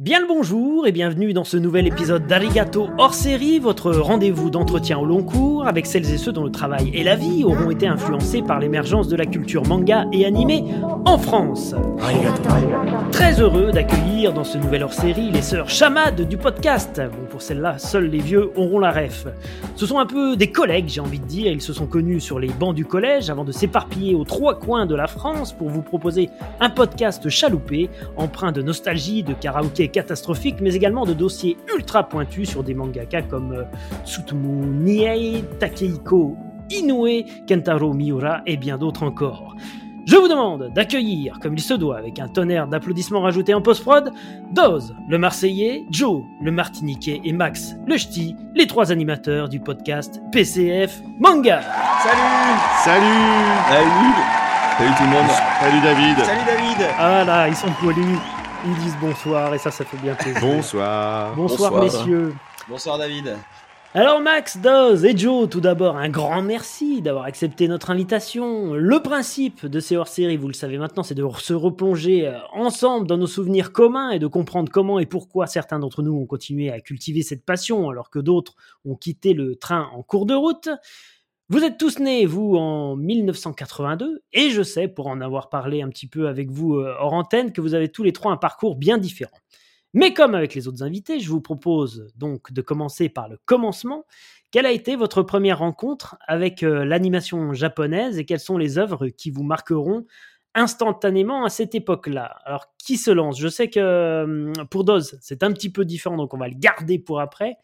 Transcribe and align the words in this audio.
Bien 0.00 0.20
le 0.20 0.26
bonjour 0.26 0.86
et 0.86 0.92
bienvenue 0.92 1.34
dans 1.34 1.44
ce 1.44 1.58
nouvel 1.58 1.86
épisode 1.86 2.26
d'Arigato 2.26 2.88
hors 2.96 3.12
série, 3.12 3.58
votre 3.58 3.92
rendez-vous 3.92 4.48
d'entretien 4.48 4.96
au 4.98 5.04
long 5.04 5.22
cours 5.22 5.66
avec 5.66 5.84
celles 5.84 6.10
et 6.10 6.16
ceux 6.16 6.32
dont 6.32 6.44
le 6.44 6.50
travail 6.50 6.90
et 6.94 7.04
la 7.04 7.16
vie 7.16 7.44
auront 7.44 7.70
été 7.70 7.86
influencés 7.86 8.40
par 8.40 8.60
l'émergence 8.60 9.08
de 9.08 9.16
la 9.16 9.26
culture 9.26 9.66
manga 9.66 10.06
et 10.10 10.24
animée 10.24 10.64
en 11.04 11.18
France. 11.18 11.74
Très 13.12 13.42
heureux 13.42 13.72
d'accueillir 13.72 14.32
dans 14.32 14.44
ce 14.44 14.56
nouvel 14.56 14.84
hors 14.84 14.94
série 14.94 15.30
les 15.30 15.42
sœurs 15.42 15.68
chamades 15.68 16.26
du 16.26 16.38
podcast. 16.38 16.98
Bon, 16.98 17.26
pour 17.28 17.42
celles-là, 17.42 17.76
seuls 17.76 18.06
les 18.06 18.20
vieux 18.20 18.50
auront 18.56 18.78
la 18.78 18.92
ref. 18.92 19.26
Ce 19.76 19.84
sont 19.84 19.98
un 19.98 20.06
peu 20.06 20.34
des 20.34 20.50
collègues, 20.50 20.88
j'ai 20.88 21.00
envie 21.02 21.18
de 21.18 21.26
dire. 21.26 21.52
Ils 21.52 21.60
se 21.60 21.74
sont 21.74 21.86
connus 21.86 22.20
sur 22.20 22.38
les 22.38 22.48
bancs 22.48 22.74
du 22.74 22.86
collège 22.86 23.28
avant 23.28 23.44
de 23.44 23.52
s'éparpiller 23.52 24.14
aux 24.14 24.24
trois 24.24 24.58
coins 24.58 24.86
de 24.86 24.94
la 24.94 25.08
France 25.08 25.52
pour 25.52 25.68
vous 25.68 25.82
proposer 25.82 26.30
un 26.60 26.70
podcast 26.70 27.28
chaloupé, 27.28 27.90
empreint 28.16 28.52
de 28.52 28.62
nostalgie, 28.62 29.22
de 29.22 29.34
karaoké 29.34 29.89
catastrophique, 29.90 30.56
mais 30.60 30.74
également 30.74 31.04
de 31.04 31.12
dossiers 31.12 31.56
ultra 31.74 32.08
pointus 32.08 32.48
sur 32.48 32.62
des 32.62 32.74
mangaka 32.74 33.22
comme 33.22 33.52
euh, 33.52 33.64
Tsutomu 34.04 34.66
Niei, 34.66 35.44
Takehiko 35.58 36.36
Inoue, 36.70 37.24
Kentaro 37.48 37.92
Miura 37.92 38.42
et 38.46 38.56
bien 38.56 38.78
d'autres 38.78 39.02
encore. 39.02 39.54
Je 40.06 40.16
vous 40.16 40.28
demande 40.28 40.72
d'accueillir, 40.74 41.38
comme 41.40 41.54
il 41.54 41.60
se 41.60 41.74
doit, 41.74 41.98
avec 41.98 42.18
un 42.18 42.28
tonnerre 42.28 42.66
d'applaudissements 42.66 43.20
rajoutés 43.20 43.54
en 43.54 43.60
post-prod, 43.60 44.10
Doz, 44.50 44.94
le 45.08 45.18
Marseillais, 45.18 45.84
Joe, 45.90 46.22
le 46.42 46.50
Martiniquais 46.50 47.20
et 47.22 47.32
Max, 47.32 47.76
le 47.86 47.96
Ch'ti, 47.96 48.34
les 48.54 48.66
trois 48.66 48.90
animateurs 48.90 49.48
du 49.48 49.60
podcast 49.60 50.20
PCF 50.32 51.02
Manga. 51.20 51.60
Salut! 52.02 52.58
Salut! 52.82 53.06
Salut! 53.68 54.40
Salut 54.80 54.94
tout 54.96 55.02
le 55.02 55.10
monde. 55.10 55.30
Salut 55.60 55.80
David. 55.82 56.24
Salut 56.24 56.46
David. 56.46 56.86
Ah 56.98 57.22
là, 57.24 57.48
ils 57.48 57.54
sont 57.54 57.70
poilus, 57.80 58.16
ils 58.64 58.74
disent 58.76 58.96
bonsoir 59.00 59.54
et 59.54 59.58
ça, 59.58 59.70
ça 59.70 59.84
fait 59.84 59.96
bien 59.98 60.14
plaisir. 60.14 60.40
Bonsoir 60.40 61.34
Bonsoir, 61.34 61.70
Bonsoir. 61.72 62.04
messieurs. 62.06 62.34
Bonsoir 62.68 62.98
David 62.98 63.36
Alors 63.94 64.20
Max, 64.20 64.58
Doz 64.58 65.04
et 65.04 65.16
Joe, 65.16 65.48
tout 65.48 65.60
d'abord, 65.60 65.96
un 65.96 66.08
grand 66.08 66.42
merci 66.42 67.02
d'avoir 67.02 67.24
accepté 67.24 67.66
notre 67.68 67.90
invitation. 67.90 68.74
Le 68.74 69.00
principe 69.00 69.66
de 69.66 69.80
ces 69.80 69.96
hors-séries, 69.96 70.36
vous 70.36 70.46
le 70.48 70.54
savez 70.54 70.78
maintenant, 70.78 71.02
c'est 71.02 71.14
de 71.14 71.26
se 71.38 71.54
replonger 71.54 72.26
euh, 72.28 72.38
ensemble 72.52 73.06
dans 73.06 73.16
nos 73.16 73.26
souvenirs 73.26 73.72
communs 73.72 74.10
et 74.10 74.18
de 74.18 74.26
comprendre 74.26 74.70
comment 74.70 74.98
et 74.98 75.06
pourquoi 75.06 75.46
certains 75.46 75.78
d'entre 75.78 76.02
nous 76.02 76.14
ont 76.14 76.26
continué 76.26 76.70
à 76.70 76.80
cultiver 76.80 77.22
cette 77.22 77.44
passion 77.44 77.88
alors 77.90 78.10
que 78.10 78.18
d'autres 78.20 78.54
ont 78.84 78.94
quitté 78.94 79.32
le 79.32 79.56
train 79.56 79.88
en 79.94 80.02
cours 80.02 80.26
de 80.26 80.34
route. 80.34 80.68
Vous 81.50 81.64
êtes 81.64 81.78
tous 81.78 81.98
nés, 81.98 82.26
vous, 82.26 82.54
en 82.54 82.94
1982, 82.94 84.22
et 84.32 84.50
je 84.50 84.62
sais, 84.62 84.86
pour 84.86 85.08
en 85.08 85.20
avoir 85.20 85.48
parlé 85.48 85.82
un 85.82 85.88
petit 85.88 86.06
peu 86.06 86.28
avec 86.28 86.48
vous 86.48 86.76
euh, 86.76 86.94
hors 87.00 87.12
antenne, 87.12 87.52
que 87.52 87.60
vous 87.60 87.74
avez 87.74 87.88
tous 87.88 88.04
les 88.04 88.12
trois 88.12 88.30
un 88.30 88.36
parcours 88.36 88.76
bien 88.76 88.98
différent. 88.98 89.36
Mais 89.92 90.14
comme 90.14 90.36
avec 90.36 90.54
les 90.54 90.68
autres 90.68 90.84
invités, 90.84 91.18
je 91.18 91.28
vous 91.28 91.40
propose 91.40 92.06
donc 92.14 92.52
de 92.52 92.62
commencer 92.62 93.08
par 93.08 93.28
le 93.28 93.36
commencement. 93.46 94.04
Quelle 94.52 94.64
a 94.64 94.70
été 94.70 94.94
votre 94.94 95.24
première 95.24 95.58
rencontre 95.58 96.16
avec 96.28 96.62
euh, 96.62 96.84
l'animation 96.84 97.52
japonaise 97.52 98.16
et 98.16 98.24
quelles 98.24 98.38
sont 98.38 98.56
les 98.56 98.78
œuvres 98.78 99.08
qui 99.08 99.32
vous 99.32 99.42
marqueront 99.42 100.06
instantanément 100.54 101.44
à 101.44 101.48
cette 101.48 101.74
époque-là? 101.74 102.38
Alors, 102.44 102.66
qui 102.78 102.96
se 102.96 103.10
lance? 103.10 103.40
Je 103.40 103.48
sais 103.48 103.68
que 103.68 104.22
hum, 104.22 104.52
pour 104.70 104.84
Doz, 104.84 105.18
c'est 105.20 105.42
un 105.42 105.50
petit 105.50 105.72
peu 105.72 105.84
différent, 105.84 106.16
donc 106.16 106.32
on 106.32 106.38
va 106.38 106.46
le 106.46 106.54
garder 106.56 107.00
pour 107.00 107.20
après. 107.20 107.56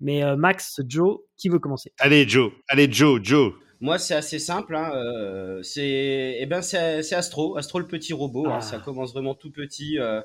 Mais 0.00 0.22
euh, 0.22 0.36
Max, 0.36 0.80
Joe, 0.86 1.18
qui 1.36 1.48
veut 1.48 1.58
commencer? 1.58 1.92
Allez 1.98 2.28
Joe, 2.28 2.52
allez 2.68 2.90
Joe, 2.90 3.20
Joe 3.22 3.52
Moi 3.80 3.98
c'est 3.98 4.14
assez 4.14 4.38
simple, 4.38 4.76
hein, 4.76 4.92
euh, 4.94 5.62
c'est 5.62 6.36
eh 6.40 6.46
ben, 6.46 6.62
c'est 6.62 7.12
Astro, 7.12 7.56
Astro 7.56 7.78
le 7.80 7.86
petit 7.86 8.12
robot, 8.12 8.46
hein, 8.46 8.58
Ah. 8.58 8.60
ça 8.60 8.78
commence 8.78 9.12
vraiment 9.12 9.34
tout 9.34 9.50
petit 9.50 9.98
euh, 9.98 10.20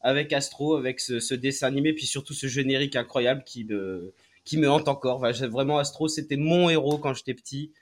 avec 0.00 0.32
Astro, 0.32 0.76
avec 0.76 1.00
ce, 1.00 1.18
ce 1.20 1.34
dessin 1.34 1.66
animé, 1.66 1.92
puis 1.92 2.06
surtout 2.06 2.34
ce 2.34 2.46
générique 2.46 2.94
incroyable 2.96 3.42
qui 3.44 3.64
me, 3.64 4.12
qui 4.44 4.58
me 4.58 4.70
hante 4.70 4.88
encore. 4.88 5.16
Enfin, 5.24 5.32
vraiment 5.48 5.78
Astro 5.78 6.08
c'était 6.08 6.36
mon 6.36 6.68
héros 6.70 6.98
quand 6.98 7.14
j'étais 7.14 7.34
petit. 7.34 7.72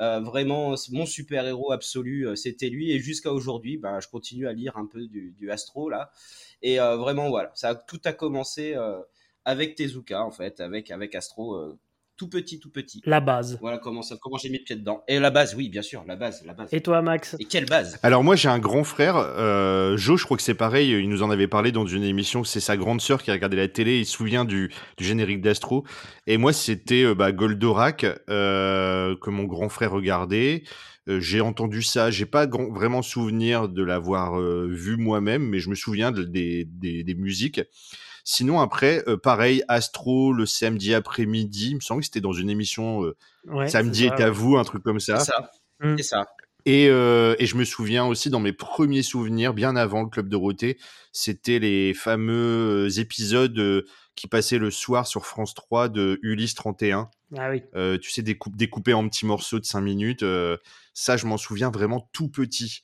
Euh, 0.00 0.18
vraiment, 0.18 0.74
c'est 0.76 0.90
mon 0.92 1.06
super 1.06 1.46
héros 1.46 1.70
absolu, 1.70 2.26
euh, 2.26 2.34
c'était 2.34 2.68
lui. 2.68 2.90
Et 2.90 2.98
jusqu'à 2.98 3.32
aujourd'hui, 3.32 3.76
ben, 3.76 4.00
je 4.00 4.08
continue 4.08 4.48
à 4.48 4.52
lire 4.52 4.76
un 4.76 4.86
peu 4.86 5.06
du, 5.06 5.32
du 5.38 5.50
Astro 5.52 5.88
là. 5.88 6.10
Et 6.62 6.80
euh, 6.80 6.96
vraiment, 6.96 7.28
voilà, 7.28 7.52
ça 7.54 7.68
a, 7.70 7.74
tout 7.76 8.00
a 8.04 8.12
commencé 8.12 8.74
euh, 8.74 8.98
avec 9.44 9.74
Tezuka 9.74 10.24
en 10.24 10.30
fait, 10.30 10.60
avec 10.60 10.90
avec 10.90 11.14
Astro, 11.14 11.54
euh, 11.54 11.78
tout 12.16 12.28
petit, 12.28 12.60
tout 12.60 12.70
petit. 12.70 13.02
La 13.06 13.18
base. 13.20 13.58
Voilà 13.60 13.78
comment 13.78 14.00
ça, 14.02 14.14
comment 14.22 14.36
j'ai 14.36 14.48
mis 14.48 14.58
le 14.58 14.62
pied 14.64 14.76
dedans. 14.76 15.02
Et 15.08 15.18
la 15.18 15.30
base, 15.32 15.56
oui, 15.56 15.68
bien 15.68 15.82
sûr, 15.82 16.04
la 16.06 16.14
base, 16.14 16.44
la 16.46 16.54
base. 16.54 16.68
Et 16.72 16.80
toi, 16.80 17.02
Max 17.02 17.34
Et 17.40 17.44
quelle 17.44 17.66
base? 17.66 17.98
Alors 18.04 18.22
moi 18.22 18.36
j'ai 18.36 18.48
un 18.48 18.60
grand 18.60 18.84
frère, 18.84 19.16
euh, 19.16 19.96
Joe 19.96 20.20
je 20.20 20.24
crois 20.24 20.36
que 20.36 20.42
c'est 20.44 20.54
pareil, 20.54 20.90
il 20.92 21.08
nous 21.08 21.24
en 21.24 21.30
avait 21.30 21.48
parlé 21.48 21.72
dans 21.72 21.86
une 21.86 22.04
émission, 22.04 22.44
c'est 22.44 22.60
sa 22.60 22.76
grande 22.76 23.00
sœur 23.00 23.20
qui 23.22 23.32
regardait 23.32 23.56
la 23.56 23.66
télé, 23.68 23.98
il 23.98 24.06
se 24.06 24.12
souvient 24.12 24.44
du, 24.44 24.70
du 24.96 25.04
générique 25.04 25.40
d'Astro. 25.40 25.84
Et 26.28 26.36
moi 26.36 26.52
c'était 26.52 27.02
euh, 27.04 27.14
bah, 27.16 27.32
Goldorak 27.32 28.06
euh, 28.30 29.16
que 29.20 29.30
mon 29.30 29.44
grand 29.44 29.68
frère 29.68 29.90
regardait. 29.90 30.62
Euh, 31.08 31.20
j'ai 31.20 31.40
entendu 31.42 31.82
ça, 31.82 32.10
j'ai 32.10 32.24
pas 32.26 32.46
grand- 32.46 32.70
vraiment 32.72 33.02
souvenir 33.02 33.68
de 33.68 33.82
l'avoir 33.82 34.40
euh, 34.40 34.68
vu 34.70 34.96
moi-même, 34.96 35.42
mais 35.46 35.58
je 35.58 35.68
me 35.68 35.74
souviens 35.74 36.12
de- 36.12 36.22
des, 36.22 36.64
des, 36.64 37.02
des 37.04 37.14
musiques. 37.14 37.60
Sinon 38.24 38.60
après, 38.60 39.04
euh, 39.06 39.16
pareil, 39.16 39.62
Astro 39.68 40.32
le 40.32 40.46
samedi 40.46 40.94
après-midi, 40.94 41.70
il 41.70 41.74
me 41.76 41.80
semble 41.80 42.00
que 42.00 42.06
c'était 42.06 42.20
dans 42.20 42.32
une 42.32 42.50
émission 42.50 43.04
euh, 43.04 43.16
Ouais, 43.46 43.68
Samedi 43.68 44.08
ça, 44.08 44.16
est 44.16 44.22
à 44.22 44.30
vous, 44.30 44.56
un 44.56 44.64
truc 44.64 44.82
comme 44.82 45.00
ça. 45.00 45.20
C'est 45.20 45.32
ça. 45.32 45.50
Mm. 45.80 45.96
C'est 45.98 46.02
ça. 46.02 46.26
Et, 46.66 46.88
euh, 46.88 47.36
et 47.38 47.44
je 47.44 47.56
me 47.56 47.64
souviens 47.64 48.06
aussi 48.06 48.30
dans 48.30 48.40
mes 48.40 48.54
premiers 48.54 49.02
souvenirs, 49.02 49.52
bien 49.52 49.76
avant 49.76 50.02
le 50.02 50.08
Club 50.08 50.30
Dorothée, 50.30 50.78
c'était 51.12 51.58
les 51.58 51.92
fameux 51.92 52.88
épisodes 52.98 53.84
qui 54.14 54.28
passaient 54.28 54.58
le 54.58 54.70
soir 54.70 55.06
sur 55.06 55.26
France 55.26 55.54
3 55.54 55.88
de 55.88 56.18
Ulysse 56.22 56.54
31. 56.54 57.10
Ah 57.36 57.50
oui. 57.50 57.62
Euh, 57.74 57.98
tu 57.98 58.10
sais, 58.10 58.22
découpe, 58.22 58.56
découpés 58.56 58.94
en 58.94 59.08
petits 59.08 59.26
morceaux 59.26 59.58
de 59.58 59.64
5 59.64 59.80
minutes. 59.80 60.22
euh, 60.22 60.56
ça, 60.92 61.16
je 61.16 61.26
m'en 61.26 61.36
souviens 61.36 61.70
vraiment 61.70 62.08
tout 62.12 62.28
petit. 62.28 62.82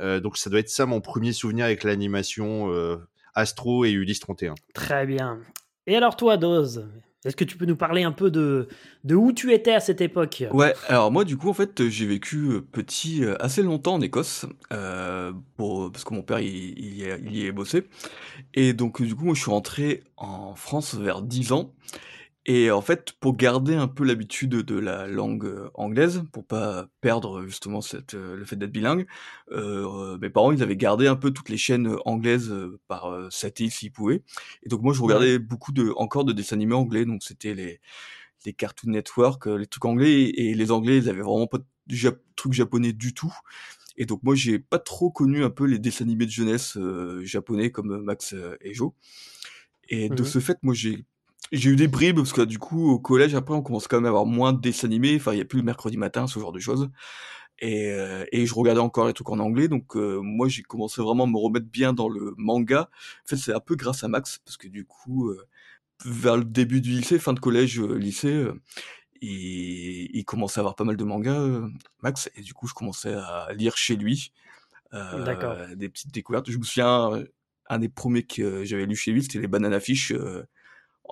Euh, 0.00 0.20
donc 0.20 0.38
ça 0.38 0.48
doit 0.48 0.60
être 0.60 0.70
ça 0.70 0.86
mon 0.86 1.00
premier 1.00 1.32
souvenir 1.32 1.66
avec 1.66 1.84
l'animation 1.84 2.72
euh, 2.72 2.96
Astro 3.40 3.84
et 3.84 3.90
Ulysse 3.90 4.20
31. 4.20 4.54
Très 4.74 5.06
bien. 5.06 5.38
Et 5.86 5.96
alors 5.96 6.16
toi, 6.16 6.36
Doz, 6.36 6.88
est-ce 7.24 7.36
que 7.36 7.44
tu 7.44 7.56
peux 7.58 7.66
nous 7.66 7.76
parler 7.76 8.02
un 8.02 8.12
peu 8.12 8.30
de, 8.30 8.68
de 9.04 9.14
où 9.14 9.32
tu 9.32 9.52
étais 9.52 9.72
à 9.74 9.80
cette 9.80 10.00
époque? 10.00 10.44
Ouais, 10.52 10.74
alors 10.88 11.10
moi 11.12 11.24
du 11.24 11.36
coup 11.36 11.50
en 11.50 11.54
fait 11.54 11.88
j'ai 11.88 12.06
vécu 12.06 12.36
euh, 12.50 12.60
petit 12.62 13.24
euh, 13.24 13.34
assez 13.42 13.62
longtemps 13.62 13.94
en 13.94 14.00
Écosse 14.00 14.46
euh, 14.72 15.32
pour, 15.56 15.90
parce 15.92 16.04
que 16.04 16.14
mon 16.14 16.22
père 16.22 16.38
il, 16.40 16.78
il 16.78 16.96
y, 16.96 17.10
a- 17.10 17.16
il 17.18 17.36
y 17.36 17.44
est 17.46 17.52
bossé 17.52 17.84
et 18.54 18.72
donc 18.72 19.02
du 19.02 19.14
coup 19.14 19.24
moi 19.26 19.34
je 19.34 19.40
suis 19.42 19.50
rentré 19.50 20.02
en 20.16 20.54
France 20.54 20.94
vers 20.94 21.20
10 21.20 21.52
ans 21.52 21.72
et 22.52 22.72
en 22.72 22.80
fait 22.82 23.12
pour 23.20 23.36
garder 23.36 23.76
un 23.76 23.86
peu 23.86 24.02
l'habitude 24.04 24.50
de 24.50 24.78
la 24.78 25.06
langue 25.06 25.44
euh, 25.44 25.70
anglaise 25.74 26.24
pour 26.32 26.44
pas 26.44 26.88
perdre 27.00 27.44
justement 27.46 27.80
cette, 27.80 28.14
euh, 28.14 28.34
le 28.34 28.44
fait 28.44 28.56
d'être 28.56 28.72
bilingue 28.72 29.06
euh, 29.52 30.18
mes 30.18 30.30
parents 30.30 30.50
ils 30.50 30.60
avaient 30.60 30.76
gardé 30.76 31.06
un 31.06 31.14
peu 31.14 31.30
toutes 31.30 31.48
les 31.48 31.56
chaînes 31.56 31.94
anglaises 32.04 32.52
par 32.88 33.28
satellite 33.30 33.72
s'ils 33.72 33.92
pouvaient 33.92 34.22
et 34.64 34.68
donc 34.68 34.82
moi 34.82 34.92
je 34.92 35.00
regardais 35.00 35.38
beaucoup 35.38 35.70
de 35.70 35.92
encore 35.96 36.24
de 36.24 36.32
dessins 36.32 36.56
animés 36.56 36.74
anglais 36.74 37.04
donc 37.04 37.22
c'était 37.22 37.54
les 37.54 37.80
les 38.46 38.54
Cartoon 38.54 38.92
Network, 38.92 39.44
les 39.44 39.66
trucs 39.66 39.84
anglais, 39.84 40.30
et 40.30 40.54
les 40.54 40.70
Anglais, 40.70 40.96
ils 40.96 41.10
avaient 41.10 41.20
vraiment 41.20 41.46
pas 41.46 41.58
de 41.58 42.22
trucs 42.36 42.54
japonais 42.54 42.94
du 42.94 43.12
tout. 43.12 43.34
Et 43.98 44.06
donc 44.06 44.22
moi, 44.22 44.34
j'ai 44.34 44.58
pas 44.58 44.78
trop 44.78 45.10
connu 45.10 45.44
un 45.44 45.50
peu 45.50 45.66
les 45.66 45.78
dessins 45.78 46.06
animés 46.06 46.24
de 46.24 46.30
jeunesse 46.30 46.78
euh, 46.78 47.22
japonais 47.22 47.70
comme 47.70 48.02
Max 48.02 48.34
et 48.62 48.72
Joe. 48.72 48.92
Et 49.90 50.08
de 50.08 50.22
Mhm. 50.22 50.24
ce 50.24 50.38
fait, 50.38 50.56
moi, 50.62 50.72
j'ai 50.72 51.04
j'ai 51.52 51.70
eu 51.70 51.76
des 51.76 51.88
bribes 51.88 52.16
parce 52.16 52.32
que 52.32 52.42
du 52.42 52.58
coup, 52.58 52.90
au 52.90 52.98
collège, 52.98 53.34
après, 53.34 53.54
on 53.54 53.62
commence 53.62 53.88
quand 53.88 53.96
même 53.96 54.06
à 54.06 54.08
avoir 54.08 54.26
moins 54.26 54.52
de 54.52 54.60
dessins 54.60 54.86
animés. 54.86 55.16
Enfin, 55.16 55.32
il 55.32 55.38
y 55.38 55.40
a 55.40 55.44
plus 55.44 55.58
le 55.58 55.64
mercredi 55.64 55.96
matin, 55.96 56.26
ce 56.26 56.38
genre 56.38 56.52
de 56.52 56.60
choses. 56.60 56.90
Et, 57.58 57.90
euh, 57.92 58.24
et 58.32 58.46
je 58.46 58.54
regardais 58.54 58.80
encore 58.80 59.06
les 59.06 59.12
trucs 59.12 59.30
en 59.30 59.38
anglais. 59.38 59.68
Donc 59.68 59.96
euh, 59.96 60.20
moi, 60.22 60.48
j'ai 60.48 60.62
commencé 60.62 61.02
vraiment 61.02 61.24
à 61.24 61.26
me 61.26 61.36
remettre 61.36 61.66
bien 61.66 61.92
dans 61.92 62.08
le 62.08 62.34
manga. 62.36 62.88
En 63.24 63.28
fait, 63.28 63.36
c'est 63.36 63.52
un 63.52 63.60
peu 63.60 63.76
grâce 63.76 64.04
à 64.04 64.08
Max 64.08 64.38
parce 64.44 64.56
que 64.56 64.68
du 64.68 64.84
coup, 64.84 65.28
euh, 65.28 65.46
vers 66.04 66.36
le 66.36 66.44
début 66.44 66.80
du 66.80 66.90
lycée, 66.90 67.18
fin 67.18 67.32
de 67.32 67.40
collège, 67.40 67.80
euh, 67.80 67.98
lycée, 67.98 68.32
euh, 68.32 68.60
il, 69.20 70.08
il 70.16 70.24
commençait 70.24 70.60
à 70.60 70.62
avoir 70.62 70.76
pas 70.76 70.84
mal 70.84 70.96
de 70.96 71.04
mangas, 71.04 71.68
Max, 72.02 72.30
et 72.36 72.40
du 72.40 72.54
coup, 72.54 72.66
je 72.66 72.72
commençais 72.72 73.12
à 73.12 73.48
lire 73.52 73.76
chez 73.76 73.96
lui 73.96 74.32
D'accord. 74.92 75.56
des 75.76 75.90
petites 75.90 76.12
découvertes. 76.12 76.50
Je 76.50 76.56
me 76.56 76.62
souviens, 76.62 77.22
un 77.70 77.78
des 77.78 77.88
premiers 77.88 78.24
que 78.24 78.64
j'avais 78.64 78.86
lu 78.86 78.96
chez 78.96 79.12
lui, 79.12 79.22
c'était 79.22 79.38
les 79.38 79.46
Banana 79.46 79.78
Fish 79.78 80.10
euh, 80.10 80.42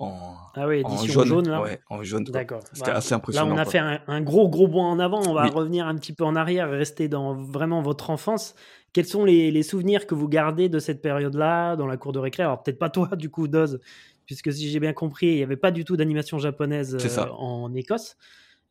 en, 0.02 0.34
Ah 0.54 0.66
oui, 0.66 0.82
en 0.84 0.96
jaune. 1.04 1.26
jaune, 1.26 1.48
là. 1.48 1.60
ouais, 1.62 1.80
en 1.90 2.02
jaune. 2.02 2.24
quoi. 2.24 2.32
D'accord. 2.32 2.60
C'était 2.64 2.78
Voilà. 2.80 2.96
assez 2.98 3.10
Là, 3.10 3.16
impressionnant. 3.16 3.54
on 3.54 3.58
a 3.58 3.62
quoi. 3.64 3.72
fait 3.72 3.78
un, 3.78 4.00
un 4.06 4.20
gros, 4.20 4.48
gros 4.48 4.68
bond 4.68 4.82
en 4.84 4.98
avant. 4.98 5.20
On 5.28 5.34
va 5.34 5.44
Oui. 5.44 5.50
revenir 5.50 5.86
un 5.86 5.94
petit 5.96 6.12
peu 6.12 6.24
en 6.24 6.36
arrière 6.36 6.70
rester 6.70 7.08
dans 7.08 7.34
vraiment 7.34 7.82
votre 7.82 8.10
enfance. 8.10 8.54
Quels 8.92 9.06
sont 9.06 9.24
les, 9.24 9.50
les 9.50 9.62
souvenirs 9.62 10.06
que 10.06 10.14
vous 10.14 10.28
gardez 10.28 10.68
de 10.68 10.78
cette 10.78 11.02
période-là, 11.02 11.76
dans 11.76 11.86
la 11.86 11.96
cour 11.96 12.12
de 12.12 12.18
récré? 12.18 12.42
Alors, 12.42 12.62
peut-être 12.62 12.78
pas 12.78 12.90
toi, 12.90 13.08
du 13.16 13.28
coup, 13.30 13.46
Doz, 13.48 13.80
puisque 14.26 14.52
si 14.52 14.70
j'ai 14.70 14.80
bien 14.80 14.92
compris, 14.94 15.26
il 15.26 15.36
n'y 15.36 15.42
avait 15.42 15.56
pas 15.56 15.70
du 15.70 15.84
tout 15.84 15.96
d'animation 15.96 16.38
japonaise 16.38 16.96
euh, 16.96 17.24
en 17.36 17.74
Écosse. 17.74 18.16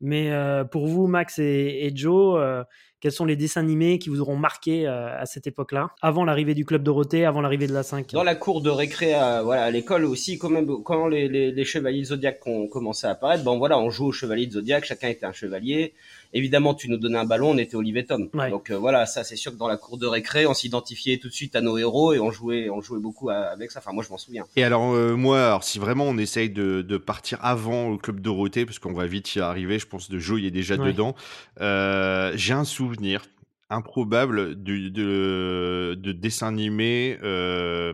Mais 0.02 0.32
euh, 0.32 0.64
pour 0.64 0.88
vous, 0.88 1.08
Max 1.08 1.40
et, 1.40 1.86
et 1.86 1.92
Joe, 1.96 2.38
euh, 2.40 2.64
quels 3.00 3.12
sont 3.12 3.26
les 3.26 3.36
dessins 3.36 3.62
animés 3.62 4.00
qui 4.00 4.10
vous 4.10 4.22
auront 4.22 4.36
marqué 4.36 4.88
à 4.88 5.26
cette 5.26 5.48
époque-là, 5.48 5.92
avant 6.02 6.26
l'arrivée 6.26 6.54
du 6.54 6.66
Club 6.66 6.84
Dorothée, 6.84 7.26
avant 7.26 7.42
l'arrivée 7.42 7.68
de 7.68 7.74
la 7.74 7.84
5 7.84 8.12
Dans 8.12 8.24
la 8.24 8.36
cour 8.36 8.62
de 8.62 8.70
récré 8.70 9.14
à, 9.14 9.42
voilà, 9.44 9.70
l'école 9.72 10.06
aussi, 10.06 10.38
quand, 10.38 10.50
même, 10.50 10.68
quand 10.84 11.08
les, 11.08 11.28
les, 11.28 11.52
les 11.52 11.66
chevaliers 11.66 12.02
de 12.02 12.06
Zodiac 12.06 12.46
ont 12.46 12.68
commencé 12.68 13.08
à 13.08 13.12
apparaître, 13.12 13.44
bon 13.44 13.58
voilà, 13.58 13.80
on 13.80 13.90
joue 13.90 14.08
aux 14.08 14.12
chevaliers 14.12 14.48
de 14.48 14.54
Zodiac, 14.54 14.86
chacun 14.86 15.10
était 15.10 15.26
un 15.26 15.34
chevalier. 15.34 15.94
Évidemment, 16.34 16.74
tu 16.74 16.90
nous 16.90 16.98
donnais 16.98 17.18
un 17.18 17.26
ballon, 17.26 17.52
on 17.52 17.58
était 17.58 17.76
Olivier 17.76 18.06
Tom. 18.06 18.30
Donc 18.50 18.72
voilà, 18.72 19.06
ça 19.06 19.24
c'est 19.24 19.36
sûr 19.36 19.52
que 19.52 19.58
dans 19.58 19.68
la 19.68 19.78
cour 19.78 19.98
de 19.98 20.08
récré, 20.08 20.46
on 20.46 20.54
s'identifiait 20.54 21.18
tout 21.18 21.28
de 21.28 21.34
suite 21.34 21.56
à 21.56 21.62
nos 21.62 21.78
héros 21.78 22.14
et 22.14 22.20
on 22.20 22.32
jouait, 22.32 22.70
on 22.70 22.82
jouait 22.82 23.00
beaucoup 23.00 23.30
avec 23.30 23.72
ça. 23.72 23.80
Enfin, 23.80 23.94
moi 23.94 24.04
je 24.04 24.10
m'en 24.10 24.18
souviens. 24.18 24.46
Et 24.56 24.64
alors 24.64 24.94
moi, 25.18 25.46
alors, 25.46 25.64
si 25.64 25.80
vraiment 25.80 26.06
on 26.06 26.18
essaye 26.18 26.50
de, 26.50 26.82
de 26.82 26.98
partir 26.98 27.40
avant 27.42 27.88
au 27.88 27.98
club 27.98 28.20
Dorothée, 28.20 28.66
parce 28.66 28.80
qu'on 28.80 28.94
va 28.94 29.08
vite 29.08 29.36
y 29.36 29.40
arriver, 29.40 29.80
je 29.80 29.88
pense 29.88 30.10
de 30.10 30.20
Joe 30.20 30.40
il 30.40 30.46
est 30.46 30.52
déjà 30.52 30.78
dedans. 30.78 31.16
Euh, 31.62 32.32
j'ai 32.36 32.54
un 32.54 32.64
souvenir 32.64 33.24
improbable 33.70 34.62
de, 34.62 34.90
de 34.90 36.12
dessin 36.12 36.48
animé. 36.48 37.18
Euh, 37.24 37.94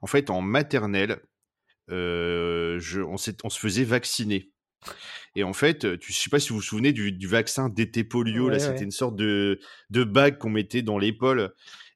en 0.00 0.06
fait, 0.06 0.30
en 0.30 0.40
maternelle, 0.40 1.20
euh, 1.90 2.78
je, 2.80 3.00
on, 3.00 3.14
on, 3.14 3.50
se 3.50 3.58
faisait 3.58 3.84
vacciner. 3.84 4.50
Et 5.34 5.44
en 5.44 5.52
fait, 5.52 5.98
tu, 5.98 6.12
je 6.12 6.18
sais 6.18 6.30
pas 6.30 6.38
si 6.38 6.50
vous 6.50 6.56
vous 6.56 6.62
souvenez 6.62 6.92
du, 6.92 7.12
du 7.12 7.26
vaccin 7.26 7.68
d'été 7.68 8.04
polio. 8.04 8.48
là, 8.48 8.58
c'était 8.58 8.84
une 8.84 8.90
sorte 8.90 9.16
de, 9.16 9.58
de 9.90 10.04
bague 10.04 10.38
qu'on 10.38 10.50
mettait 10.50 10.82
dans 10.82 10.98
l'épaule. 10.98 11.52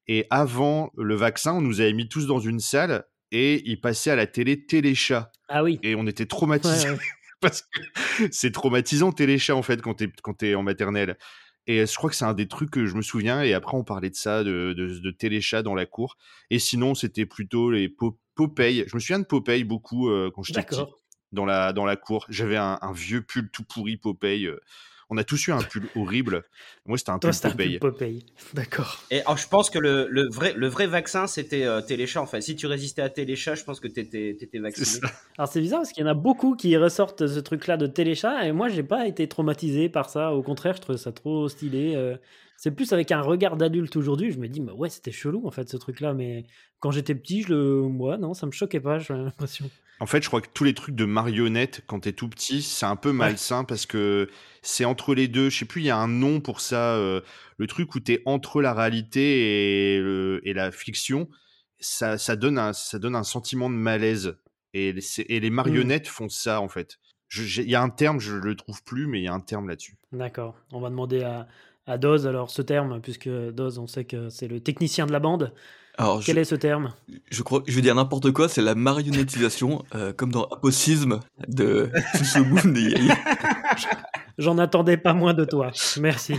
Et 0.09 0.27
avant 0.31 0.91
le 0.97 1.15
vaccin, 1.15 1.55
on 1.55 1.61
nous 1.61 1.81
avait 1.81 1.93
mis 1.93 2.09
tous 2.09 2.27
dans 2.27 2.39
une 2.39 2.61
salle 2.61 3.05
et 3.33 3.63
il 3.69 3.81
passait 3.81 4.11
à 4.11 4.17
la 4.17 4.27
télé 4.27 4.65
Téléchat. 4.65 5.33
Ah 5.49 5.63
oui. 5.65 5.79
Et 5.83 5.95
on 5.95 6.07
était 6.07 6.27
traumatisés. 6.27 6.89
parce 7.41 7.63
que 7.63 8.29
c'est 8.31 8.53
traumatisant 8.53 9.13
Téléchat 9.13 9.55
en 9.55 9.63
fait 9.63 9.83
quand 9.83 9.95
t'es 9.95 10.11
quand 10.23 10.43
es 10.43 10.55
en 10.55 10.63
maternelle. 10.63 11.19
Et 11.67 11.85
je 11.85 11.95
crois 11.97 12.09
que 12.09 12.17
c'est 12.17 12.25
un 12.25 12.33
des 12.35 12.47
trucs 12.47 12.71
que 12.71 12.87
je 12.87 12.95
me 12.95 13.03
souviens. 13.03 13.43
Et 13.43 13.53
après, 13.53 13.77
on 13.77 13.83
parlait 13.83 14.11
de 14.11 14.15
ça, 14.15 14.45
de, 14.45 14.73
de, 14.73 15.01
de 15.01 15.11
téléchat 15.11 15.63
dans 15.63 15.75
la 15.75 15.85
cour. 15.85 16.17
Et 16.51 16.61
sinon, 16.61 16.95
c'était 16.95 17.27
plutôt 17.27 17.73
les 17.73 17.93
Popeye. 18.37 18.85
Je 18.87 18.95
me 18.95 19.01
souviens 19.01 19.19
de 19.19 19.25
Popeye 19.25 19.65
beaucoup 19.65 20.09
euh, 20.09 20.31
quand 20.33 20.45
j'étais 20.45 20.63
petit 20.63 20.81
dans 21.33 21.45
la, 21.45 21.73
dans 21.73 21.85
la 21.85 21.97
cour. 21.97 22.27
J'avais 22.29 22.57
un, 22.57 22.79
un, 22.81 22.93
vieux 22.93 23.23
pull 23.23 23.51
tout 23.51 23.65
pourri 23.65 23.97
Popeye. 23.97 24.47
Euh, 24.47 24.61
on 25.09 25.17
a 25.19 25.25
tous 25.25 25.47
eu 25.47 25.53
un 25.53 25.63
pull 25.63 25.89
horrible. 25.95 26.43
Moi, 26.85 26.99
c'était 26.99 27.11
un 27.11 27.19
pull 27.19 27.31
Popeye. 27.31 27.79
Popeye. 27.79 28.27
D'accord. 28.55 29.01
Et 29.11 29.21
alors, 29.21 29.37
je 29.37 29.47
pense 29.47 29.71
que 29.71 29.79
le, 29.79 30.09
le, 30.11 30.29
vrai, 30.29 30.53
le 30.57 30.67
vrai 30.67 30.87
vaccin, 30.87 31.27
c'était 31.27 31.65
euh, 31.65 31.81
Téléchat. 31.81 32.21
Enfin, 32.21 32.41
si 32.41 32.57
tu 32.57 32.67
résistais 32.67 33.03
à 33.03 33.09
Téléchat, 33.09 33.55
je 33.55 33.63
pense 33.63 33.79
que 33.79 33.87
tu 33.87 34.01
étais, 34.01 34.59
vacciné. 34.59 35.07
Alors, 35.39 35.49
c'est 35.49 35.61
bizarre 35.61 35.81
parce 35.81 35.93
qu'il 35.93 36.03
y 36.03 36.07
en 36.07 36.11
a 36.11 36.15
beaucoup 36.15 36.57
qui 36.57 36.77
ressortent 36.77 37.27
ce 37.27 37.39
truc-là 37.39 37.77
de 37.77 37.87
Téléchat. 37.87 38.47
Et 38.47 38.53
moi, 38.53 38.69
j'ai 38.69 38.83
pas 38.83 39.07
été 39.07 39.29
traumatisé 39.29 39.89
par 39.89 40.11
ça. 40.11 40.33
Au 40.33 40.43
contraire, 40.43 40.75
je 40.77 40.81
trouve 40.81 40.97
ça 40.97 41.13
trop 41.13 41.49
stylé. 41.49 41.95
Euh. 41.95 42.17
c'est 42.57 42.73
plus 42.73 42.93
avec 42.93 43.13
un 43.13 43.21
regard 43.21 43.57
d'adulte 43.57 43.95
aujourd'hui. 43.95 44.33
Je 44.33 44.39
me 44.39 44.49
dis, 44.49 44.61
mais 44.61 44.73
ouais, 44.73 44.89
c'était 44.89 45.13
chelou 45.13 45.47
en 45.47 45.53
fait 45.53 45.69
ce 45.69 45.77
truc-là. 45.77 46.15
Mais 46.15 46.47
quand 46.81 46.91
j'étais 46.91 47.15
petit, 47.15 47.43
je 47.43 47.55
le. 47.55 47.83
Moi, 47.83 48.17
non, 48.17 48.35
ça 48.35 48.47
me 48.47 48.53
choquait 48.53 48.81
pas, 48.81 48.99
j'ai 48.99 49.15
l'impression. 49.15 49.71
En 49.99 50.07
fait, 50.07 50.23
je 50.23 50.29
crois 50.29 50.41
que 50.43 50.49
tous 50.53 50.65
les 50.65 50.75
trucs 50.75 50.95
de 50.95 51.07
marionnette, 51.07 51.83
quand 51.87 52.01
t'es 52.01 52.13
tout 52.13 52.29
petit, 52.29 52.61
c'est 52.63 52.87
un 52.87 52.97
peu 52.97 53.13
malsain 53.13 53.65
parce 53.65 53.87
que 53.87 54.29
c'est 54.61 54.85
entre 54.85 55.15
les 55.15 55.27
deux. 55.27 55.49
Je 55.49 55.59
sais 55.59 55.65
plus, 55.65 55.81
il 55.81 55.87
y 55.87 55.91
a 55.91 55.97
un 55.97 56.09
nom 56.09 56.41
pour 56.41 56.61
ça. 56.61 56.95
Euh, 56.97 57.23
le 57.57 57.67
truc 57.67 57.95
où 57.95 58.01
t'es 58.01 58.23
entre 58.27 58.61
la 58.61 58.75
réalité 58.75 59.97
et, 59.97 60.41
et 60.43 60.53
la 60.53 60.71
fiction, 60.71 61.29
ça, 61.79 62.19
ça, 62.19 62.37
donne 62.37 62.59
un, 62.59 62.73
ça 62.73 62.99
donne 62.99 63.17
un 63.17 63.25
sentiment 63.25 63.71
de 63.71 63.75
malaise. 63.75 64.37
Et, 64.75 64.95
et 65.29 65.41
les 65.41 65.51
mmh. 65.51 65.55
marionnettes 65.55 66.09
font 66.09 66.29
ça, 66.29 66.61
en 66.61 66.69
fait. 66.69 66.99
Il 67.35 67.69
y 67.69 67.75
a 67.75 67.83
un 67.83 67.89
terme, 67.89 68.21
je 68.21 68.37
le 68.37 68.55
trouve 68.55 68.83
plus, 68.85 69.07
mais 69.07 69.21
il 69.21 69.25
y 69.25 69.29
a 69.29 69.33
un 69.33 69.41
terme 69.41 69.69
là-dessus. 69.69 69.97
D'accord. 70.13 70.57
On 70.73 70.81
va 70.81 70.91
demander 70.91 71.23
à, 71.23 71.49
à 71.87 71.99
Doz, 71.99 72.27
alors 72.27 72.51
ce 72.51 72.63
terme, 72.63 73.01
puisque 73.01 73.29
Doz, 73.29 73.79
on 73.79 73.87
sait 73.87 74.05
que 74.05 74.29
c'est 74.29 74.49
le 74.49 74.61
technicien 74.61 75.07
de 75.07 75.13
la 75.13 75.21
bande. 75.21 75.53
Alors, 75.99 76.23
Quel 76.23 76.37
est 76.37 76.45
ce 76.45 76.55
terme? 76.55 76.93
Je 77.31 77.43
crois, 77.43 77.63
je 77.67 77.75
vais 77.75 77.81
dire 77.81 77.95
n'importe 77.95 78.31
quoi, 78.33 78.49
c'est 78.49 78.61
la 78.61 78.75
marionnettisation, 78.75 79.83
euh, 79.95 80.13
comme 80.13 80.31
dans 80.31 80.45
Aposisme 80.45 81.21
de 81.49 81.91
J'en 84.39 84.59
attendais 84.59 84.99
pas 84.99 85.15
moins 85.15 85.33
de 85.33 85.45
toi. 85.45 85.71
Merci. 85.99 86.35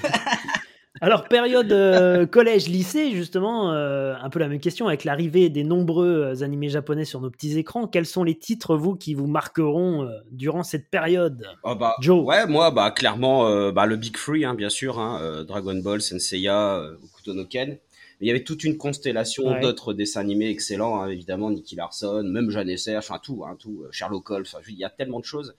Alors, 1.02 1.28
période 1.28 1.72
euh, 1.72 2.26
collège-lycée, 2.28 3.12
justement, 3.12 3.72
euh, 3.72 4.14
un 4.22 4.30
peu 4.30 4.40
la 4.40 4.48
même 4.48 4.60
question, 4.60 4.88
avec 4.88 5.04
l'arrivée 5.04 5.50
des 5.50 5.64
nombreux 5.64 6.44
animés 6.44 6.70
japonais 6.70 7.06
sur 7.06 7.22
nos 7.22 7.30
petits 7.32 7.58
écrans, 7.58 7.88
quels 7.88 8.06
sont 8.06 8.24
les 8.24 8.38
titres, 8.38 8.76
vous, 8.76 8.96
qui 8.96 9.16
vous 9.16 9.28
marqueront 9.28 10.08
durant 10.32 10.64
cette 10.64 10.90
période? 10.90 11.44
Oh 11.64 11.76
bah, 11.76 11.96
Joe. 12.02 12.24
Ouais, 12.24 12.46
moi, 12.46 12.70
bah, 12.70 12.92
clairement, 12.92 13.72
bah, 13.72 13.86
le 13.88 13.96
Big 13.96 14.18
Free, 14.18 14.46
hein, 14.46 14.54
bien 14.54 14.70
sûr, 14.70 15.00
hein, 15.00 15.44
Dragon 15.48 15.76
Ball, 15.76 16.02
Senseiya, 16.02 16.82
Okuto 17.04 17.46
Ken 17.46 17.78
il 18.20 18.28
y 18.28 18.32
avait 18.32 18.44
toute 18.44 18.64
une 18.64 18.78
constellation 18.78 19.60
d'autres 19.60 19.94
dessins 19.94 20.22
animés 20.22 20.50
excellents, 20.50 21.02
hein, 21.02 21.10
évidemment, 21.10 21.52
Nicky 21.52 21.76
Larson, 21.76 22.24
même 22.24 22.50
Jeanne 22.50 22.76
Serge, 22.78 23.06
enfin 23.06 23.20
tout, 23.22 23.44
hein, 23.46 23.56
tout, 23.60 23.84
euh, 23.84 23.90
Sherlock 23.92 24.30
Holmes, 24.30 24.46
il 24.68 24.76
y 24.76 24.84
a 24.84 24.90
tellement 24.90 25.20
de 25.20 25.26
choses. 25.26 25.56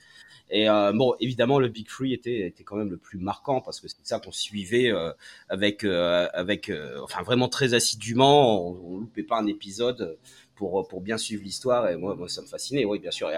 Et 0.51 0.69
euh, 0.69 0.93
bon, 0.93 1.15
évidemment, 1.21 1.61
le 1.61 1.69
Big 1.69 1.89
Free 1.89 2.15
était, 2.15 2.47
était 2.47 2.65
quand 2.65 2.77
même 2.77 2.91
le 2.91 2.97
plus 2.97 3.19
marquant 3.19 3.61
parce 3.61 3.81
que 3.81 3.89
c'est 3.89 3.97
ça 4.03 4.19
qu'on 4.19 4.33
suivait 4.33 4.91
euh, 4.91 5.13
avec, 5.51 5.85
avec, 5.85 6.73
enfin 7.03 7.23
vraiment 7.23 7.49
très 7.49 7.75
assidûment. 7.75 8.67
On, 8.67 8.95
on 8.95 8.97
loupait 8.97 9.23
pas 9.23 9.39
un 9.39 9.47
épisode 9.47 10.17
pour, 10.59 10.89
pour 10.89 11.01
bien 11.01 11.17
suivre 11.17 11.43
l'histoire. 11.45 11.89
Et 11.89 11.97
moi, 11.97 12.17
moi, 12.17 12.29
ça 12.29 12.43
me 12.43 12.47
fascinait. 12.47 12.85
Oui, 12.85 12.99
bien 12.99 13.13
sûr. 13.13 13.31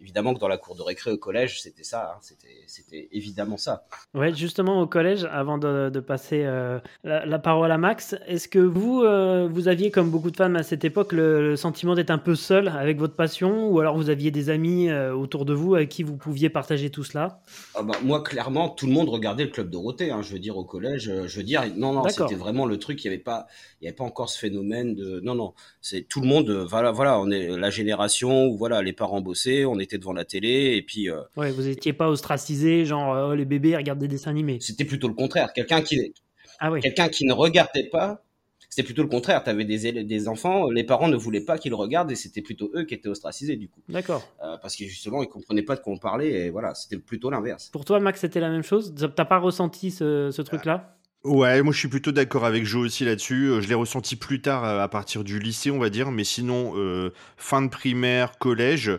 évidemment 0.00 0.34
que 0.34 0.38
dans 0.38 0.48
la 0.48 0.58
cour 0.58 0.76
de 0.76 0.82
récré 0.82 1.10
au 1.10 1.16
collège, 1.16 1.62
c'était 1.62 1.82
ça. 1.82 2.14
Hein, 2.14 2.18
c'était, 2.66 3.08
évidemment 3.10 3.56
ça. 3.56 3.86
Ouais, 4.14 4.34
justement 4.34 4.80
au 4.82 4.86
collège, 4.86 5.26
avant 5.30 5.56
de, 5.56 5.88
de 5.88 6.00
passer 6.00 6.42
euh, 6.44 6.78
la, 7.04 7.38
parole 7.38 7.72
à 7.72 7.78
Max, 7.78 8.14
est-ce 8.26 8.48
que 8.48 8.58
vous, 8.58 9.02
euh, 9.02 9.48
vous 9.50 9.66
aviez, 9.66 9.90
comme 9.90 10.10
beaucoup 10.10 10.30
de 10.30 10.36
femmes 10.36 10.56
à 10.56 10.62
cette 10.62 10.84
époque, 10.84 11.12
le, 11.12 11.56
sentiment 11.56 11.94
d'être 11.94 12.10
un 12.10 12.18
peu 12.18 12.34
seul 12.34 12.68
avec 12.68 12.98
votre 12.98 13.14
passion, 13.14 13.68
ou 13.68 13.80
alors 13.80 13.96
vous 13.96 14.10
aviez 14.10 14.30
des 14.30 14.50
amis 14.50 14.90
euh, 14.90 15.14
autour 15.14 15.46
de 15.46 15.54
vous 15.54 15.74
avec 15.74 15.88
qui 15.88 16.02
vous 16.02 16.16
pouviez 16.16 16.50
partager 16.50 16.90
tout 16.90 17.04
cela? 17.04 17.40
Ah 17.74 17.82
bah, 17.82 17.94
Moi, 18.02 18.22
clairement, 18.22 18.68
tout 18.68 18.86
le 18.86 18.92
monde 18.92 19.08
regardait 19.08 19.44
le 19.44 19.50
club 19.50 19.70
Dorothée. 19.70 20.10
Hein, 20.10 20.20
je 20.20 20.34
veux 20.34 20.38
dire 20.38 20.58
au 20.58 20.64
collège, 20.64 21.10
je 21.26 21.36
veux 21.36 21.44
dire, 21.44 21.64
non, 21.76 21.94
non, 21.94 22.06
c'était 22.08 22.34
vraiment 22.34 22.66
le 22.66 22.78
truc. 22.78 23.02
Il 23.02 23.08
n'y 23.08 23.14
avait 23.14 23.22
pas, 23.22 23.46
il 23.80 23.86
y 23.86 23.88
avait 23.88 23.96
pas 23.96 24.04
encore 24.04 24.28
ce 24.28 24.38
phénomène 24.38 24.94
de, 24.94 25.20
non, 25.20 25.34
non, 25.34 25.54
c'est 25.80 26.02
tout 26.02 26.20
le 26.20 26.26
monde 26.26 26.41
voilà, 26.50 26.90
voilà, 26.90 27.18
on 27.20 27.30
est 27.30 27.48
la 27.48 27.70
génération 27.70 28.46
où 28.46 28.56
voilà, 28.56 28.82
les 28.82 28.92
parents 28.92 29.20
bossaient, 29.20 29.64
on 29.64 29.78
était 29.78 29.98
devant 29.98 30.12
la 30.12 30.24
télé 30.24 30.76
et 30.76 30.82
puis. 30.82 31.10
Euh, 31.10 31.20
ouais, 31.36 31.50
vous 31.50 31.68
étiez 31.68 31.92
pas 31.92 32.08
ostracisé, 32.08 32.84
genre 32.84 33.30
oh, 33.30 33.34
les 33.34 33.44
bébés 33.44 33.76
regardent 33.76 34.00
des 34.00 34.08
dessins 34.08 34.30
animés. 34.30 34.58
C'était 34.60 34.84
plutôt 34.84 35.08
le 35.08 35.14
contraire. 35.14 35.52
Quelqu'un 35.52 35.82
qui, 35.82 36.12
ah 36.58 36.70
quelqu'un 36.80 37.08
qui 37.08 37.24
ne 37.24 37.32
regardait 37.32 37.88
pas, 37.90 38.22
c'était 38.68 38.84
plutôt 38.84 39.02
le 39.02 39.08
contraire. 39.08 39.44
Tu 39.44 39.50
avais 39.50 39.64
des, 39.64 40.04
des 40.04 40.28
enfants, 40.28 40.70
les 40.70 40.84
parents 40.84 41.08
ne 41.08 41.16
voulaient 41.16 41.44
pas 41.44 41.58
qu'ils 41.58 41.74
regardent 41.74 42.10
et 42.10 42.16
c'était 42.16 42.40
plutôt 42.40 42.70
eux 42.74 42.84
qui 42.84 42.94
étaient 42.94 43.08
ostracisés 43.08 43.56
du 43.56 43.68
coup. 43.68 43.80
D'accord. 43.88 44.26
Euh, 44.42 44.56
parce 44.62 44.76
que 44.76 44.84
justement, 44.84 45.22
ils 45.22 45.28
comprenaient 45.28 45.62
pas 45.62 45.76
de 45.76 45.80
quoi 45.80 45.92
on 45.92 45.98
parlait 45.98 46.30
et 46.46 46.50
voilà, 46.50 46.74
c'était 46.74 46.96
plutôt 46.96 47.28
l'inverse. 47.28 47.68
Pour 47.70 47.84
toi, 47.84 48.00
Max, 48.00 48.20
c'était 48.20 48.40
la 48.40 48.48
même 48.48 48.62
chose? 48.62 48.94
T'as 49.14 49.24
pas 49.26 49.38
ressenti 49.38 49.90
ce, 49.90 50.30
ce 50.30 50.40
truc-là? 50.40 50.96
Ouais, 51.24 51.62
moi 51.62 51.72
je 51.72 51.78
suis 51.78 51.88
plutôt 51.88 52.10
d'accord 52.10 52.44
avec 52.44 52.64
Joe 52.64 52.84
aussi 52.84 53.04
là-dessus. 53.04 53.46
Euh, 53.46 53.60
je 53.60 53.68
l'ai 53.68 53.76
ressenti 53.76 54.16
plus 54.16 54.40
tard 54.40 54.64
à 54.64 54.88
partir 54.88 55.22
du 55.22 55.38
lycée, 55.38 55.70
on 55.70 55.78
va 55.78 55.88
dire, 55.88 56.10
mais 56.10 56.24
sinon, 56.24 56.72
euh, 56.74 57.10
fin 57.36 57.62
de 57.62 57.68
primaire, 57.68 58.38
collège, 58.38 58.90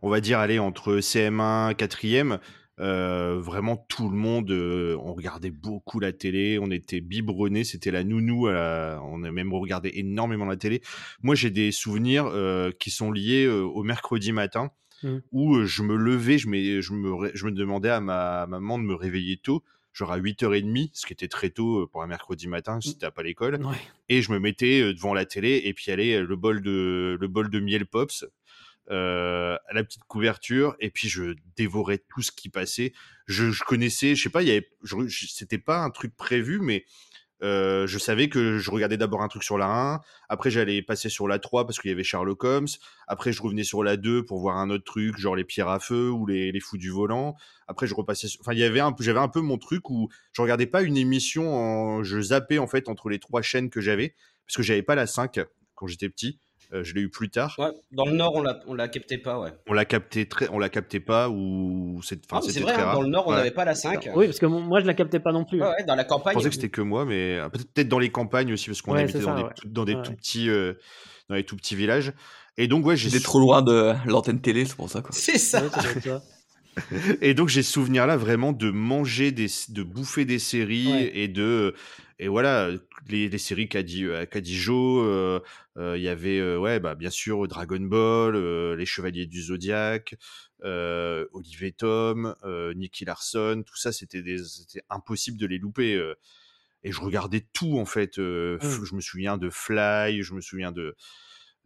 on 0.00 0.08
va 0.08 0.20
dire, 0.20 0.38
aller 0.38 0.60
entre 0.60 0.98
CM1, 1.00 1.74
4e, 1.74 2.38
euh, 2.78 3.40
vraiment 3.40 3.76
tout 3.76 4.08
le 4.08 4.16
monde, 4.16 4.52
on 4.52 5.14
regardait 5.14 5.50
beaucoup 5.50 5.98
la 5.98 6.12
télé, 6.12 6.60
on 6.62 6.70
était 6.70 7.00
biberonnés, 7.00 7.64
c'était 7.64 7.90
la 7.90 8.04
nounou, 8.04 8.46
on 8.46 9.24
a 9.24 9.30
même 9.32 9.52
regardé 9.52 9.90
énormément 9.94 10.44
la 10.44 10.56
télé. 10.56 10.80
Moi 11.24 11.34
j'ai 11.34 11.50
des 11.50 11.72
souvenirs 11.72 12.32
qui 12.78 12.90
sont 12.90 13.10
liés 13.10 13.48
au 13.48 13.82
mercredi 13.82 14.30
matin, 14.30 14.70
mmh. 15.02 15.16
où 15.32 15.64
je 15.64 15.82
me 15.82 15.96
levais, 15.96 16.38
je, 16.38 16.48
je, 16.80 16.92
me, 16.92 17.30
je 17.34 17.46
me 17.46 17.50
demandais 17.50 17.90
à 17.90 18.00
ma 18.00 18.46
maman 18.46 18.78
de 18.78 18.84
me 18.84 18.94
réveiller 18.94 19.38
tôt 19.38 19.64
genre 19.94 20.12
à 20.12 20.18
8h30, 20.18 20.90
ce 20.92 21.06
qui 21.06 21.14
était 21.14 21.28
très 21.28 21.48
tôt 21.48 21.82
euh, 21.82 21.86
pour 21.86 22.02
un 22.02 22.06
mercredi 22.06 22.48
matin 22.48 22.80
si 22.80 22.90
mmh. 22.90 22.98
t'as 22.98 23.10
pas 23.10 23.22
l'école. 23.22 23.58
Et 24.10 24.20
je 24.20 24.32
me 24.32 24.38
mettais 24.38 24.82
euh, 24.82 24.92
devant 24.92 25.14
la 25.14 25.24
télé 25.24 25.62
et 25.64 25.72
puis 25.72 25.90
allait 25.90 26.16
euh, 26.16 26.26
le 26.26 26.36
bol 26.36 26.60
de, 26.60 27.16
le 27.18 27.28
bol 27.28 27.48
de 27.48 27.60
miel 27.60 27.86
pops. 27.86 28.26
Euh, 28.90 29.56
à 29.66 29.72
la 29.72 29.82
petite 29.82 30.04
couverture 30.04 30.76
et 30.78 30.90
puis 30.90 31.08
je 31.08 31.34
dévorais 31.56 31.96
tout 31.96 32.20
ce 32.20 32.30
qui 32.30 32.50
passait. 32.50 32.92
Je, 33.26 33.50
je 33.50 33.64
connaissais, 33.64 34.14
je 34.14 34.24
sais 34.24 34.28
pas, 34.28 34.42
il 34.42 34.48
y 34.48 34.50
avait, 34.50 34.68
c'était 35.08 35.56
pas 35.56 35.78
un 35.78 35.88
truc 35.88 36.14
prévu, 36.14 36.60
mais 36.60 36.84
euh, 37.42 37.86
je 37.86 37.98
savais 37.98 38.28
que 38.28 38.58
je 38.58 38.70
regardais 38.70 38.96
d'abord 38.96 39.22
un 39.22 39.28
truc 39.28 39.42
sur 39.42 39.58
la 39.58 39.66
1, 39.94 40.00
après 40.28 40.50
j'allais 40.50 40.82
passer 40.82 41.08
sur 41.08 41.28
la 41.28 41.38
3 41.38 41.66
parce 41.66 41.78
qu'il 41.78 41.90
y 41.90 41.92
avait 41.92 42.04
Sherlock 42.04 42.42
Holmes, 42.44 42.68
après 43.08 43.32
je 43.32 43.42
revenais 43.42 43.64
sur 43.64 43.82
la 43.82 43.96
2 43.96 44.24
pour 44.24 44.40
voir 44.40 44.56
un 44.56 44.70
autre 44.70 44.84
truc, 44.84 45.18
genre 45.18 45.36
les 45.36 45.44
pierres 45.44 45.68
à 45.68 45.80
feu 45.80 46.10
ou 46.10 46.26
les, 46.26 46.52
les 46.52 46.60
fous 46.60 46.78
du 46.78 46.90
volant, 46.90 47.34
après 47.66 47.86
je 47.86 47.94
repassais 47.94 48.28
sur... 48.28 48.40
Enfin, 48.40 48.52
il 48.52 48.60
y 48.60 48.64
avait 48.64 48.80
un 48.80 48.94
j'avais 49.00 49.18
un 49.18 49.28
peu 49.28 49.40
mon 49.40 49.58
truc 49.58 49.90
où 49.90 50.08
je 50.32 50.42
regardais 50.42 50.66
pas 50.66 50.82
une 50.82 50.96
émission, 50.96 51.54
en... 51.54 52.02
je 52.02 52.20
zappais 52.20 52.58
en 52.58 52.66
fait 52.66 52.88
entre 52.88 53.08
les 53.08 53.18
trois 53.18 53.42
chaînes 53.42 53.70
que 53.70 53.80
j'avais, 53.80 54.14
parce 54.46 54.56
que 54.56 54.62
j'avais 54.62 54.82
pas 54.82 54.94
la 54.94 55.06
5 55.06 55.40
quand 55.74 55.86
j'étais 55.86 56.08
petit, 56.08 56.38
je 56.72 56.94
l'ai 56.94 57.02
eu 57.02 57.08
plus 57.08 57.30
tard. 57.30 57.54
Ouais, 57.58 57.70
dans 57.92 58.04
le 58.04 58.12
Nord, 58.12 58.34
on 58.34 58.42
la, 58.42 58.60
on 58.66 58.74
la 58.74 58.88
captait 58.88 59.18
pas, 59.18 59.38
ouais. 59.38 59.50
On 59.66 59.72
l'a 59.72 59.84
capté 59.84 60.26
très, 60.26 60.48
on 60.50 60.58
la 60.58 60.68
captait 60.68 61.00
pas 61.00 61.28
ou 61.28 62.00
c'est, 62.02 62.20
ah, 62.30 62.40
c'est 62.42 62.60
vrai, 62.60 62.74
hein, 62.74 62.94
dans 62.94 63.02
le 63.02 63.08
Nord, 63.08 63.28
on 63.28 63.32
n'avait 63.32 63.50
pas 63.50 63.64
la 63.64 63.74
5. 63.74 64.10
Oui, 64.14 64.26
parce 64.26 64.38
que 64.38 64.46
moi, 64.46 64.80
je 64.80 64.86
la 64.86 64.94
captais 64.94 65.20
pas 65.20 65.32
non 65.32 65.44
plus. 65.44 65.62
Ouais, 65.62 65.84
dans 65.86 65.94
la 65.94 66.04
campagne. 66.04 66.34
Je 66.34 66.38
pensais 66.38 66.48
que 66.48 66.54
c'était 66.54 66.68
que 66.68 66.80
moi, 66.80 67.04
mais 67.04 67.38
peut-être 67.52 67.88
dans 67.88 67.98
les 67.98 68.10
campagnes 68.10 68.52
aussi, 68.52 68.66
parce 68.66 68.82
qu'on 68.82 68.94
habitait 68.94 69.20
dans, 69.20 69.36
des, 69.36 69.44
dans 69.64 69.84
des 69.84 70.02
tout 70.02 70.12
petits, 70.12 70.48
dans 71.28 71.34
les 71.34 71.44
tout 71.44 71.56
petits 71.56 71.76
villages. 71.76 72.12
Et 72.56 72.68
donc, 72.68 72.86
ouais, 72.86 72.96
j'étais 72.96 73.20
trop 73.20 73.40
loin 73.40 73.62
de 73.62 73.94
l'antenne 74.06 74.40
télé, 74.40 74.64
c'est 74.64 74.76
pour 74.76 74.88
ça. 74.88 75.02
C'est 75.10 75.38
ça. 75.38 75.62
Et 77.20 77.34
donc 77.34 77.48
j'ai 77.48 77.62
ce 77.62 77.72
souvenir 77.72 78.06
là 78.06 78.16
vraiment 78.16 78.52
de 78.52 78.70
manger 78.70 79.32
des 79.32 79.48
de 79.68 79.82
bouffer 79.82 80.24
des 80.24 80.38
séries 80.38 81.10
et 81.12 81.28
de 81.28 81.74
et 82.18 82.28
voilà 82.28 82.70
les, 83.08 83.28
les 83.28 83.38
séries 83.38 83.68
qu'a 83.68 83.82
dit 83.82 84.04
euh, 84.04 84.24
qu'a 84.26 84.40
dit 84.40 84.56
Joe 84.56 85.04
euh, 85.06 85.40
euh, 85.76 85.96
il 85.96 86.02
y 86.02 86.08
avait 86.08 86.56
ouais 86.56 86.80
bah 86.80 86.94
bien 86.94 87.10
sûr 87.10 87.46
Dragon 87.48 87.80
Ball 87.80 88.36
les 88.74 88.86
Chevaliers 88.86 89.26
du 89.26 89.42
Zodiaque 89.42 90.16
Olivier 90.62 91.72
Tom 91.72 92.34
Nicky 92.74 93.04
Larson 93.04 93.62
tout 93.66 93.76
ça 93.76 93.92
c'était 93.92 94.22
c'était 94.38 94.82
impossible 94.90 95.38
de 95.38 95.46
les 95.46 95.58
louper 95.58 96.00
et 96.82 96.92
je 96.92 97.00
regardais 97.00 97.46
tout 97.52 97.78
en 97.78 97.84
fait 97.84 98.18
mmh. 98.18 98.58
je 98.60 98.94
me 98.94 99.00
souviens 99.00 99.36
de 99.36 99.50
Fly 99.50 100.22
je 100.22 100.34
me 100.34 100.40
souviens 100.40 100.72
de 100.72 100.96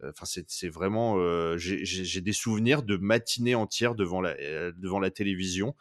Enfin, 0.03 0.25
c'est 0.25 0.69
vraiment. 0.69 1.17
J'ai 1.57 2.21
des 2.21 2.33
souvenirs 2.33 2.83
de 2.83 2.97
matinées 2.97 3.55
entières 3.55 3.95
devant 3.95 4.21
la, 4.21 4.35
devant 4.73 4.99
la 4.99 5.11
télévision. 5.11 5.75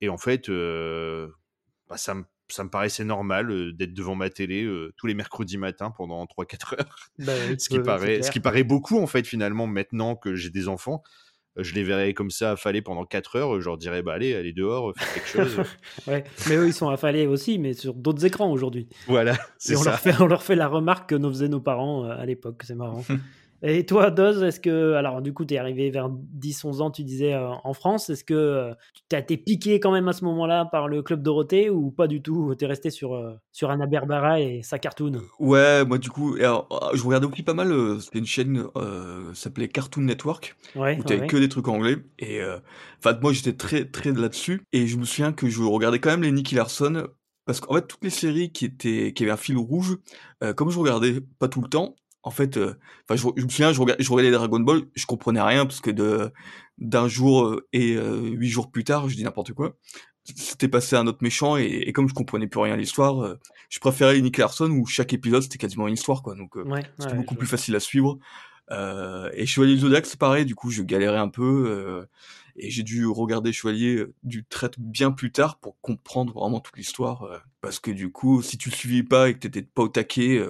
Et 0.00 0.08
en 0.08 0.18
fait, 0.18 0.48
bah, 0.48 1.96
ça, 1.96 2.14
me, 2.14 2.24
ça 2.48 2.64
me 2.64 2.70
paraissait 2.70 3.04
normal 3.04 3.72
d'être 3.74 3.94
devant 3.94 4.14
ma 4.14 4.30
télé 4.30 4.68
tous 4.96 5.06
les 5.06 5.14
mercredis 5.14 5.58
matins 5.58 5.90
pendant 5.90 6.24
3-4 6.24 6.74
heures. 6.78 6.96
Bah 7.18 7.32
ce, 7.58 7.68
qui 7.68 7.80
paraît, 7.80 8.22
ce 8.22 8.30
qui 8.30 8.40
paraît 8.40 8.64
beaucoup, 8.64 8.98
en 8.98 9.06
fait, 9.06 9.26
finalement, 9.26 9.66
maintenant 9.66 10.16
que 10.16 10.34
j'ai 10.34 10.50
des 10.50 10.68
enfants 10.68 11.02
je 11.56 11.74
les 11.74 11.82
verrais 11.82 12.12
comme 12.14 12.30
ça 12.30 12.52
affalés 12.52 12.82
pendant 12.82 13.04
4 13.04 13.36
heures, 13.36 13.60
je 13.60 13.64
leur 13.64 13.78
dirais 13.78 14.02
bah 14.02 14.14
allez, 14.14 14.34
allez 14.34 14.52
dehors, 14.52 14.92
faites 14.96 15.14
quelque 15.14 15.28
chose. 15.28 15.66
ouais, 16.06 16.24
mais 16.48 16.56
eux 16.56 16.66
ils 16.66 16.74
sont 16.74 16.88
affalés 16.88 17.26
aussi, 17.26 17.58
mais 17.58 17.72
sur 17.72 17.94
d'autres 17.94 18.24
écrans 18.24 18.50
aujourd'hui. 18.50 18.88
Voilà, 19.06 19.36
c'est 19.58 19.76
ça. 19.76 19.90
Leur 19.90 20.00
fait, 20.00 20.20
on 20.20 20.26
leur 20.26 20.42
fait 20.42 20.56
la 20.56 20.68
remarque 20.68 21.10
que 21.10 21.14
nous 21.14 21.30
faisaient 21.30 21.48
nos 21.48 21.60
parents 21.60 22.04
à 22.04 22.24
l'époque, 22.26 22.62
c'est 22.64 22.74
marrant. 22.74 23.04
Et 23.68 23.84
toi, 23.84 24.12
Doz, 24.12 24.44
est-ce 24.44 24.60
que, 24.60 24.92
alors 24.92 25.20
du 25.20 25.32
coup, 25.32 25.44
tu 25.44 25.54
es 25.54 25.58
arrivé 25.58 25.90
vers 25.90 26.08
10-11 26.08 26.82
ans, 26.82 26.90
tu 26.92 27.02
disais, 27.02 27.34
euh, 27.34 27.48
en 27.64 27.74
France, 27.74 28.08
est-ce 28.10 28.22
que 28.22 28.32
euh, 28.32 28.74
tu 29.10 29.16
as 29.16 29.18
été 29.18 29.36
piqué 29.36 29.80
quand 29.80 29.90
même 29.90 30.06
à 30.06 30.12
ce 30.12 30.24
moment-là 30.24 30.66
par 30.66 30.86
le 30.86 31.02
Club 31.02 31.20
Dorothée 31.20 31.68
ou 31.68 31.90
pas 31.90 32.06
du 32.06 32.22
tout? 32.22 32.54
Tu 32.56 32.64
es 32.64 32.68
resté 32.68 32.90
sur, 32.90 33.14
euh, 33.14 33.34
sur 33.50 33.70
Anna 33.70 33.86
Berbera 33.86 34.40
et 34.40 34.62
sa 34.62 34.78
cartoon? 34.78 35.20
Ouais, 35.40 35.84
moi 35.84 35.98
du 35.98 36.10
coup, 36.10 36.36
je 36.36 37.02
regardais 37.04 37.26
aussi 37.26 37.42
pas 37.42 37.54
mal, 37.54 38.00
c'était 38.00 38.20
une 38.20 38.26
chaîne 38.26 38.66
s'appelait 39.34 39.66
Cartoon 39.66 40.02
Network, 40.02 40.56
ouais, 40.76 40.96
où 41.00 41.02
tu 41.02 41.26
que 41.26 41.36
des 41.36 41.48
trucs 41.48 41.66
anglais. 41.66 41.96
Et 42.20 42.40
enfin, 43.00 43.18
moi 43.20 43.32
j'étais 43.32 43.54
très, 43.54 43.84
très 43.84 44.12
là-dessus. 44.12 44.62
Et 44.72 44.86
je 44.86 44.96
me 44.96 45.04
souviens 45.04 45.32
que 45.32 45.48
je 45.48 45.62
regardais 45.62 45.98
quand 45.98 46.10
même 46.10 46.22
les 46.22 46.30
Nicky 46.30 46.54
Larson 46.54 47.08
parce 47.46 47.60
qu'en 47.60 47.74
fait, 47.74 47.86
toutes 47.86 48.04
les 48.04 48.10
séries 48.10 48.50
qui 48.52 48.64
étaient 48.64 49.12
qui 49.12 49.24
avaient 49.24 49.32
un 49.32 49.36
fil 49.36 49.56
rouge, 49.56 49.98
comme 50.54 50.70
je 50.70 50.78
regardais 50.78 51.20
pas 51.40 51.48
tout 51.48 51.62
le 51.62 51.68
temps, 51.68 51.96
en 52.26 52.30
fait, 52.32 52.56
euh, 52.56 52.74
je, 53.08 53.24
me 53.24 53.48
souviens, 53.48 53.72
je 53.72 53.80
regardais, 53.80 54.02
je 54.02 54.10
regardais 54.10 54.32
Dragon 54.32 54.58
Ball, 54.58 54.82
je 54.94 55.06
comprenais 55.06 55.40
rien 55.40 55.64
parce 55.64 55.80
que 55.80 55.92
de 55.92 56.32
d'un 56.76 57.06
jour 57.06 57.44
euh, 57.44 57.68
et 57.72 57.94
euh, 57.94 58.20
huit 58.20 58.48
jours 58.48 58.72
plus 58.72 58.82
tard, 58.82 59.08
je 59.08 59.14
dis 59.14 59.22
n'importe 59.22 59.52
quoi. 59.52 59.76
C'était 60.24 60.66
passé 60.66 60.96
à 60.96 60.98
un 60.98 61.06
autre 61.06 61.20
méchant 61.22 61.56
et, 61.56 61.92
comme 61.92 62.08
je 62.08 62.14
comprenais 62.14 62.48
plus 62.48 62.58
rien 62.58 62.74
à 62.74 62.76
l'histoire, 62.76 63.36
je 63.68 63.78
préférais 63.78 64.20
Nick 64.20 64.38
Larson 64.38 64.68
où 64.70 64.84
chaque 64.84 65.12
épisode 65.12 65.42
c'était 65.42 65.56
quasiment 65.56 65.86
une 65.86 65.94
histoire 65.94 66.20
quoi, 66.24 66.34
donc 66.34 66.56
c'était 66.98 67.14
beaucoup 67.14 67.36
plus 67.36 67.46
facile 67.46 67.76
à 67.76 67.80
suivre. 67.80 68.18
et 68.72 69.46
Chevalier 69.46 69.74
du 69.74 69.82
Zodiac 69.82 70.04
c'est 70.04 70.18
pareil, 70.18 70.44
du 70.44 70.56
coup 70.56 70.72
je 70.72 70.82
galérais 70.82 71.20
un 71.20 71.28
peu 71.28 72.08
et 72.56 72.70
j'ai 72.70 72.82
dû 72.82 73.06
regarder 73.06 73.52
Chevalier 73.52 74.04
du 74.24 74.44
trait 74.44 74.72
bien 74.78 75.12
plus 75.12 75.30
tard 75.30 75.60
pour 75.60 75.80
comprendre 75.80 76.32
vraiment 76.34 76.58
toute 76.58 76.76
l'histoire 76.76 77.44
parce 77.66 77.80
que 77.80 77.90
du 77.90 78.12
coup 78.12 78.42
si 78.42 78.56
tu 78.58 78.70
le 78.70 78.74
suivais 78.74 79.02
pas 79.02 79.28
et 79.28 79.34
que 79.34 79.40
t'étais 79.40 79.62
pas 79.62 79.82
au 79.82 79.88
taquet 79.88 80.40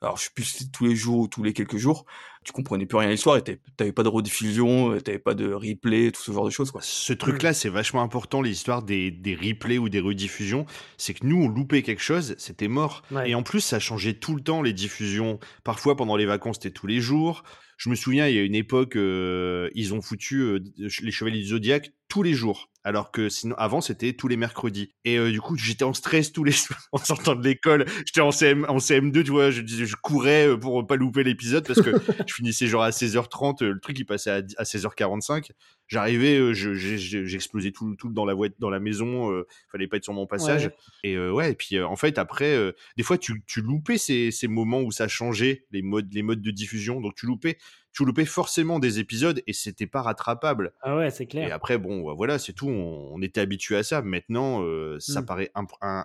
alors 0.00 0.16
je 0.16 0.24
sais 0.24 0.30
plus 0.34 0.44
si 0.44 0.70
tous 0.70 0.84
les 0.86 0.94
jours 0.94 1.18
ou 1.18 1.28
tous 1.28 1.42
les 1.42 1.52
quelques 1.52 1.76
jours, 1.76 2.04
tu 2.44 2.52
comprenais 2.52 2.86
plus 2.86 2.98
rien 2.98 3.08
à 3.08 3.10
l'histoire 3.10 3.36
et 3.36 3.42
t'avais 3.76 3.92
pas 3.92 4.04
de 4.04 4.08
rediffusion, 4.08 4.92
euh, 4.92 5.00
t'avais 5.00 5.18
pas 5.18 5.34
de 5.34 5.52
replay, 5.52 6.12
tout 6.12 6.22
ce 6.22 6.30
genre 6.30 6.44
de 6.44 6.50
choses 6.50 6.70
quoi. 6.70 6.80
Ce 6.82 7.12
truc-là, 7.12 7.52
c'est 7.52 7.68
vachement 7.68 8.02
important 8.02 8.40
l'histoire 8.40 8.82
des, 8.82 9.10
des 9.10 9.34
replays 9.34 9.78
ou 9.78 9.88
des 9.88 10.00
rediffusions, 10.00 10.66
c'est 10.96 11.14
que 11.14 11.26
nous 11.26 11.42
on 11.42 11.48
loupait 11.48 11.82
quelque 11.82 12.02
chose, 12.02 12.36
c'était 12.38 12.68
mort. 12.68 13.02
Et 13.26 13.34
en 13.34 13.42
plus 13.42 13.60
ça 13.60 13.80
changeait 13.80 14.14
tout 14.14 14.34
le 14.34 14.40
temps 14.40 14.62
les 14.62 14.72
diffusions. 14.72 15.40
Parfois 15.64 15.96
pendant 15.96 16.16
les 16.16 16.26
vacances 16.26 16.56
c'était 16.56 16.70
tous 16.70 16.86
les 16.86 17.00
jours. 17.00 17.42
Je 17.76 17.90
me 17.90 17.94
souviens, 17.94 18.26
il 18.26 18.34
y 18.34 18.38
a 18.38 18.42
une 18.42 18.56
époque, 18.56 18.96
euh, 18.96 19.70
ils 19.74 19.94
ont 19.94 20.02
foutu 20.02 20.40
euh, 20.40 20.58
les 20.78 21.12
Chevaliers 21.12 21.38
du 21.38 21.46
Zodiac 21.46 21.92
tous 22.08 22.22
les 22.22 22.34
jours 22.34 22.68
alors 22.88 23.10
que 23.10 23.28
sinon 23.28 23.54
avant 23.58 23.82
c'était 23.82 24.14
tous 24.14 24.28
les 24.28 24.38
mercredis. 24.38 24.94
Et 25.04 25.18
euh, 25.18 25.30
du 25.30 25.42
coup 25.42 25.58
j'étais 25.58 25.84
en 25.84 25.92
stress 25.92 26.32
tous 26.32 26.42
les 26.42 26.52
soirs 26.52 26.88
en 26.92 26.98
sortant 26.98 27.34
de 27.34 27.44
l'école. 27.44 27.84
J'étais 28.06 28.22
en 28.22 28.30
CM 28.30 28.64
en 28.68 28.78
CM2 28.78 29.24
tu 29.24 29.30
vois 29.30 29.50
je 29.50 29.62
je 29.66 29.96
courais 29.96 30.48
euh, 30.48 30.56
pour 30.56 30.86
pas 30.86 30.96
louper 30.96 31.22
l'épisode 31.22 31.66
parce 31.66 31.82
que 31.82 31.90
je 32.26 32.34
finissais 32.34 32.66
genre 32.66 32.82
à 32.82 32.90
16h30 32.90 33.62
euh, 33.62 33.72
le 33.72 33.80
truc 33.80 33.98
il 33.98 34.06
passait 34.06 34.30
à, 34.30 34.40
16h45 34.40 35.50
j'arrivais 35.86 36.54
j'explosais 36.54 37.72
tout 37.72 37.94
tout 37.96 38.10
dans 38.10 38.24
la 38.24 38.34
dans 38.58 38.70
la 38.70 38.80
maison 38.80 39.30
fallait 39.70 39.86
pas 39.86 39.98
être 39.98 40.04
sur 40.04 40.14
mon 40.14 40.26
passage. 40.26 40.70
Et 41.04 41.18
ouais 41.18 41.52
et 41.52 41.54
puis 41.54 41.80
en 41.80 41.96
fait 41.96 42.18
après 42.18 42.56
des 42.96 43.02
fois 43.02 43.18
tu, 43.18 43.42
tu 43.46 43.60
loupais 43.60 43.98
ces, 43.98 44.30
ces 44.30 44.48
moments 44.48 44.80
où 44.80 44.92
ça 44.92 45.08
changeait 45.08 45.66
les 45.72 45.82
modes 45.82 46.12
les 46.12 46.22
modes 46.22 46.42
de 46.42 46.50
diffusion. 46.50 47.00
Donc 47.00 47.14
tu 47.16 47.26
loupais 47.26 47.58
tu 47.98 48.04
loupais 48.04 48.26
forcément 48.26 48.78
des 48.78 49.00
épisodes 49.00 49.42
et 49.48 49.52
c'était 49.52 49.88
pas 49.88 50.02
rattrapable. 50.02 50.72
Ah 50.82 50.96
ouais, 50.96 51.10
c'est 51.10 51.26
clair. 51.26 51.48
Et 51.48 51.50
après, 51.50 51.78
bon, 51.78 52.06
bah, 52.06 52.12
voilà, 52.16 52.38
c'est 52.38 52.52
tout. 52.52 52.68
On, 52.68 53.20
était 53.22 53.40
habitué 53.40 53.76
à 53.76 53.82
ça. 53.82 54.02
Maintenant, 54.02 54.62
euh, 54.62 55.00
ça 55.00 55.20
mmh. 55.20 55.26
paraît 55.26 55.50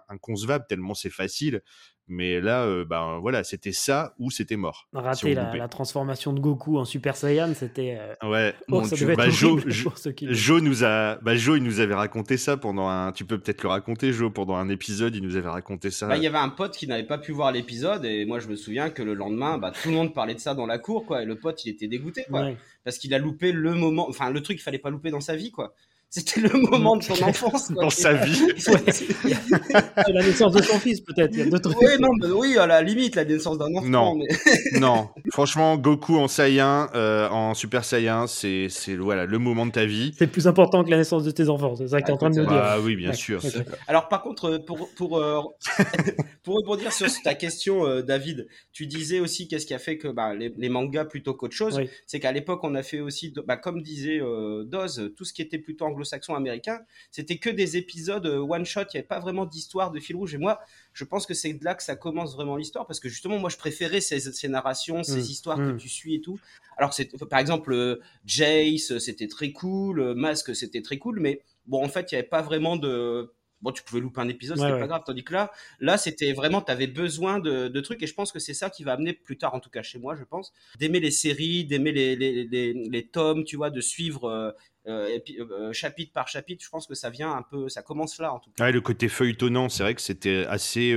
inconcevable 0.10 0.66
tellement 0.68 0.96
c'est 0.96 1.12
facile. 1.12 1.62
Mais 2.10 2.42
là, 2.42 2.64
euh, 2.64 2.84
ben 2.84 3.20
voilà, 3.22 3.46
c'était 3.46 3.72
ça 3.72 4.14
ou 4.20 4.30
c'était 4.30 4.58
mort. 4.58 4.90
Rater 4.94 5.34
la, 5.34 5.68
transformation 5.70 6.34
de 6.34 6.42
Goku 6.42 6.78
en 6.78 6.84
Super 6.84 7.16
Saiyan, 7.16 7.54
c'était. 7.56 7.98
Euh, 7.98 8.30
ouais. 8.30 8.54
Oh, 8.70 8.82
bah, 9.16 9.30
Joe, 9.30 10.62
nous 10.62 10.84
a, 10.84 11.16
bah, 11.22 11.36
Joe, 11.36 11.58
il 11.58 11.64
nous 11.64 11.80
avait 11.80 11.94
raconté 11.94 12.36
ça 12.36 12.58
pendant 12.58 12.90
un. 12.90 13.14
Tu 13.14 13.24
peux 13.24 13.40
peut-être 13.40 13.64
le 13.64 13.70
raconter, 13.70 14.12
Joe, 14.12 14.34
pendant 14.34 14.56
un 14.56 14.68
épisode, 14.68 15.16
il 15.16 15.24
nous 15.24 15.38
avait 15.38 15.48
raconté 15.50 15.92
ça. 15.92 16.08
Bah, 16.08 16.18
il 16.18 16.24
y 16.24 16.28
avait 16.28 16.38
un 16.38 16.50
pote 16.50 16.76
qui 16.76 16.88
n'avait 16.88 17.08
pas 17.08 17.18
pu 17.18 17.32
voir 17.32 17.54
l'épisode 17.54 18.04
et 18.04 18.26
moi 18.26 18.40
je 18.40 18.48
me 18.48 18.56
souviens 18.56 18.90
que 18.90 19.02
le 19.02 19.14
lendemain, 19.14 19.58
bah, 19.58 19.72
tout 19.72 19.88
le 19.88 19.96
monde 19.96 20.14
parlait 20.14 20.36
de 20.36 20.40
ça 20.40 20.56
dans 20.56 20.66
la 20.66 20.80
cour, 20.80 21.06
quoi. 21.06 21.22
Et 21.22 21.26
le 21.26 21.36
pote, 21.36 21.64
il 21.64 21.70
était 21.70 21.88
dégoûté, 21.88 22.26
quoi, 22.30 22.50
parce 22.84 22.98
qu'il 22.98 23.14
a 23.14 23.18
loupé 23.18 23.54
le 23.54 23.74
moment, 23.74 24.10
enfin 24.10 24.30
le 24.30 24.42
truc 24.42 24.58
qu'il 24.58 24.64
fallait 24.64 24.78
pas 24.78 24.90
louper 24.90 25.10
dans 25.10 25.22
sa 25.22 25.38
vie, 25.38 25.52
quoi. 25.52 25.74
C'était 26.16 26.42
le 26.42 26.50
moment 26.70 26.96
de 26.96 27.02
son 27.02 27.24
enfance. 27.24 27.72
Dans 27.72 27.90
sa 27.90 28.14
vie. 28.14 28.40
la 30.14 30.22
naissance 30.22 30.54
de 30.54 30.62
son 30.62 30.78
fils, 30.78 31.02
peut-être. 31.02 31.36
Oui, 31.36 31.88
non, 32.00 32.10
oui, 32.36 32.56
à 32.56 32.68
la 32.68 32.84
limite, 32.84 33.16
la 33.16 33.26
naissance 33.26 33.58
d'un 33.58 33.74
enfant. 33.74 33.88
Non, 33.88 34.20
non. 34.80 35.10
Franchement, 35.32 35.76
Goku 35.76 36.20
en 36.20 36.28
Saiyan, 36.28 36.88
euh, 36.94 37.28
en 37.30 37.56
Super 37.56 37.84
Saiyan, 37.84 38.28
c'est 38.28 38.70
voilà, 39.00 39.26
le 39.26 39.40
moment 39.40 39.66
de 39.66 39.72
ta 39.72 39.86
vie. 39.86 40.14
C'est 40.16 40.28
plus 40.28 40.46
important 40.46 40.84
que 40.84 40.92
la 40.92 40.98
naissance 40.98 41.24
de 41.24 41.32
tes 41.32 41.50
enfants, 41.50 41.76
c'est 41.76 41.88
ça 41.88 42.00
que 42.00 42.06
tu 42.06 42.12
es 42.12 42.14
en 42.14 42.18
train 42.18 42.30
de 42.30 42.42
nous 42.42 42.46
dire. 42.46 42.62
Ah 42.64 42.80
oui, 42.80 42.96
bien 42.96 43.14
sûr. 43.14 43.42
Alors, 43.88 44.08
par 44.08 44.22
contre, 44.22 44.60
pour, 44.68 44.88
pour, 44.96 45.18
euh, 45.18 45.42
pour 46.44 46.58
rebondir 46.58 46.94
sur 46.94 47.08
ta 47.24 47.34
question, 47.34 47.88
euh, 47.88 48.04
David, 48.04 48.48
tu 48.72 48.86
disais 48.86 49.20
aussi 49.20 49.48
qu'est-ce 49.48 49.66
qui 49.66 49.74
a 49.74 49.80
fait 49.80 49.98
que 49.98 50.10
bah, 50.10 50.36
les, 50.36 50.70
mangas 50.70 51.06
plutôt 51.06 51.34
qu'autre 51.34 51.56
chose, 51.56 51.82
c'est 52.06 52.20
qu'à 52.20 52.32
l'époque, 52.32 52.60
on 52.62 52.76
a 52.76 52.84
fait 52.84 53.00
aussi, 53.00 53.34
bah, 53.48 53.58
comme 53.58 53.82
disait 53.82 54.20
Doz, 54.68 55.12
tout 55.18 55.26
ce 55.26 55.34
qui 55.34 55.42
était 55.42 55.58
plutôt 55.58 55.86
anglo 55.86 56.03
saxon 56.04 56.36
américain, 56.36 56.82
c'était 57.12 57.38
que 57.38 57.50
des 57.50 57.78
épisodes 57.78 58.26
euh, 58.26 58.40
one 58.40 58.66
shot, 58.66 58.82
il 58.82 58.96
n'y 58.96 58.98
avait 59.00 59.08
pas 59.08 59.20
vraiment 59.20 59.46
d'histoire 59.46 59.92
de 59.92 60.00
fil 60.00 60.16
rouge. 60.16 60.34
Et 60.36 60.38
moi, 60.38 60.60
je 60.94 61.04
pense 61.04 61.26
que 61.26 61.34
c'est 61.34 61.54
de 61.54 61.64
là 61.64 61.76
que 61.76 61.84
ça 61.84 61.96
commence 61.96 62.36
vraiment 62.36 62.56
l'histoire, 62.56 62.86
parce 62.86 63.00
que 63.00 63.10
justement, 63.10 63.40
moi, 63.40 63.50
je 63.50 63.58
préférais 63.58 64.02
ces, 64.02 64.48
narrations, 64.48 65.04
ces 65.04 65.18
mmh. 65.18 65.20
histoires 65.20 65.58
que 65.58 65.72
mmh. 65.74 65.78
tu 65.78 65.90
suis 65.90 66.16
et 66.16 66.22
tout. 66.22 66.40
Alors, 66.78 66.94
c'est, 66.94 67.10
par 67.28 67.40
exemple, 67.40 67.74
euh, 67.74 68.02
Jace, 68.26 68.98
c'était 69.00 69.28
très 69.28 69.52
cool, 69.52 70.00
euh, 70.00 70.16
Mask, 70.16 70.56
c'était 70.56 70.82
très 70.82 70.98
cool, 70.98 71.20
mais 71.20 71.42
bon, 71.66 71.84
en 71.84 71.90
fait, 71.90 72.12
il 72.12 72.16
n'y 72.16 72.20
avait 72.20 72.28
pas 72.28 72.42
vraiment 72.42 72.76
de 72.78 73.32
bon, 73.64 73.72
tu 73.72 73.82
pouvais 73.82 74.02
louper 74.02 74.22
un 74.22 74.28
épisode, 74.28 74.58
c'était 74.58 74.78
pas 74.78 74.88
grave. 74.88 75.04
Tandis 75.06 75.24
que 75.24 75.34
là, 75.34 75.52
là, 75.80 75.98
c'était 75.98 76.34
vraiment, 76.34 76.62
tu 76.62 76.72
avais 76.72 76.88
besoin 76.88 77.40
de, 77.40 77.80
trucs. 77.80 78.04
Et 78.04 78.08
je 78.08 78.14
pense 78.14 78.32
que 78.32 78.40
c'est 78.40 78.54
ça 78.54 78.70
qui 78.70 78.84
va 78.84 78.94
amener 78.94 79.14
plus 79.14 79.38
tard, 79.38 79.56
en 79.56 79.60
tout 79.60 79.70
cas 79.70 79.82
chez 79.82 79.98
moi, 79.98 80.16
je 80.16 80.24
pense, 80.24 80.54
d'aimer 80.78 81.00
les 81.00 81.12
séries, 81.12 81.66
d'aimer 81.66 81.92
les, 81.92 82.16
les, 82.16 83.08
tomes, 83.08 83.44
tu 83.46 83.56
vois, 83.56 83.70
de 83.70 83.82
suivre 83.82 84.26
euh, 84.26 84.52
euh, 84.88 85.18
euh, 85.40 85.74
chapitre 85.74 86.12
par 86.14 86.28
chapitre. 86.28 86.64
Je 86.64 86.70
pense 86.70 86.88
que 86.88 86.96
ça 86.96 87.10
vient 87.10 87.32
un 87.32 87.42
peu, 87.42 87.70
ça 87.70 87.82
commence 87.82 88.20
là, 88.20 88.34
en 88.34 88.40
tout 88.40 88.52
cas. 88.52 88.72
le 88.72 88.82
côté 88.82 89.08
feuilletonnant, 89.08 89.70
c'est 89.70 89.84
vrai 89.84 89.96
que 89.96 90.02
c'était 90.02 90.46
assez, 90.48 90.96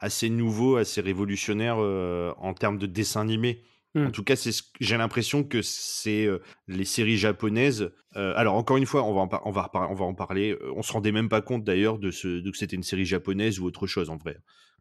assez 0.00 0.28
nouveau, 0.28 0.76
assez 0.76 1.00
révolutionnaire 1.00 1.78
en 1.78 2.54
termes 2.54 2.78
de 2.78 2.86
dessin 2.86 3.20
animé. 3.20 3.62
En 3.94 4.00
mmh. 4.00 4.12
tout 4.12 4.24
cas, 4.24 4.36
c'est 4.36 4.50
j'ai 4.78 4.98
l'impression 4.98 5.42
que 5.42 5.62
c'est 5.62 6.28
les 6.68 6.84
séries 6.84 7.16
japonaises. 7.16 7.92
alors 8.14 8.54
encore 8.54 8.76
une 8.76 8.86
fois, 8.86 9.04
on 9.04 9.14
va 9.14 9.20
en, 9.22 9.42
on 9.46 9.50
va 9.50 9.70
on 9.72 9.94
va 9.94 10.04
en 10.04 10.14
parler. 10.14 10.56
On 10.74 10.82
se 10.82 10.92
rendait 10.92 11.12
même 11.12 11.30
pas 11.30 11.40
compte 11.40 11.64
d'ailleurs 11.64 11.98
de 11.98 12.10
ce 12.10 12.28
de 12.28 12.50
que 12.50 12.58
c'était 12.58 12.76
une 12.76 12.82
série 12.82 13.06
japonaise 13.06 13.58
ou 13.58 13.64
autre 13.64 13.86
chose 13.86 14.10
en 14.10 14.16
vrai. 14.16 14.36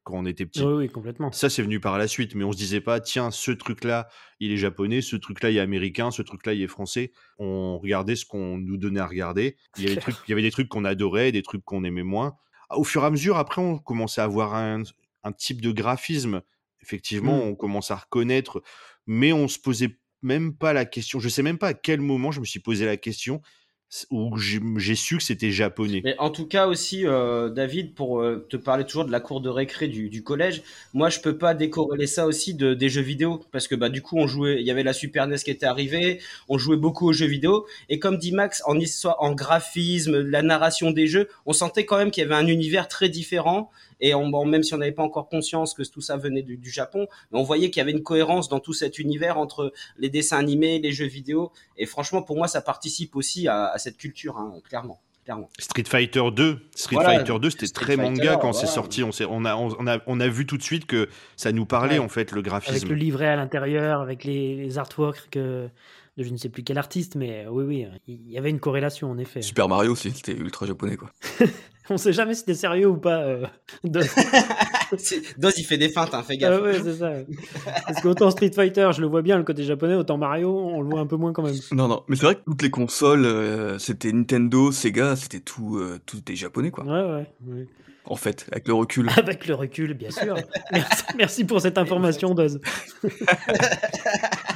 Quand 0.06 0.14
on 0.16 0.26
était 0.26 0.46
petit. 0.46 0.62
Oui, 0.62 0.74
oui, 0.74 0.90
complètement. 0.90 1.32
Ça, 1.34 1.50
c'est 1.50 1.62
venu 1.62 1.82
par 1.82 1.98
la 1.98 2.08
suite, 2.08 2.34
mais 2.36 2.46
on 2.46 2.54
se 2.54 2.58
disait 2.58 2.80
pas, 2.80 3.02
tiens, 3.02 3.32
ce 3.32 3.52
truc-là, 3.52 4.08
il 4.40 4.52
est 4.54 4.58
japonais, 4.58 5.02
ce 5.02 5.18
truc-là, 5.18 5.50
il 5.50 5.58
est 5.58 5.60
américain, 5.60 6.12
ce 6.12 6.22
truc-là, 6.22 6.54
il 6.54 6.62
est 6.62 6.68
français. 6.68 7.12
On 7.40 7.78
regardait 7.78 8.16
ce 8.16 8.26
qu'on 8.26 8.58
nous 8.58 8.78
donnait 8.78 9.02
à 9.02 9.08
regarder. 9.08 9.58
Il 9.78 9.84
y 9.84 9.88
avait, 9.88 9.96
des 9.96 10.02
trucs, 10.02 10.16
il 10.28 10.32
y 10.32 10.34
avait 10.34 10.42
des 10.42 10.52
trucs 10.52 10.70
qu'on 10.70 10.86
adorait, 10.86 11.34
des 11.34 11.42
trucs 11.42 11.66
qu'on 11.66 11.84
aimait 11.84 12.04
moins. 12.04 12.36
Au 12.70 12.84
fur 12.86 13.04
et 13.04 13.08
à 13.08 13.10
mesure, 13.10 13.38
après, 13.38 13.62
on 13.62 13.78
commençait 13.80 14.22
à 14.22 14.24
avoir 14.24 14.56
un, 14.56 14.84
un 15.24 15.32
type 15.34 15.60
de 15.60 15.72
graphisme. 15.72 16.42
Effectivement, 16.82 17.38
Mm. 17.38 17.50
on 17.50 17.56
commence 17.56 17.90
à 17.92 17.96
reconnaître, 17.96 18.62
mais 19.08 19.34
on 19.34 19.48
se 19.48 19.60
posait 19.60 19.98
même 20.22 20.56
pas 20.56 20.72
la 20.72 20.86
question. 20.86 21.20
Je 21.20 21.30
sais 21.30 21.42
même 21.44 21.58
pas 21.58 21.70
à 21.70 21.74
quel 21.74 22.00
moment 22.00 22.32
je 22.32 22.40
me 22.40 22.46
suis 22.46 22.60
posé 22.60 22.86
la 22.86 22.98
question 22.98 23.42
où 24.10 24.38
j'ai 24.38 24.96
su 24.96 25.18
que 25.18 25.24
c'était 25.24 25.52
japonais. 25.52 26.04
En 26.18 26.30
tout 26.30 26.48
cas 26.48 26.68
aussi, 26.68 27.06
euh, 27.06 27.50
David, 27.50 27.94
pour 27.94 28.20
euh, 28.20 28.46
te 28.50 28.58
parler 28.58 28.84
toujours 28.84 29.06
de 29.06 29.12
la 29.12 29.20
cour 29.20 29.42
de 29.42 29.50
récré 29.50 29.88
du, 29.88 30.24
collège, 30.24 30.64
moi 30.94 31.10
je 31.10 31.20
peux 31.20 31.38
pas 31.38 31.54
décorréler 31.54 32.08
ça 32.08 32.26
aussi 32.26 32.54
de, 32.54 32.74
des 32.74 32.90
jeux 32.90 33.02
vidéo 33.02 33.44
parce 33.52 33.68
que 33.68 33.76
bah 33.76 33.90
du 33.90 34.02
coup 34.02 34.18
on 34.18 34.28
jouait, 34.28 34.60
il 34.60 34.66
y 34.66 34.72
avait 34.72 34.84
la 34.84 34.94
Super 34.94 35.28
NES 35.28 35.38
qui 35.38 35.52
était 35.52 35.66
arrivée, 35.66 36.20
on 36.50 36.58
jouait 36.58 36.78
beaucoup 36.78 37.08
aux 37.08 37.14
jeux 37.14 37.28
vidéo 37.28 37.68
et 37.90 38.00
comme 38.00 38.18
dit 38.18 38.32
Max, 38.32 38.64
en 38.66 38.80
histoire, 38.80 39.18
en 39.20 39.34
graphisme, 39.34 40.20
la 40.20 40.42
narration 40.42 40.92
des 40.92 41.08
jeux, 41.08 41.30
on 41.46 41.54
sentait 41.54 41.86
quand 41.86 41.98
même 41.98 42.12
qu'il 42.12 42.24
y 42.24 42.26
avait 42.26 42.36
un 42.36 42.48
univers 42.48 42.88
très 42.88 43.08
différent 43.08 43.72
et 44.00 44.14
on, 44.16 44.30
bon, 44.30 44.46
même 44.46 44.64
si 44.64 44.74
on 44.74 44.78
n'avait 44.78 44.92
pas 44.92 45.04
encore 45.04 45.30
conscience 45.30 45.74
que 45.74 45.84
tout 45.84 46.02
ça 46.02 46.18
venait 46.18 46.42
du, 46.42 46.58
du 46.58 46.70
Japon, 46.70 47.08
mais 47.32 47.40
on 47.40 47.44
voyait 47.44 47.70
qu'il 47.70 47.80
y 47.80 47.82
avait 47.82 47.92
une 47.92 48.04
cohérence 48.04 48.50
dans 48.50 48.60
tout 48.60 48.74
cet 48.74 49.00
univers 49.00 49.38
entre 49.38 49.74
les 49.98 50.10
dessins 50.10 50.38
animés, 50.38 50.80
les 50.80 50.92
jeux 50.92 51.06
vidéo 51.08 51.52
et 51.78 51.86
franchement 51.86 52.22
pour 52.22 52.36
moi 52.38 52.48
ça 52.48 52.62
participe 52.62 53.16
aussi 53.16 53.48
à, 53.48 53.68
à 53.68 53.78
cette 53.78 53.98
culture, 53.98 54.38
hein, 54.38 54.54
clairement. 54.68 55.00
Clairement. 55.24 55.50
Street 55.58 55.86
Fighter 55.88 56.22
2, 56.32 56.60
Street 56.76 56.96
Voilà, 56.98 57.16
Fighter 57.18 57.40
2, 57.42 57.50
c'était 57.50 57.66
très 57.70 57.96
Fighter, 57.96 58.04
manga 58.04 58.36
quand 58.38 58.54
c'est 58.54 58.68
sorti. 58.68 59.02
On, 59.02 59.10
a, 59.46 59.56
on, 59.56 59.88
a, 59.88 60.00
on 60.06 60.20
a 60.20 60.28
vu 60.28 60.46
tout 60.46 60.56
de 60.56 60.62
suite 60.62 60.86
que 60.86 61.10
ça 61.36 61.52
nous 61.52 61.66
parlait 61.66 61.98
Ouais. 61.98 62.06
en 62.06 62.10
fait 62.10 62.30
le 62.32 62.42
Avec 62.42 62.46
graphisme. 62.46 62.90
le 62.90 62.94
livret 62.94 63.26
à 63.30 63.36
l'intérieur, 63.36 64.02
avec 64.02 64.24
les, 64.24 64.56
les 64.56 64.78
artworks 64.78 65.28
que- 65.32 65.68
de 66.18 66.24
je 66.24 66.30
ne 66.32 66.38
sais 66.38 66.50
plus 66.50 66.64
quel 66.64 66.78
artiste, 66.78 67.16
mais 67.16 67.46
euh, 67.46 67.50
oui, 67.50 67.64
oui, 67.66 67.88
il 68.08 68.32
y 68.32 68.38
avait 68.38 68.50
une 68.50 68.60
corrélation 68.60 69.10
en 69.12 69.18
effet. 69.18 69.42
Super 69.42 69.68
Mario 69.68 69.92
aussi, 69.94 70.12
c'était 70.12 70.34
ultra 70.34 70.66
japonais 70.66 70.96
quoi. 70.98 71.12
On 71.90 71.98
sait 71.98 72.14
jamais 72.14 72.34
si 72.34 72.40
c'était 72.40 72.56
sérieux 72.56 72.88
ou 72.88 72.98
pas. 72.98 73.20
euh, 73.22 73.46
C'est- 74.98 75.38
Doz 75.40 75.54
il 75.58 75.64
fait 75.66 75.78
des 75.78 75.90
feintes, 75.90 76.14
hein, 76.16 76.24
fais 76.24 76.36
gaffe. 76.38 76.60
Ah 76.60 76.64
ouais, 76.64 76.80
c'est 76.82 76.96
ça. 76.96 77.12
Parce 77.86 78.02
qu'autant 78.02 78.32
Street 78.32 78.52
Fighter, 78.56 78.90
je 78.96 79.02
le 79.02 79.08
vois 79.08 79.22
bien 79.22 79.38
le 79.38 79.44
côté 79.44 79.64
japonais, 79.64 79.94
autant 79.94 80.18
Mario, 80.18 80.50
on 80.58 80.82
le 80.82 80.90
voit 80.90 81.00
un 81.00 81.06
peu 81.06 81.16
moins 81.16 81.32
quand 81.32 81.44
même. 81.44 81.54
Non, 81.72 81.88
non, 81.88 82.04
mais 82.08 82.16
c'est 82.16 82.26
vrai 82.26 82.36
que 82.36 82.42
toutes 82.46 82.62
les 82.64 82.72
consoles, 82.72 83.26
euh, 83.26 83.78
c'était 83.78 84.12
Nintendo, 84.12 84.72
Sega, 84.72 85.16
c'était 85.16 85.42
tout, 85.42 85.78
euh, 85.78 86.00
tout 86.08 86.22
des 86.26 86.36
japonais 86.36 86.72
quoi. 86.72 86.86
Ouais, 86.86 87.04
ouais. 87.18 87.28
ouais. 87.56 87.68
En 88.08 88.16
fait, 88.16 88.48
avec 88.52 88.68
le 88.68 88.74
recul. 88.76 89.10
Avec 89.18 89.48
le 89.48 89.56
recul, 89.56 89.94
bien 89.96 90.12
sûr. 90.12 90.36
Merci, 90.72 91.04
merci 91.18 91.44
pour 91.44 91.60
cette 91.62 91.78
information, 91.80 92.36
Doz. 92.36 92.60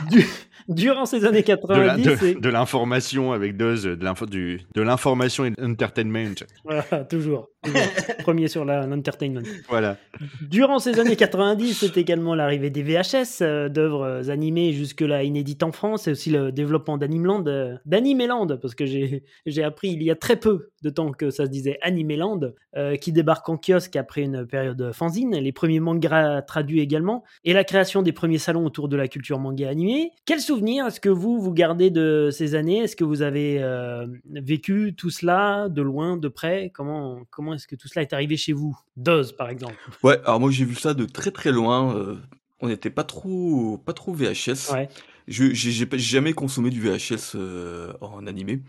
Du- 0.09 0.25
durant 0.69 1.05
ces 1.05 1.25
années 1.25 1.41
de 1.41 1.47
la- 1.49 1.57
90, 1.57 2.03
de- 2.03 2.25
et- 2.27 2.35
de 2.35 2.49
l'information 2.49 3.31
avec 3.33 3.57
Doz, 3.57 3.83
de 3.83 3.95
de 3.95 4.81
l'information 4.81 5.43
et 5.45 5.51
de 5.51 5.55
l'entertainment. 5.59 6.35
voilà, 6.63 6.83
toujours, 7.09 7.49
toujours. 7.63 7.81
Premier 8.23 8.47
sur 8.47 8.63
l'entertainment. 8.65 9.41
Voilà. 9.67 9.97
Durant 10.41 10.79
ces 10.79 10.99
années 10.99 11.15
90, 11.15 11.73
c'est 11.73 11.97
également 11.97 12.35
l'arrivée 12.35 12.69
des 12.69 12.83
VHS, 12.83 13.41
euh, 13.41 13.69
d'œuvres 13.69 14.29
animées 14.29 14.71
jusque-là 14.73 15.23
inédites 15.23 15.63
en 15.63 15.71
France, 15.71 16.07
et 16.07 16.11
aussi 16.11 16.29
le 16.29 16.51
développement 16.51 16.97
d'Animeland, 16.97 17.43
euh, 17.47 17.75
d'Animeland, 17.85 18.47
parce 18.61 18.75
que 18.75 18.85
j'ai 18.85 19.23
j'ai 19.45 19.63
appris 19.63 19.89
il 19.89 20.03
y 20.03 20.11
a 20.11 20.15
très 20.15 20.35
peu 20.37 20.69
de 20.83 20.89
temps 20.89 21.11
que 21.11 21.29
ça 21.31 21.45
se 21.45 21.49
disait 21.49 21.77
Animeland, 21.81 22.39
euh, 22.77 22.95
qui 22.95 23.11
débarque 23.11 23.47
en 23.49 23.57
kiosque 23.57 23.95
après 23.95 24.21
une 24.21 24.45
période 24.45 24.91
fanzine, 24.93 25.35
les 25.35 25.51
premiers 25.51 25.79
mangas 25.79 26.43
traduits 26.43 26.79
également, 26.81 27.23
et 27.43 27.53
la 27.53 27.63
création 27.63 28.01
des 28.03 28.11
premiers 28.13 28.37
salons 28.37 28.65
autour 28.65 28.87
de 28.89 28.95
la 28.95 29.07
culture 29.07 29.39
manga 29.39 29.67
animée. 29.67 30.11
Quel 30.25 30.39
souvenir 30.39 30.58
est-ce 30.67 30.99
que 30.99 31.09
vous, 31.09 31.39
vous 31.41 31.53
gardez 31.53 31.89
de 31.89 32.29
ces 32.31 32.55
années? 32.55 32.79
Est-ce 32.79 32.95
que 32.95 33.03
vous 33.03 33.21
avez 33.21 33.61
euh, 33.61 34.07
vécu 34.29 34.93
tout 34.95 35.09
cela 35.09 35.69
de 35.69 35.81
loin, 35.81 36.17
de 36.17 36.27
près? 36.27 36.71
Comment, 36.73 37.21
comment 37.29 37.53
est-ce 37.53 37.67
que 37.67 37.75
tout 37.75 37.87
cela 37.87 38.01
est 38.01 38.13
arrivé 38.13 38.37
chez 38.37 38.53
vous? 38.53 38.77
Doz, 38.97 39.31
par 39.31 39.49
exemple. 39.49 39.75
Ouais, 40.03 40.19
alors 40.25 40.39
moi 40.39 40.51
j'ai 40.51 40.65
vu 40.65 40.75
ça 40.75 40.93
de 40.93 41.05
très 41.05 41.31
très 41.31 41.51
loin. 41.51 41.95
euh, 41.95 42.15
on 42.61 42.67
n'était 42.67 42.89
pas 42.89 43.03
trop, 43.05 43.77
pas 43.85 43.93
trop 43.93 44.13
VHS. 44.13 44.73
Ouais. 44.73 44.89
Je 45.29 45.53
j'ai 45.53 45.87
jamais 45.99 46.33
consommé 46.33 46.71
du 46.71 46.81
VHS 46.81 47.35
euh, 47.35 47.93
en 48.01 48.25
animé. 48.27 48.61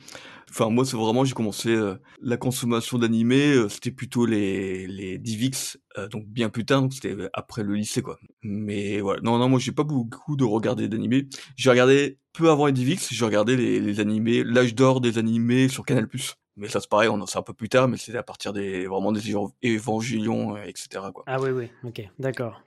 Enfin 0.51 0.71
moi 0.71 0.85
c'est 0.85 0.97
vraiment 0.97 1.25
j'ai 1.25 1.35
commencé 1.35 1.71
euh, 1.71 1.97
la 2.21 2.37
consommation 2.37 2.99
d'animé, 2.99 3.53
euh, 3.55 3.69
c'était 3.69 3.91
plutôt 3.93 4.27
les 4.27 4.87
les 4.87 5.19
DivX, 5.19 5.79
euh, 5.99 6.09
donc 6.09 6.27
bien 6.27 6.51
plus 6.51 6.65
tard, 6.67 6.83
donc 6.83 6.93
c'était 6.93 7.17
après 7.33 7.63
le 7.63 7.75
lycée 7.75 8.03
quoi. 8.03 8.19
Mais 8.43 9.01
voilà, 9.01 9.23
non 9.23 9.39
non 9.39 9.49
moi 9.49 9.59
j'ai 9.59 9.73
pas 9.73 9.85
beaucoup 9.85 10.37
de 10.37 10.45
regarder 10.45 10.89
d'animé. 10.89 11.29
J'ai 11.57 11.71
regardé 11.71 12.19
peu 12.33 12.51
avant 12.51 12.67
les 12.67 12.73
DivX, 12.73 13.09
j'ai 13.13 13.25
regardé 13.25 13.57
les, 13.57 13.81
les 13.81 14.01
animés, 14.01 14.45
l'âge 14.45 14.75
d'or 14.75 15.01
des 15.01 15.19
animés 15.19 15.69
sur 15.69 15.85
Canal+. 15.87 16.09
Mais 16.57 16.69
ça 16.69 16.81
c'est 16.81 16.91
pareil, 16.91 17.09
on 17.09 17.25
c'est 17.27 17.39
un 17.39 17.43
peu 17.43 17.55
plus 17.55 17.69
tard, 17.71 17.89
mais 17.89 17.97
c'était 17.97 18.19
à 18.19 18.23
partir 18.23 18.53
des 18.53 18.87
vraiment 18.87 19.13
des 19.13 19.33
évan- 19.33 19.53
évangélions, 19.63 20.57
euh, 20.57 20.65
etc. 20.65 21.11
quoi. 21.13 21.25
Ah 21.27 21.39
oui, 21.41 21.51
oui, 21.51 21.71
ok, 21.85 22.03
d'accord. 22.19 22.61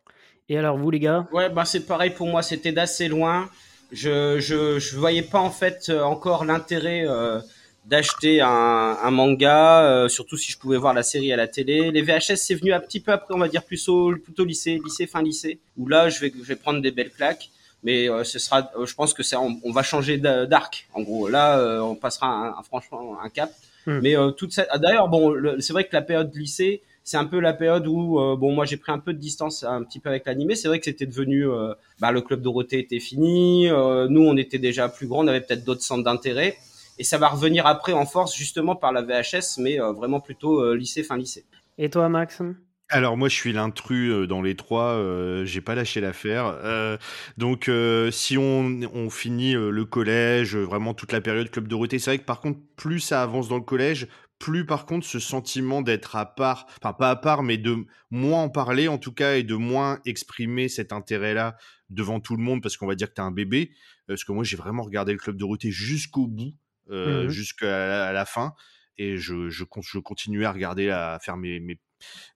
Et 0.49 0.57
alors, 0.57 0.77
vous, 0.77 0.89
les 0.91 0.99
gars? 0.99 1.27
Ouais, 1.31 1.49
bah 1.49 1.65
c'est 1.65 1.85
pareil 1.85 2.11
pour 2.11 2.27
moi, 2.27 2.41
c'était 2.41 2.71
d'assez 2.71 3.07
loin. 3.07 3.49
Je, 3.93 4.39
je, 4.39 4.79
je 4.79 4.97
voyais 4.97 5.21
pas 5.21 5.39
en 5.39 5.51
fait 5.51 5.87
euh, 5.89 6.01
encore 6.01 6.45
l'intérêt 6.45 7.03
euh, 7.07 7.39
d'acheter 7.85 8.41
un, 8.41 8.47
un 8.49 9.11
manga, 9.11 9.83
euh, 9.83 10.07
surtout 10.07 10.35
si 10.37 10.51
je 10.51 10.57
pouvais 10.57 10.77
voir 10.77 10.93
la 10.93 11.03
série 11.03 11.31
à 11.31 11.35
la 11.35 11.47
télé. 11.47 11.91
Les 11.91 12.01
VHS, 12.01 12.37
c'est 12.37 12.55
venu 12.55 12.73
un 12.73 12.79
petit 12.79 12.99
peu 12.99 13.11
après, 13.11 13.33
on 13.35 13.37
va 13.39 13.47
dire 13.47 13.63
plus 13.63 13.87
au 13.89 14.15
plutôt 14.15 14.45
lycée, 14.45 14.79
lycée 14.83 15.05
fin 15.07 15.21
lycée, 15.21 15.59
où 15.77 15.87
là 15.87 16.09
je 16.09 16.19
vais, 16.19 16.31
je 16.35 16.43
vais 16.43 16.55
prendre 16.55 16.81
des 16.81 16.91
belles 16.91 17.11
claques. 17.11 17.49
Mais 17.85 18.09
euh, 18.09 18.23
ce 18.23 18.39
sera, 18.39 18.71
euh, 18.77 18.85
je 18.85 18.95
pense 18.95 19.13
que 19.13 19.23
c'est, 19.23 19.35
on, 19.35 19.59
on 19.63 19.71
va 19.71 19.83
changer 19.83 20.17
d'a- 20.17 20.45
d'arc. 20.45 20.87
En 20.93 21.01
gros, 21.01 21.27
là, 21.27 21.59
euh, 21.59 21.81
on 21.81 21.95
passera 21.95 22.27
un, 22.27 22.49
un- 22.57 22.63
franchement 22.63 23.17
un 23.21 23.27
cap. 23.29 23.51
Hmm. 23.85 23.99
Mais 24.01 24.15
euh, 24.15 24.31
toute 24.31 24.53
cette, 24.53 24.67
ah, 24.71 24.77
d'ailleurs, 24.77 25.09
bon, 25.09 25.35
c'est 25.59 25.73
vrai 25.73 25.83
que 25.83 25.89
la 25.91 26.01
période 26.01 26.33
lycée, 26.33 26.81
c'est 27.03 27.17
un 27.17 27.25
peu 27.25 27.39
la 27.39 27.53
période 27.53 27.85
où, 27.87 28.19
euh, 28.19 28.35
bon, 28.35 28.53
moi 28.53 28.65
j'ai 28.65 28.77
pris 28.77 28.91
un 28.91 28.99
peu 28.99 29.13
de 29.13 29.19
distance 29.19 29.63
un 29.63 29.83
petit 29.83 29.99
peu 29.99 30.09
avec 30.09 30.25
l'animé. 30.25 30.55
C'est 30.55 30.67
vrai 30.67 30.79
que 30.79 30.85
c'était 30.85 31.05
devenu, 31.05 31.47
euh, 31.47 31.73
bah, 31.99 32.11
le 32.11 32.21
club 32.21 32.41
Dorothée 32.41 32.79
était 32.79 32.99
fini. 32.99 33.69
euh, 33.69 34.07
nous, 34.09 34.21
on 34.21 34.37
était 34.37 34.59
déjà 34.59 34.89
plus 34.89 35.07
grands, 35.07 35.23
on 35.23 35.27
avait 35.27 35.41
peut-être 35.41 35.65
d'autres 35.65 35.81
centres 35.81 36.03
d'intérêt. 36.03 36.57
Et 36.99 37.03
ça 37.03 37.17
va 37.17 37.27
revenir 37.27 37.65
après 37.65 37.93
en 37.93 38.05
force 38.05 38.35
justement 38.35 38.75
par 38.75 38.93
la 38.93 39.01
VHS, 39.01 39.57
mais 39.59 39.81
euh, 39.81 39.91
vraiment 39.91 40.19
plutôt 40.19 40.61
euh, 40.61 40.75
lycée 40.75 41.03
fin 41.03 41.17
lycée. 41.17 41.43
Et 41.77 41.89
toi, 41.89 42.07
Max? 42.07 42.41
Alors 42.89 43.17
moi 43.17 43.27
je 43.27 43.33
suis 43.33 43.53
l'intrus 43.53 44.27
dans 44.27 44.43
les 44.43 44.55
trois, 44.55 44.91
euh, 44.91 45.45
j'ai 45.45 45.61
pas 45.61 45.73
lâché 45.73 45.99
l'affaire. 45.99 46.45
Euh, 46.63 46.97
donc 47.37 47.67
euh, 47.67 48.11
si 48.11 48.37
on, 48.37 48.81
on 48.93 49.09
finit 49.09 49.53
le 49.53 49.85
collège, 49.85 50.55
vraiment 50.55 50.93
toute 50.93 51.11
la 51.11 51.19
période 51.19 51.49
Club 51.49 51.67
Dorothée, 51.67 51.97
c'est 51.97 52.11
vrai 52.11 52.17
que 52.19 52.25
par 52.25 52.39
contre 52.39 52.59
plus 52.75 52.99
ça 52.99 53.23
avance 53.23 53.47
dans 53.49 53.55
le 53.55 53.63
collège, 53.63 54.07
plus 54.43 54.65
par 54.65 54.85
contre 54.85 55.05
ce 55.07 55.19
sentiment 55.19 55.81
d'être 55.81 56.17
à 56.17 56.25
part, 56.25 56.65
enfin 56.81 56.91
pas 56.91 57.09
à 57.09 57.15
part, 57.15 57.43
mais 57.43 57.57
de 57.57 57.85
moins 58.11 58.41
en 58.43 58.49
parler 58.49 58.89
en 58.89 58.97
tout 58.97 59.13
cas 59.13 59.35
et 59.37 59.43
de 59.43 59.55
moins 59.55 60.01
exprimer 60.05 60.67
cet 60.67 60.91
intérêt-là 60.91 61.55
devant 61.89 62.19
tout 62.19 62.35
le 62.35 62.43
monde 62.43 62.61
parce 62.61 62.75
qu'on 62.75 62.85
va 62.85 62.95
dire 62.95 63.07
que 63.07 63.13
t'es 63.13 63.21
un 63.21 63.31
bébé. 63.31 63.71
Euh, 63.71 63.77
Parce 64.09 64.25
que 64.25 64.33
moi 64.33 64.43
j'ai 64.43 64.57
vraiment 64.57 64.83
regardé 64.83 65.13
le 65.13 65.17
Club 65.17 65.37
Dorothée 65.37 65.71
jusqu'au 65.71 66.27
bout, 66.27 66.53
euh, 66.89 67.23
Mhm. 67.23 67.29
jusqu'à 67.29 68.11
la, 68.11 68.25
fin. 68.25 68.53
Et 68.97 69.15
je, 69.15 69.47
je, 69.49 69.63
je 69.81 69.99
continuais 69.99 70.43
à 70.43 70.51
regarder, 70.51 70.89
à 70.89 71.19
faire 71.23 71.37
mes, 71.37 71.61
mes, 71.61 71.79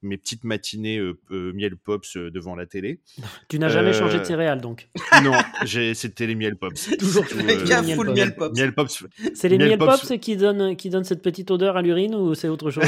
mes 0.02 0.18
petites 0.18 0.44
matinées 0.44 0.98
euh, 0.98 1.18
euh, 1.32 1.52
miel 1.54 1.76
pops 1.76 2.16
euh, 2.18 2.30
devant 2.32 2.56
la 2.56 2.66
télé. 2.66 3.00
Tu 3.50 3.60
n'as 3.60 3.70
jamais 3.70 3.90
Euh, 3.90 4.00
changé 4.00 4.20
de 4.20 4.24
céréales, 4.24 4.62
donc. 4.62 4.90
non, 5.24 5.32
j'ai- 5.66 5.94
c'était 5.94 6.28
les 6.28 6.36
miel 6.36 6.56
pops. 6.56 6.90
Toujours 7.00 7.24
euh, 7.24 7.96
full 7.96 8.12
miel 8.14 8.36
pop. 8.36 8.54
Miel 8.56 8.74
pops, 8.74 9.04
C'est 9.34 9.50
les 9.50 9.58
Miel 9.58 9.78
Pops. 9.78 10.02
pops 10.08 10.20
qui 10.20 10.36
donnent, 10.38 10.76
qui 10.76 10.90
donnent 10.90 11.04
cette 11.04 11.22
petite 11.22 11.50
odeur 11.52 11.78
à 11.78 11.82
l'urine 11.82 12.16
ou 12.16 12.36
c'est 12.36 12.48
autre 12.50 12.72
chose? 12.72 12.84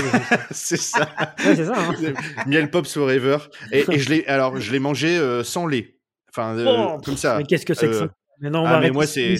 C'est 0.51 0.77
ça. 0.77 1.09
Ouais, 1.45 1.55
c'est 1.55 1.65
ça. 1.65 1.73
hein. 1.77 2.13
miel 2.47 2.69
pops 2.69 2.93
forever. 2.93 3.37
Et, 3.71 3.83
et 3.91 3.99
je 3.99 4.09
l'ai, 4.09 4.25
alors 4.27 4.57
je 4.59 4.71
l'ai 4.71 4.79
mangé 4.79 5.17
euh, 5.17 5.43
sans 5.43 5.67
lait. 5.67 5.95
Enfin, 6.31 6.55
euh, 6.57 6.65
Oh, 6.95 7.01
comme 7.03 7.17
ça. 7.17 7.37
Mais 7.37 7.43
qu'est-ce 7.43 7.65
que 7.65 7.73
c'est 7.73 7.87
que 7.87 7.93
ça? 7.93 8.09
Mais 8.41 8.49
non, 8.49 8.61
on 8.61 8.65
ah, 8.65 8.79
mais 8.79 8.91
moi, 8.91 9.05
c'est, 9.05 9.35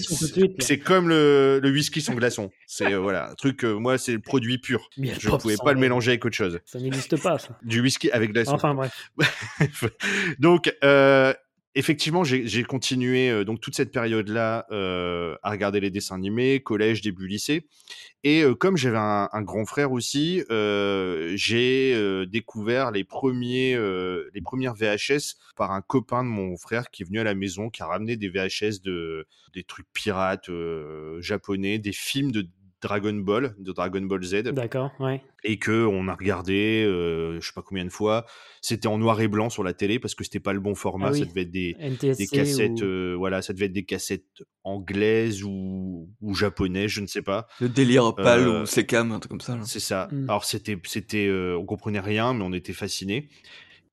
c'est 0.58 0.78
comme 0.78 1.08
le, 1.08 1.60
le 1.62 1.70
whisky 1.70 2.00
sans 2.00 2.14
glaçon. 2.14 2.50
C'est 2.66 2.92
euh, 2.92 2.98
voilà, 2.98 3.30
un 3.30 3.34
truc. 3.34 3.64
euh, 3.64 3.74
moi, 3.74 3.98
c'est 3.98 4.12
le 4.12 4.20
produit 4.20 4.58
pur. 4.58 4.88
Je 4.96 5.02
ne 5.02 5.36
pouvais 5.36 5.56
pas 5.56 5.72
le 5.72 5.80
mélanger 5.80 6.12
avec 6.12 6.24
autre 6.24 6.36
chose. 6.36 6.58
Ça 6.64 6.78
n'existe 6.78 7.20
pas, 7.20 7.38
ça. 7.38 7.58
Du 7.62 7.80
whisky 7.80 8.10
avec 8.10 8.32
glaçon. 8.32 8.52
Enfin, 8.52 8.74
bref. 8.74 8.92
donc, 10.38 10.74
euh, 10.84 11.32
effectivement, 11.74 12.24
j'ai 12.24 12.64
continué 12.64 13.30
euh, 13.30 13.44
donc 13.44 13.60
toute 13.60 13.74
cette 13.74 13.92
période-là 13.92 14.66
euh, 14.70 15.36
à 15.42 15.50
regarder 15.50 15.80
les 15.80 15.90
dessins 15.90 16.16
animés, 16.16 16.60
collège, 16.60 17.00
début 17.00 17.26
lycée. 17.26 17.68
Et 18.24 18.42
euh, 18.42 18.54
comme 18.54 18.76
j'avais 18.76 18.98
un, 18.98 19.28
un 19.32 19.42
grand 19.42 19.64
frère 19.64 19.92
aussi, 19.92 20.42
j'ai 21.34 22.26
découvert 22.26 22.90
les 22.90 23.04
premiers, 23.04 23.76
les 24.34 24.40
premières 24.42 24.74
VHS 24.74 25.36
par 25.56 25.72
un 25.72 25.80
copain 25.80 26.24
de 26.24 26.28
mon 26.28 26.56
frère 26.56 26.90
qui 26.90 27.02
est 27.02 27.06
venu 27.06 27.20
à 27.20 27.24
la 27.24 27.34
maison, 27.34 27.70
qui 27.70 27.82
a 27.82 27.86
ramené 27.86 28.16
des 28.16 28.28
VHS 28.28 28.82
de 28.82 29.26
des 29.54 29.64
trucs 29.64 29.86
pirates 29.92 30.50
japonais, 31.20 31.78
des 31.78 31.92
films 31.92 32.32
de 32.32 32.46
Dragon 32.82 33.12
Ball, 33.14 33.54
de 33.58 33.72
Dragon 33.72 34.00
Ball 34.02 34.22
Z. 34.22 34.42
D'accord, 34.52 34.90
ouais. 35.00 35.22
Et 35.44 35.58
que 35.58 35.84
on 35.86 36.08
a 36.08 36.14
regardé, 36.14 36.84
euh, 36.86 37.40
je 37.40 37.46
sais 37.46 37.52
pas 37.54 37.62
combien 37.62 37.84
de 37.84 37.90
fois. 37.90 38.26
C'était 38.62 38.88
en 38.88 38.98
noir 38.98 39.20
et 39.20 39.28
blanc 39.28 39.48
sur 39.50 39.62
la 39.64 39.72
télé 39.72 39.98
parce 39.98 40.14
que 40.14 40.24
c'était 40.24 40.40
pas 40.40 40.52
le 40.52 40.60
bon 40.60 40.74
format. 40.74 41.08
Ah 41.08 41.12
oui. 41.12 41.20
Ça 41.20 41.24
devait 41.26 41.42
être 41.42 41.50
des, 41.50 42.26
cassettes, 42.26 42.80
ou- 42.80 42.84
euh, 42.84 43.14
voilà, 43.16 43.42
ça 43.42 43.52
devait 43.52 43.66
être 43.66 43.72
des 43.72 43.84
cassettes 43.84 44.24
anglaises 44.64 45.42
ou, 45.44 46.08
ou 46.20 46.34
japonaises, 46.34 46.90
je 46.90 47.00
ne 47.00 47.06
sais 47.06 47.22
pas. 47.22 47.46
Le 47.60 47.68
délire 47.68 48.14
pâle 48.14 48.40
Euh, 48.48 48.62
ou 48.62 48.66
Secam, 48.66 49.12
un 49.12 49.18
truc 49.18 49.30
comme 49.30 49.40
ça. 49.40 49.58
C'est 49.64 49.80
ça. 49.80 50.08
Mm. 50.12 50.24
Alors 50.28 50.44
c'était, 50.44 50.78
c'était, 50.84 51.26
euh, 51.26 51.56
on 51.58 51.64
comprenait 51.64 52.00
rien, 52.00 52.34
mais 52.34 52.44
on 52.44 52.52
était 52.52 52.72
fascinés. 52.72 53.28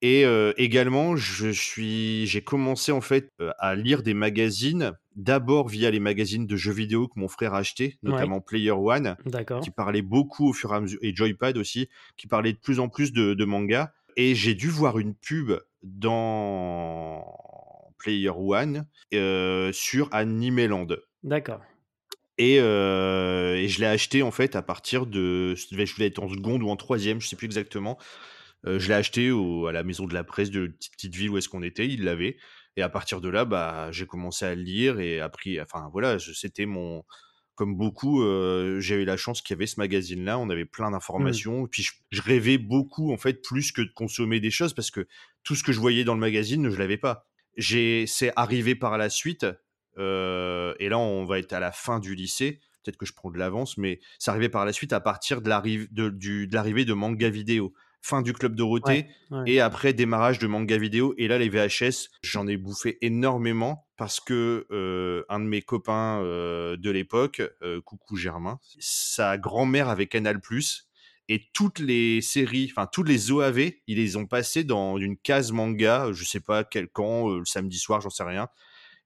Et 0.03 0.25
euh, 0.25 0.53
également, 0.57 1.15
je 1.15 1.49
suis, 1.49 2.27
j'ai 2.27 2.41
commencé 2.41 2.91
en 2.91 3.01
fait 3.01 3.31
euh, 3.41 3.51
à 3.57 3.73
lire 3.73 4.03
des 4.03 4.13
magazines, 4.13 4.93
d'abord 5.15 5.69
via 5.69 5.89
les 5.89 5.99
magazines 5.99 6.45
de 6.45 6.55
jeux 6.55 6.71
vidéo 6.71 7.07
que 7.07 7.19
mon 7.19 7.27
frère 7.27 7.55
a 7.55 7.59
acheté, 7.59 7.97
notamment 8.03 8.39
Player 8.39 8.71
One, 8.71 9.15
qui 9.63 9.71
parlait 9.71 10.03
beaucoup 10.03 10.49
au 10.49 10.53
fur 10.53 10.71
et 10.71 10.75
à 10.75 10.81
mesure, 10.81 10.99
et 11.01 11.15
Joypad 11.15 11.57
aussi, 11.57 11.89
qui 12.15 12.27
parlait 12.27 12.53
de 12.53 12.59
plus 12.59 12.79
en 12.79 12.89
plus 12.89 13.11
de, 13.11 13.33
de 13.33 13.45
manga. 13.45 13.91
Et 14.15 14.35
j'ai 14.35 14.53
dû 14.53 14.69
voir 14.69 14.99
une 14.99 15.15
pub 15.15 15.53
dans 15.81 17.23
Player 17.97 18.29
One 18.29 18.85
euh, 19.15 19.71
sur 19.73 20.09
Animeland. 20.11 20.87
D'accord. 21.23 21.61
Et, 22.37 22.57
et 22.57 23.67
je 23.67 23.79
l'ai 23.79 23.87
acheté 23.87 24.21
en 24.21 24.29
fait 24.29 24.55
à 24.55 24.61
partir 24.61 25.07
de. 25.07 25.55
Je 25.55 25.65
devais, 25.71 25.87
je 25.87 25.95
devais 25.95 26.05
être 26.05 26.21
en 26.21 26.29
seconde 26.29 26.61
ou 26.61 26.69
en 26.69 26.75
troisième, 26.75 27.19
je 27.19 27.27
sais 27.27 27.35
plus 27.35 27.47
exactement. 27.47 27.97
Euh, 28.65 28.79
je 28.79 28.87
l'ai 28.87 28.95
acheté 28.95 29.31
au- 29.31 29.67
à 29.67 29.71
la 29.71 29.83
maison 29.83 30.05
de 30.05 30.13
la 30.13 30.23
presse 30.23 30.49
de 30.49 30.67
petite, 30.67 30.93
petite 30.93 31.15
ville 31.15 31.29
où 31.29 31.37
est-ce 31.37 31.49
qu'on 31.49 31.63
était, 31.63 31.87
il 31.87 32.03
l'avait. 32.03 32.37
Et 32.75 32.81
à 32.81 32.89
partir 32.89 33.21
de 33.21 33.29
là, 33.29 33.45
bah, 33.45 33.89
j'ai 33.91 34.05
commencé 34.05 34.45
à 34.45 34.55
le 34.55 34.61
lire 34.61 34.99
et 34.99 35.19
appris. 35.19 35.59
Enfin 35.61 35.89
voilà, 35.91 36.17
c'était 36.19 36.65
mon. 36.65 37.03
Comme 37.55 37.75
beaucoup, 37.75 38.21
euh, 38.21 38.79
j'ai 38.79 39.01
eu 39.01 39.05
la 39.05 39.17
chance 39.17 39.41
qu'il 39.41 39.55
y 39.55 39.57
avait 39.57 39.65
ce 39.65 39.79
magazine-là. 39.79 40.37
On 40.37 40.49
avait 40.51 40.65
plein 40.65 40.91
d'informations. 40.91 41.65
Et 41.65 41.69
puis 41.69 41.81
je, 41.81 41.91
je 42.11 42.21
rêvais 42.21 42.59
beaucoup 42.59 43.11
en 43.11 43.17
fait 43.17 43.41
plus 43.41 43.71
que 43.71 43.81
de 43.81 43.89
consommer 43.95 44.39
des 44.39 44.51
choses 44.51 44.73
parce 44.75 44.91
que 44.91 45.07
tout 45.43 45.55
ce 45.55 45.63
que 45.63 45.71
je 45.71 45.79
voyais 45.79 46.03
dans 46.03 46.13
le 46.13 46.19
magazine, 46.19 46.69
je 46.69 46.77
l'avais 46.77 46.97
pas. 46.97 47.25
J'ai, 47.55 48.05
c'est 48.05 48.31
arrivé 48.35 48.75
par 48.75 48.99
la 48.99 49.09
suite. 49.09 49.47
euh, 49.97 50.75
et 50.79 50.89
là, 50.89 50.99
on 50.99 51.25
va 51.25 51.39
être 51.39 51.53
à 51.53 51.59
la 51.59 51.71
fin 51.71 51.99
du 51.99 52.13
lycée. 52.15 52.59
Peut-être 52.83 52.97
que 52.97 53.05
je 53.07 53.13
prends 53.13 53.31
de 53.31 53.37
l'avance, 53.39 53.77
mais 53.77 53.99
c'est 54.19 54.29
arrivé 54.31 54.49
par 54.49 54.63
la 54.65 54.71
suite 54.71 54.93
à 54.93 54.99
partir 54.99 55.41
de 55.41 55.49
l'arrivée 55.49 55.87
de, 55.91 56.09
du- 56.09 56.47
de 56.47 56.53
l'arrivée 56.53 56.85
de 56.85 56.93
manga 56.93 57.29
vidéo. 57.29 57.73
Fin 58.07 58.21
du 58.21 58.31
club 58.31 58.55
Dorothée 58.55 59.05
Ouais, 59.31 59.37
ouais. 59.37 59.51
et 59.51 59.59
après 59.59 59.91
démarrage 59.91 60.39
de 60.39 60.47
manga 60.47 60.77
vidéo. 60.77 61.13
Et 61.17 61.27
là, 61.27 61.37
les 61.37 61.49
VHS, 61.49 62.07
j'en 62.23 62.47
ai 62.47 62.55
bouffé 62.55 62.97
énormément 63.01 63.85
parce 63.97 64.21
que 64.21 64.65
euh, 64.71 65.25
un 65.27 65.41
de 65.41 65.45
mes 65.45 65.61
copains 65.61 66.21
euh, 66.23 66.77
de 66.77 66.89
l'époque, 66.89 67.41
euh, 67.63 67.81
coucou 67.81 68.15
Germain, 68.15 68.59
sa 68.79 69.37
grand-mère 69.37 69.89
avait 69.89 70.07
Canal 70.07 70.39
et 71.27 71.49
toutes 71.51 71.79
les 71.79 72.21
séries, 72.21 72.69
enfin 72.71 72.87
toutes 72.89 73.09
les 73.09 73.29
OAV, 73.33 73.71
ils 73.87 73.97
les 73.97 74.15
ont 74.15 74.25
passées 74.25 74.63
dans 74.63 74.97
une 74.97 75.17
case 75.17 75.51
manga, 75.51 76.09
je 76.13 76.23
sais 76.23 76.39
pas 76.39 76.63
quel 76.63 76.87
camp, 76.87 77.27
le 77.27 77.43
samedi 77.43 77.77
soir, 77.77 77.99
j'en 77.99 78.09
sais 78.09 78.23
rien. 78.23 78.47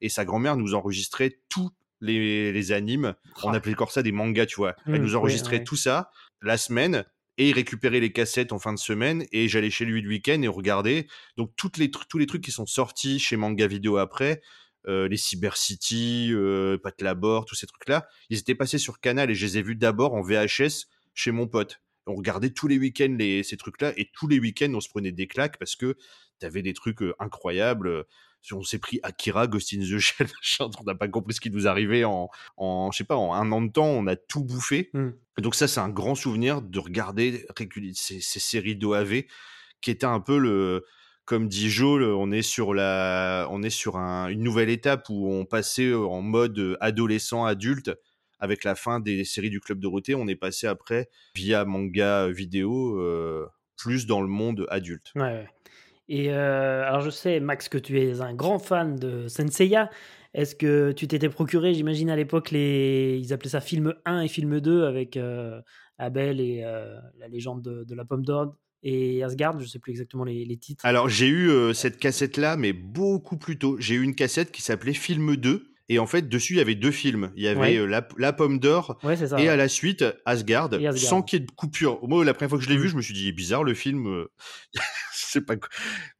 Et 0.01 0.09
sa 0.09 0.25
grand-mère 0.25 0.57
nous 0.57 0.75
enregistrait 0.75 1.39
tous 1.49 1.71
les, 2.01 2.51
les 2.51 2.71
animes. 2.71 3.15
On 3.43 3.53
appelait 3.53 3.73
encore 3.73 3.91
ça 3.91 4.03
des 4.03 4.11
mangas, 4.11 4.45
tu 4.45 4.57
vois. 4.57 4.75
Elle 4.85 4.99
Mm, 4.99 5.03
nous 5.03 5.15
enregistrait 5.15 5.63
tout 5.63 5.75
ça 5.75 6.11
la 6.41 6.57
semaine 6.57 7.05
et 7.37 7.49
il 7.49 7.53
récupérait 7.53 7.99
les 7.99 8.11
cassettes 8.11 8.51
en 8.51 8.59
fin 8.59 8.73
de 8.73 8.79
semaine 8.79 9.25
et 9.31 9.47
j'allais 9.47 9.69
chez 9.69 9.85
lui 9.85 10.01
le 10.01 10.09
week-end 10.09 10.41
et 10.41 10.47
on 10.47 10.53
regardait. 10.53 11.07
Donc 11.37 11.51
toutes 11.55 11.77
les, 11.77 11.89
tous 11.89 12.17
les 12.17 12.25
trucs 12.25 12.43
qui 12.43 12.51
sont 12.51 12.65
sortis 12.65 13.19
chez 13.19 13.37
Manga 13.37 13.67
Vidéo 13.67 13.97
après, 13.97 14.41
euh, 14.87 15.07
les 15.07 15.17
Cyber 15.17 15.57
City, 15.57 16.29
euh, 16.31 16.77
Pat 16.77 16.99
Labor, 17.01 17.45
tous 17.45 17.55
ces 17.55 17.67
trucs-là, 17.67 18.07
ils 18.29 18.39
étaient 18.39 18.55
passés 18.55 18.77
sur 18.77 18.99
Canal 18.99 19.31
et 19.31 19.35
je 19.35 19.45
les 19.45 19.57
ai 19.57 19.61
vus 19.61 19.75
d'abord 19.75 20.13
en 20.13 20.21
VHS 20.21 20.87
chez 21.13 21.31
mon 21.31 21.47
pote. 21.47 21.81
On 22.07 22.15
regardait 22.15 22.49
tous 22.49 22.67
les 22.67 22.77
week-ends 22.77 23.15
les, 23.17 23.43
ces 23.43 23.57
trucs-là 23.57 23.93
et 23.95 24.09
tous 24.11 24.27
les 24.27 24.39
week-ends 24.39 24.73
on 24.73 24.81
se 24.81 24.89
prenait 24.89 25.11
des 25.11 25.27
claques 25.27 25.57
parce 25.59 25.75
que 25.75 25.95
t'avais 26.39 26.63
des 26.63 26.73
trucs 26.73 27.01
euh, 27.03 27.13
incroyables. 27.19 28.05
On 28.51 28.63
s'est 28.63 28.79
pris 28.79 28.99
Akira, 29.03 29.47
Ghost 29.47 29.73
in 29.73 29.79
the 29.79 29.99
Shell, 29.99 30.27
on 30.59 30.83
n'a 30.85 30.95
pas 30.95 31.07
compris 31.07 31.33
ce 31.35 31.41
qui 31.41 31.51
nous 31.51 31.67
arrivait 31.67 32.03
en, 32.03 32.29
en, 32.57 32.91
je 32.91 32.97
sais 32.97 33.03
pas, 33.03 33.15
en 33.15 33.33
un 33.33 33.51
an 33.51 33.61
de 33.61 33.71
temps, 33.71 33.85
on 33.85 34.07
a 34.07 34.15
tout 34.15 34.43
bouffé. 34.43 34.89
Mm. 34.93 35.09
Et 35.37 35.41
donc 35.41 35.55
ça, 35.55 35.67
c'est 35.67 35.79
un 35.79 35.89
grand 35.89 36.15
souvenir 36.15 36.61
de 36.61 36.79
regarder 36.79 37.45
ces, 37.93 38.19
ces 38.19 38.39
séries 38.39 38.75
d'OAV 38.75 39.23
qui 39.81 39.91
étaient 39.91 40.05
un 40.05 40.19
peu 40.19 40.37
le, 40.37 40.85
comme 41.25 41.47
dit 41.47 41.69
Jo, 41.69 41.97
le- 41.97 42.15
on 42.15 42.31
est 42.31 42.41
sur 42.41 42.73
la, 42.73 43.47
on 43.51 43.61
est 43.63 43.69
sur 43.69 43.97
un- 43.97 44.27
une 44.27 44.41
nouvelle 44.43 44.69
étape 44.69 45.05
où 45.09 45.31
on 45.31 45.45
passait 45.45 45.93
en 45.93 46.21
mode 46.21 46.57
euh, 46.59 46.77
adolescent 46.81 47.45
adulte 47.45 47.91
avec 48.39 48.63
la 48.63 48.73
fin 48.75 48.99
des 48.99 49.23
séries 49.23 49.51
du 49.51 49.59
club 49.59 49.79
Dorothée. 49.79 50.15
On 50.15 50.27
est 50.27 50.35
passé 50.35 50.65
après 50.67 51.09
via 51.35 51.63
manga 51.63 52.27
vidéo 52.27 52.97
euh, 52.99 53.45
plus 53.77 54.07
dans 54.07 54.21
le 54.21 54.27
monde 54.27 54.65
adulte. 54.69 55.11
Ouais, 55.15 55.21
ouais. 55.21 55.47
Et 56.09 56.31
euh, 56.31 56.83
alors 56.85 57.01
je 57.01 57.09
sais, 57.09 57.39
Max, 57.39 57.69
que 57.69 57.77
tu 57.77 57.99
es 57.99 58.21
un 58.21 58.33
grand 58.33 58.59
fan 58.59 58.95
de 58.97 59.27
Senseiya. 59.27 59.89
Est-ce 60.33 60.55
que 60.55 60.91
tu 60.93 61.07
t'étais 61.07 61.29
procuré, 61.29 61.73
j'imagine 61.73 62.09
à 62.09 62.15
l'époque, 62.15 62.51
les... 62.51 63.19
ils 63.21 63.33
appelaient 63.33 63.49
ça 63.49 63.59
film 63.61 63.93
1 64.05 64.21
et 64.21 64.27
film 64.29 64.59
2 64.61 64.85
avec 64.85 65.17
euh, 65.17 65.61
Abel 65.97 66.39
et 66.39 66.61
euh, 66.63 66.97
la 67.19 67.27
légende 67.27 67.61
de, 67.61 67.83
de 67.83 67.95
la 67.95 68.05
pomme 68.05 68.23
d'or 68.23 68.55
et 68.83 69.23
Asgard, 69.23 69.59
je 69.59 69.65
sais 69.67 69.77
plus 69.79 69.91
exactement 69.91 70.23
les, 70.23 70.43
les 70.45 70.57
titres. 70.57 70.85
Alors 70.85 71.07
j'ai 71.09 71.27
eu 71.27 71.51
cette 71.73 71.99
cassette 71.99 72.37
là, 72.37 72.55
mais 72.57 72.73
beaucoup 72.73 73.37
plus 73.37 73.57
tôt. 73.59 73.75
J'ai 73.79 73.95
eu 73.95 74.01
une 74.03 74.15
cassette 74.15 74.51
qui 74.51 74.61
s'appelait 74.61 74.93
Film 74.93 75.35
2. 75.35 75.67
Et 75.89 75.99
en 75.99 76.07
fait, 76.07 76.29
dessus, 76.29 76.53
il 76.53 76.57
y 76.57 76.61
avait 76.61 76.75
deux 76.75 76.89
films. 76.91 77.31
Il 77.35 77.43
y 77.43 77.49
avait 77.49 77.59
Ouais. 77.59 77.77
euh, 77.77 77.85
la, 77.85 78.07
la 78.17 78.31
pomme 78.31 78.59
d'or 78.59 78.97
Ouais, 79.03 79.21
et 79.21 79.33
ouais. 79.33 79.47
à 79.49 79.57
la 79.57 79.67
suite 79.67 80.05
Asgard. 80.25 80.69
sans 80.95 81.21
qu'il 81.21 81.39
y 81.39 81.43
ait 81.43 81.45
de 81.45 81.51
coupure. 81.51 81.99
Moi, 82.07 82.23
la 82.23 82.33
première 82.33 82.49
fois 82.49 82.57
que 82.59 82.63
je 82.63 82.69
l'ai 82.69 82.77
Mm. 82.77 82.81
vu, 82.81 82.87
je 82.89 82.95
me 82.95 83.01
suis 83.01 83.13
dit 83.13 83.29
bizarre 83.33 83.65
le 83.65 83.73
film. 83.73 84.25
c'est 85.31 85.45
pas. 85.45 85.55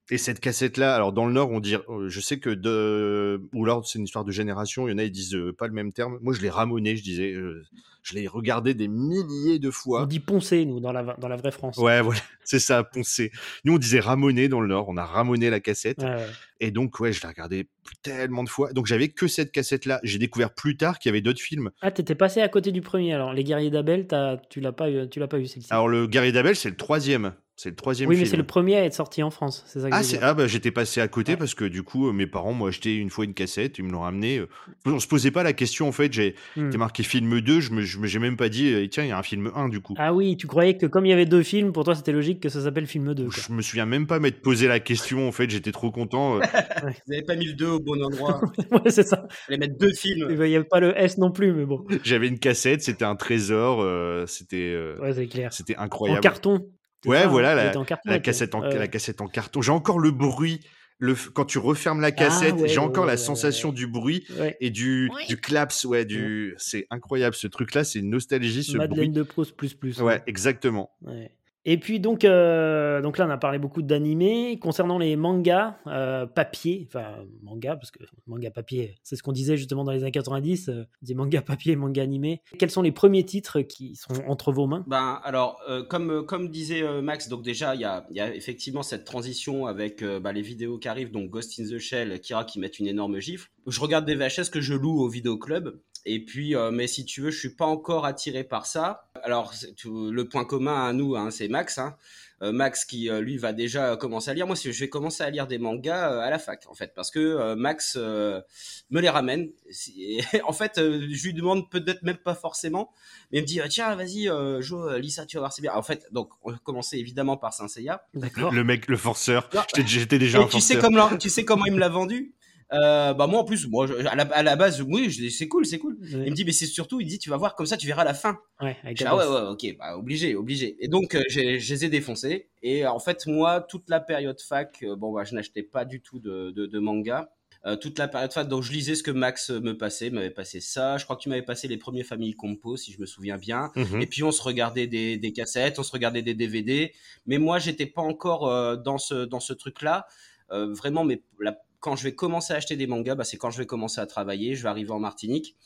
Et 0.09 0.17
cette 0.17 0.41
cassette 0.41 0.75
là, 0.77 0.93
alors 0.93 1.13
dans 1.13 1.25
le 1.25 1.31
Nord, 1.31 1.51
on 1.51 1.61
dit, 1.61 1.75
euh, 1.75 2.09
je 2.09 2.19
sais 2.19 2.37
que 2.37 2.49
de, 2.49 3.41
ou 3.53 3.63
alors 3.63 3.87
c'est 3.87 3.97
une 3.97 4.03
histoire 4.05 4.25
de 4.25 4.31
génération. 4.31 4.87
Il 4.87 4.91
y 4.91 4.93
en 4.93 4.97
a 4.97 5.03
ils 5.03 5.11
disent 5.11 5.35
euh, 5.35 5.53
pas 5.53 5.67
le 5.67 5.73
même 5.73 5.93
terme. 5.93 6.17
Moi, 6.21 6.33
je 6.33 6.41
l'ai 6.41 6.49
ramoné, 6.49 6.97
je 6.97 7.03
disais, 7.03 7.31
euh, 7.31 7.63
je 8.03 8.15
l'ai 8.15 8.27
regardé 8.27 8.73
des 8.73 8.89
milliers 8.89 9.57
de 9.59 9.69
On 9.69 9.71
fois. 9.71 10.05
dit 10.07 10.19
poncer, 10.19 10.65
nous, 10.65 10.81
dans 10.81 10.91
la, 10.91 11.15
dans 11.17 11.29
la 11.29 11.37
vraie 11.37 11.51
France. 11.51 11.77
Ouais, 11.77 12.01
voilà, 12.01 12.19
c'est 12.43 12.59
ça, 12.59 12.83
poncer. 12.83 13.31
Nous, 13.63 13.75
on 13.75 13.77
disait 13.77 14.01
ramoner 14.01 14.49
dans 14.49 14.59
le 14.59 14.67
Nord. 14.67 14.89
On 14.89 14.97
a 14.97 15.05
ramoné 15.05 15.49
la 15.49 15.61
cassette. 15.61 15.99
Ouais, 15.99 16.15
ouais. 16.15 16.27
Et 16.59 16.71
donc, 16.71 16.99
ouais, 16.99 17.13
je 17.13 17.21
l'ai 17.21 17.29
regardé 17.29 17.69
tellement 18.03 18.43
de 18.43 18.49
fois. 18.49 18.73
Donc, 18.73 18.87
j'avais 18.87 19.07
que 19.07 19.27
cette 19.27 19.53
cassette-là. 19.53 20.01
J'ai 20.03 20.19
découvert 20.19 20.53
plus 20.53 20.75
tard 20.75 20.99
qu'il 20.99 21.09
y 21.09 21.11
avait 21.11 21.21
d'autres 21.21 21.39
films. 21.41 21.71
Ah, 21.81 21.89
t'étais 21.89 22.15
passé 22.15 22.41
à 22.41 22.49
côté 22.49 22.73
du 22.73 22.81
premier 22.81 23.13
alors. 23.13 23.31
Les 23.33 23.45
guerriers 23.45 23.71
d'Abel, 23.71 24.07
tu 24.49 24.59
l'as 24.59 24.73
pas 24.73 24.91
eu, 24.91 25.07
tu 25.09 25.19
l'as 25.19 25.27
pas 25.29 25.39
eu 25.39 25.45
celle-ci. 25.45 25.69
Alors, 25.71 25.87
le 25.87 26.05
Gary 26.07 26.33
d'Abel, 26.33 26.57
c'est 26.57 26.69
le 26.69 26.75
troisième. 26.75 27.33
C'est 27.63 27.69
le 27.69 27.75
troisième 27.75 28.09
oui, 28.09 28.15
film. 28.15 28.23
mais 28.25 28.29
c'est 28.31 28.37
le 28.37 28.43
premier 28.45 28.75
à 28.77 28.85
être 28.85 28.95
sorti 28.95 29.21
en 29.21 29.29
France. 29.29 29.63
C'est 29.67 29.81
ça 29.81 29.89
que 29.91 29.93
Ah, 29.95 30.01
ah, 30.23 30.33
bah, 30.33 30.47
j'étais 30.47 30.71
passé 30.71 30.99
à 30.99 31.07
côté 31.07 31.33
Ouais. 31.33 31.37
parce 31.37 31.53
que 31.53 31.63
du 31.65 31.83
coup, 31.83 32.07
euh, 32.09 32.11
mes 32.11 32.25
parents 32.25 32.53
m'ont 32.53 32.65
acheté 32.65 32.95
une 32.95 33.11
fois 33.11 33.23
une 33.23 33.35
cassette, 33.35 33.77
ils 33.77 33.83
me 33.85 33.91
l'ont 33.91 33.99
ramené. 33.99 34.39
euh. 34.39 34.47
On 34.87 34.99
se 34.99 35.05
posait 35.07 35.29
pas 35.29 35.43
la 35.43 35.53
question 35.53 35.87
en 35.87 35.91
fait. 35.91 36.11
J'ai 36.11 36.33
Hmm. 36.55 36.75
marqué 36.77 37.03
film 37.03 37.39
2, 37.39 37.59
je 37.59 37.69
me, 37.71 37.81
je 37.81 37.99
me- 37.99 38.07
j'ai 38.07 38.17
même 38.17 38.35
pas 38.35 38.49
dit, 38.49 38.73
euh, 38.73 38.87
tiens, 38.87 39.03
il 39.03 39.09
y 39.09 39.11
a 39.11 39.17
un 39.19 39.21
film 39.21 39.51
1 39.53 39.69
du 39.69 39.79
coup. 39.79 39.93
Ah 39.99 40.11
oui, 40.11 40.37
tu 40.37 40.47
croyais 40.47 40.75
que 40.75 40.87
comme 40.87 41.05
il 41.05 41.09
y 41.09 41.13
avait 41.13 41.27
deux 41.27 41.43
films, 41.43 41.71
pour 41.71 41.83
toi 41.83 41.93
c'était 41.93 42.11
logique 42.13 42.39
que 42.39 42.49
ça 42.49 42.61
s'appelle 42.61 42.87
film 42.87 43.13
2. 43.13 43.25
quoi. 43.25 43.33
Je 43.47 43.53
me 43.53 43.61
souviens 43.61 43.85
même 43.85 44.07
pas 44.07 44.17
m'être 44.19 44.41
posé 44.41 44.67
la 44.67 44.79
question 44.79 45.27
en 45.27 45.31
fait, 45.31 45.47
j'étais 45.51 45.71
trop 45.71 45.91
content. 45.91 46.39
Vous 46.83 47.11
n'avez 47.13 47.21
pas 47.23 47.35
mis 47.35 47.45
le 47.45 47.53
2 47.53 47.67
au 47.67 47.79
bon 47.79 48.01
endroit. 48.03 48.41
ouais, 48.71 48.89
c'est 48.89 49.07
ça. 49.07 49.27
Il 49.29 49.35
fallait 49.45 49.57
mettre 49.59 49.77
deux 49.77 49.93
films. 49.93 50.29
Il 50.31 50.35
n'y 50.39 50.55
avait 50.55 50.63
pas 50.63 50.79
le 50.79 50.97
S 50.97 51.19
non 51.19 51.31
plus, 51.31 51.53
mais 51.53 51.65
bon. 51.65 51.85
J'avais 52.03 52.27
une 52.27 52.39
cassette, 52.39 52.81
c'était 52.81 53.05
un 53.05 53.15
trésor, 53.15 53.81
euh, 53.83 54.25
c'était 54.25 54.71
euh, 54.73 54.97
Ouais, 54.99 55.13
c'est 55.13 55.27
clair. 55.27 55.53
c'était 55.53 55.77
En 55.77 55.83
incroyable. 55.83 56.21
carton. 56.21 56.65
Ouais, 57.05 57.17
ça, 57.19 57.25
hein, 57.25 57.27
voilà, 57.27 57.53
il 57.53 57.55
la- 57.57 57.67
était 57.69 57.77
en 57.77 57.85
carton, 57.85 58.09
La 58.09 58.17
ok. 58.17 58.21
cassette, 58.21 58.55
en, 58.55 58.61
la 58.61 58.87
cassette 58.87 59.21
carton. 59.27 59.61
J'ai 59.61 59.71
encore 59.71 59.99
le 59.99 60.11
bruit. 60.11 60.59
Le, 61.03 61.15
quand 61.15 61.45
tu 61.45 61.57
refermes 61.57 61.99
la 61.99 62.11
cassette, 62.11 62.53
ouais, 62.57 62.67
j'ai 62.67 62.77
encore 62.77 63.05
ouais, 63.05 63.07
la 63.07 63.13
ouais, 63.13 63.17
sensation 63.17 63.69
ouais. 63.69 63.75
du 63.75 63.87
bruit 63.87 64.23
Ouais. 64.39 64.55
et 64.61 64.69
du, 64.69 65.09
du 65.27 65.37
claps. 65.37 65.83
Ouais, 65.85 66.05
du, 66.05 66.53
c'est 66.59 66.85
incroyable 66.91 67.35
ce 67.35 67.47
truc-là. 67.47 67.83
C'est 67.83 67.97
une 67.99 68.11
nostalgie, 68.11 68.63
ce 68.63 68.77
Madeleine 68.77 68.95
bruit. 68.97 69.09
de 69.09 69.23
Proust 69.23 69.55
plus 69.57 69.73
plus. 69.73 69.99
Ouais, 69.99 70.21
exactement. 70.27 70.91
Ouais. 71.01 71.31
Et 71.63 71.77
puis 71.77 71.99
donc, 71.99 72.25
euh, 72.25 73.01
donc 73.01 73.17
là, 73.17 73.27
on 73.27 73.29
a 73.29 73.37
parlé 73.37 73.59
beaucoup 73.59 73.83
d'animés. 73.83 74.57
Concernant 74.59 74.97
les 74.97 75.15
mangas 75.15 75.77
euh, 75.87 76.25
papier, 76.25 76.87
enfin 76.87 77.17
manga, 77.43 77.75
parce 77.75 77.91
que 77.91 78.03
manga 78.25 78.49
papier, 78.49 78.95
c'est 79.03 79.15
ce 79.15 79.21
qu'on 79.21 79.31
disait 79.31 79.57
justement 79.57 79.83
dans 79.83 79.91
les 79.91 80.01
années 80.01 80.11
90, 80.11 80.69
euh, 80.69 80.83
des 81.03 81.13
mangas 81.13 81.41
papier, 81.43 81.75
manga 81.75 82.01
animé. 82.01 82.41
Quels 82.57 82.71
sont 82.71 82.81
les 82.81 82.91
premiers 82.91 83.25
titres 83.25 83.61
qui 83.61 83.95
sont 83.95 84.23
entre 84.27 84.51
vos 84.51 84.65
mains? 84.65 84.83
Ben, 84.87 85.19
alors, 85.23 85.59
euh, 85.69 85.83
comme, 85.83 86.25
comme 86.25 86.49
disait 86.49 86.81
Max, 87.01 87.29
donc 87.29 87.43
déjà, 87.43 87.75
il 87.75 87.81
y 87.81 87.85
a, 87.85 88.07
y 88.09 88.19
a 88.19 88.33
effectivement 88.33 88.83
cette 88.83 89.05
transition 89.05 89.67
avec 89.67 90.03
bah, 90.03 90.33
les 90.33 90.41
vidéos 90.41 90.79
qui 90.79 90.87
arrivent, 90.87 91.11
donc 91.11 91.29
Ghost 91.29 91.59
in 91.59 91.63
the 91.63 91.77
Shell, 91.77 92.19
Kira 92.21 92.43
qui 92.43 92.59
mettent 92.59 92.79
une 92.79 92.87
énorme 92.87 93.19
gifle. 93.19 93.49
Je 93.67 93.79
regarde 93.79 94.05
des 94.05 94.15
VHS 94.15 94.49
que 94.51 94.61
je 94.61 94.73
loue 94.73 94.99
au 94.99 95.07
vidéoclub. 95.07 95.79
Et 96.05 96.23
puis, 96.23 96.55
euh, 96.55 96.71
mais 96.71 96.87
si 96.87 97.05
tu 97.05 97.21
veux, 97.21 97.31
je 97.31 97.37
suis 97.37 97.55
pas 97.55 97.65
encore 97.65 98.05
attiré 98.05 98.43
par 98.43 98.65
ça. 98.65 99.09
Alors, 99.23 99.53
tout- 99.77 100.11
le 100.11 100.27
point 100.27 100.45
commun 100.45 100.87
à 100.87 100.93
nous, 100.93 101.15
hein, 101.15 101.29
c'est 101.31 101.47
Max. 101.47 101.77
Hein. 101.77 101.95
euh, 102.41 102.51
Max 102.51 102.85
qui 102.85 103.07
euh, 103.07 103.21
lui 103.21 103.37
va 103.37 103.53
déjà 103.53 103.95
commencer 103.97 104.31
à 104.31 104.33
lire. 104.33 104.47
Moi, 104.47 104.55
je 104.55 104.71
vais 104.71 104.89
commencer 104.89 105.21
à 105.21 105.29
lire 105.29 105.45
des 105.45 105.59
mangas 105.59 106.23
à 106.23 106.27
la 106.31 106.39
fac 106.39 106.63
en 106.67 106.73
fait, 106.73 106.91
parce 106.95 107.11
que 107.11 107.53
Max 107.53 107.95
me 107.97 108.99
les 108.99 109.09
ramène. 109.09 109.51
en 110.43 110.53
fait, 110.53 110.73
je 110.77 111.23
lui 111.23 111.33
demande 111.35 111.69
peut-être 111.69 112.01
même 112.01 112.17
pas 112.17 112.33
forcément, 112.33 112.91
mais 113.31 113.37
il 113.37 113.41
me 113.41 113.47
dit 113.47 113.61
tiens, 113.69 113.93
vas-y, 113.95 114.27
Jo, 114.59 114.97
lis 114.97 115.11
ça, 115.11 115.27
tu 115.27 115.37
vas 115.37 115.41
voir, 115.41 115.53
c'est 115.53 115.61
bien. 115.61 115.73
En 115.75 115.83
fait, 115.83 116.07
donc 116.11 116.31
on 116.41 116.51
commençait 116.57 116.97
évidemment 116.97 117.37
par 117.37 117.53
Saint 117.53 117.67
Seiya. 117.67 118.07
D'accord. 118.15 118.51
Le 118.51 118.63
mec, 118.63 118.87
le 118.87 118.97
forceur. 118.97 119.47
J'étais 119.85 120.17
déjà 120.17 120.39
un 120.39 120.47
tu 120.47 120.61
Sais 120.61 120.79
comment, 120.79 121.15
tu 121.17 121.29
sais 121.29 121.45
comment 121.45 121.65
il 121.67 121.73
me 121.73 121.79
l'a 121.79 121.89
vendu? 121.89 122.33
Euh, 122.73 123.13
bah 123.13 123.27
moi 123.27 123.41
en 123.41 123.43
plus, 123.43 123.67
moi 123.67 123.87
à, 124.09 124.15
la, 124.15 124.23
à 124.23 124.43
la 124.43 124.55
base, 124.55 124.81
oui, 124.81 125.11
c'est 125.29 125.47
cool, 125.47 125.65
c'est 125.65 125.79
cool. 125.79 125.97
Il 126.01 126.19
me 126.19 126.31
dit 126.31 126.45
mais 126.45 126.51
c'est 126.51 126.65
surtout, 126.65 127.01
il 127.01 127.07
dit 127.07 127.19
tu 127.19 127.29
vas 127.29 127.37
voir 127.37 127.55
comme 127.55 127.65
ça, 127.65 127.77
tu 127.77 127.87
verras 127.87 128.03
la 128.03 128.13
fin. 128.13 128.37
Ouais, 128.61 128.77
ah 129.05 129.15
ouais 129.15 129.25
ouais 129.25 129.47
ok, 129.49 129.77
bah 129.77 129.97
obligé, 129.97 130.35
obligé. 130.35 130.77
Et 130.79 130.87
donc 130.87 131.15
euh, 131.15 131.23
je 131.29 131.39
les 131.39 131.85
ai 131.85 131.89
défoncés. 131.89 132.49
Et 132.63 132.85
en 132.85 132.99
fait 132.99 133.27
moi 133.27 133.61
toute 133.61 133.89
la 133.89 133.99
période 133.99 134.39
fac, 134.39 134.79
euh, 134.83 134.95
bon 134.95 135.11
bah 135.13 135.23
je 135.23 135.35
n'achetais 135.35 135.63
pas 135.63 135.85
du 135.85 136.01
tout 136.01 136.19
de, 136.19 136.51
de, 136.51 136.65
de 136.65 136.79
manga. 136.79 137.29
Euh, 137.67 137.75
toute 137.75 137.99
la 137.99 138.07
période 138.07 138.33
fac, 138.33 138.47
donc 138.47 138.63
je 138.63 138.71
lisais 138.71 138.95
ce 138.95 139.03
que 139.03 139.11
Max 139.11 139.51
me 139.51 139.77
passait, 139.77 140.09
m'avait 140.09 140.31
passé 140.31 140.59
ça. 140.59 140.97
Je 140.97 141.03
crois 141.03 141.15
que 141.15 141.21
tu 141.21 141.29
m'avais 141.29 141.43
passé 141.43 141.67
les 141.67 141.77
premiers 141.77 142.03
familles 142.03 142.33
compo, 142.33 142.75
si 142.75 142.91
je 142.91 142.99
me 142.99 143.05
souviens 143.05 143.37
bien. 143.37 143.71
Mhm. 143.75 144.01
Et 144.01 144.07
puis 144.07 144.23
on 144.23 144.31
se 144.31 144.41
regardait 144.41 144.87
des, 144.87 145.17
des, 145.17 145.31
cassettes, 145.31 145.77
on 145.77 145.83
se 145.83 145.91
regardait 145.91 146.23
des 146.23 146.33
DVD. 146.33 146.91
Mais 147.27 147.37
moi, 147.37 147.59
j'étais 147.59 147.85
pas 147.85 148.01
encore 148.01 148.47
euh, 148.47 148.77
dans 148.77 148.97
ce 148.97 149.25
dans 149.25 149.39
ce 149.39 149.53
truc-là. 149.53 150.07
Euh, 150.51 150.73
vraiment, 150.73 151.03
mais 151.03 151.21
la, 151.39 151.55
quand 151.81 151.97
je 151.97 152.03
vais 152.03 152.15
commencer 152.15 152.53
à 152.53 152.57
acheter 152.57 152.77
des 152.77 152.87
mangas, 152.87 153.15
bah, 153.15 153.25
c'est 153.25 153.37
quand 153.37 153.51
je 153.51 153.57
vais 153.57 153.65
commencer 153.65 153.99
à 153.99 154.05
travailler. 154.05 154.55
Je 154.55 154.63
vais 154.63 154.69
arriver 154.69 154.91
en 154.91 154.99
Martinique. 154.99 155.57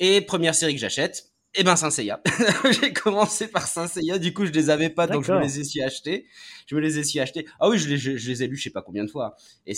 Et 0.00 0.20
première 0.20 0.54
série 0.54 0.74
que 0.74 0.80
j'achète, 0.80 1.30
eh 1.54 1.64
ben 1.64 1.74
Saint 1.74 1.90
Seiya. 1.90 2.22
j'ai 2.80 2.92
commencé 2.92 3.48
par 3.48 3.66
Saint 3.66 3.88
Seiya, 3.88 4.18
du 4.18 4.32
coup 4.32 4.46
je 4.46 4.52
les 4.52 4.70
avais 4.70 4.88
pas, 4.88 5.08
donc 5.08 5.24
je 5.24 5.32
me 5.32 5.40
les 5.40 5.58
ai 5.58 5.64
su 5.64 5.82
acheter. 5.82 6.26
Je 6.66 6.76
me 6.76 6.80
les 6.80 6.98
ai 6.98 7.04
su 7.04 7.18
acheter. 7.18 7.46
Ah 7.58 7.68
oui, 7.68 7.76
je 7.78 7.88
les, 7.88 7.98
je, 7.98 8.10
les 8.10 8.42
ai 8.44 8.46
lus, 8.46 8.56
je 8.56 8.64
sais 8.64 8.70
pas 8.70 8.82
combien 8.82 9.04
de 9.04 9.10
fois. 9.10 9.34
Et 9.66 9.74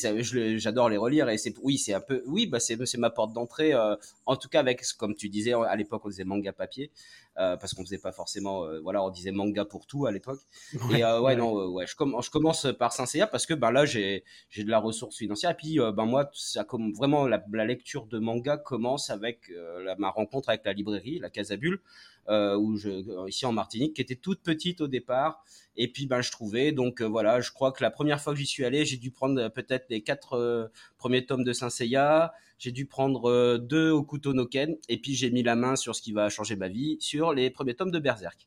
j'adore 0.59 0.91
les 0.91 0.99
relire. 0.99 1.31
Et 1.31 1.39
c'est, 1.39 1.55
oui, 1.63 1.79
c'est 1.79 1.95
un 1.95 2.01
peu, 2.01 2.23
oui, 2.27 2.47
bah 2.47 2.61
c'est, 2.61 2.77
c'est 2.85 2.99
ma 2.99 3.09
porte 3.09 3.33
d'entrée. 3.33 3.73
Euh, 3.73 3.97
en 4.27 4.37
tout 4.37 4.49
cas 4.49 4.61
avec, 4.61 4.85
comme 4.99 5.15
tu 5.15 5.31
disais, 5.31 5.55
à 5.55 5.75
l'époque 5.77 6.03
on 6.05 6.09
faisait 6.09 6.25
manga 6.25 6.53
papier. 6.53 6.91
Euh, 7.39 7.57
parce 7.57 7.73
qu'on 7.73 7.83
faisait 7.83 7.97
pas 7.97 8.13
forcément, 8.13 8.65
euh, 8.65 8.81
voilà, 8.81 9.03
on 9.03 9.09
disait 9.09 9.31
manga 9.31 9.65
pour 9.65 9.87
tout 9.87 10.05
à 10.05 10.13
l'époque. 10.13 10.41
et 10.95 11.03
euh, 11.03 11.19
ouais, 11.19 11.35
non, 11.35 11.67
ouais, 11.73 11.87
je, 11.87 11.95
je 11.95 12.31
commence 12.31 12.67
par 12.79 12.93
Saint 12.93 13.27
parce 13.27 13.47
que 13.47 13.55
ben 13.55 13.71
là 13.71 13.87
j'ai 13.87 14.23
j'ai 14.51 14.65
de 14.65 14.71
la 14.71 14.79
ressource 14.79 15.17
financière. 15.17 15.53
Et 15.53 15.55
puis 15.55 15.79
ben 15.79 16.05
moi 16.05 16.29
ça 16.35 16.65
comme 16.65 16.93
vraiment 16.93 17.27
la, 17.27 17.43
la, 17.51 17.65
lecture 17.65 18.07
de 18.07 18.19
manga 18.19 18.59
commence 18.59 19.09
avec 19.09 19.51
la, 19.83 19.97
ma 19.97 20.11
rencontre 20.11 20.51
avec 20.51 20.65
la 20.67 20.75
librairie, 20.75 21.21
la 21.21 21.31
Casabule, 21.31 21.81
où 22.29 22.77
je 22.77 23.29
ici 23.29 23.47
en 23.47 23.53
Martinique, 23.53 23.95
qui 23.95 24.03
était 24.03 24.17
toute 24.17 24.43
petite 24.43 24.81
au 24.81 24.89
départ. 24.89 25.45
Et 25.77 25.89
puis 25.89 26.07
ben 26.07 26.21
je 26.21 26.31
trouvais 26.31 26.73
donc 26.73 27.01
voilà, 27.01 27.41
je 27.41 27.51
crois 27.51 27.73
que 27.73 27.83
la 27.83 27.91
première 27.91 28.21
fois 28.21 28.35
que 28.35 28.39
j'y 28.39 28.47
suis 28.47 28.65
allé, 28.65 28.85
j'ai 28.85 28.99
dû 28.99 29.11
prendre 29.11 29.49
peut-être 29.49 29.87
les 29.89 30.03
quatre 30.03 30.71
premiers 30.99 31.25
tomes 31.25 31.45
de 31.45 31.53
Saint 31.53 31.71
Seiya 31.71 32.33
j'ai 32.63 32.71
dû 32.71 32.87
prendre 32.87 33.29
euh, 33.29 33.59
deux 33.59 33.91
au 33.91 34.05
couteau 34.05 34.35
Noken. 34.35 34.77
Et 34.89 34.97
puis 34.97 35.15
j'ai 35.15 35.31
mis 35.31 35.43
la 35.43 35.57
main 35.57 35.75
sur 35.75 35.97
ce 35.97 36.03
qui 36.03 36.13
va 36.13 36.29
changer 36.29 36.55
ma 36.55 36.69
vie, 36.69 36.97
sur 37.01 37.33
les 37.33 37.51
premiers 37.51 37.75
tomes 37.75 37.91
de 37.91 37.99
Berserk. 37.99 38.47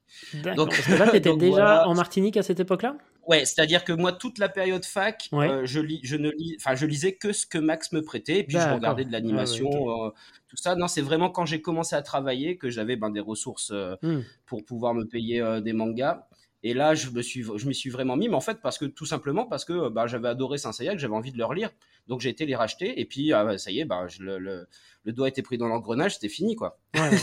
Donc 0.55 0.69
Parce 0.69 0.88
que 0.88 0.93
là, 0.93 1.07
tu 1.11 1.17
étais 1.17 1.35
déjà 1.35 1.85
en 1.85 1.93
Martinique 1.93 2.38
à 2.38 2.43
cette 2.43 2.61
époque-là? 2.61 2.95
Ouais, 3.27 3.43
c'est-à-dire 3.43 3.83
que 3.83 3.91
moi, 3.91 4.13
toute 4.13 4.38
la 4.38 4.47
période 4.47 4.85
fac, 4.85 5.29
euh, 5.33 5.65
je, 5.65 5.79
lis, 5.81 5.99
je, 6.03 6.15
ne 6.15 6.29
lis, 6.29 6.57
je 6.75 6.85
lisais 6.85 7.13
que 7.13 7.33
ce 7.33 7.45
que 7.45 7.57
Max 7.57 7.91
me 7.91 8.03
prêtait, 8.03 8.39
et 8.39 8.43
puis 8.43 8.57
je 8.57 8.69
regardais 8.69 9.03
de 9.03 9.11
l'animation, 9.11 10.05
euh, 10.05 10.09
tout 10.55 10.63
ça. 10.63 10.75
Non, 10.75 10.87
c'est 10.87 11.01
vraiment 11.01 11.29
quand 11.29 11.45
j'ai 11.45 11.61
commencé 11.61 11.95
à 11.95 12.01
travailler 12.01 12.57
que 12.57 12.69
j'avais 12.69 12.95
ben, 12.95 13.09
des 13.09 13.19
ressources 13.19 13.71
hmm. 14.01 14.21
pour 14.45 14.65
pouvoir 14.65 14.93
me 14.93 15.05
payer 15.05 15.59
des 15.63 15.73
mangas. 15.73 16.25
Et 16.65 16.73
là, 16.73 16.95
je 16.95 17.11
me 17.11 17.21
suis, 17.21 17.43
je 17.43 17.67
m'y 17.67 17.75
suis 17.75 17.91
vraiment 17.91 18.17
mis, 18.17 18.27
mais 18.27 18.33
en 18.33 18.41
fait, 18.41 18.59
parce 18.59 18.79
que 18.79 18.85
tout 18.85 19.05
simplement 19.05 19.45
parce 19.45 19.65
que 19.65 19.87
bah, 19.89 20.07
j'avais 20.07 20.29
adoré 20.29 20.57
Saint 20.57 20.71
Seiya, 20.71 20.93
que 20.93 20.97
j'avais 20.97 21.13
envie 21.13 21.31
de 21.31 21.37
le 21.37 21.45
relire. 21.45 21.69
Donc 22.07 22.21
j'ai 22.21 22.29
été 22.29 22.47
les 22.47 22.55
racheter, 22.55 22.99
et 22.99 23.05
puis 23.05 23.33
ah, 23.33 23.55
ça 23.59 23.69
y 23.69 23.81
est, 23.81 23.85
bah, 23.85 24.07
je, 24.07 24.23
le, 24.23 24.39
le, 24.39 24.67
le, 25.03 25.13
doigt 25.13 25.27
était 25.27 25.43
pris 25.43 25.59
dans 25.59 25.67
l'engrenage, 25.67 26.15
c'était 26.15 26.27
fini, 26.27 26.55
quoi. 26.55 26.79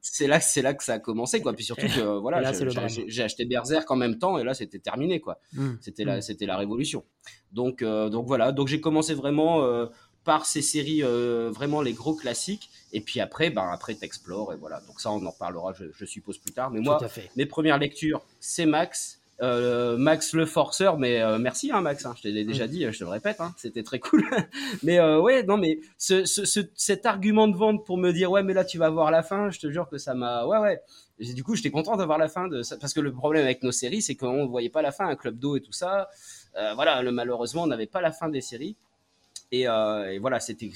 c'est 0.00 0.26
là, 0.26 0.40
c'est 0.40 0.62
là 0.62 0.74
que 0.74 0.82
ça 0.82 0.94
a 0.94 0.98
commencé, 0.98 1.40
quoi. 1.40 1.52
Puis 1.52 1.64
surtout 1.64 1.86
que 1.86 2.18
voilà, 2.18 2.52
j'ai 3.06 3.22
acheté 3.22 3.44
Berserk 3.44 3.88
en 3.88 3.96
même 3.96 4.18
temps, 4.18 4.36
et 4.36 4.42
là 4.42 4.52
c'était 4.52 4.80
terminé, 4.80 5.20
quoi. 5.20 5.38
Mmh. 5.52 5.70
C'était 5.80 6.04
la, 6.04 6.16
mmh. 6.16 6.22
c'était 6.22 6.46
la 6.46 6.56
révolution. 6.56 7.04
Donc, 7.52 7.82
euh, 7.82 8.08
donc 8.08 8.26
voilà, 8.26 8.50
donc 8.50 8.66
j'ai 8.66 8.80
commencé 8.80 9.14
vraiment. 9.14 9.62
Euh, 9.62 9.86
par 10.26 10.44
ces 10.44 10.60
séries 10.60 11.02
euh, 11.02 11.50
vraiment 11.50 11.80
les 11.80 11.94
gros 11.94 12.14
classiques. 12.14 12.68
Et 12.92 13.00
puis 13.00 13.20
après 13.20 13.50
ben 13.50 13.70
après 13.72 13.94
t'explores 13.94 14.52
et 14.52 14.56
voilà. 14.56 14.80
Donc 14.80 15.00
ça 15.00 15.10
on 15.10 15.24
en 15.24 15.30
reparlera 15.30 15.72
je, 15.72 16.04
suppose 16.04 16.36
plus 16.38 16.52
tard. 16.52 16.70
Mais 16.70 16.80
moi 16.80 16.98
mes 17.36 17.46
premières 17.46 17.78
lectures 17.78 18.22
c'est 18.40 18.66
Max. 18.66 19.20
Euh, 19.42 19.98
Max 19.98 20.32
le 20.32 20.46
forceur 20.46 20.98
mais 20.98 21.20
euh, 21.20 21.36
merci 21.36 21.70
hein, 21.70 21.82
Max 21.82 22.06
hein, 22.06 22.14
je 22.16 22.22
te 22.22 22.28
l'ai 22.28 22.46
déjà 22.46 22.66
dit 22.66 22.90
je 22.90 22.98
te 22.98 23.04
le 23.04 23.10
répète 23.10 23.40
hein, 23.40 23.54
c'était 23.58 23.82
très 23.82 23.98
cool. 23.98 24.24
Mais 24.82 24.98
ouais 24.98 25.42
non 25.42 25.58
mais 25.58 25.78
ce, 25.98 26.24
ce, 26.24 26.60
cet 26.74 27.04
argument 27.04 27.46
de 27.46 27.54
vente 27.54 27.84
pour 27.84 27.98
me 27.98 28.12
dire 28.12 28.30
ouais 28.30 28.42
mais 28.42 28.54
là 28.54 28.64
tu 28.64 28.78
vas 28.78 28.88
voir 28.88 29.10
la 29.10 29.22
fin 29.22 29.50
je 29.50 29.58
te 29.58 29.70
jure 29.70 29.90
que 29.90 29.98
ça 29.98 30.14
m'a 30.14 30.46
ouais 30.46 30.58
ouais. 30.58 30.80
Du 31.34 31.44
coup 31.44 31.54
j'étais 31.54 31.70
content 31.70 31.96
d'avoir 31.96 32.16
la 32.16 32.28
fin 32.28 32.48
de 32.48 32.62
ça 32.62 32.78
parce 32.78 32.94
que 32.94 33.00
le 33.00 33.12
problème 33.12 33.44
avec 33.44 33.62
nos 33.62 33.72
séries 33.72 34.00
c'est 34.00 34.14
qu'on 34.14 34.44
ne 34.44 34.48
voyait 34.48 34.70
pas 34.70 34.80
la 34.80 34.90
fin 34.90 35.06
un 35.06 35.16
club 35.16 35.38
d'eau 35.38 35.56
et 35.56 35.60
tout 35.60 35.72
ça. 35.72 36.08
Voilà 36.74 37.02
le, 37.02 37.12
malheureusement 37.12 37.64
on 37.64 37.66
n'avait 37.66 37.86
pas 37.86 38.00
la 38.00 38.12
fin 38.12 38.30
des 38.30 38.40
séries 38.40 38.74
euh, 39.54 40.10
et, 40.10 40.18
voilà, 40.18 40.40
c'était 40.40 40.68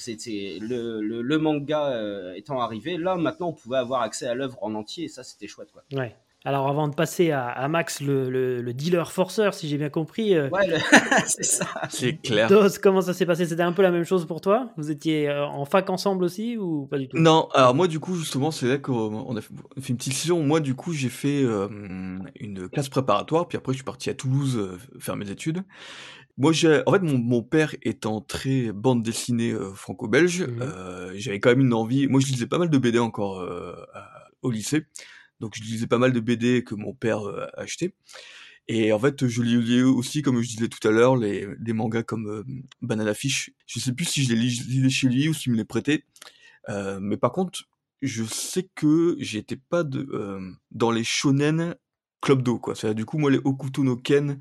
le, 0.60 1.00
le, 1.00 1.22
le, 1.22 1.38
manga 1.38 1.86
euh, 1.86 2.34
étant 2.34 2.60
arrivé. 2.60 2.96
Là, 2.96 3.16
maintenant, 3.16 3.48
on 3.48 3.52
pouvait 3.52 3.78
avoir 3.78 4.02
accès 4.02 4.26
à 4.26 4.34
l'œuvre 4.34 4.58
en 4.62 4.74
entier, 4.74 5.04
et 5.04 5.08
ça, 5.08 5.24
c'était 5.24 5.48
chouette. 5.48 5.70
Quoi. 5.72 5.82
Ouais. 5.92 6.14
Alors, 6.46 6.68
avant 6.68 6.88
de 6.88 6.94
passer 6.94 7.32
à, 7.32 7.48
à 7.48 7.68
Max, 7.68 8.00
le, 8.00 8.30
le, 8.30 8.72
dealer 8.72 9.12
forceur, 9.12 9.52
si 9.52 9.68
j'ai 9.68 9.76
bien 9.76 9.90
compris. 9.90 10.34
Euh, 10.34 10.48
ouais, 10.48 10.80
c'est 11.26 11.42
ça. 11.42 11.66
C'est 11.90 12.16
clair. 12.16 12.48
Dos, 12.48 12.78
comment 12.82 13.02
ça 13.02 13.12
s'est 13.12 13.26
passé? 13.26 13.44
C'était 13.44 13.62
un 13.62 13.72
peu 13.72 13.82
la 13.82 13.90
même 13.90 14.04
chose 14.04 14.24
pour 14.24 14.40
toi? 14.40 14.70
Vous 14.78 14.90
étiez 14.90 15.30
en 15.30 15.66
fac 15.66 15.90
ensemble 15.90 16.24
aussi 16.24 16.56
ou 16.56 16.86
pas 16.86 16.96
du 16.96 17.08
tout? 17.08 17.18
Non, 17.18 17.48
alors 17.52 17.74
moi, 17.74 17.88
du 17.88 18.00
coup, 18.00 18.14
justement, 18.14 18.50
c'est 18.50 18.68
là 18.68 18.78
qu'on 18.78 19.36
a 19.36 19.40
fait, 19.42 19.52
une 19.88 19.98
petite 19.98 20.14
session. 20.14 20.42
Moi, 20.42 20.60
du 20.60 20.74
coup, 20.74 20.94
j'ai 20.94 21.10
fait 21.10 21.42
une 21.42 22.70
classe 22.72 22.88
préparatoire, 22.88 23.46
puis 23.46 23.58
après, 23.58 23.74
je 23.74 23.78
suis 23.78 23.84
parti 23.84 24.08
à 24.08 24.14
Toulouse 24.14 24.78
faire 24.98 25.16
mes 25.16 25.30
études. 25.30 25.62
Moi, 26.38 26.52
j'ai, 26.52 26.82
en 26.86 26.92
fait, 26.92 27.00
mon, 27.00 27.18
mon 27.18 27.42
père 27.42 27.74
étant 27.82 28.20
très 28.20 28.72
bande 28.72 29.02
dessinée 29.02 29.52
euh, 29.52 29.72
franco-belge, 29.74 30.42
mmh 30.42 30.62
euh, 30.62 31.12
j'avais 31.14 31.40
quand 31.40 31.50
même 31.50 31.60
une 31.60 31.74
envie. 31.74 32.06
Moi, 32.06 32.20
je 32.20 32.26
lisais 32.26 32.46
pas 32.46 32.58
mal 32.58 32.70
de 32.70 32.78
BD 32.78 32.98
encore 32.98 33.40
euh, 33.40 33.74
au 34.42 34.50
lycée, 34.50 34.86
donc 35.40 35.54
je 35.56 35.62
lisais 35.62 35.86
pas 35.86 35.98
mal 35.98 36.12
de 36.12 36.20
BD 36.20 36.64
que 36.64 36.74
mon 36.74 36.94
père 36.94 37.20
achetait. 37.54 37.94
Et 38.68 38.92
en 38.92 38.98
fait, 38.98 39.26
je 39.26 39.42
lisais 39.42 39.82
aussi, 39.82 40.22
comme 40.22 40.40
je 40.40 40.48
disais 40.48 40.68
tout 40.68 40.86
à 40.86 40.92
l'heure, 40.92 41.16
les, 41.16 41.48
des 41.58 41.72
mangas 41.72 42.04
comme 42.04 42.44
Banana 42.82 43.14
Fish. 43.14 43.50
Je 43.66 43.80
sais 43.80 43.92
plus 43.92 44.04
si 44.04 44.24
je 44.24 44.32
les 44.32 44.40
lisais 44.40 44.90
chez 44.90 45.08
lui 45.08 45.28
ou 45.28 45.34
s'il 45.34 45.52
me 45.52 45.56
les 45.56 45.64
prêtait. 45.64 46.04
mais 47.00 47.16
par 47.16 47.32
contre, 47.32 47.64
je 48.00 48.24
sais 48.24 48.68
que 48.74 49.16
j'étais 49.18 49.56
pas 49.56 49.82
de, 49.82 50.08
dans 50.70 50.92
les 50.92 51.04
shonen 51.04 51.74
club 52.20 52.42
d'eau, 52.42 52.58
quoi. 52.58 52.74
C'est-à-dire, 52.74 52.96
du 52.96 53.04
coup, 53.04 53.18
moi, 53.18 53.30
les 53.30 53.40
Okuto 53.44 53.82
no 53.82 53.96
Ken, 53.96 54.40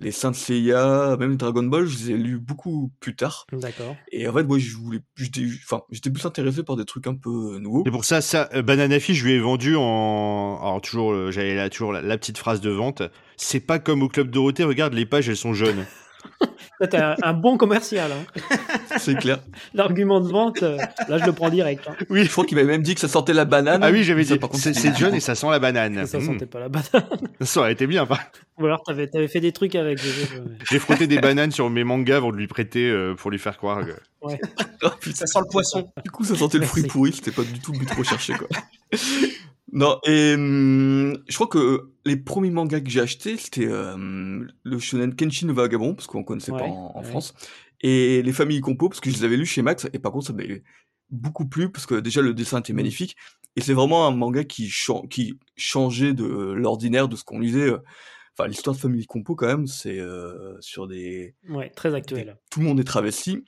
les 0.00 0.10
Saint 0.10 0.32
Seiya, 0.32 1.16
même 1.18 1.36
Dragon 1.36 1.62
Ball, 1.62 1.86
je 1.86 1.98
les 1.98 2.10
ai 2.10 2.16
lus 2.16 2.38
beaucoup 2.38 2.90
plus 3.00 3.14
tard. 3.14 3.46
D'accord. 3.52 3.96
Et 4.10 4.28
en 4.28 4.32
fait, 4.32 4.42
moi, 4.42 4.58
je 4.58 4.76
voulais, 4.76 5.00
j'étais, 5.16 5.42
enfin, 5.64 5.82
j'étais 5.90 6.10
plus 6.10 6.26
intéressé 6.26 6.62
par 6.62 6.76
des 6.76 6.84
trucs 6.84 7.06
un 7.06 7.14
peu 7.14 7.58
nouveaux. 7.58 7.84
Et 7.86 7.90
pour 7.90 8.04
ça, 8.04 8.20
ça, 8.20 8.48
euh, 8.54 8.62
Banana 8.62 8.98
Fish, 8.98 9.18
je 9.18 9.24
lui 9.24 9.32
ai 9.34 9.38
vendu 9.38 9.76
en, 9.76 10.58
alors 10.60 10.80
toujours, 10.80 11.12
euh, 11.12 11.30
j'avais 11.30 11.54
là, 11.54 11.70
toujours 11.70 11.92
la, 11.92 12.18
petite 12.18 12.38
phrase 12.38 12.60
de 12.60 12.70
vente. 12.70 13.02
C'est 13.36 13.60
pas 13.60 13.78
comme 13.78 14.02
au 14.02 14.08
Club 14.08 14.30
Dorothée, 14.30 14.64
regarde, 14.64 14.94
les 14.94 15.06
pages, 15.06 15.28
elles 15.28 15.36
sont 15.36 15.54
jaunes. 15.54 15.86
T'es 16.86 16.96
un, 16.98 17.16
un, 17.22 17.32
bon 17.32 17.56
commercial. 17.56 18.10
Hein. 18.12 18.40
C'est 18.98 19.16
clair. 19.16 19.38
L'argument 19.74 20.20
de 20.20 20.28
vente, 20.28 20.62
euh, 20.62 20.76
là, 21.08 21.18
je 21.18 21.24
le 21.24 21.32
prends 21.32 21.50
direct. 21.50 21.86
Hein. 21.88 21.94
Oui, 22.10 22.24
je 22.24 22.30
crois 22.30 22.44
qu'il 22.44 22.56
m'avait 22.56 22.68
même 22.68 22.82
dit 22.82 22.94
que 22.94 23.00
ça 23.00 23.08
sentait 23.08 23.32
la 23.32 23.44
banane. 23.44 23.82
Ah 23.82 23.90
oui, 23.90 24.04
j'avais 24.04 24.24
dit. 24.24 24.38
C'est 24.54 24.96
jaune 24.96 25.14
et 25.14 25.20
ça 25.20 25.34
sent 25.34 25.50
la 25.50 25.58
banane. 25.58 26.06
Ça, 26.06 26.20
sentait 26.20 26.46
pas 26.46 26.60
la 26.60 26.68
banane. 26.68 27.08
Ça 27.40 27.60
aurait 27.60 27.72
été 27.72 27.86
bien, 27.86 28.06
pas 28.06 28.20
Ou 28.58 28.66
alors, 28.66 28.82
t'avais 28.82 29.08
avais 29.14 29.28
fait 29.28 29.40
des 29.40 29.52
trucs 29.52 29.74
avec. 29.74 29.98
J'ai 30.70 30.78
frotté 30.78 31.06
des 31.06 31.18
bananes 31.18 31.50
sur 31.50 31.68
mes 31.70 31.84
mangas 31.84 32.16
avant 32.16 32.30
de 32.30 32.36
lui 32.36 32.46
prêter 32.46 32.88
euh, 32.88 33.14
pour 33.14 33.30
lui 33.30 33.38
faire 33.38 33.56
croire 33.56 33.84
que. 33.84 33.92
Ouais. 34.22 34.40
oh, 34.82 34.88
ça 35.14 35.26
sent 35.26 35.38
le 35.40 35.50
poisson. 35.50 35.90
Du 36.02 36.10
coup, 36.10 36.24
ça 36.24 36.36
sentait 36.36 36.58
le 36.58 36.66
fruit 36.66 36.84
pourri. 36.84 37.12
C'était 37.12 37.30
pas 37.30 37.42
du 37.42 37.60
tout 37.60 37.72
le 37.72 37.78
but 37.78 37.90
recherché, 37.92 38.34
quoi. 38.34 38.48
Non, 39.74 39.98
et 40.06 40.34
hum, 40.34 41.18
je 41.28 41.34
crois 41.34 41.48
que 41.48 41.90
les 42.06 42.16
premiers 42.16 42.50
mangas 42.50 42.80
que 42.80 42.88
j'ai 42.88 43.00
achetés, 43.00 43.36
c'était 43.36 43.66
euh, 43.66 44.46
le 44.62 44.78
shonen 44.78 45.16
Kenshin 45.16 45.52
Vagabond, 45.52 45.94
parce 45.94 46.06
qu'on 46.06 46.22
connaissait 46.22 46.52
pas 46.52 46.68
en, 46.68 47.02
France, 47.02 47.34
et 47.80 48.22
les 48.22 48.32
familles 48.32 48.60
compo, 48.60 48.88
parce 48.88 49.00
que 49.00 49.10
je 49.10 49.16
les 49.16 49.24
avais 49.24 49.36
lus 49.36 49.46
chez 49.46 49.62
Max, 49.62 49.88
et 49.92 49.98
par 49.98 50.12
contre, 50.12 50.28
ça 50.28 50.32
m'avait 50.32 50.62
beaucoup 51.10 51.44
plu, 51.46 51.72
parce 51.72 51.86
que 51.86 51.96
déjà, 51.96 52.22
le 52.22 52.34
dessin 52.34 52.60
était 52.60 52.72
magnifique, 52.72 53.16
et 53.56 53.60
c'est 53.60 53.74
vraiment 53.74 54.06
un 54.06 54.12
manga 54.12 54.44
qui, 54.44 54.72
qui 55.10 55.38
changeait 55.56 56.14
de 56.14 56.24
l'ordinaire, 56.24 57.08
de 57.08 57.16
ce 57.16 57.24
qu'on 57.24 57.40
lisait. 57.40 57.72
Enfin, 58.38 58.48
l'histoire 58.48 58.76
de 58.76 58.80
famille 58.80 59.06
compo, 59.06 59.34
quand 59.34 59.48
même, 59.48 59.66
c'est 59.66 59.98
euh, 59.98 60.56
sur 60.60 60.86
des... 60.86 61.34
Ouais, 61.48 61.70
très 61.70 61.96
actuel. 61.96 62.38
tout 62.48 62.60
le 62.60 62.66
monde 62.66 62.78
est 62.78 62.84
travesti, 62.84 63.42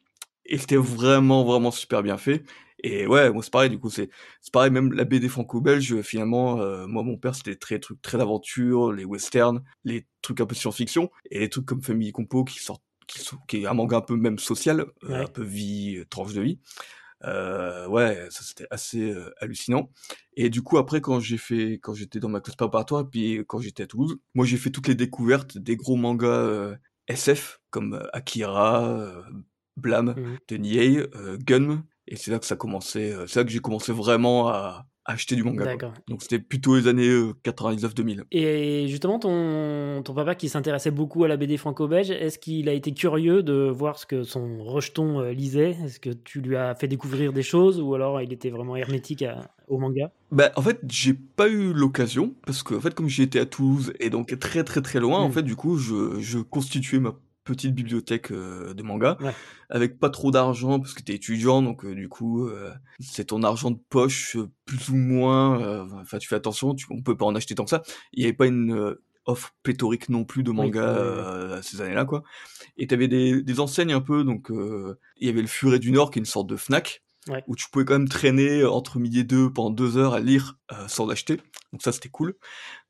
et 0.44 0.58
c'était 0.58 0.74
vraiment, 0.74 1.44
vraiment 1.44 1.70
super 1.70 2.02
bien 2.02 2.16
fait. 2.16 2.42
Et 2.88 3.04
ouais, 3.08 3.32
moi 3.32 3.42
c'est 3.42 3.50
pareil, 3.50 3.68
du 3.68 3.80
coup, 3.80 3.90
c'est 3.90 4.10
c'est 4.40 4.52
pareil, 4.52 4.70
même 4.70 4.92
la 4.92 5.04
BD 5.04 5.28
franco-belge, 5.28 6.02
finalement, 6.02 6.60
euh, 6.60 6.86
moi 6.86 7.02
mon 7.02 7.16
père 7.16 7.34
c'était 7.34 7.56
très 7.56 7.80
trucs 7.80 8.00
très 8.00 8.16
d'aventure, 8.16 8.92
les 8.92 9.04
westerns, 9.04 9.64
les 9.82 10.06
trucs 10.22 10.40
un 10.40 10.46
peu 10.46 10.54
science-fiction, 10.54 11.10
et 11.32 11.40
les 11.40 11.48
trucs 11.48 11.66
comme 11.66 11.82
Famille 11.82 12.12
Compo 12.12 12.44
qui 12.44 12.60
sortent, 12.60 12.84
qui, 13.08 13.18
sont, 13.18 13.38
qui 13.48 13.56
est 13.56 13.66
un 13.66 13.74
manga 13.74 13.96
un 13.96 14.02
peu 14.02 14.14
même 14.14 14.38
social, 14.38 14.86
euh, 15.02 15.24
un 15.24 15.26
peu 15.26 15.42
vie, 15.42 15.96
euh, 15.96 16.04
tranche 16.08 16.32
de 16.32 16.42
vie. 16.42 16.60
Euh, 17.24 17.88
ouais, 17.88 18.28
ça 18.30 18.44
c'était 18.44 18.68
assez 18.70 19.10
euh, 19.10 19.34
hallucinant. 19.40 19.90
Et 20.34 20.48
du 20.48 20.62
coup 20.62 20.78
après 20.78 21.00
quand 21.00 21.18
j'ai 21.18 21.38
fait, 21.38 21.80
quand 21.82 21.94
j'étais 21.94 22.20
dans 22.20 22.28
ma 22.28 22.40
classe 22.40 22.54
préparatoire, 22.54 23.08
puis 23.10 23.42
quand 23.48 23.58
j'étais 23.60 23.82
à 23.82 23.86
Toulouse, 23.88 24.16
moi 24.36 24.46
j'ai 24.46 24.58
fait 24.58 24.70
toutes 24.70 24.86
les 24.86 24.94
découvertes 24.94 25.58
des 25.58 25.74
gros 25.76 25.96
mangas 25.96 26.28
euh, 26.28 26.76
SF 27.08 27.60
comme 27.70 27.94
euh, 27.94 28.06
Akira, 28.12 28.88
euh, 28.88 29.22
Blam, 29.76 30.14
euh, 30.50 31.38
Gun, 31.38 31.82
et 32.08 32.16
c'est 32.16 32.30
là 32.30 32.38
que 32.38 32.46
ça 32.46 32.56
commençait, 32.56 33.12
euh, 33.12 33.26
c'est 33.26 33.40
là 33.40 33.44
que 33.44 33.50
j'ai 33.50 33.60
commencé 33.60 33.92
vraiment 33.92 34.48
à, 34.48 34.86
à 35.04 35.12
acheter 35.12 35.36
du 35.36 35.42
manga. 35.44 35.64
D'accord. 35.64 35.92
Donc 36.08 36.22
c'était 36.22 36.38
plutôt 36.38 36.76
les 36.76 36.88
années 36.88 37.08
euh, 37.08 37.32
99-2000. 37.44 38.24
Et 38.32 38.86
justement, 38.88 39.18
ton, 39.18 40.02
ton 40.04 40.14
papa 40.14 40.34
qui 40.34 40.48
s'intéressait 40.48 40.90
beaucoup 40.90 41.24
à 41.24 41.28
la 41.28 41.36
BD 41.36 41.56
franco-belge, 41.56 42.10
est-ce 42.10 42.38
qu'il 42.38 42.68
a 42.68 42.72
été 42.72 42.92
curieux 42.92 43.42
de 43.42 43.68
voir 43.72 43.98
ce 43.98 44.06
que 44.06 44.22
son 44.24 44.62
rejeton 44.64 45.20
euh, 45.20 45.32
lisait? 45.32 45.76
Est-ce 45.84 46.00
que 46.00 46.10
tu 46.10 46.40
lui 46.40 46.56
as 46.56 46.74
fait 46.74 46.88
découvrir 46.88 47.32
des 47.32 47.42
choses 47.42 47.80
ou 47.80 47.94
alors 47.94 48.20
il 48.20 48.32
était 48.32 48.50
vraiment 48.50 48.76
hermétique 48.76 49.22
à- 49.22 49.50
au 49.68 49.78
manga? 49.78 50.10
Bah, 50.32 50.50
en 50.56 50.62
fait, 50.62 50.80
j'ai 50.88 51.14
pas 51.14 51.48
eu 51.48 51.72
l'occasion, 51.72 52.34
parce 52.44 52.62
que, 52.64 52.74
en 52.74 52.80
fait, 52.80 52.94
comme 52.94 53.08
j'étais 53.08 53.38
à 53.40 53.46
Toulouse, 53.46 53.92
et 54.00 54.10
donc 54.10 54.36
très 54.40 54.64
très 54.64 54.82
très 54.82 54.98
loin, 55.00 55.20
en 55.20 55.28
Mm. 55.28 55.32
fait, 55.32 55.42
du 55.42 55.54
coup, 55.56 55.76
je, 55.78 56.18
je 56.20 56.38
constituais 56.38 56.98
ma 56.98 57.14
petite 57.46 57.74
bibliothèque 57.74 58.30
euh, 58.32 58.74
de 58.74 58.82
manga, 58.82 59.16
Ouais. 59.22 59.32
avec 59.70 59.98
pas 59.98 60.10
trop 60.10 60.30
d'argent, 60.30 60.78
parce 60.78 60.92
que 60.92 61.02
t'es 61.02 61.14
étudiant, 61.14 61.62
donc 61.62 61.84
euh, 61.86 61.94
du 61.94 62.10
coup, 62.10 62.46
euh, 62.46 62.70
c'est 63.00 63.24
ton 63.26 63.42
argent 63.42 63.70
de 63.70 63.78
poche, 63.88 64.36
euh, 64.36 64.50
plus 64.66 64.90
ou 64.90 64.96
moins, 64.96 65.58
euh, 65.62 65.86
enfin, 66.02 66.18
tu 66.18 66.28
fais 66.28 66.34
attention, 66.36 66.74
tu, 66.74 66.84
on 66.90 67.00
peut 67.02 67.16
pas 67.16 67.24
en 67.24 67.34
acheter 67.34 67.54
tant 67.54 67.64
que 67.64 67.70
ça. 67.70 67.82
Il 68.12 68.20
y 68.22 68.24
avait 68.26 68.34
pas 68.34 68.46
une 68.46 68.74
euh, 68.76 69.02
offre 69.24 69.54
pléthorique 69.62 70.08
non 70.10 70.24
plus 70.24 70.42
de 70.42 70.50
manga 70.50 70.82
euh, 70.84 71.58
à 71.58 71.62
ces 71.62 71.80
années-là, 71.80 72.04
quoi. 72.04 72.22
Et 72.76 72.86
t'avais 72.86 73.08
des, 73.08 73.42
des 73.42 73.60
enseignes 73.60 73.92
un 73.92 74.00
peu, 74.02 74.22
donc 74.24 74.50
euh, 74.50 74.98
il 75.16 75.26
y 75.26 75.30
avait 75.30 75.40
le 75.40 75.46
Furet 75.48 75.78
du 75.78 75.90
Nord, 75.92 76.10
qui 76.10 76.18
est 76.18 76.22
une 76.22 76.26
sorte 76.26 76.48
de 76.48 76.56
Fnac, 76.56 77.02
Ouais. 77.28 77.42
où 77.48 77.56
tu 77.56 77.66
pouvais 77.72 77.84
quand 77.84 77.94
même 77.98 78.08
traîner 78.08 78.64
entre 78.64 79.00
midi 79.00 79.18
et 79.18 79.24
deux 79.24 79.52
pendant 79.52 79.70
deux 79.70 79.96
heures 79.96 80.14
à 80.14 80.20
lire 80.20 80.58
euh, 80.70 80.86
sans 80.86 81.06
l'acheter. 81.08 81.40
Donc 81.72 81.82
ça, 81.82 81.92
c'était 81.92 82.08
cool. 82.08 82.34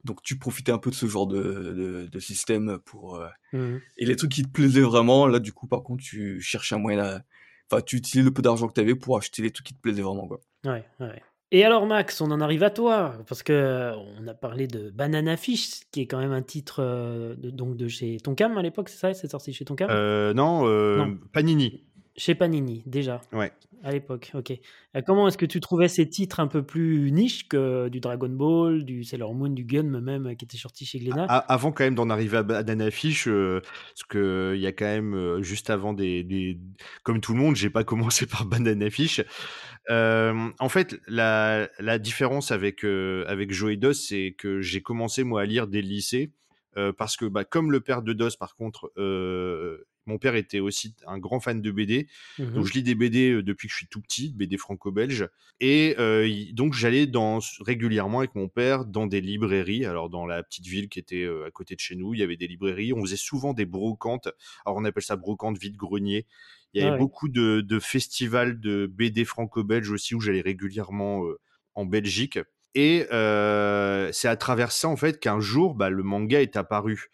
Donc 0.05 0.23
tu 0.23 0.39
profitais 0.39 0.73
un 0.73 0.79
peu 0.79 0.91
de 0.91 0.95
ce 0.95 1.07
genre 1.07 1.27
de, 1.27 1.43
de, 1.43 2.09
de 2.11 2.19
système 2.21 2.79
pour... 2.85 3.17
euh, 3.17 3.29
Mhm. 3.53 3.81
Et 3.97 4.07
les 4.07 4.17
trucs 4.17 4.33
qui 4.33 4.43
te 4.43 4.49
plaisaient 4.51 4.81
vraiment, 4.83 5.27
là, 5.27 5.39
du 5.39 5.53
coup, 5.53 5.67
par 5.67 5.83
contre, 5.83 6.03
tu 6.03 6.41
cherchais 6.41 6.75
un 6.75 6.79
moyen 6.79 6.99
à... 7.03 7.21
Enfin, 7.71 7.81
tu 7.83 7.97
utilisais 7.97 8.25
le 8.25 8.33
peu 8.33 8.43
d'argent 8.43 8.69
que 8.69 8.73
t'avais 8.75 8.95
pour 8.95 9.17
acheter 9.17 9.41
les 9.43 9.51
trucs 9.51 9.67
qui 9.67 9.75
te 9.75 9.81
plaisaient 9.81 10.03
vraiment, 10.03 10.27
quoi. 10.29 10.41
Ouais, 10.65 10.85
ouais. 11.01 11.23
Et 11.53 11.65
alors 11.65 11.87
Max, 11.87 12.21
on 12.21 12.31
en 12.33 12.41
arrive 12.41 12.65
à 12.65 12.71
toi, 12.71 13.15
parce 13.29 13.45
que 13.45 13.53
euh, 13.53 13.95
on 14.19 14.27
a 14.27 14.35
parlé 14.35 14.67
de 14.67 14.91
Banana 14.91 15.37
Fish, 15.37 15.81
qui 15.93 16.01
est 16.01 16.07
quand 16.07 16.19
même 16.19 16.33
un 16.33 16.43
titre 16.43 16.81
euh, 16.83 17.37
de, 17.37 17.51
donc 17.51 17.77
de 17.77 17.87
chez 17.87 18.19
Tonkam 18.19 18.59
à 18.59 18.63
l'époque, 18.63 18.89
c'est 18.89 18.99
ça 18.99 19.15
C'est 19.15 19.31
sorti 19.31 19.53
chez 19.53 19.65
Tonkam? 19.65 19.89
Euh, 19.91 20.35
non, 20.35 20.67
euh, 20.67 20.99
Non. 20.99 21.19
Panini. 21.33 21.86
Chez 22.17 22.35
Panini, 22.35 22.83
déjà. 22.87 23.21
Ouais. 23.33 23.53
À 23.83 23.93
l'époque, 23.93 24.31
ok. 24.35 24.53
Euh, 24.97 25.03
comment 25.07 25.29
est-ce 25.29 25.37
que 25.37 25.45
tu 25.45 25.61
trouvais 25.61 25.89
ces 25.89 26.09
titres 26.09 26.41
un 26.41 26.47
peu 26.47 26.63
plus 26.63 27.13
niches 27.13 27.47
que 27.47 27.89
du 27.89 28.01
Dragon 28.01 28.29
Ball, 28.31 28.85
du 28.85 29.05
Sailor 29.05 29.35
Moon, 29.35 29.51
du 29.51 29.65
Gun 29.65 29.83
même, 30.01 30.29
euh, 30.29 30.35
qui 30.35 30.47
était 30.47 30.57
sorti 30.57 30.87
chez 30.87 30.99
Glénat? 30.99 31.25
Avant 31.25 31.73
quand 31.73 31.85
même 31.85 31.95
d'en 31.95 32.09
arriver 32.09 32.39
à 32.39 32.43
Banana 32.43 32.91
Fish, 32.91 33.29
euh, 33.29 33.61
parce 33.61 34.05
que 34.09 34.55
il 34.57 34.61
y 34.63 34.67
a 34.67 34.73
quand 34.73 34.87
même 34.87 35.15
euh, 35.15 35.43
juste 35.43 35.69
avant 35.69 35.93
des, 35.93 36.23
des- 36.25 36.59
comme 37.03 37.21
tout 37.21 37.35
le 37.35 37.39
monde, 37.39 37.55
j'ai 37.55 37.71
pas 37.71 37.85
commencé 37.85 38.27
par 38.27 38.47
Banana 38.47 38.89
Fish. 38.89 39.21
En 39.91 40.69
fait, 40.71 40.99
la, 41.07 41.69
la 41.79 41.99
différence 41.99 42.51
avec 42.51 42.83
avec 42.83 43.53
Joey 43.53 43.77
Dos, 43.77 43.93
c'est 43.93 44.35
que 44.39 44.61
j'ai 44.63 44.81
commencé 44.81 45.23
moi 45.23 45.43
à 45.43 45.45
lire 45.45 45.67
dès 45.67 45.83
le 45.83 45.89
lycée, 45.89 46.33
parce 46.97 47.17
que 47.17 47.27
bah, 47.27 47.45
comme 47.45 47.71
le 47.71 47.81
père 47.81 48.03
de 48.03 48.13
Dos, 48.15 48.31
par 48.41 48.57
contre, 48.57 48.91
mon 50.07 50.19
père 50.19 50.35
était 50.37 50.61
aussi 50.61 50.95
un 51.07 51.19
grand 51.19 51.41
fan 51.41 51.61
de 51.63 51.71
BD, 51.71 52.09
Mhm. 52.39 52.53
donc 52.55 52.67
je 52.67 52.73
lis 52.75 52.83
des 52.83 52.95
BD 52.95 53.31
euh, 53.33 53.43
depuis 53.43 53.69
que 53.69 53.73
je 53.73 53.79
suis 53.79 53.89
tout 53.89 54.01
petit, 54.01 54.33
BD 54.35 54.57
franco-belge. 54.57 55.29
Et 55.61 55.95
euh, 55.99 56.29
donc 56.53 56.75
j'allais 56.75 57.07
dans, 57.07 57.39
régulièrement 57.61 58.19
avec 58.21 58.35
mon 58.35 58.49
père 58.49 58.85
dans 58.85 59.07
des 59.07 59.21
librairies. 59.21 59.85
Alors 59.87 60.11
dans 60.11 60.27
la 60.27 60.43
petite 60.43 60.67
ville 60.67 60.89
qui 60.89 60.99
était 60.99 61.23
euh, 61.25 61.47
à 61.47 61.51
côté 61.51 61.75
de 61.75 61.81
chez 61.81 61.97
nous, 61.97 62.15
il 62.15 62.21
y 62.21 62.23
avait 62.23 62.37
des 62.37 62.47
librairies. 62.47 62.93
On 62.93 63.01
faisait 63.03 63.17
souvent 63.17 63.55
des 63.55 63.67
brocantes. 63.67 64.29
Alors 64.65 64.79
on 64.79 64.85
appelle 64.85 65.03
ça 65.03 65.17
brocante 65.17 65.59
vide-grenier. 65.59 66.27
Il 66.75 66.81
y 66.83 66.85
avait 66.85 66.93
Ah 66.93 66.97
ouais. 66.97 66.99
beaucoup 66.99 67.29
de, 67.29 67.61
de 67.63 67.79
festivals 67.79 68.61
de 68.61 68.87
BD 68.87 69.25
franco-belge 69.25 69.91
aussi 69.91 70.15
où 70.15 70.21
j'allais 70.21 70.41
régulièrement 70.43 71.25
euh, 71.25 71.39
en 71.75 71.87
Belgique. 71.87 72.39
Et 72.75 73.07
euh, 73.13 74.11
c'est 74.13 74.29
à 74.29 74.37
travers 74.37 74.71
ça 74.73 74.89
en 74.89 74.97
fait 74.97 75.19
qu'un 75.19 75.41
jour 75.41 75.75
bah, 75.75 75.89
le 75.91 76.03
manga 76.03 76.43
est 76.43 76.57
apparu. 76.57 77.07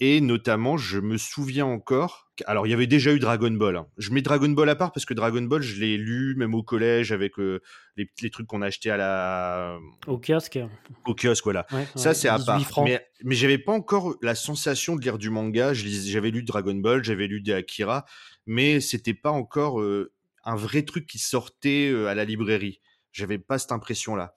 Et 0.00 0.20
notamment, 0.20 0.76
je 0.76 0.98
me 0.98 1.16
souviens 1.16 1.66
encore. 1.66 2.28
Alors, 2.46 2.66
il 2.66 2.70
y 2.70 2.74
avait 2.74 2.88
déjà 2.88 3.12
eu 3.12 3.20
Dragon 3.20 3.50
Ball. 3.52 3.76
hein. 3.76 3.86
Je 3.96 4.10
mets 4.10 4.22
Dragon 4.22 4.48
Ball 4.48 4.68
à 4.68 4.74
part 4.74 4.90
parce 4.92 5.04
que 5.06 5.14
Dragon 5.14 5.42
Ball, 5.42 5.62
je 5.62 5.80
l'ai 5.80 5.96
lu 5.96 6.34
même 6.36 6.52
au 6.54 6.64
collège 6.64 7.12
avec 7.12 7.38
euh, 7.38 7.60
les, 7.96 8.10
les 8.20 8.30
trucs 8.30 8.48
qu'on 8.48 8.60
achetait 8.60 8.90
à 8.90 8.96
la 8.96 9.78
Au 10.08 10.18
kiosque. 10.18 10.58
au 11.06 11.14
kiosque, 11.14 11.44
voilà. 11.44 11.64
Ouais, 11.70 11.86
Ça, 11.94 12.08
ouais, 12.08 12.14
c'est 12.16 12.28
à 12.28 12.36
18 12.38 12.46
part. 12.46 12.60
francs. 12.62 12.84
Mais, 12.88 13.06
mais 13.22 13.36
j'avais 13.36 13.58
pas 13.58 13.70
encore 13.72 14.16
la 14.20 14.34
sensation 14.34 14.96
de 14.96 15.00
lire 15.02 15.16
du 15.16 15.30
manga. 15.30 15.72
J'avais 15.74 16.32
lu 16.32 16.42
Dragon 16.42 16.74
Ball, 16.74 17.04
j'avais 17.04 17.28
lu 17.28 17.40
des 17.40 17.52
Akira, 17.52 18.04
mais 18.46 18.80
c'était 18.80 19.14
pas 19.14 19.30
encore 19.30 19.80
euh, 19.80 20.12
un 20.44 20.56
vrai 20.56 20.82
truc 20.82 21.06
qui 21.06 21.18
sortait 21.20 21.88
euh, 21.92 22.08
à 22.08 22.14
la 22.16 22.24
librairie. 22.24 22.80
J'avais 23.12 23.38
pas 23.38 23.58
cette 23.60 23.70
impression-là. 23.70 24.34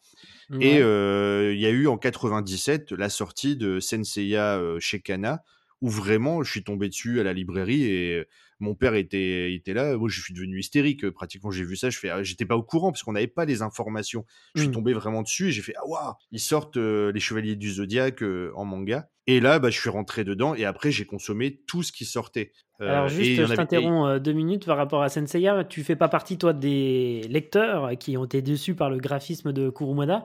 Et 0.60 0.80
Ouais. 0.80 0.82
euh, 0.82 1.54
il 1.54 1.60
y 1.60 1.66
a 1.68 1.70
eu 1.70 1.88
en 1.88 1.98
97 1.98 2.92
la 2.92 3.10
sortie 3.10 3.56
de 3.58 3.80
Senseiya 3.80 4.58
euh, 4.58 4.80
chez 4.80 5.02
Kana, 5.02 5.44
où 5.82 5.90
vraiment 5.90 6.44
je 6.44 6.52
suis 6.52 6.64
tombé 6.64 6.90
dessus 6.90 7.20
à 7.20 7.24
la 7.24 7.34
librairie 7.34 7.84
et 7.84 8.16
euh, 8.20 8.26
mon 8.60 8.74
père 8.74 8.96
était, 8.96 9.54
était 9.54 9.74
là. 9.74 9.96
Moi, 9.98 10.10
je 10.10 10.20
suis 10.20 10.34
devenu 10.34 10.60
hystérique. 10.60 11.04
euh, 11.06 11.12
Pratiquement, 11.12 11.52
j'ai 11.52 11.64
vu 11.64 11.76
ça. 11.76 11.90
Je 11.92 12.00
fais, 12.00 12.10
ah, 12.10 12.24
j'étais 12.24 12.46
pas 12.46 12.56
au 12.56 12.64
courant 12.64 12.92
parce 12.92 13.04
qu'on 13.04 13.12
n'avait 13.12 13.28
pas 13.28 13.46
les 13.46 13.62
informations. 13.62 14.26
Je 14.56 14.62
suis 14.62 14.70
Mm. 14.70 14.74
tombé 14.74 14.94
vraiment 14.94 15.22
dessus 15.22 15.50
et 15.50 15.52
j'ai 15.52 15.62
fait, 15.62 15.76
ah 15.78 15.86
waouh, 15.88 16.14
ils 16.32 16.40
sortent 16.40 16.78
euh, 16.78 17.12
les 17.12 17.20
Chevaliers 17.20 17.56
du 17.56 17.72
Zodiaque 17.72 18.24
euh, 18.24 18.52
en 18.56 18.66
manga. 18.66 19.10
Et 19.28 19.40
là, 19.40 19.60
bah, 19.60 19.70
je 19.70 19.80
suis 19.80 19.90
rentré 19.90 20.24
dedans 20.24 20.56
et 20.56 20.66
après, 20.66 20.90
j'ai 20.90 21.06
consommé 21.06 21.62
tout 21.68 21.84
ce 21.84 21.92
qui 21.92 22.06
sortait. 22.06 22.52
Euh, 22.82 22.90
Alors 22.90 23.08
juste, 23.10 23.46
je 23.46 23.54
t'interromps 23.54 24.22
deux 24.22 24.34
minutes 24.34 24.66
par 24.66 24.78
rapport 24.78 25.04
à 25.04 25.10
Senseiya. 25.10 25.64
Tu 25.66 25.84
fais 25.84 25.96
pas 25.96 26.08
partie, 26.10 26.38
toi, 26.38 26.54
des 26.54 27.22
lecteurs 27.30 27.92
qui 28.00 28.18
ont 28.18 28.26
été 28.26 28.42
déçus 28.42 28.74
par 28.74 28.90
le 28.90 28.98
graphisme 28.98 29.52
de 29.54 29.70
Kurumada? 29.70 30.24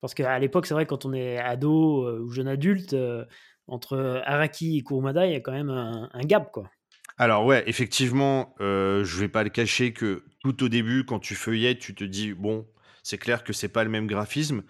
Parce 0.00 0.14
qu'à 0.14 0.36
l'époque, 0.40 0.66
c'est 0.66 0.74
vrai, 0.74 0.84
quand 0.86 1.06
on 1.06 1.12
est 1.12 1.38
ado 1.38 2.10
ou 2.20 2.28
jeune 2.30 2.48
adulte, 2.48 2.96
entre 3.68 4.22
Araki 4.26 4.78
et 4.78 4.82
Kurumada, 4.82 5.26
il 5.26 5.32
y 5.32 5.36
a 5.36 5.40
quand 5.40 5.52
même 5.52 5.70
un, 5.70 6.10
un 6.12 6.20
gap, 6.22 6.50
quoi. 6.52 6.70
Alors 7.18 7.44
ouais, 7.44 7.62
effectivement, 7.66 8.54
euh, 8.60 9.04
je 9.04 9.18
vais 9.20 9.28
pas 9.28 9.44
le 9.44 9.50
cacher 9.50 9.92
que 9.92 10.24
tout 10.40 10.62
au 10.64 10.68
début, 10.68 11.04
quand 11.04 11.20
tu 11.20 11.34
feuillettes, 11.34 11.78
tu 11.78 11.94
te 11.94 12.04
dis 12.04 12.32
bon, 12.32 12.66
c'est 13.02 13.18
clair 13.18 13.44
que 13.44 13.52
c'est 13.52 13.68
pas 13.68 13.84
le 13.84 13.90
même 13.90 14.06
graphisme, 14.06 14.62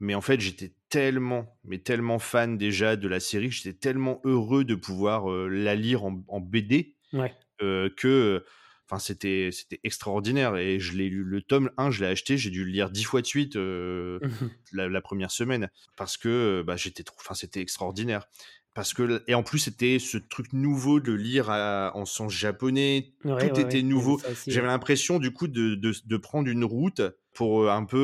mais 0.00 0.14
en 0.14 0.20
fait, 0.20 0.40
j'étais 0.40 0.74
tellement, 0.88 1.58
mais 1.64 1.78
tellement 1.78 2.18
fan 2.18 2.56
déjà 2.56 2.96
de 2.96 3.08
la 3.08 3.20
série, 3.20 3.50
j'étais 3.50 3.76
tellement 3.76 4.20
heureux 4.24 4.64
de 4.64 4.74
pouvoir 4.74 5.30
euh, 5.30 5.48
la 5.48 5.74
lire 5.74 6.04
en, 6.04 6.22
en 6.28 6.40
BD 6.40 6.96
Ouais. 7.12 7.34
euh, 7.62 7.90
que, 7.96 8.44
enfin, 8.90 8.98
c'était 8.98 9.50
c'était 9.52 9.80
extraordinaire 9.84 10.56
et 10.56 10.80
je 10.80 10.96
l'ai 10.96 11.08
lu 11.08 11.22
le 11.24 11.42
tome 11.42 11.70
1, 11.76 11.90
je 11.90 12.00
l'ai 12.04 12.10
acheté, 12.10 12.36
j'ai 12.38 12.50
dû 12.50 12.64
le 12.64 12.70
lire 12.70 12.90
dix 12.90 13.04
fois 13.04 13.20
de 13.22 13.26
suite 13.26 13.56
euh, 13.56 14.20
la, 14.72 14.88
la 14.88 15.00
première 15.00 15.30
semaine 15.30 15.70
parce 15.96 16.16
que 16.16 16.62
bah, 16.66 16.76
j'étais 16.76 17.02
trop, 17.04 17.16
enfin, 17.20 17.34
c'était 17.34 17.60
extraordinaire. 17.60 18.26
Parce 18.74 18.94
que, 18.94 19.24
et 19.26 19.34
en 19.34 19.42
plus, 19.42 19.58
c'était 19.58 19.98
ce 19.98 20.18
truc 20.18 20.52
nouveau 20.52 21.00
de 21.00 21.12
lire 21.12 21.50
à- 21.50 21.90
en 21.96 22.04
sens 22.04 22.32
japonais. 22.32 23.14
Ouais, 23.24 23.32
Tout 23.36 23.48
ouais, 23.52 23.58
était 23.60 23.82
ouais, 23.82 23.82
nouveau. 23.82 24.20
J'avais 24.46 24.68
l'impression, 24.68 25.18
du 25.18 25.32
coup, 25.32 25.48
de, 25.48 25.74
de, 25.74 25.92
de 26.04 26.16
prendre 26.16 26.48
une 26.48 26.64
route 26.64 27.02
pour 27.34 27.62
euh, 27.64 27.70
un 27.70 27.84
peu, 27.84 27.98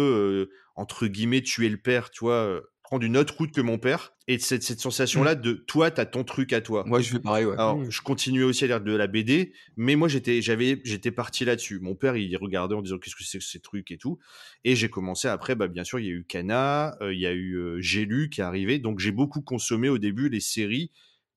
euh, 0.50 0.54
entre 0.74 1.06
guillemets, 1.06 1.42
tuer 1.42 1.68
le 1.68 1.76
père, 1.76 2.10
tu 2.10 2.24
vois, 2.24 2.34
euh, 2.34 2.60
prendre 2.94 3.04
une 3.06 3.16
autre 3.16 3.36
route 3.36 3.50
que 3.52 3.60
mon 3.60 3.76
père. 3.78 4.12
Et 4.28 4.38
cette, 4.38 4.62
cette 4.62 4.78
sensation-là 4.80 5.34
de 5.34 5.52
toi, 5.52 5.90
t'as 5.90 6.06
ton 6.06 6.22
truc 6.22 6.52
à 6.52 6.60
toi. 6.60 6.84
Moi, 6.86 7.00
je 7.00 7.10
fais 7.10 7.18
pareil, 7.18 7.44
ouais. 7.44 7.54
Alors, 7.54 7.78
Mm. 7.78 7.90
je 7.90 8.00
continuais 8.02 8.44
aussi 8.44 8.62
à 8.64 8.66
lire 8.68 8.80
de 8.80 8.92
la 8.94 9.06
BD, 9.08 9.52
mais 9.76 9.96
moi, 9.96 10.06
j'étais, 10.08 10.40
j'avais, 10.42 10.80
j'étais 10.84 11.10
parti 11.10 11.44
là-dessus. 11.44 11.80
Mon 11.80 11.94
père, 11.96 12.16
il 12.16 12.36
regardait 12.36 12.74
en 12.76 12.82
disant 12.82 12.98
qu'est-ce 12.98 13.16
que 13.16 13.24
c'est 13.24 13.38
que 13.38 13.44
ces 13.44 13.58
trucs 13.60 13.90
et 13.90 13.98
tout. 13.98 14.18
Et 14.62 14.76
j'ai 14.76 14.88
commencé 14.88 15.26
après, 15.28 15.56
bah, 15.56 15.66
bien 15.66 15.82
sûr, 15.84 15.98
il 15.98 16.06
y 16.06 16.08
a 16.08 16.12
eu 16.12 16.24
Kana, 16.24 16.96
euh, 17.02 17.12
il 17.12 17.18
y 17.20 17.26
a 17.26 17.32
eu 17.32 17.54
euh, 17.56 17.80
J'ai 17.80 18.04
lu 18.04 18.30
qui 18.30 18.40
est 18.40 18.44
arrivé. 18.44 18.78
Donc, 18.78 19.00
j'ai 19.00 19.12
beaucoup 19.12 19.42
consommé 19.42 19.88
au 19.88 19.98
début 19.98 20.28
les 20.28 20.40
séries 20.40 20.90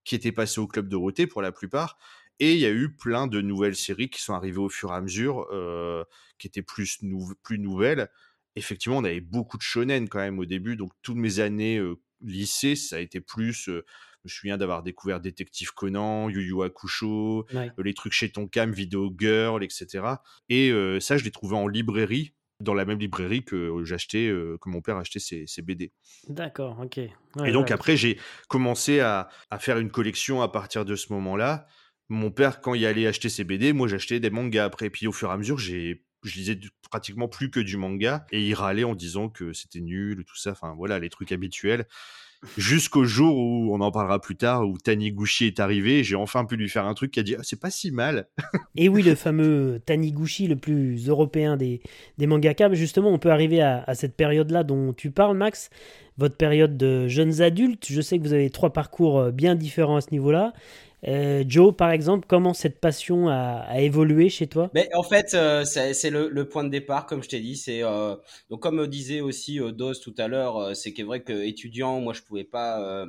qui 0.03 0.13
étaient 0.15 0.31
passées 0.31 0.61
au 0.61 0.67
Club 0.67 0.87
Dorothée 0.87 1.25
pour 1.27 1.41
la 1.41 1.51
plupart. 1.51 1.97
Et 2.39 2.53
il 2.53 2.59
y 2.59 2.65
a 2.67 2.71
eu 2.71 2.93
plein 2.95 3.25
de 3.25 3.41
nouvelles 3.41 3.75
séries 3.75 4.09
qui 4.11 4.21
sont 4.21 4.33
arrivées 4.35 4.59
au 4.59 4.69
fur 4.69 4.91
et 4.91 4.95
à 4.95 5.01
mesure, 5.01 5.47
euh, 5.51 6.03
qui 6.37 6.45
étaient 6.45 6.61
plus, 6.61 6.99
nou- 7.01 7.33
plus 7.43 7.57
nouvelles. 7.57 8.09
Effectivement, 8.57 8.97
on 8.97 9.03
avait 9.03 9.21
beaucoup 9.21 9.57
de 9.57 9.61
shonen 9.63 10.09
quand 10.09 10.19
même 10.19 10.39
au 10.39 10.45
début. 10.45 10.75
Donc, 10.75 10.91
toutes 11.01 11.17
mes 11.17 11.39
années 11.39 11.77
euh, 11.77 11.95
lycée, 12.21 12.75
ça 12.75 12.97
a 12.97 12.99
été 12.99 13.21
plus. 13.21 13.69
euh, 13.69 13.85
je 14.25 14.29
me 14.29 14.29
souviens 14.29 14.57
d'avoir 14.57 14.83
découvert 14.83 15.21
Détective 15.21 15.71
Conan, 15.73 16.27
Yu 16.29 16.41
Yu 16.41 16.63
Hakusho, 16.63 17.45
Ouais. 17.53 17.71
les 17.81 17.93
trucs 17.93 18.11
chez 18.13 18.29
Tonkam, 18.29 18.71
Video 18.71 19.13
Girl, 19.17 19.63
etc. 19.63 20.03
Et 20.49 20.71
ça, 20.99 21.17
je 21.17 21.23
l'ai 21.23 21.31
trouvé 21.31 21.55
en 21.55 21.67
librairie 21.67 22.33
dans 22.59 22.73
la 22.73 22.83
même 22.85 22.99
librairie 22.99 23.45
que 23.45 23.71
j'achetais, 23.85 24.27
que 24.59 24.69
mon 24.69 24.81
père 24.81 24.97
achetait 24.97 25.19
ses, 25.19 25.45
ses 25.47 25.61
BD. 25.61 25.93
D'accord, 26.27 26.77
ok. 26.81 26.97
et 26.97 27.51
donc 27.53 27.71
après, 27.71 27.95
j'ai 27.95 28.19
commencé 28.49 28.99
à, 28.99 29.29
à, 29.51 29.59
faire 29.59 29.77
une 29.77 29.91
collection 29.91 30.41
à 30.41 30.49
partir 30.51 30.83
de 30.83 30.95
ce 30.95 31.13
moment-là. 31.13 31.67
Mon 32.09 32.31
père, 32.31 32.59
quand 32.59 32.73
il 32.73 32.85
allait 32.85 33.05
acheter 33.07 33.29
ses 33.29 33.43
BD, 33.43 33.71
moi 33.71 33.87
j'achetais 33.87 34.19
des 34.19 34.29
mangas 34.31 34.65
après. 34.65 34.87
Et 34.87 34.89
puis 34.89 35.07
au 35.07 35.11
fur 35.13 35.29
et 35.29 35.33
à 35.33 35.37
mesure, 35.37 35.57
j'ai 35.59 36.03
je 36.27 36.35
lisais 36.35 36.59
pratiquement 36.89 37.27
plus 37.27 37.49
que 37.49 37.59
du 37.59 37.77
manga 37.77 38.25
et 38.31 38.45
il 38.45 38.53
râlait 38.53 38.83
en 38.83 38.95
disant 38.95 39.29
que 39.29 39.53
c'était 39.53 39.81
nul, 39.81 40.23
tout 40.25 40.37
ça. 40.37 40.51
Enfin 40.51 40.73
voilà, 40.75 40.99
les 40.99 41.09
trucs 41.09 41.31
habituels. 41.31 41.85
Jusqu'au 42.55 43.03
jour 43.03 43.35
où 43.35 43.73
on 43.73 43.81
en 43.81 43.91
parlera 43.91 44.21
plus 44.21 44.35
tard 44.35 44.67
où 44.67 44.77
Taniguchi 44.77 45.47
est 45.47 45.59
arrivé 45.59 46.03
j'ai 46.03 46.15
enfin 46.15 46.45
pu 46.45 46.55
lui 46.55 46.69
faire 46.69 46.85
un 46.85 46.93
truc 46.93 47.09
qui 47.09 47.19
a 47.19 47.23
dit 47.23 47.35
ah, 47.35 47.41
c'est 47.41 47.59
pas 47.59 47.71
si 47.71 47.89
mal. 47.89 48.27
Et 48.75 48.89
oui 48.89 49.01
le 49.01 49.15
fameux 49.15 49.81
Taniguchi 49.83 50.47
le 50.47 50.55
plus 50.55 51.09
européen 51.09 51.57
des, 51.57 51.81
des 52.19 52.27
mangaka 52.27 52.71
justement 52.73 53.09
on 53.09 53.17
peut 53.17 53.31
arriver 53.31 53.61
à, 53.61 53.95
cette 53.95 54.15
période 54.15 54.51
là 54.51 54.63
dont 54.63 54.93
tu 54.93 55.09
parles 55.09 55.35
Max. 55.35 55.71
Votre 56.17 56.35
période 56.35 56.77
de 56.77 57.07
jeunes 57.07 57.41
adultes 57.41 57.87
je 57.89 58.01
sais 58.01 58.19
que 58.19 58.23
vous 58.23 58.33
avez 58.33 58.51
trois 58.51 58.71
parcours 58.71 59.19
euh, 59.19 59.31
bien 59.31 59.55
différents 59.55 59.97
à 59.97 60.01
ce 60.01 60.11
niveau 60.11 60.31
là 60.31 60.53
euh, 61.07 61.43
Joe, 61.47 61.75
par 61.75 61.91
exemple, 61.91 62.25
comment 62.27 62.53
cette 62.53 62.79
passion 62.79 63.29
a, 63.29 63.79
évolué 63.79 64.29
chez 64.29 64.47
toi? 64.47 64.69
Mais 64.73 64.89
En 64.93 65.03
fait, 65.03 65.33
euh, 65.33 65.63
c'est 65.65 66.09
le, 66.09 66.49
point 66.49 66.63
de 66.63 66.69
départ, 66.69 67.05
comme 67.05 67.23
je 67.23 67.29
t'ai 67.29 67.39
dit. 67.39 67.55
C'est 67.55 67.83
euh, 67.83 68.15
donc 68.49 68.61
comme 68.61 68.85
disait 68.87 69.21
aussi 69.21 69.59
Doz 69.73 69.99
tout 69.99 70.15
à 70.17 70.27
l'heure, 70.27 70.75
c'est 70.75 70.97
est 70.97 71.03
vrai 71.03 71.21
que 71.21 71.33
étudiant, 71.45 71.99
moi, 72.01 72.13
je 72.13 72.21
pouvais 72.21 72.43
pas. 72.43 73.05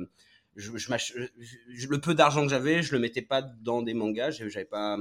Je, 0.55 0.71
le 0.71 2.01
peu 2.01 2.13
d'argent 2.13 2.43
que 2.43 2.49
j'avais, 2.49 2.83
je 2.83 2.93
le 2.93 2.99
mettais 2.99 3.21
pas 3.21 3.41
dans 3.41 3.81
des 3.81 3.93
mangas. 3.93 4.31
J'avais 4.31 4.65
pas. 4.65 4.97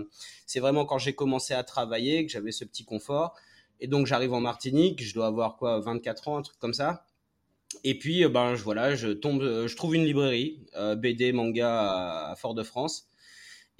C'est 0.47 0.61
vraiment 0.61 0.85
quand 0.85 0.99
j'ai 0.99 1.15
commencé 1.15 1.55
à 1.55 1.63
travailler 1.65 2.27
que 2.27 2.33
j'avais 2.33 2.53
ce 2.53 2.65
petit 2.65 2.85
confort. 2.85 3.35
Et 3.81 3.87
donc 3.87 4.07
j'arrive 4.07 4.33
en 4.33 4.41
Martinique, 4.41 5.03
je 5.05 5.15
dois 5.15 5.27
avoir 5.27 5.57
quoi, 5.57 5.81
24 5.81 6.29
ans, 6.29 6.39
un 6.39 6.43
truc 6.43 6.59
comme 6.59 6.75
ça. 6.75 7.05
Et 7.85 7.99
puis, 7.99 8.25
euh, 8.25 8.29
ben, 8.29 8.55
je, 8.55 8.63
voilà, 8.63 8.95
je 8.95 9.09
tombe, 9.09 9.43
euh, 9.43 9.69
je 9.69 9.77
trouve 9.77 9.95
une 9.95 10.05
librairie, 10.05 10.61
euh, 10.77 10.97
BD, 10.97 11.33
manga 11.33 12.31
à, 12.31 12.37
Fort-de-France. 12.37 13.09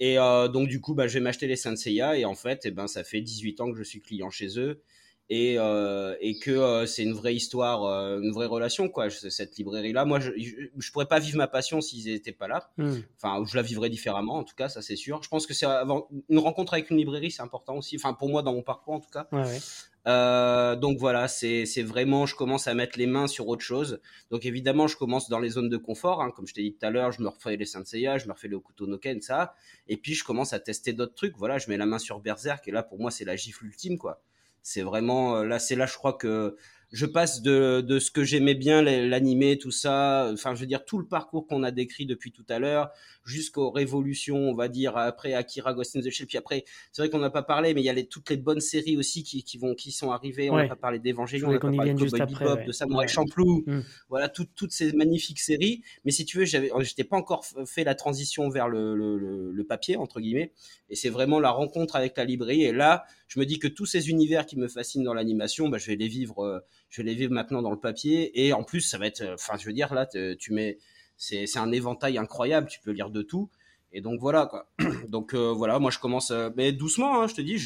Et 0.01 0.15
donc, 0.15 0.69
du 0.69 0.79
coup, 0.79 0.93
ben, 0.93 1.07
je 1.07 1.15
vais 1.15 1.19
m'acheter 1.19 1.45
les 1.45 1.57
Senseiya. 1.57 2.17
Et 2.17 2.23
en 2.23 2.35
fait, 2.35 2.61
eh 2.63 2.71
ben, 2.71 2.87
ça 2.87 3.03
fait 3.03 3.19
18 3.19 3.59
ans 3.59 3.69
que 3.69 3.77
je 3.77 3.83
suis 3.83 3.99
client 3.99 4.29
chez 4.29 4.57
eux. 4.57 4.81
Et, 5.29 5.55
et 5.55 6.39
que 6.39 6.85
c'est 6.85 7.03
une 7.03 7.11
vraie 7.11 7.35
histoire, 7.35 7.83
une 7.83 8.31
vraie 8.31 8.45
relation, 8.45 8.87
quoi, 8.87 9.09
cette 9.09 9.57
librairie-là. 9.57 10.05
Moi, 10.05 10.21
je, 10.21 10.31
je, 10.37 10.91
pourrais 10.93 11.07
pas 11.07 11.19
vivre 11.19 11.37
ma 11.37 11.49
passion 11.49 11.81
s'ils 11.81 12.13
n'étaient 12.13 12.31
pas 12.31 12.47
là. 12.47 12.71
Hmm. 12.77 12.99
Enfin, 13.17 13.43
je 13.45 13.57
la 13.57 13.61
vivrais 13.61 13.89
différemment, 13.89 14.35
en 14.35 14.45
tout 14.45 14.55
cas, 14.55 14.69
ça 14.69 14.81
c'est 14.81 14.95
sûr. 14.95 15.21
Je 15.21 15.27
pense 15.27 15.45
que 15.45 15.53
c'est 15.53 15.65
une 15.65 16.39
rencontre 16.39 16.75
avec 16.75 16.89
une 16.91 16.97
librairie, 16.97 17.29
c'est 17.29 17.41
important 17.41 17.75
aussi. 17.75 17.97
Enfin, 17.97 18.13
pour 18.13 18.29
moi, 18.29 18.41
dans 18.41 18.53
mon 18.53 18.63
parcours, 18.63 18.93
en 18.93 19.01
tout 19.01 19.11
cas. 19.11 19.27
Ouais, 19.33 19.43
ouais. 19.43 19.59
Euh, 20.07 20.75
donc 20.75 20.97
voilà, 20.97 21.27
c'est 21.27 21.65
vraiment, 21.83 22.25
je 22.25 22.35
commence 22.35 22.67
à 22.67 22.73
mettre 22.73 22.97
les 22.97 23.07
mains 23.07 23.27
sur 23.27 23.47
autre 23.47 23.63
chose. 23.63 24.01
Donc 24.31 24.45
évidemment, 24.45 24.87
je 24.87 24.95
commence 24.97 25.29
dans 25.29 25.39
les 25.39 25.49
zones 25.49 25.69
de 25.69 25.77
confort, 25.77 26.21
hein, 26.21 26.31
comme 26.35 26.47
je 26.47 26.53
t'ai 26.53 26.61
dit 26.63 26.73
tout 26.73 26.85
à 26.85 26.89
l'heure, 26.89 27.11
je 27.11 27.21
me 27.21 27.27
refais 27.27 27.57
les 27.57 27.65
Senseiya, 27.65 28.17
je 28.17 28.27
me 28.27 28.33
refais 28.33 28.47
le 28.47 28.55
Okuto 28.57 28.87
no 28.87 28.97
Ken, 28.97 29.21
ça. 29.21 29.55
Et 29.87 29.97
puis 29.97 30.13
je 30.13 30.23
commence 30.23 30.53
à 30.53 30.59
tester 30.59 30.93
d'autres 30.93 31.15
trucs. 31.15 31.37
Voilà, 31.37 31.57
je 31.57 31.69
mets 31.69 31.77
la 31.77 31.85
main 31.85 31.99
sur 31.99 32.19
Berserk 32.19 32.67
et 32.67 32.71
là 32.71 32.83
pour 32.83 32.99
moi 32.99 33.11
c'est 33.11 33.25
la 33.25 33.35
gifle 33.35 33.65
ultime 33.65 33.97
quoi. 33.97 34.21
C'est 34.61 34.81
vraiment 34.81 35.37
euh, 35.37 35.45
là, 35.45 35.59
c'est 35.59 35.75
là 35.75 35.85
je 35.85 35.95
crois 35.95 36.13
que 36.13 36.55
je 36.91 37.05
passe 37.05 37.41
de, 37.41 37.81
de 37.81 37.99
ce 37.99 38.09
que 38.09 38.23
j'aimais 38.23 38.55
bien, 38.55 38.81
l'animé, 38.81 39.57
tout 39.57 39.71
ça, 39.71 40.29
enfin, 40.33 40.55
je 40.55 40.61
veux 40.61 40.65
dire, 40.65 40.85
tout 40.85 40.97
le 40.97 41.05
parcours 41.05 41.45
qu'on 41.45 41.61
a 41.63 41.71
décrit 41.71 42.05
depuis 42.05 42.31
tout 42.31 42.45
à 42.49 42.57
l'heure, 42.57 42.89
jusqu'aux 43.23 43.69
révolutions, 43.69 44.37
on 44.37 44.55
va 44.55 44.67
dire, 44.69 44.97
après 44.97 45.33
Akira 45.33 45.73
Ghost 45.73 45.95
in 45.95 46.01
the 46.01 46.09
Shell, 46.09 46.25
puis 46.25 46.37
après, 46.37 46.65
c'est 46.91 47.03
vrai 47.03 47.09
qu'on 47.09 47.19
n'a 47.19 47.29
pas 47.29 47.43
parlé, 47.43 47.73
mais 47.73 47.81
il 47.81 47.85
y 47.85 47.89
a 47.89 47.93
les, 47.93 48.07
toutes 48.07 48.29
les 48.31 48.37
bonnes 48.37 48.59
séries 48.59 48.97
aussi 48.97 49.23
qui, 49.23 49.43
qui 49.43 49.57
vont, 49.59 49.75
qui 49.75 49.91
sont 49.91 50.11
arrivées, 50.11 50.49
on 50.49 50.57
n'a 50.57 50.67
pas 50.67 50.75
parlé 50.75 50.97
d'Evangelion, 50.99 51.49
on 51.49 51.53
n'a 51.53 51.59
pas 51.59 51.71
parlé 51.71 51.93
de 51.93 51.99
Cowboy 51.99 52.25
Bebop, 52.25 52.65
de 52.65 52.71
Samurai 52.71 53.07
Champloo, 53.07 53.63
mm. 53.67 53.81
voilà, 54.09 54.29
toutes 54.29 54.71
ces 54.71 54.91
magnifiques 54.93 55.39
séries, 55.39 55.83
mais 56.05 56.11
si 56.11 56.25
tu 56.25 56.39
veux, 56.39 56.45
j'avais, 56.45 56.71
j'étais 56.79 57.03
pas 57.03 57.17
encore 57.17 57.45
fait 57.65 57.83
la 57.83 57.93
transition 57.93 58.49
vers 58.49 58.67
le, 58.67 58.95
le, 58.95 59.51
le 59.51 59.63
papier, 59.63 59.95
entre 59.95 60.19
guillemets, 60.19 60.53
et 60.89 60.95
c'est 60.95 61.09
vraiment 61.09 61.39
la 61.39 61.51
rencontre 61.51 61.95
avec 61.95 62.17
la 62.17 62.25
librairie, 62.25 62.63
et 62.63 62.71
là, 62.71 63.05
je 63.29 63.39
me 63.39 63.45
dis 63.45 63.59
que 63.59 63.67
tous 63.67 63.85
ces 63.85 64.09
univers 64.09 64.47
qui 64.47 64.57
me 64.57 64.67
fascinent 64.67 65.03
dans 65.03 65.13
l'animation, 65.13 65.69
bah, 65.69 65.77
je 65.77 65.85
vais 65.85 65.95
les 65.95 66.07
vivre, 66.07 66.43
euh, 66.43 66.59
je 66.89 67.01
vais 67.01 67.09
les 67.09 67.15
vivre 67.15 67.31
maintenant 67.31 67.61
dans 67.61 67.69
le 67.69 67.79
papier. 67.79 68.43
Et 68.43 68.53
en 68.53 68.63
plus, 68.63 68.81
ça 68.81 68.97
va 68.97 69.05
être, 69.05 69.21
euh, 69.21 69.35
enfin, 69.35 69.55
je 69.55 69.67
veux 69.67 69.73
dire, 69.73 69.93
là, 69.93 70.07
tu 70.07 70.51
mets, 70.51 70.79
c'est, 71.15 71.45
c'est 71.45 71.59
un 71.59 71.71
éventail 71.71 72.17
incroyable. 72.17 72.67
Tu 72.67 72.79
peux 72.79 72.89
lire 72.89 73.11
de 73.11 73.21
tout. 73.21 73.49
Et 73.91 74.01
donc 74.01 74.19
voilà 74.19 74.45
quoi. 74.45 74.69
Donc 75.07 75.33
euh, 75.33 75.51
voilà, 75.51 75.79
moi 75.79 75.89
je 75.89 75.97
commence, 75.97 76.31
mais 76.55 76.71
doucement. 76.71 77.21
Hein, 77.21 77.27
je 77.27 77.33
te 77.33 77.41
dis, 77.41 77.57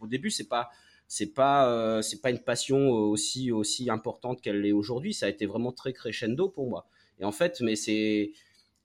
au 0.00 0.06
début 0.06 0.30
c'est 0.30 0.46
pas, 0.48 0.70
c'est 1.08 1.34
pas, 1.34 2.00
c'est 2.02 2.20
pas 2.22 2.30
une 2.30 2.38
passion 2.38 2.88
aussi 2.90 3.50
aussi 3.50 3.90
importante 3.90 4.40
qu'elle 4.40 4.60
l'est 4.60 4.70
aujourd'hui. 4.70 5.12
Ça 5.12 5.26
a 5.26 5.28
été 5.28 5.44
vraiment 5.44 5.72
très 5.72 5.92
crescendo 5.92 6.48
pour 6.48 6.68
moi. 6.68 6.86
Et 7.18 7.24
en 7.24 7.32
fait, 7.32 7.60
mais 7.60 7.74
c'est 7.74 8.30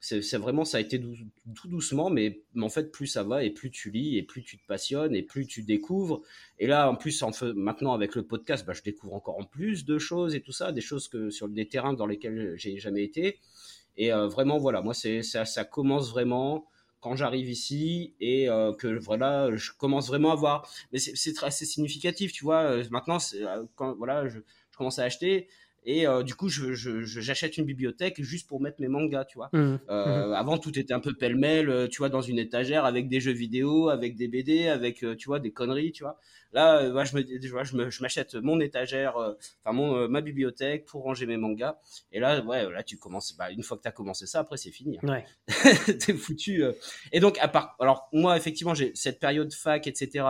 c'est 0.02 0.38
vraiment 0.38 0.66
ça 0.66 0.78
a 0.78 0.80
été 0.80 1.00
tout 1.00 1.68
doucement 1.68 2.10
mais, 2.10 2.42
en 2.60 2.70
fait 2.70 2.92
plus 2.92 3.06
ça 3.06 3.24
va 3.24 3.44
et 3.44 3.52
plus 3.52 3.70
tu 3.70 3.92
lis 3.92 4.18
et 4.18 4.24
plus 4.24 4.44
tu 4.44 4.58
te 4.58 4.66
passionnes 4.66 5.16
et 5.16 5.22
plus 5.22 5.46
tu 5.46 5.62
découvres. 5.62 6.22
Et 6.58 6.66
là 6.66 6.90
en 6.90 6.96
plus 6.96 7.22
en 7.22 7.32
fait, 7.32 7.54
maintenant 7.54 7.94
avec 7.94 8.16
le 8.16 8.24
podcast 8.24 8.66
bah, 8.66 8.74
je 8.74 8.82
découvre 8.82 9.14
encore 9.14 9.38
en 9.40 9.44
plus 9.44 9.86
de 9.86 10.00
choses 10.00 10.34
et 10.34 10.42
tout 10.42 10.52
ça 10.52 10.72
des 10.72 10.82
choses 10.82 11.08
que 11.08 11.30
sur 11.30 11.48
des 11.48 11.68
terrains 11.68 11.94
dans 11.94 12.08
lesquels 12.08 12.54
j'ai 12.58 12.78
jamais 12.80 13.04
été. 13.04 13.40
Et 13.96 14.12
euh, 14.12 14.28
vraiment 14.28 14.58
voilà 14.58 14.82
moi 14.82 14.96
c'est 14.96 15.22
ça, 15.22 15.46
ça 15.46 15.66
commence 15.66 16.10
vraiment 16.10 16.66
quand 17.00 17.16
j'arrive 17.16 17.50
ici 17.50 18.16
et 18.20 18.50
euh, 18.50 18.74
que 18.74 18.88
voilà 18.88 19.56
je 19.56 19.72
commence 19.78 20.08
vraiment 20.08 20.32
à 20.32 20.36
voir. 20.36 20.68
Mais 20.92 20.98
c'est 20.98 21.34
très 21.34 21.52
significatif 21.52 22.32
tu 22.32 22.44
vois 22.44 22.64
euh, 22.64 22.84
maintenant 22.90 23.20
quand 23.76 23.96
voilà 23.98 24.28
je 24.28 24.40
commence 24.76 24.98
à 24.98 25.04
acheter 25.04 25.48
et 25.84 26.06
euh, 26.06 26.22
du 26.22 26.36
coup, 26.36 26.48
j'achète 26.48 26.76
je, 26.76 27.02
je, 27.02 27.62
une 27.62 27.66
bibliothèque 27.66 28.22
juste 28.22 28.48
pour 28.48 28.62
mettre 28.62 28.80
mes 28.80 28.88
mangas, 28.88 29.26
tu 29.26 29.38
vois. 29.40 29.50
Mmh. 29.52 29.80
Euh, 29.90 30.28
mmh. 30.28 30.34
Avant, 30.34 30.58
tout 30.60 30.78
était 30.78 30.94
un 30.94 31.00
peu 31.00 31.14
pêle-mêle, 31.14 31.70
euh, 31.70 31.88
tu 31.88 31.98
vois, 31.98 32.10
dans 32.10 32.22
une 32.22 32.38
étagère 32.38 32.86
avec 32.86 33.10
des 33.10 33.20
jeux 33.20 33.32
vidéo, 33.32 33.90
avec 33.90 34.16
des 34.16 34.28
BD, 34.28 34.68
avec, 34.68 35.04
tu 35.18 35.26
vois, 35.26 35.40
des 35.40 35.52
conneries, 35.52 35.92
tu 35.92 36.04
vois. 36.04 36.20
Là, 36.54 36.88
bah, 36.92 37.04
je 37.04 37.16
me, 37.16 37.90
je 37.90 38.02
m'achète 38.02 38.36
mon 38.36 38.60
étagère, 38.60 39.16
enfin 39.64 39.74
mon 39.74 40.08
ma 40.10 40.22
bibliothèque 40.22 40.86
pour 40.86 41.04
ranger 41.04 41.26
mes 41.26 41.38
mangas. 41.38 41.78
Et 42.12 42.20
là, 42.20 42.44
ouais, 42.44 42.70
là, 42.70 42.84
tu 42.84 42.98
commences. 42.98 43.36
Bah, 43.36 43.50
une 43.52 43.64
fois 43.64 43.78
que 43.78 43.84
tu 43.84 43.88
as 43.88 43.94
commencé 43.94 44.28
ça, 44.28 44.42
après, 44.42 44.58
c'est 44.58 44.72
fini. 44.72 45.00
Hein. 45.02 45.08
Ouais. 45.08 45.26
T'es 45.98 46.14
foutu. 46.14 46.64
Et 47.12 47.20
donc, 47.20 47.40
à 47.40 47.48
part, 47.48 47.76
alors 47.80 48.08
moi, 48.12 48.38
effectivement, 48.38 48.76
j'ai 48.76 48.92
cette 48.94 49.20
période 49.20 49.52
fac, 49.54 49.88
etc. 49.88 50.26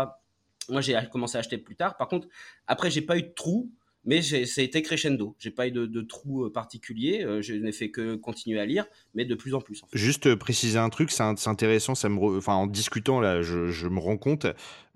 Moi, 0.70 0.80
j'ai 0.82 0.98
commencé 1.12 1.38
à 1.38 1.40
acheter 1.40 1.58
plus 1.58 1.76
tard. 1.76 1.98
Par 1.98 2.08
contre, 2.08 2.28
après, 2.68 2.90
j'ai 2.90 3.02
pas 3.02 3.18
eu 3.18 3.24
de 3.24 3.34
trou 3.36 3.72
mais 4.04 4.22
ça 4.22 4.62
a 4.62 4.64
été 4.64 4.82
crescendo. 4.82 5.36
J'ai 5.38 5.52
pas 5.52 5.68
eu 5.68 5.72
de, 5.72 5.86
de 5.86 6.02
trou 6.02 6.46
euh, 6.46 6.52
particulier. 6.52 7.24
Euh, 7.24 7.42
je 7.42 7.54
n'ai 7.54 7.72
fait 7.72 7.92
que 7.92 8.16
continuer 8.16 8.60
à 8.60 8.66
lire, 8.66 8.86
mais 9.14 9.26
de 9.26 9.36
plus 9.36 9.54
en 9.54 9.62
plus. 9.62 9.82
Juste 9.94 10.28
euh, 10.28 10.36
préciser 10.36 10.80
un 10.80 10.90
truc, 10.90 11.12
c'est 11.12 11.24
intéressant. 11.48 11.94
Ça 11.94 12.10
me, 12.10 12.50
en 12.50 12.68
discutant 12.68 13.20
là, 13.20 13.42
je, 13.42 13.88
me 13.88 14.00
rends 14.00 14.18
compte 14.18 14.46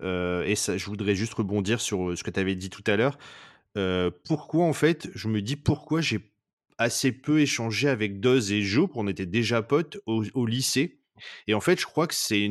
et 0.02 0.54
ça, 0.56 0.76
je 0.76 0.86
voudrais 0.86 1.14
juste 1.14 1.34
rebondir 1.34 1.80
sur 1.80 2.16
ce 2.16 2.22
que 2.22 2.30
tu 2.30 2.40
avais 2.40 2.54
dit 2.54 2.70
tout 2.70 2.84
à 2.86 2.96
l'heure. 2.96 3.18
pourquoi 4.24 4.64
en 4.64 4.72
fait, 4.72 5.08
je 5.14 5.28
me 5.28 5.42
dis 5.42 5.56
pourquoi 5.56 6.00
j'ai 6.00 6.20
assez 6.78 7.12
peu 7.12 7.40
échangé 7.40 7.88
avec 7.88 8.20
Doz 8.20 8.52
et 8.52 8.62
Joe, 8.62 8.88
on 8.94 9.08
était 9.08 9.26
déjà 9.26 9.62
potes 9.62 9.98
au, 10.06 10.46
lycée. 10.46 10.98
Et 11.46 11.54
en 11.54 11.60
fait, 11.60 11.80
je 11.80 11.86
crois 11.86 12.06
que 12.06 12.14
c'est 12.14 12.50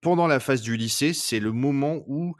pendant 0.00 0.26
la 0.26 0.40
phase 0.40 0.62
du 0.62 0.76
lycée, 0.76 1.12
c'est 1.12 1.40
le 1.40 1.52
moment 1.52 2.02
où 2.06 2.34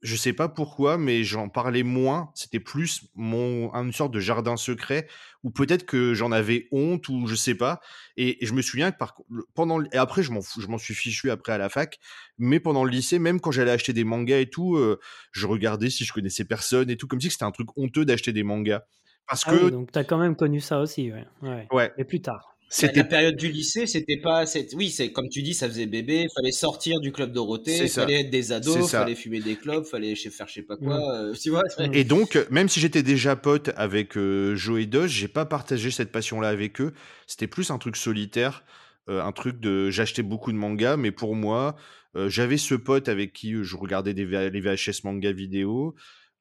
je 0.00 0.14
sais 0.14 0.32
pas 0.32 0.48
pourquoi, 0.48 0.96
mais 0.96 1.24
j'en 1.24 1.48
parlais 1.48 1.82
moins. 1.82 2.30
C'était 2.34 2.60
plus 2.60 3.06
mon 3.14 3.72
une 3.74 3.92
sorte 3.92 4.12
de 4.12 4.20
jardin 4.20 4.56
secret, 4.56 5.08
ou 5.42 5.50
peut-être 5.50 5.84
que 5.84 6.14
j'en 6.14 6.30
avais 6.30 6.68
honte, 6.70 7.08
ou 7.08 7.26
je 7.26 7.34
sais 7.34 7.54
pas. 7.54 7.80
Et, 8.16 8.38
je 8.44 8.52
me 8.52 8.62
souviens 8.62 8.92
que 8.92 8.98
par, 8.98 9.16
pendant 9.54 9.82
et 9.82 9.96
après 9.96 10.22
je 10.22 10.30
m'en 10.30 10.40
je 10.40 10.66
m'en 10.68 10.78
suis 10.78 10.94
fichu 10.94 11.30
après 11.30 11.52
à 11.52 11.58
la 11.58 11.68
fac, 11.68 11.98
mais 12.38 12.60
pendant 12.60 12.84
le 12.84 12.90
lycée, 12.90 13.18
même 13.18 13.40
quand 13.40 13.50
j'allais 13.50 13.72
acheter 13.72 13.92
des 13.92 14.04
mangas 14.04 14.38
et 14.38 14.50
tout, 14.50 14.76
euh, 14.76 15.00
je 15.32 15.46
regardais 15.46 15.90
si 15.90 16.04
je 16.04 16.12
connaissais 16.12 16.44
personne 16.44 16.90
et 16.90 16.96
tout, 16.96 17.08
comme 17.08 17.20
si 17.20 17.30
c'était 17.30 17.44
un 17.44 17.52
truc 17.52 17.68
honteux 17.76 18.04
d'acheter 18.04 18.32
des 18.32 18.44
mangas. 18.44 18.82
Parce 19.26 19.42
ah 19.46 19.50
que 19.50 19.64
oui, 19.64 19.70
donc 19.70 19.92
t'as 19.92 20.04
quand 20.04 20.18
même 20.18 20.36
connu 20.36 20.60
ça 20.60 20.80
aussi, 20.80 21.12
ouais. 21.12 21.26
ouais. 21.42 21.66
ouais. 21.70 21.92
Mais 21.98 22.04
plus 22.04 22.22
tard. 22.22 22.57
C'était 22.70 22.98
la 22.98 23.04
période 23.04 23.36
du 23.36 23.48
lycée, 23.48 23.86
c'était 23.86 24.18
pas, 24.18 24.44
oui, 24.74 24.90
c'est 24.90 25.10
comme 25.10 25.30
tu 25.30 25.40
dis, 25.40 25.54
ça 25.54 25.66
faisait 25.68 25.86
bébé, 25.86 26.24
il 26.24 26.28
fallait 26.34 26.52
sortir 26.52 27.00
du 27.00 27.12
club 27.12 27.32
Dorothée, 27.32 27.84
il 27.84 27.88
fallait 27.88 28.20
être 28.20 28.30
des 28.30 28.52
ados, 28.52 28.76
il 28.76 28.88
fallait 28.88 29.14
fumer 29.14 29.40
des 29.40 29.56
clopes, 29.56 29.86
fallait 29.86 30.14
faire 30.14 30.46
je 30.46 30.52
sais 30.52 30.62
pas 30.62 30.76
quoi, 30.76 30.98
mm. 30.98 31.30
euh, 31.30 31.32
tu 31.32 31.48
vois. 31.48 31.62
Et 31.94 32.04
donc, 32.04 32.38
même 32.50 32.68
si 32.68 32.78
j'étais 32.78 33.02
déjà 33.02 33.36
pote 33.36 33.70
avec 33.76 34.18
euh, 34.18 34.54
Joe 34.54 34.82
et 34.82 34.86
Doge, 34.86 35.10
j'ai 35.10 35.28
pas 35.28 35.46
partagé 35.46 35.90
cette 35.90 36.12
passion-là 36.12 36.48
avec 36.48 36.80
eux. 36.82 36.92
C'était 37.26 37.46
plus 37.46 37.70
un 37.70 37.78
truc 37.78 37.96
solitaire, 37.96 38.64
euh, 39.08 39.22
un 39.22 39.32
truc 39.32 39.60
de, 39.60 39.88
j'achetais 39.88 40.22
beaucoup 40.22 40.52
de 40.52 40.58
mangas, 40.58 40.98
mais 40.98 41.10
pour 41.10 41.34
moi, 41.34 41.74
j'avais 42.14 42.56
ce 42.56 42.74
pote 42.74 43.08
avec 43.08 43.32
qui 43.32 43.54
je 43.62 43.76
regardais 43.76 44.12
des 44.12 44.24
les 44.26 44.60
VHS 44.60 45.04
manga 45.04 45.30
vidéo. 45.32 45.94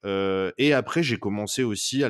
et 0.06 0.74
après, 0.74 1.04
j'ai 1.04 1.18
commencé 1.18 1.64
aussi 1.64 2.04
à, 2.04 2.10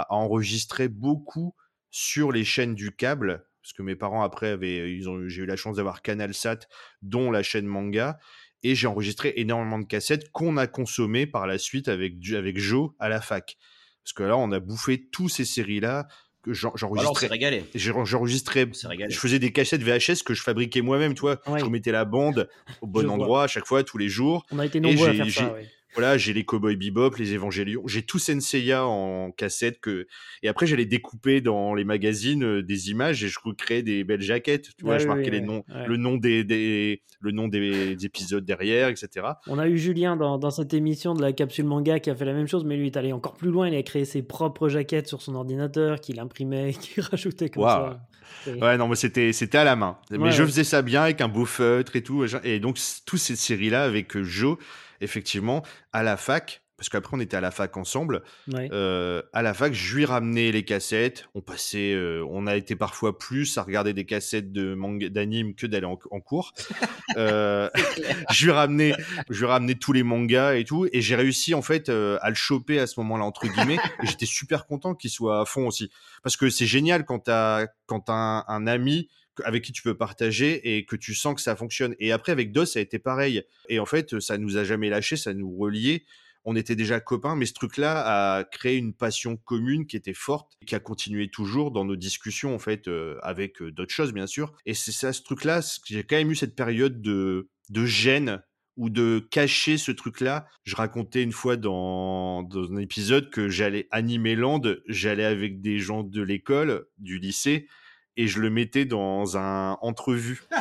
à 0.00 0.06
enregistrer 0.10 0.88
beaucoup 0.88 1.54
sur 1.90 2.32
les 2.32 2.44
chaînes 2.44 2.74
du 2.74 2.90
câble 2.90 3.44
parce 3.62 3.72
que 3.72 3.82
mes 3.82 3.94
parents 3.94 4.22
après 4.22 4.48
avaient, 4.48 4.92
ils 4.92 5.08
ont, 5.08 5.28
j'ai 5.28 5.42
eu 5.42 5.46
la 5.46 5.56
chance 5.56 5.76
d'avoir 5.76 6.02
CanalSat, 6.02 6.60
dont 7.00 7.30
la 7.30 7.42
chaîne 7.42 7.66
manga. 7.66 8.18
et 8.64 8.74
j'ai 8.74 8.86
enregistré 8.86 9.32
énormément 9.36 9.78
de 9.78 9.86
cassettes 9.86 10.30
qu'on 10.30 10.56
a 10.56 10.66
consommées 10.66 11.26
par 11.26 11.46
la 11.46 11.58
suite 11.58 11.88
avec, 11.88 12.14
avec 12.32 12.58
Joe 12.58 12.90
à 12.98 13.08
la 13.08 13.20
fac. 13.20 13.56
Parce 14.04 14.12
que 14.12 14.22
là, 14.24 14.36
on 14.36 14.50
a 14.52 14.60
bouffé 14.60 15.08
tous 15.10 15.28
ces 15.28 15.44
séries-là 15.44 16.08
que 16.42 16.52
j'enregistrais. 16.52 17.28
régalé. 17.28 17.64
J'enregistrais. 17.74 18.68
Je 18.72 19.16
faisais 19.16 19.38
des 19.38 19.52
cassettes 19.52 19.82
VHS 19.82 20.24
que 20.24 20.34
je 20.34 20.42
fabriquais 20.42 20.80
moi-même, 20.80 21.14
toi. 21.14 21.40
Je 21.46 21.64
remettais 21.64 21.92
la 21.92 22.04
bande 22.04 22.48
au 22.80 22.86
bon 22.88 23.08
endroit 23.08 23.44
à 23.44 23.46
chaque 23.46 23.66
fois, 23.66 23.84
tous 23.84 23.98
les 23.98 24.08
jours. 24.08 24.44
On 24.50 24.58
a 24.58 24.66
été 24.66 24.80
nombreux 24.80 25.08
à 25.08 25.14
faire 25.14 25.30
ça, 25.30 25.54
voilà, 25.94 26.16
j'ai 26.16 26.32
les 26.32 26.44
Cowboy 26.44 26.76
Bebop, 26.76 27.16
les 27.18 27.34
Évangélions, 27.34 27.82
j'ai 27.86 28.02
tout 28.02 28.18
Senseiya 28.18 28.84
en 28.86 29.30
cassette 29.30 29.80
que 29.80 30.06
et 30.42 30.48
après 30.48 30.66
j'allais 30.66 30.86
découper 30.86 31.40
dans 31.40 31.74
les 31.74 31.84
magazines 31.84 32.44
euh, 32.44 32.62
des 32.62 32.90
images 32.90 33.22
et 33.24 33.28
je 33.28 33.38
recréais 33.42 33.82
des 33.82 34.04
belles 34.04 34.22
jaquettes, 34.22 34.70
tu 34.76 34.84
vois, 34.84 34.98
je 34.98 35.06
marquais 35.06 35.30
les 35.30 35.40
noms, 35.40 35.64
le 35.68 35.96
nom 35.96 36.16
des, 36.16 36.44
des, 36.44 37.02
le 37.20 37.32
nom 37.32 37.48
des, 37.48 37.96
épisodes 38.04 38.44
derrière, 38.44 38.88
etc. 38.88 39.26
On 39.46 39.58
a 39.58 39.68
eu 39.68 39.78
Julien 39.78 40.16
dans, 40.16 40.38
dans, 40.38 40.50
cette 40.50 40.74
émission 40.74 41.14
de 41.14 41.22
la 41.22 41.32
capsule 41.32 41.66
manga 41.66 42.00
qui 42.00 42.10
a 42.10 42.14
fait 42.14 42.24
la 42.24 42.32
même 42.32 42.46
chose, 42.48 42.64
mais 42.64 42.76
lui 42.76 42.86
il 42.86 42.92
est 42.92 42.96
allé 42.96 43.12
encore 43.12 43.34
plus 43.34 43.50
loin, 43.50 43.68
il 43.68 43.74
a 43.74 43.82
créé 43.82 44.04
ses 44.04 44.22
propres 44.22 44.68
jaquettes 44.68 45.08
sur 45.08 45.22
son 45.22 45.34
ordinateur 45.34 46.00
qu'il 46.00 46.20
imprimait, 46.20 46.72
qu'il 46.80 47.02
rajoutait 47.02 47.48
comme 47.48 47.64
ça. 47.64 48.00
Ouais, 48.46 48.76
non, 48.76 48.88
mais 48.88 48.96
c'était 48.96 49.32
c'était 49.32 49.58
à 49.58 49.64
la 49.64 49.76
main. 49.76 49.98
Mais 50.10 50.32
je 50.32 50.44
faisais 50.44 50.64
ça 50.64 50.82
bien 50.82 51.02
avec 51.02 51.20
un 51.20 51.28
beau 51.28 51.44
feutre 51.44 51.96
et 51.96 52.02
tout. 52.02 52.24
Et 52.44 52.60
donc, 52.60 52.78
toutes 53.06 53.18
ces 53.18 53.36
séries-là 53.36 53.84
avec 53.84 54.16
euh, 54.16 54.24
Joe, 54.24 54.56
effectivement, 55.02 55.62
à 55.92 56.02
la 56.02 56.16
fac, 56.16 56.62
parce 56.82 56.88
qu'après 56.88 57.16
on 57.16 57.20
était 57.20 57.36
à 57.36 57.40
la 57.40 57.52
fac 57.52 57.76
ensemble. 57.76 58.24
Euh, 58.52 59.22
à 59.32 59.42
la 59.42 59.54
fac, 59.54 59.72
je 59.72 59.94
lui 59.94 60.04
ramenais 60.04 60.50
les 60.50 60.64
cassettes. 60.64 61.28
On 61.34 61.40
passait, 61.40 61.92
euh, 61.92 62.26
on 62.28 62.48
a 62.48 62.56
été 62.56 62.74
parfois 62.74 63.16
plus 63.16 63.56
à 63.56 63.62
regarder 63.62 63.92
des 63.92 64.04
cassettes 64.04 64.50
de 64.50 64.74
manga, 64.74 65.08
d'anime 65.08 65.54
que 65.54 65.68
d'aller 65.68 65.86
en, 65.86 66.20
cours. 66.20 66.52
euh, 67.16 67.70
je 68.32 68.46
lui 68.46 68.50
ramenais, 68.50 68.94
je 69.30 69.38
lui 69.38 69.46
ramenais 69.46 69.76
tous 69.76 69.92
les 69.92 70.02
mangas 70.02 70.54
et 70.54 70.64
tout, 70.64 70.88
et 70.92 71.00
j'ai 71.02 71.14
réussi 71.14 71.54
en 71.54 71.62
fait 71.62 71.88
à 71.88 72.28
le 72.28 72.34
choper 72.34 72.80
à 72.80 72.88
ce 72.88 72.98
moment-là 72.98 73.24
entre 73.24 73.46
guillemets. 73.46 73.78
et 74.02 74.06
j'étais 74.06 74.26
super 74.26 74.66
content 74.66 74.96
qu'il 74.96 75.10
soit 75.10 75.40
à 75.40 75.44
fond 75.44 75.68
aussi, 75.68 75.88
parce 76.24 76.36
que 76.36 76.50
c'est 76.50 76.66
génial 76.66 77.04
quand 77.04 77.20
t'as 77.20 77.66
quand 77.86 78.08
as 78.08 78.44
un 78.48 78.66
ami 78.66 79.08
avec 79.44 79.64
qui 79.64 79.72
tu 79.72 79.82
peux 79.82 79.96
partager 79.96 80.76
et 80.76 80.84
que 80.84 80.96
tu 80.96 81.14
sens 81.14 81.34
que 81.34 81.40
ça 81.40 81.56
fonctionne. 81.56 81.94
Et 81.98 82.12
après, 82.12 82.32
avec 82.32 82.52
DOS, 82.52 82.66
ça 82.66 82.78
a 82.78 82.82
été 82.82 82.98
pareil. 82.98 83.42
Et 83.68 83.78
en 83.78 83.86
fait, 83.86 84.20
ça 84.20 84.38
nous 84.38 84.56
a 84.56 84.64
jamais 84.64 84.90
lâché, 84.90 85.16
ça 85.16 85.34
nous 85.34 85.56
reliait. 85.56 86.04
On 86.44 86.56
était 86.56 86.74
déjà 86.74 86.98
copains, 86.98 87.36
mais 87.36 87.46
ce 87.46 87.52
truc-là 87.52 88.38
a 88.38 88.44
créé 88.44 88.76
une 88.76 88.94
passion 88.94 89.36
commune 89.36 89.86
qui 89.86 89.96
était 89.96 90.14
forte 90.14 90.52
et 90.60 90.64
qui 90.64 90.74
a 90.74 90.80
continué 90.80 91.28
toujours 91.28 91.70
dans 91.70 91.84
nos 91.84 91.94
discussions, 91.94 92.54
en 92.54 92.58
fait, 92.58 92.88
euh, 92.88 93.16
avec 93.22 93.62
euh, 93.62 93.70
d'autres 93.70 93.94
choses, 93.94 94.12
bien 94.12 94.26
sûr. 94.26 94.52
Et 94.66 94.74
c'est 94.74 94.92
ça, 94.92 95.12
ce 95.12 95.22
truc-là, 95.22 95.60
j'ai 95.86 96.02
quand 96.02 96.16
même 96.16 96.32
eu 96.32 96.36
cette 96.36 96.56
période 96.56 97.00
de, 97.00 97.48
de 97.70 97.86
gêne 97.86 98.42
ou 98.76 98.90
de 98.90 99.24
cacher 99.30 99.78
ce 99.78 99.92
truc-là. 99.92 100.46
Je 100.64 100.74
racontais 100.74 101.22
une 101.22 101.32
fois 101.32 101.56
dans, 101.56 102.42
dans 102.42 102.72
un 102.72 102.78
épisode 102.78 103.30
que 103.30 103.48
j'allais 103.48 103.86
animer 103.92 104.34
Land, 104.34 104.62
j'allais 104.88 105.24
avec 105.24 105.60
des 105.60 105.78
gens 105.78 106.02
de 106.02 106.22
l'école, 106.22 106.86
du 106.98 107.18
lycée, 107.18 107.68
et 108.16 108.26
je 108.26 108.40
le 108.40 108.50
mettais 108.50 108.84
dans 108.84 109.36
un 109.36 109.76
entrevue. 109.80 110.42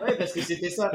Ouais, 0.00 0.16
parce 0.16 0.32
que 0.32 0.40
c'était 0.40 0.70
ça. 0.70 0.90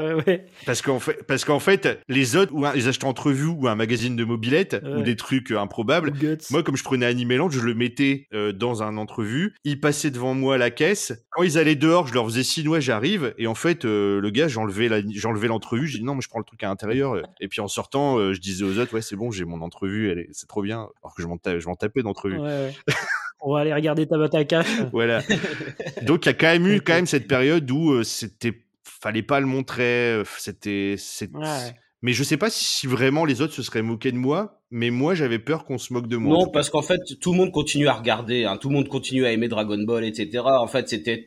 Parce 0.66 0.82
qu'en 0.82 0.98
fait, 0.98 1.22
parce 1.26 1.44
qu'en 1.44 1.58
fait, 1.58 2.00
les 2.08 2.36
autres, 2.36 2.52
ou 2.54 2.64
ils 2.74 2.88
achetaient 2.88 3.04
entrevue 3.04 3.46
ou 3.46 3.68
un 3.68 3.74
magazine 3.74 4.16
de 4.16 4.24
mobilette 4.24 4.82
ou 4.96 5.02
des 5.02 5.16
trucs 5.16 5.50
euh, 5.50 5.60
improbables. 5.60 6.12
Moi, 6.50 6.62
comme 6.62 6.76
je 6.76 6.84
prenais 6.84 7.06
Animeland, 7.06 7.50
je 7.50 7.60
le 7.60 7.74
mettais 7.74 8.28
euh, 8.32 8.52
dans 8.52 8.82
un 8.82 8.96
entrevue. 8.96 9.54
Ils 9.64 9.80
passaient 9.80 10.10
devant 10.10 10.34
moi 10.34 10.54
à 10.54 10.58
la 10.58 10.70
caisse. 10.70 11.12
Quand 11.30 11.42
ils 11.42 11.58
allaient 11.58 11.74
dehors, 11.74 12.06
je 12.06 12.14
leur 12.14 12.24
faisais 12.26 12.42
signe 12.42 12.68
ouais, 12.68 12.80
j'arrive. 12.80 13.34
Et 13.38 13.46
en 13.46 13.54
fait, 13.54 13.84
euh, 13.84 14.20
le 14.20 14.30
gars, 14.30 14.48
j'enlevais 14.48 14.88
la, 14.88 15.00
j'enlevais 15.14 15.48
l'entrevue. 15.48 15.86
Je 15.86 15.98
dis 15.98 16.04
non, 16.04 16.14
mais 16.14 16.22
je 16.22 16.28
prends 16.28 16.38
le 16.38 16.44
truc 16.44 16.62
à 16.62 16.68
l'intérieur. 16.68 17.16
Et 17.40 17.48
puis 17.48 17.60
en 17.60 17.68
sortant, 17.68 18.32
je 18.32 18.40
disais 18.40 18.64
aux 18.64 18.78
autres, 18.78 18.94
ouais, 18.94 19.02
c'est 19.02 19.16
bon, 19.16 19.30
j'ai 19.30 19.44
mon 19.44 19.60
entrevue, 19.60 20.10
elle 20.10 20.26
c'est 20.32 20.48
trop 20.48 20.62
bien. 20.62 20.88
Alors 21.02 21.14
que 21.14 21.22
je 21.22 21.26
m'en, 21.26 21.38
je 21.44 21.66
m'en 21.66 21.76
tapais 21.76 22.02
d'entrevue. 22.02 22.38
On 23.46 23.52
va 23.52 23.60
aller 23.60 23.74
regarder 23.74 24.06
ta 24.06 24.16
boîte 24.16 24.34
à 24.34 24.44
cash. 24.44 24.66
voilà. 24.92 25.20
Donc 26.02 26.24
il 26.24 26.28
y 26.28 26.30
a 26.30 26.34
quand 26.34 26.46
même 26.46 26.66
eu 26.66 26.80
quand 26.80 26.94
même 26.94 27.06
cette 27.06 27.28
période 27.28 27.70
où 27.70 28.02
c'était 28.02 28.64
fallait 28.82 29.22
pas 29.22 29.38
le 29.38 29.46
montrer. 29.46 30.22
C'était, 30.38 30.96
mais 32.00 32.12
je 32.12 32.22
sais 32.22 32.38
pas 32.38 32.48
si 32.50 32.86
vraiment 32.86 33.24
les 33.24 33.42
autres 33.42 33.52
se 33.52 33.62
seraient 33.62 33.82
moqués 33.82 34.12
de 34.12 34.16
moi 34.16 34.62
mais 34.76 34.90
moi 34.90 35.14
j'avais 35.14 35.38
peur 35.38 35.64
qu'on 35.64 35.78
se 35.78 35.92
moque 35.92 36.08
de 36.08 36.16
moi. 36.16 36.36
Non, 36.36 36.46
parce 36.48 36.68
qu'en 36.68 36.82
fait 36.82 36.98
tout 37.20 37.30
le 37.30 37.38
monde 37.38 37.52
continue 37.52 37.86
à 37.86 37.92
regarder, 37.92 38.44
hein. 38.44 38.56
tout 38.56 38.68
le 38.70 38.74
monde 38.74 38.88
continue 38.88 39.24
à 39.24 39.30
aimer 39.30 39.46
Dragon 39.46 39.78
Ball, 39.78 40.04
etc. 40.04 40.42
En 40.44 40.66
fait, 40.66 40.88
c'était 40.88 41.24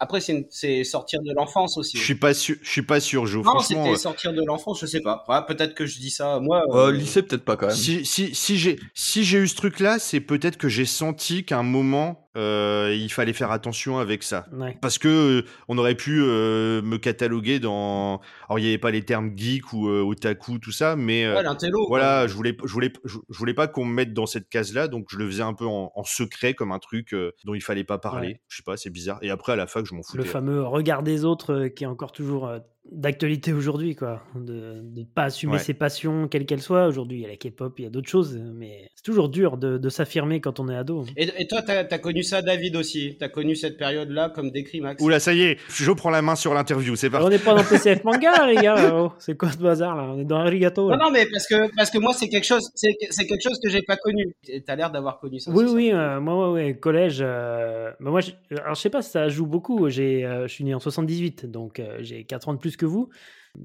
après 0.00 0.20
c'est 0.48 0.84
sortir 0.84 1.20
de 1.22 1.34
l'enfance 1.34 1.76
aussi. 1.76 1.98
Je 1.98 2.02
suis 2.02 2.14
pas 2.14 2.32
sûr, 2.32 2.56
je 2.62 2.70
suis 2.70 2.82
pas 2.82 2.98
sûr, 2.98 3.26
Jo. 3.26 3.42
Non, 3.42 3.58
c'était 3.58 3.94
sortir 3.96 4.32
de 4.32 4.42
l'enfance, 4.42 4.80
je 4.80 4.86
sais 4.86 5.02
pas. 5.02 5.22
peut-être 5.46 5.74
que 5.74 5.84
je 5.84 5.98
dis 5.98 6.08
ça, 6.08 6.40
moi. 6.40 6.64
Euh, 6.70 6.90
lycée 6.90 7.22
peut-être 7.22 7.44
pas 7.44 7.58
quand 7.58 7.66
même. 7.66 7.76
Si 7.76 8.06
si 8.06 8.34
si 8.34 8.56
j'ai 8.56 8.78
si 8.94 9.22
j'ai 9.22 9.38
eu 9.38 9.48
ce 9.48 9.54
truc 9.54 9.80
là, 9.80 9.98
c'est 9.98 10.20
peut-être 10.20 10.56
que 10.56 10.70
j'ai 10.70 10.86
senti 10.86 11.44
qu'à 11.44 11.58
un 11.58 11.62
moment 11.62 12.27
euh, 12.38 12.94
il 12.96 13.10
fallait 13.10 13.32
faire 13.32 13.50
attention 13.50 13.98
avec 13.98 14.22
ça, 14.22 14.46
parce 14.80 14.98
que 14.98 15.08
euh, 15.08 15.42
on 15.66 15.76
aurait 15.76 15.96
pu 15.96 16.22
euh, 16.22 16.80
me 16.82 16.96
cataloguer 16.96 17.58
dans. 17.58 18.20
Alors 18.48 18.60
il 18.60 18.64
y 18.64 18.68
avait 18.68 18.78
pas 18.78 18.92
les 18.92 19.02
termes 19.02 19.32
geek 19.36 19.72
ou 19.72 19.88
otaku 19.88 20.60
tout 20.60 20.70
ça, 20.70 20.94
mais 20.94 21.26
ouais, 21.26 21.42
voilà, 21.88 22.26
je 22.28 22.34
voulais 22.34 22.56
je 22.64 22.72
voulais, 22.72 22.92
je, 23.04 23.18
voulais 23.30 23.54
pas 23.54 23.66
qu'on 23.66 23.84
me 23.84 23.92
mette 23.92 24.14
dans 24.14 24.26
cette 24.26 24.48
case-là, 24.48 24.86
donc 24.86 25.08
je 25.10 25.16
le 25.16 25.26
faisais 25.26 25.42
un 25.42 25.54
peu 25.54 25.66
en, 25.66 25.90
secret 26.04 26.54
comme 26.54 26.72
un 26.72 26.78
truc 26.78 27.14
dont 27.44 27.54
il 27.54 27.60
fallait 27.60 27.84
pas 27.84 27.98
parler. 27.98 28.40
Je 28.48 28.58
sais 28.58 28.62
pas, 28.62 28.76
c'est 28.76 28.90
bizarre. 28.90 29.18
Et 29.20 29.30
après, 29.30 29.52
à 29.52 29.56
la 29.56 29.66
fac, 29.66 29.84
je 29.84 29.94
m'en 29.94 30.02
foutais. 30.02 30.18
Le 30.18 30.24
fameux 30.24 30.62
regard 30.62 31.02
des 31.02 31.24
autres 31.24 31.66
qui 31.68 31.84
est 31.84 31.88
encore 31.88 32.12
toujours 32.12 32.50
d'actualité 32.90 33.52
aujourd'hui, 33.52 33.94
quoi. 33.94 34.22
De 34.34 34.82
ne 34.82 35.04
pas 35.04 35.24
assumer 35.24 35.58
ses 35.58 35.74
passions, 35.74 36.28
quelles 36.28 36.46
qu'elles 36.46 36.62
soient. 36.62 36.86
Aujourd'hui, 36.86 37.18
il 37.18 37.22
y 37.22 37.24
a 37.24 37.28
la 37.28 37.36
K-pop, 37.36 37.74
il 37.78 37.84
y 37.84 37.86
a 37.86 37.90
d'autres 37.90 38.08
choses, 38.08 38.38
mais 38.54 38.88
c'est 38.94 39.04
toujours 39.04 39.28
dur 39.28 39.56
de, 39.56 39.78
de 39.78 39.88
s'affirmer 39.88 40.40
quand 40.40 40.60
on 40.60 40.68
est 40.68 40.76
ado. 40.76 41.04
Et, 41.16 41.46
toi, 41.46 41.62
tu 41.62 41.70
as, 41.70 41.98
connu 41.98 42.22
ça, 42.22 42.42
David, 42.42 42.76
aussi? 42.76 43.16
Tu 43.18 43.24
as 43.24 43.28
connu 43.28 43.54
cette 43.56 43.76
période-là, 43.76 44.30
comme 44.30 44.50
décrit 44.50 44.80
Max? 44.80 45.02
Oula, 45.02 45.20
ça 45.20 45.34
y 45.34 45.42
est, 45.42 45.58
je 45.68 45.92
prends 45.92 46.10
la 46.10 46.22
main 46.22 46.36
sur 46.36 46.54
l'interview, 46.54 46.96
c'est 46.96 47.10
parti. 47.10 47.26
On 47.26 47.30
n'est 47.30 47.38
pas 47.38 47.54
dans 47.54 47.64
PCF 47.64 48.04
Manga, 48.04 48.46
les 48.46 48.56
gars. 48.56 48.94
Oh, 48.94 49.12
c'est 49.18 49.36
quoi 49.36 49.50
ce 49.50 49.58
bazar, 49.58 49.96
là? 49.96 50.04
On 50.14 50.20
est 50.20 50.24
dans 50.24 50.38
Arigato. 50.38 50.90
Non, 50.90 50.96
non, 50.96 51.10
mais 51.10 51.26
parce 51.26 51.46
que, 51.46 51.74
parce 51.76 51.90
que 51.90 51.98
moi, 51.98 52.12
c'est 52.14 52.28
quelque 52.28 52.46
chose, 52.46 52.70
c'est 52.74 52.94
quelque 52.94 53.42
chose 53.42 53.58
que 53.62 53.68
j'ai 53.68 53.82
pas 53.82 53.96
connu. 53.96 54.34
Tu 54.42 54.62
as 54.66 54.76
l'air 54.76 54.90
d'avoir 54.90 55.18
connu 55.20 55.38
ça. 55.40 55.50
Oui, 55.50 55.64
oui, 55.68 55.90
euh, 55.92 56.20
moi, 56.20 56.52
ouais, 56.52 56.64
ouais, 56.64 56.74
collège. 56.74 57.18
Euh, 57.20 57.90
bah, 58.00 58.10
moi, 58.10 58.20
je, 58.20 58.32
alors, 58.50 58.74
je 58.74 58.80
sais 58.80 58.90
pas 58.90 59.02
si 59.02 59.10
ça 59.10 59.28
joue 59.28 59.46
beaucoup. 59.46 59.88
J'ai, 59.88 60.24
euh, 60.24 60.46
je 60.46 60.52
suis 60.52 60.64
né 60.64 60.74
en 60.74 60.80
78, 60.80 61.46
donc 61.46 61.82
j'ai 62.00 62.24
4 62.24 62.48
ans 62.48 62.54
de 62.54 62.58
plus 62.58 62.76
que 62.78 62.86
vous 62.86 63.10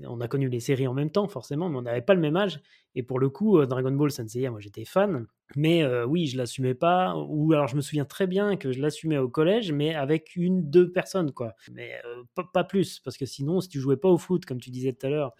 on 0.07 0.22
a 0.22 0.28
connu 0.28 0.49
les 0.49 0.59
séries 0.59 0.88
en 0.88 0.93
même 0.93 1.09
temps, 1.09 1.28
forcément, 1.28 1.70
mais 1.70 1.78
on 1.78 1.82
n'avait 1.82 2.01
pas 2.01 2.14
le 2.14 2.20
même 2.20 2.36
âge. 2.36 2.61
Et 2.95 3.03
pour 3.03 3.20
le 3.20 3.30
coup, 3.30 3.57
euh, 3.57 3.66
Dragon 3.66 3.91
Ball 3.91 4.11
Sensei, 4.11 4.47
moi 4.49 4.59
j'étais 4.59 4.86
fan, 4.86 5.26
mais 5.55 5.84
euh, 5.84 6.05
oui, 6.05 6.28
je 6.28 6.38
l'assumais 6.38 6.76
pas. 6.76 7.16
Ou 7.16 7.53
alors 7.53 7.68
je 7.68 7.76
me 7.76 7.82
souviens 7.82 8.05
très 8.05 8.28
bien 8.28 8.55
que 8.55 8.72
je 8.72 8.80
l'assumais 8.80 9.18
au 9.18 9.30
collège, 9.30 9.72
mais 9.72 9.95
avec 9.95 10.36
une, 10.36 10.70
deux 10.70 10.91
personnes, 10.91 11.32
quoi. 11.32 11.53
Mais 11.72 11.93
euh, 12.05 12.24
pas, 12.53 12.64
plus, 12.64 12.99
parce 12.99 13.18
que 13.18 13.26
sinon, 13.26 13.61
si 13.61 13.70
tu 13.70 13.80
jouais 13.80 13.97
pas 13.97 14.09
au 14.09 14.18
foot, 14.18 14.45
comme 14.45 14.59
tu 14.59 14.70
disais 14.70 14.93
tout 14.93 15.07
à 15.07 15.09
l'heure, 15.09 15.34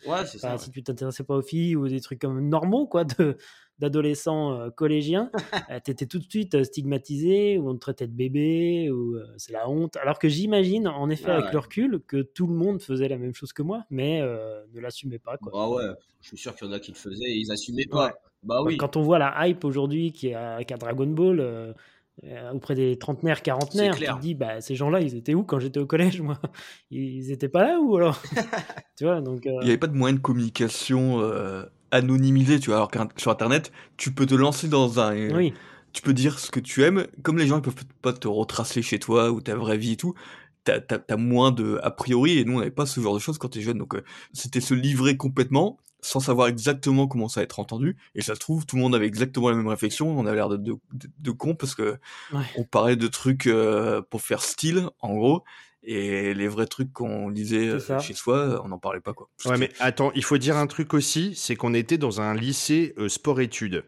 si 0.58 0.72
tu 0.72 0.84
t'intéressais 0.84 1.24
pas 1.24 1.36
aux 1.36 1.42
filles 1.42 1.76
ou 1.76 1.88
des 1.88 2.02
trucs 2.02 2.20
comme 2.20 2.48
normaux, 2.48 2.88
quoi, 2.88 3.04
de, 3.06 3.38
d'adolescents 3.80 4.54
euh, 4.54 4.70
collégiens, 4.70 5.32
euh, 5.72 5.80
tu 5.84 5.92
étais 5.92 6.06
tout 6.06 6.20
de 6.20 6.24
suite 6.24 6.56
euh, 6.56 6.64
stigmatisé, 6.64 7.58
ou 7.58 7.70
on 7.70 7.74
te 7.76 7.80
traitait 7.80 8.08
de 8.08 8.14
bébé, 8.14 8.90
ou 8.92 9.18
c'est 9.38 9.54
la 9.54 9.70
honte. 9.70 9.98
Alors 9.98 10.20
que 10.20 10.30
j'imagine, 10.30 10.88
en 10.88 11.10
effet, 11.10 11.32
avec 11.32 11.52
le 11.52 11.60
recul, 11.60 12.02
que 12.08 12.22
tout 12.22 12.48
le 12.48 12.54
monde 12.54 12.82
faisait 12.82 13.08
la 13.08 13.18
même 13.18 13.34
chose 13.34 13.54
que 13.54 13.62
moi, 13.62 13.84
mais 13.90 14.22
ne 14.22 14.80
l'assumait 14.80 15.20
pas. 15.20 15.38
Quoi. 15.38 15.52
Bah 15.52 15.70
ouais, 15.70 15.94
je 16.22 16.30
suis 16.30 16.38
sûr 16.38 16.56
qu'il 16.56 16.68
y 16.68 16.70
en 16.70 16.74
a 16.74 16.80
qui 16.80 16.92
le 16.92 16.98
faisaient 16.98 17.26
et 17.26 17.38
ils 17.38 17.52
assumaient 17.52 17.86
pas. 17.86 18.14
Bah 18.44 18.62
oui. 18.62 18.78
Quand 18.78 18.98
on 18.98 19.02
voit 19.02 19.20
la 19.20 19.48
hype 19.48 19.64
aujourd'hui 19.64 20.12
qui 20.12 20.34
a, 20.34 20.58
a 20.58 20.64
Dragon 20.64 21.08
Ball. 21.08 21.76
auprès 22.54 22.76
des 22.76 22.98
trentenaires, 22.98 23.42
quarantenaires, 23.42 23.96
tu 23.96 24.06
te 24.06 24.20
dis, 24.20 24.36
bah, 24.36 24.62
ces 24.62 24.76
gens-là, 24.76 25.02
ils 25.02 25.16
étaient 25.16 25.34
où 25.34 25.44
quand 25.44 25.60
j'étais 25.60 25.80
au 25.80 25.88
collège, 25.88 26.22
moi? 26.22 26.40
Ils 26.92 27.32
étaient 27.32 27.50
pas 27.50 27.64
là 27.64 27.80
ou 27.80 27.96
alors? 27.96 28.22
Tu 28.96 29.06
vois, 29.06 29.22
donc. 29.22 29.42
Il 29.46 29.52
n'y 29.52 29.70
avait 29.70 29.78
pas 29.80 29.88
de 29.88 29.96
moyen 29.96 30.16
de 30.16 30.22
communication 30.22 31.20
anonymisé, 31.94 32.60
tu 32.60 32.72
vois. 32.72 32.78
Alors 32.78 32.92
que 32.92 33.00
sur 33.18 33.32
Internet, 33.32 33.72
tu 33.98 34.12
peux 34.12 34.26
te 34.26 34.36
lancer 34.36 34.68
dans 34.68 35.00
un. 35.00 35.14
Oui. 35.34 35.54
Tu 35.94 36.02
peux 36.02 36.14
dire 36.14 36.40
ce 36.40 36.50
que 36.50 36.60
tu 36.60 36.84
aimes. 36.84 37.06
Comme 37.22 37.38
les 37.38 37.48
gens, 37.48 37.58
ils 37.58 37.62
peuvent 37.62 37.86
pas 38.02 38.14
te 38.14 38.28
retracer 38.28 38.82
chez 38.82 39.00
toi 39.00 39.32
ou 39.32 39.42
ta 39.42 39.56
vraie 39.56 39.78
vie 39.78 39.94
et 39.94 39.98
tout. 39.98 40.16
T'as 40.64 40.80
as, 41.10 41.18
moins 41.18 41.52
de 41.52 41.80
a 41.84 41.92
priori 41.92 42.40
et 42.40 42.46
nous 42.46 42.54
on 42.54 42.60
n'avait 42.60 42.72
pas 42.72 42.86
ce 42.86 43.02
genre 43.02 43.14
de 43.14 43.20
choses 43.20 43.38
quand 43.38 43.50
t'es 43.50 43.60
jeune 43.60 43.78
donc 43.78 43.96
euh, 43.96 44.04
c'était 44.32 44.62
se 44.62 44.74
livrer 44.74 45.18
complètement 45.18 45.78
sans 46.00 46.22
savoir 46.22 46.48
exactement 46.48 47.06
comment 47.06 47.28
ça 47.28 47.42
va 47.42 47.44
être 47.44 47.60
entendu 47.60 47.98
et 48.16 48.22
ça 48.22 48.34
se 48.34 48.40
trouve 48.40 48.66
tout 48.66 48.78
le 48.78 48.82
monde 48.82 48.96
avait 48.96 49.08
exactement 49.08 49.50
la 49.50 49.58
même 49.58 49.68
réflexion 49.68 50.18
on 50.18 50.26
avait 50.26 50.38
l'air 50.38 50.48
de, 50.48 50.56
de, 50.56 50.78
de, 51.20 51.32
con 51.32 51.54
parce 51.54 51.76
que 51.76 51.98
on 52.56 52.64
parlait 52.64 52.96
de 52.96 53.08
trucs 53.08 53.48
euh, 53.48 54.02
pour 54.10 54.22
faire 54.22 54.42
style 54.42 54.88
en 55.02 55.14
gros 55.16 55.44
et 55.84 56.34
les 56.34 56.48
vrais 56.48 56.66
trucs 56.66 56.92
qu'on 56.94 57.30
lisait 57.30 57.68
euh, 57.68 58.00
chez 58.00 58.14
soi, 58.14 58.62
on 58.64 58.70
n'en 58.70 58.80
parlait 58.80 59.02
pas 59.02 59.14
quoi. 59.14 59.30
Ouais, 59.46 59.58
mais 59.58 59.70
attends, 59.80 60.12
il 60.16 60.24
faut 60.24 60.38
dire 60.38 60.58
un 60.58 60.68
truc 60.68 60.94
aussi, 60.94 61.34
c'est 61.36 61.56
qu'on 61.56 61.74
était 61.74 61.98
dans 61.98 62.22
un 62.22 62.34
lycée 62.34 62.94
euh, 62.98 63.10
sport-études. 63.10 63.84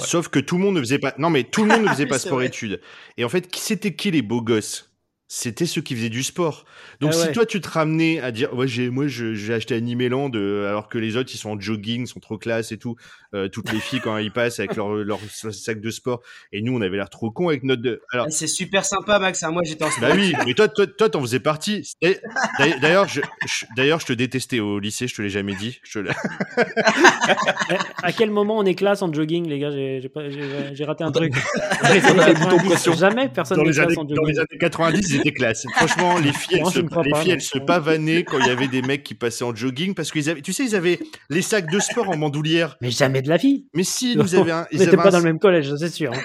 Sauf 0.00 0.28
que 0.28 0.40
tout 0.40 0.56
le 0.56 0.64
monde 0.64 0.74
ne 0.74 0.80
faisait 0.80 0.98
pas. 0.98 1.14
Non, 1.18 1.30
mais 1.30 1.44
tout 1.44 1.62
le 1.62 1.68
monde 1.68 1.82
ne 1.82 1.88
faisait 1.90 2.06
pas 2.06 2.18
sport-études. 2.18 2.80
Et 3.16 3.24
en 3.24 3.28
fait, 3.28 3.48
qui 3.48 3.60
c'était 3.60 3.94
qui 3.94 4.10
les 4.10 4.22
beaux 4.22 4.42
gosses? 4.42 4.87
C'était 5.30 5.66
ceux 5.66 5.82
qui 5.82 5.94
faisaient 5.94 6.08
du 6.08 6.22
sport. 6.22 6.64
Donc 7.00 7.10
Ah 7.12 7.16
si 7.18 7.26
ouais. 7.26 7.32
toi 7.32 7.44
tu 7.46 7.60
te 7.60 7.68
ramenais 7.68 8.18
à 8.20 8.30
dire 8.32 8.54
ouais 8.54 8.66
j'ai 8.66 8.88
moi 8.88 9.06
j'ai 9.08 9.52
acheté 9.52 9.74
Animeland 9.74 10.30
euh, 10.34 10.66
alors 10.68 10.88
que 10.88 10.96
les 10.96 11.16
autres 11.16 11.30
ils 11.34 11.36
sont 11.38 11.50
en 11.50 11.60
jogging, 11.60 12.06
sont 12.06 12.18
trop 12.18 12.38
classe 12.38 12.72
et 12.72 12.78
tout, 12.78 12.96
euh, 13.34 13.48
toutes 13.48 13.70
les 13.72 13.78
filles 13.78 14.00
quand 14.00 14.16
ils 14.16 14.32
passent 14.32 14.58
avec 14.58 14.74
leur 14.76 14.88
leur 14.94 15.20
sac 15.30 15.80
de 15.82 15.90
sport 15.90 16.22
et 16.52 16.62
nous 16.62 16.74
on 16.74 16.80
avait 16.80 16.96
l'air 16.96 17.10
trop 17.10 17.30
con 17.30 17.48
avec 17.48 17.62
notre 17.62 17.82
de- 17.82 18.00
alors 18.10 18.26
Ah, 18.28 18.30
C'est 18.30 18.46
super 18.46 18.84
sympa, 18.86 19.18
Max. 19.18 19.42
hein. 19.42 19.50
Moi, 19.50 19.62
j'étais 19.66 19.84
en 19.84 19.88
bah 20.00 20.10
oui, 20.14 20.32
mais 20.46 20.54
toi 20.54 20.66
toi 20.68 20.86
toi 20.86 21.10
t'en 21.10 21.20
faisais 21.20 21.40
partie. 21.40 21.82
Et 22.00 22.16
d'ailleurs- 22.58 22.78
D'ailleurs 22.80 23.08
je, 23.08 23.20
je- 23.46 23.66
d'ailleurs 23.76 24.00
je 24.00 24.06
te 24.06 24.12
détestais 24.14 24.60
au 24.60 24.78
lycée, 24.78 25.08
je 25.08 25.14
te 25.14 25.20
l'ai 25.20 25.28
jamais 25.30 25.54
dit. 25.54 25.78
Je 25.84 25.98
te 26.00 26.04
l'ai- 26.06 26.10
Eh, 27.70 27.74
à 28.02 28.12
quel 28.12 28.30
moment 28.30 28.56
on 28.58 28.64
est 28.64 28.74
classe 28.74 29.02
en 29.02 29.12
jogging, 29.12 29.46
les 29.46 29.58
gars? 29.58 29.70
J'ai 29.70 30.00
j'ai 30.00 30.08
pas- 30.08 30.28
j'ai- 30.30 30.74
j'ai 30.74 30.84
raté 30.84 31.04
un 31.04 31.12
truc. 31.12 31.32
Dans 31.82 31.88
Les 31.92 32.04
années 32.06 32.26
les 32.26 32.34
boutons 32.34 32.56
90, 32.56 32.68
pression. 32.68 32.92
Jamais 32.94 33.28
personne 33.28 33.58
dans 33.58 33.64
n'est 33.64 33.70
les, 33.70 33.78
années, 33.78 33.86
classe 33.94 33.98
en 33.98 34.04
dans 34.04 34.14
jogging. 34.14 34.32
les 34.32 34.38
années 34.38 34.58
90, 34.58 35.10
ils 35.10 35.17
étaient 35.20 35.32
classe. 35.32 35.64
Franchement, 35.76 36.18
les 36.18 36.32
filles, 36.32 36.60
elles, 36.64 36.72
se, 36.72 36.78
les 36.80 36.88
pas, 36.88 37.02
filles, 37.20 37.30
elles 37.32 37.40
se 37.40 37.58
pavanaient 37.58 38.24
quand 38.24 38.38
il 38.38 38.46
y 38.46 38.50
avait 38.50 38.68
des 38.68 38.82
mecs 38.82 39.02
qui 39.04 39.14
passaient 39.14 39.44
en 39.44 39.54
jogging 39.54 39.94
parce 39.94 40.10
qu'ils 40.10 40.28
avaient, 40.30 40.42
tu 40.42 40.52
sais, 40.52 40.64
ils 40.64 40.74
avaient 40.76 40.98
les 41.30 41.42
sacs 41.42 41.70
de 41.70 41.78
sport 41.80 42.08
en 42.10 42.16
bandoulière. 42.16 42.76
Mais 42.80 42.90
jamais 42.90 43.22
de 43.22 43.28
la 43.28 43.36
vie. 43.36 43.66
Mais 43.74 43.84
si, 43.84 44.16
nous 44.16 44.34
avaient 44.34 44.52
un, 44.52 44.62
On 44.62 44.66
ils 44.76 44.82
avaient 44.82 44.96
pas 44.96 45.08
un- 45.08 45.10
dans 45.12 45.18
le 45.18 45.24
même 45.24 45.38
collège, 45.38 45.74
c'est 45.76 45.90
sûr. 45.90 46.12
hein. 46.12 46.20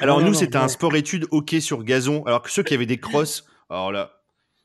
Alors 0.00 0.20
Non, 0.20 0.26
nous, 0.28 0.34
c'était 0.34 0.56
un 0.58 0.68
sport 0.68 0.94
études 0.96 1.26
hockey 1.30 1.60
sur 1.60 1.82
gazon. 1.84 2.22
Alors 2.24 2.42
que 2.42 2.50
ceux 2.50 2.62
qui 2.62 2.74
avaient 2.74 2.86
des 2.86 2.98
crosses, 2.98 3.44
alors 3.70 3.92
là, 3.92 4.15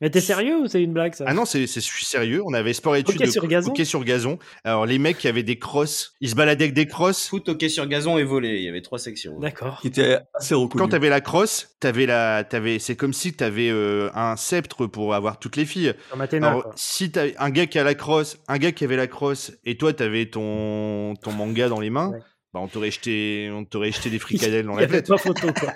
Mais 0.02 0.10
t'es 0.10 0.20
sérieux 0.20 0.58
ou 0.58 0.66
c'est 0.66 0.82
une 0.82 0.92
blague 0.92 1.14
ça? 1.14 1.24
Ah 1.28 1.32
non, 1.32 1.44
c'est, 1.44 1.66
c'est, 1.66 1.80
je 1.80 1.86
suis 1.86 2.04
sérieux. 2.04 2.42
On 2.44 2.52
avait 2.52 2.72
sport 2.72 2.96
études 2.96 3.14
Hockey 3.22 3.30
sur 3.30 3.46
gazon 3.46 3.70
hockey 3.70 3.84
sur 3.84 4.04
gazon. 4.04 4.38
Alors 4.64 4.84
les 4.84 4.98
mecs 4.98 5.16
qui 5.16 5.28
avaient 5.28 5.44
des 5.44 5.58
crosses, 5.60 6.14
ils 6.20 6.28
se 6.28 6.34
baladaient 6.34 6.64
avec 6.64 6.74
des 6.74 6.86
crosses. 6.86 7.28
Foot, 7.28 7.48
hockey 7.48 7.68
sur 7.68 7.86
gazon 7.86 8.18
et 8.18 8.24
volley. 8.24 8.56
Il 8.58 8.64
y 8.64 8.68
avait 8.68 8.82
trois 8.82 8.98
sections. 8.98 9.38
D'accord. 9.38 9.78
Qui 9.80 9.86
était 9.86 10.18
assez 10.34 10.54
reconnu. 10.54 10.82
Quand 10.82 10.88
t'avais 10.88 11.08
la 11.08 11.20
crosse, 11.20 11.76
t'avais 11.80 12.04
la, 12.06 12.42
t'avais, 12.44 12.80
c'est 12.80 12.96
comme 12.96 13.12
si 13.12 13.32
t'avais 13.32 13.70
euh, 13.70 14.10
un 14.14 14.34
sceptre 14.36 14.86
pour 14.88 15.14
avoir 15.14 15.38
toutes 15.38 15.56
les 15.56 15.64
filles. 15.64 15.94
Comme 16.10 16.20
Athéna, 16.20 16.48
Alors, 16.48 16.62
quoi. 16.64 16.72
si 16.74 17.12
t'as 17.12 17.26
un 17.38 17.50
gars 17.50 17.66
qui 17.66 17.78
a 17.78 17.84
la 17.84 17.94
crosse, 17.94 18.38
un 18.48 18.58
gars 18.58 18.72
qui 18.72 18.82
avait 18.82 18.96
la 18.96 19.06
crosse, 19.06 19.52
et 19.64 19.76
toi 19.78 19.92
t'avais 19.92 20.26
ton 20.26 21.14
ton 21.22 21.30
manga 21.30 21.68
dans 21.68 21.78
les 21.78 21.90
mains, 21.90 22.10
Ouais. 22.10 22.18
bah 22.52 22.58
on 22.60 22.66
t'aurait 22.66 22.90
jeté, 22.90 23.50
on 23.54 23.64
t'aurait 23.64 23.92
jeté 23.92 24.10
des 24.10 24.18
fricadelles 24.18 24.66
dans 24.66 24.72
Il 24.72 24.78
y 24.78 24.78
la 24.80 24.82
avait 24.88 25.02
tête. 25.02 25.06
pas 25.08 25.16
photo, 25.18 25.46
quoi. 25.52 25.72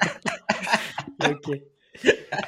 ok. 1.31 1.61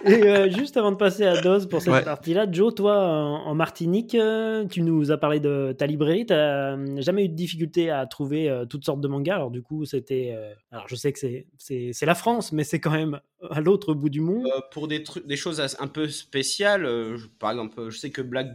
Et 0.05 0.23
euh, 0.29 0.51
juste 0.51 0.77
avant 0.77 0.93
de 0.93 0.97
passer 0.97 1.25
à 1.25 1.41
Dose 1.41 1.69
pour 1.69 1.81
cette 1.83 1.93
Ouais. 1.93 2.03
partie-là, 2.05 2.47
Joe, 2.51 2.75
toi, 2.75 2.97
en, 2.99 3.47
en 3.47 3.55
Martinique, 3.55 4.15
euh, 4.15 4.67
tu 4.67 4.83
nous 4.83 5.11
as 5.11 5.17
parlé 5.19 5.41
de 5.41 5.75
ta 5.77 5.87
librairie. 5.87 6.27
T'as 6.27 6.77
euh, 6.77 7.01
jamais 7.01 7.25
eu 7.25 7.29
de 7.29 7.35
difficulté 7.35 7.91
à 7.91 8.07
trouver 8.07 8.49
euh, 8.49 8.65
toutes 8.65 8.85
sortes 8.85 9.01
de 9.01 9.09
mangas. 9.09 9.35
Alors 9.37 9.51
du 9.51 9.63
coup, 9.63 9.85
c'était. 9.85 10.37
Alors 10.71 10.87
je 10.89 10.95
sais 10.97 11.13
que 11.13 11.19
c'est 11.59 12.07
la 12.07 12.15
France, 12.15 12.53
mais 12.53 12.65
c'est 12.65 12.81
quand 12.81 12.91
même 12.93 13.21
à 13.51 13.61
l'autre 13.61 13.95
bout 13.95 14.09
du 14.11 14.21
monde. 14.21 14.47
Pour 14.73 14.89
des 14.89 15.03
des 15.25 15.37
choses 15.37 15.61
un 15.79 15.87
peu 15.89 16.09
spéciales, 16.09 16.85
je- 16.85 17.27
par 17.39 17.51
exemple, 17.51 17.89
je 17.91 17.97
sais 17.99 18.11
que 18.11 18.23
Black, 18.23 18.49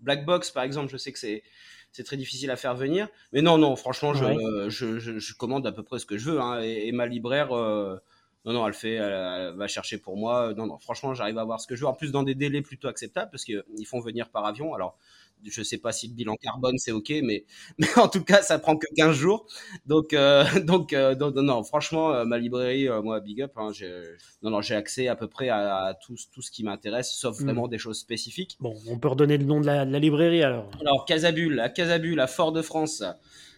Black 0.00 0.24
Box, 0.24 0.50
par 0.50 0.64
exemple, 0.64 0.90
je 0.90 0.96
sais 0.96 1.12
que 1.12 1.18
c'est 1.18 1.42
c'est 1.92 2.04
très 2.04 2.16
difficile 2.16 2.50
à 2.52 2.56
faire 2.56 2.74
venir. 2.76 3.08
Mais 3.32 3.42
non, 3.42 3.58
non, 3.58 3.74
franchement, 3.74 4.14
je, 4.14 4.24
Ouais. 4.24 4.36
je, 4.68 4.98
je, 5.00 5.18
je 5.18 5.34
commande 5.34 5.66
à 5.66 5.72
peu 5.72 5.82
près 5.82 5.98
ce 5.98 6.06
que 6.06 6.16
je 6.18 6.30
veux. 6.30 6.40
hein, 6.40 6.60
et, 6.62 6.86
et 6.86 6.92
ma 6.92 7.06
libraire, 7.06 7.50
euh, 7.52 7.96
non, 8.44 8.54
non, 8.54 8.66
elle 8.66 8.74
fait, 8.74 8.94
elle, 8.94 9.50
elle 9.50 9.54
va 9.56 9.68
chercher 9.68 9.98
pour 9.98 10.16
moi. 10.16 10.54
Non, 10.56 10.66
non, 10.66 10.78
franchement, 10.78 11.14
j'arrive 11.14 11.38
à 11.38 11.42
avoir 11.42 11.60
ce 11.60 11.66
que 11.66 11.76
je 11.76 11.82
veux. 11.82 11.88
En 11.88 11.94
plus, 11.94 12.10
dans 12.10 12.22
des 12.22 12.34
délais 12.34 12.62
plutôt 12.62 12.88
acceptables, 12.88 13.30
parce 13.30 13.44
qu'ils 13.44 13.86
font 13.86 14.00
venir 14.00 14.30
par 14.30 14.46
avion. 14.46 14.72
Alors, 14.74 14.96
je 15.44 15.62
sais 15.62 15.78
pas 15.78 15.92
si 15.92 16.08
le 16.08 16.14
bilan 16.14 16.36
carbone 16.36 16.76
c'est 16.76 16.92
ok, 16.92 17.12
mais, 17.22 17.44
mais 17.78 17.88
en 17.96 18.08
tout 18.08 18.22
cas, 18.24 18.42
ça 18.42 18.58
prend 18.58 18.76
que 18.76 18.86
15 18.96 19.14
jours. 19.14 19.46
Donc, 19.86 20.12
euh, 20.12 20.44
donc, 20.64 20.92
euh, 20.92 21.14
donc, 21.14 21.34
non, 21.34 21.42
non, 21.42 21.62
franchement, 21.64 22.12
euh, 22.12 22.24
ma 22.24 22.38
librairie, 22.38 22.88
moi, 23.02 23.20
big 23.20 23.42
up. 23.42 23.52
Hein, 23.56 23.70
j'ai, 23.72 23.90
non, 24.42 24.50
non, 24.50 24.60
j'ai 24.62 24.74
accès 24.74 25.08
à 25.08 25.16
peu 25.16 25.28
près 25.28 25.48
à, 25.48 25.84
à 25.84 25.94
tout, 25.94 26.16
tout 26.32 26.42
ce 26.42 26.50
qui 26.50 26.64
m'intéresse, 26.64 27.12
sauf 27.12 27.40
Mm. 27.40 27.44
vraiment 27.44 27.68
des 27.68 27.78
choses 27.78 27.98
spécifiques. 27.98 28.56
Bon, 28.60 28.74
on 28.88 28.98
peut 28.98 29.08
redonner 29.08 29.38
le 29.38 29.44
nom 29.44 29.60
de 29.60 29.66
la, 29.66 29.84
de 29.84 29.92
la 29.92 29.98
librairie 29.98 30.42
alors. 30.42 30.70
Alors, 30.80 31.04
Casabule, 31.04 31.60
à 31.60 31.68
Casabule, 31.68 32.20
à 32.20 32.26
Fort-de-France. 32.26 33.02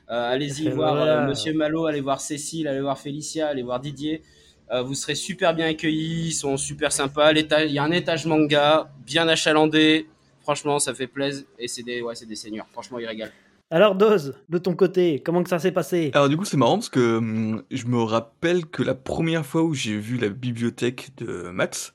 Allez-y 0.09 0.69
voir 0.69 0.95
voilà. 0.97 1.27
Monsieur 1.27 1.55
Malo, 1.55 1.87
allez 1.87 2.03
voir 2.03 2.21
Cécile, 2.21 2.69
allez 2.69 2.83
voir 2.83 2.99
Félicia, 2.99 3.49
allez 3.49 3.63
voir 3.63 3.81
Didier. 3.81 4.23
Euh, 4.71 4.83
vous 4.83 4.95
serez 4.95 5.15
super 5.15 5.55
bien 5.55 5.67
accueillis, 5.67 6.29
ils 6.29 6.33
sont 6.33 6.57
super 6.57 6.93
sympas. 6.93 7.33
Il 7.33 7.73
y 7.73 7.79
a 7.79 7.83
un 7.83 7.91
étage 7.91 8.27
manga, 8.27 8.91
bien 9.05 9.29
achalandé. 9.29 10.07
Franchement, 10.43 10.79
ça 10.79 10.95
fait 10.95 11.07
plaisir. 11.07 11.45
Et 11.59 11.69
c'est 11.69 11.83
des, 11.83 12.03
ouais, 12.03 12.15
c'est 12.15 12.27
des 12.27 12.37
seigneurs. 12.37 12.67
Franchement, 12.73 12.99
ils 12.99 13.07
régalent. 13.07 13.33
Alors 13.71 13.95
Dose, 13.95 14.35
de 14.51 14.59
ton 14.59 14.75
côté, 14.75 15.23
comment 15.25 15.43
que 15.43 15.49
ça 15.49 15.59
s'est 15.59 15.73
passé? 15.73 16.11
Alors 16.13 16.29
du 16.29 16.37
coup 16.37 16.45
c'est 16.45 16.59
marrant 16.59 16.75
parce 16.75 16.91
que 16.91 17.17
hum, 17.17 17.63
je 17.71 17.87
me 17.87 18.03
rappelle 18.03 18.67
que 18.67 18.83
la 18.83 18.95
première 18.95 19.47
fois 19.47 19.63
où 19.63 19.73
j'ai 19.73 19.97
vu 19.97 20.19
la 20.19 20.29
bibliothèque 20.29 21.13
de 21.17 21.49
Max, 21.49 21.95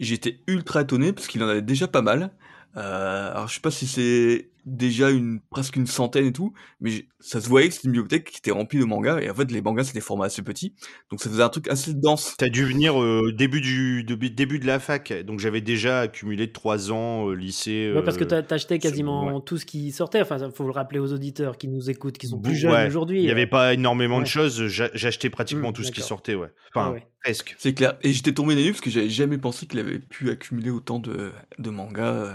j'étais 0.00 0.40
ultra 0.48 0.80
étonné 0.80 1.12
parce 1.12 1.28
qu'il 1.28 1.44
en 1.44 1.48
avait 1.48 1.62
déjà 1.62 1.86
pas 1.86 2.02
mal. 2.02 2.32
Euh, 2.76 3.30
alors 3.30 3.46
je 3.46 3.54
sais 3.54 3.60
pas 3.60 3.70
si 3.70 3.86
c'est 3.86 4.48
déjà 4.64 5.10
une 5.10 5.40
presque 5.50 5.76
une 5.76 5.86
centaine 5.86 6.26
et 6.26 6.32
tout, 6.32 6.52
mais 6.80 7.06
ça 7.20 7.40
se 7.40 7.48
voyait 7.48 7.68
que 7.68 7.74
c'était 7.74 7.88
une 7.88 7.92
bibliothèque 7.92 8.30
qui 8.30 8.38
était 8.38 8.50
remplie 8.50 8.78
de 8.78 8.84
mangas 8.84 9.20
et 9.20 9.30
en 9.30 9.34
fait 9.34 9.50
les 9.50 9.60
mangas 9.62 9.84
c'est 9.84 9.94
des 9.94 10.00
formats 10.00 10.26
assez 10.26 10.42
petits, 10.42 10.74
donc 11.10 11.20
ça 11.20 11.28
faisait 11.30 11.42
un 11.42 11.48
truc 11.48 11.68
assez 11.68 11.94
dense. 11.94 12.34
T'as 12.38 12.48
dû 12.48 12.64
venir 12.64 12.94
au 12.96 13.30
début 13.32 13.60
du 13.60 14.04
de- 14.04 14.14
début 14.28 14.58
de 14.58 14.66
la 14.66 14.78
fac, 14.78 15.12
donc 15.24 15.40
j'avais 15.40 15.60
déjà 15.60 16.00
accumulé 16.00 16.52
trois 16.52 16.92
ans 16.92 17.28
euh, 17.28 17.34
lycée. 17.34 17.92
Ouais, 17.94 18.02
parce 18.02 18.16
que 18.16 18.24
euh, 18.24 18.42
t'as 18.42 18.54
acheté 18.54 18.78
quasiment 18.78 19.34
ouais. 19.36 19.42
tout 19.44 19.58
ce 19.58 19.66
qui 19.66 19.90
sortait. 19.92 20.20
Enfin, 20.22 20.38
il 20.38 20.52
faut 20.52 20.64
le 20.64 20.70
rappeler 20.72 20.98
aux 21.00 21.12
auditeurs 21.12 21.58
qui 21.58 21.68
nous 21.68 21.90
écoutent, 21.90 22.18
qui 22.18 22.26
sont 22.28 22.40
plus 22.40 22.54
jeunes 22.54 22.72
ouais. 22.72 22.86
aujourd'hui. 22.86 23.20
Il 23.20 23.24
n'y 23.24 23.30
avait 23.30 23.46
pas 23.46 23.74
énormément 23.74 24.16
Ouais. 24.16 24.22
de 24.22 24.28
choses. 24.28 24.66
j'a- 24.68 24.90
J'achetais 24.94 25.30
pratiquement 25.30 25.70
Hmm, 25.70 25.74
tout 25.74 25.82
ce 25.84 25.92
qui 25.92 26.00
sortait, 26.02 26.34
ouais. 26.34 26.48
Enfin, 26.74 26.86
Ah 26.88 26.92
ouais. 26.92 27.06
presque. 27.22 27.54
C'est 27.58 27.74
clair. 27.74 27.96
Et 28.02 28.12
j'étais 28.12 28.32
tombé 28.32 28.54
des 28.54 28.62
nues 28.64 28.70
parce 28.72 28.80
que 28.80 28.90
j'avais 28.90 29.08
jamais 29.10 29.38
pensé 29.38 29.66
qu'il 29.66 29.78
avait 29.80 29.98
pu 29.98 30.30
accumuler 30.30 30.70
autant 30.70 30.98
de, 30.98 31.30
de 31.58 31.70
mangas 31.70 32.12
euh, 32.14 32.32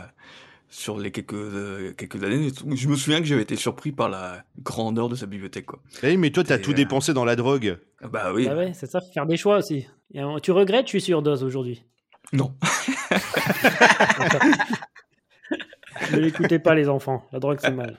sur 0.70 0.97
les 0.97 1.11
quelques, 1.11 1.34
euh, 1.34 1.93
quelques 1.93 2.24
années. 2.24 2.49
Je 2.76 2.88
me 2.88 2.95
souviens 2.95 3.20
que 3.20 3.26
j'avais 3.26 3.41
été 3.41 3.55
surpris 3.55 3.91
par 3.91 4.09
la 4.09 4.43
grandeur 4.61 5.09
de 5.09 5.15
sa 5.15 5.26
bibliothèque, 5.26 5.65
quoi. 5.65 5.80
Eh, 6.03 6.18
mais 6.18 6.32
toi, 6.32 6.43
t'as 6.43 6.57
tout 6.57 6.72
euh, 6.72 6.76
dépensé 6.76 7.13
dans 7.13 7.26
la 7.26 7.36
drogue. 7.36 7.78
Ah 8.01 8.07
Bah 8.07 8.32
oui. 8.34 8.47
Bah 8.47 8.55
ouais, 8.55 8.74
c'est 8.74 8.89
ça, 8.89 8.99
faire 9.01 9.26
des 9.26 9.38
choix 9.38 9.57
aussi. 9.57 9.88
Et, 10.13 10.22
euh, 10.22 10.39
tu 10.39 10.51
regrettes, 10.51 10.88
je 10.88 10.91
suis 10.91 11.01
sûr, 11.01 11.22
Dose 11.22 11.43
aujourd'hui? 11.43 11.84
Non. 12.34 12.53
Ne 16.11 16.20
l'écoutez 16.20 16.59
pas, 16.59 16.76
les 16.76 16.89
enfants. 16.89 17.26
La 17.32 17.39
drogue, 17.39 17.57
c'est 17.59 17.72
mal. 17.72 17.97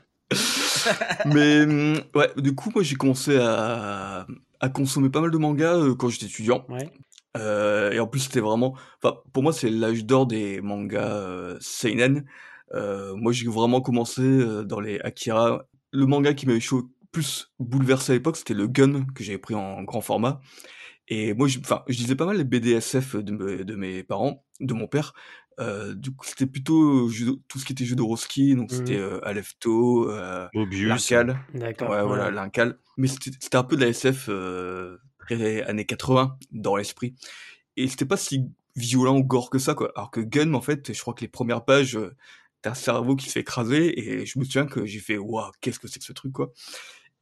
Mais 1.27 1.62
hum, 1.62 2.01
ouais, 2.14 2.31
du 2.37 2.55
coup, 2.55 2.71
moi 2.75 2.83
j'ai 2.83 2.95
commencé 2.95 3.37
à, 3.41 4.27
à 4.61 4.69
consommer 4.69 5.11
pas 5.11 5.21
mal 5.21 5.31
de 5.31 5.39
mangas 5.39 5.77
euh, 5.77 5.95
quand 5.95 6.09
j'étais 6.09 6.27
étudiant. 6.27 6.64
Ouais. 6.69 6.89
Euh, 7.37 7.93
et 7.93 8.01
en 8.01 8.07
plus, 8.07 8.21
c'était 8.21 8.41
vraiment. 8.41 8.75
Enfin, 9.03 9.16
pour 9.33 9.43
moi, 9.43 9.53
c'est 9.53 9.71
l'âge 9.71 10.05
d'or 10.05 10.27
des 10.27 10.61
mangas 10.61 11.12
euh, 11.12 11.57
seinen. 11.61 12.25
Euh, 12.75 13.14
moi, 13.16 13.33
j'ai 13.33 13.47
vraiment 13.49 13.81
commencé 13.81 14.23
euh, 14.23 14.62
dans 14.64 14.81
les 14.81 14.99
Akira. 15.01 15.66
Le 15.93 16.07
manga 16.07 16.35
qui 16.35 16.47
m'avait 16.47 16.61
chaud 16.61 16.91
plus 17.12 17.51
bouleversé 17.59 18.12
à 18.12 18.14
l'époque, 18.16 18.37
c'était 18.37 18.55
le 18.55 18.66
Gun 18.66 19.07
que 19.14 19.25
j'avais 19.25 19.39
pris 19.39 19.55
en 19.55 19.83
grand 19.83 20.01
format. 20.03 20.41
Et 21.09 21.33
moi, 21.33 21.49
je, 21.49 21.59
enfin, 21.61 21.83
je 21.89 21.97
lisais 21.99 22.14
pas 22.16 22.27
mal 22.27 22.37
les 22.37 22.45
BDSF 22.45 23.16
de, 23.16 23.33
me- 23.33 23.64
de 23.64 23.75
mes 23.75 24.03
parents, 24.03 24.45
de 24.61 24.75
mon 24.75 24.87
père. 24.87 25.14
Euh, 25.59 25.95
du 25.95 26.12
coup, 26.14 26.25
c'était 26.27 26.47
plutôt 26.47 27.09
tout 27.49 27.59
ce 27.59 27.64
qui 27.64 27.73
était 27.73 27.85
Jodorowsky, 27.87 28.55
donc 28.55 28.71
Mhm. 28.71 28.77
c'était 28.77 28.99
euh, 28.99 29.19
Alefto, 29.27 30.11
euh. 30.11 30.47
L'Incal. 30.89 31.39
D'accord. 31.55 31.89
Ouais, 31.91 32.05
voilà, 32.05 32.31
l'Incal. 32.31 32.79
Mais 32.99 33.09
c'était 33.09 33.31
c'était 33.41 33.57
un 33.57 33.64
peu 33.64 33.77
de 33.77 33.81
la 33.81 33.89
SF 33.89 34.27
euh, 34.29 34.99
très 35.19 35.62
années 35.62 35.87
80 35.87 36.37
dans 36.53 36.77
l'esprit. 36.77 37.14
Et 37.77 37.89
c'était 37.89 38.05
pas 38.05 38.16
si 38.19 38.45
violent 38.77 39.16
ou 39.16 39.25
gore 39.25 39.51
que 39.51 39.59
ça, 39.59 39.75
quoi. 39.75 39.91
Alors 39.97 40.11
que 40.11 40.21
Gun, 40.21 40.53
en 40.55 40.61
fait, 40.61 40.93
je 40.93 41.01
crois 41.01 41.14
que 41.14 41.23
les 41.23 41.29
premières 41.29 41.64
pages, 41.64 41.97
euh, 41.97 42.14
t'as 42.63 42.71
un 42.71 42.75
cerveau 42.75 43.17
qui 43.17 43.27
se 43.27 43.33
fait 43.33 43.41
écraser. 43.41 43.99
Et 43.99 44.27
je 44.27 44.39
me 44.39 44.45
souviens 44.45 44.67
que 44.67 44.85
j'ai 44.87 45.01
fait, 45.01 45.17
waouh, 45.19 45.51
qu'est-ce 45.61 45.79
que 45.79 45.89
c'est 45.89 45.99
que 45.99 46.05
ce 46.05 46.13
truc, 46.13 46.33
quoi. 46.33 46.53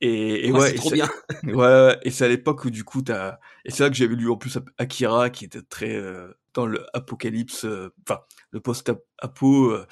Et, 0.03 0.47
et 0.49 0.53
ouais, 0.53 0.69
c'est 0.69 0.75
et 0.75 0.79
trop 0.79 0.91
bien. 0.91 1.09
ouais, 1.45 1.55
ouais, 1.55 1.99
et 2.03 2.11
c'est 2.11 2.27
à 2.27 2.29
l'époque 2.29 2.67
où 2.67 2.71
du 2.71 2.85
coup 2.85 3.01
t'as 3.01 3.39
et 3.65 3.71
c'est 3.71 3.83
là 3.83 3.89
que 3.89 3.97
j'avais 3.97 4.15
lu 4.15 4.29
en 4.29 4.37
plus 4.37 4.59
Akira 4.77 5.31
qui 5.31 5.47
était 5.47 5.63
très 5.63 5.95
euh, 5.97 6.29
dans 6.53 6.67
le 6.67 6.85
apocalypse 6.95 7.65
euh, 7.65 7.89
enfin 8.07 8.21
le 8.51 8.61
post-apo 8.61 9.71
euh, 9.71 9.87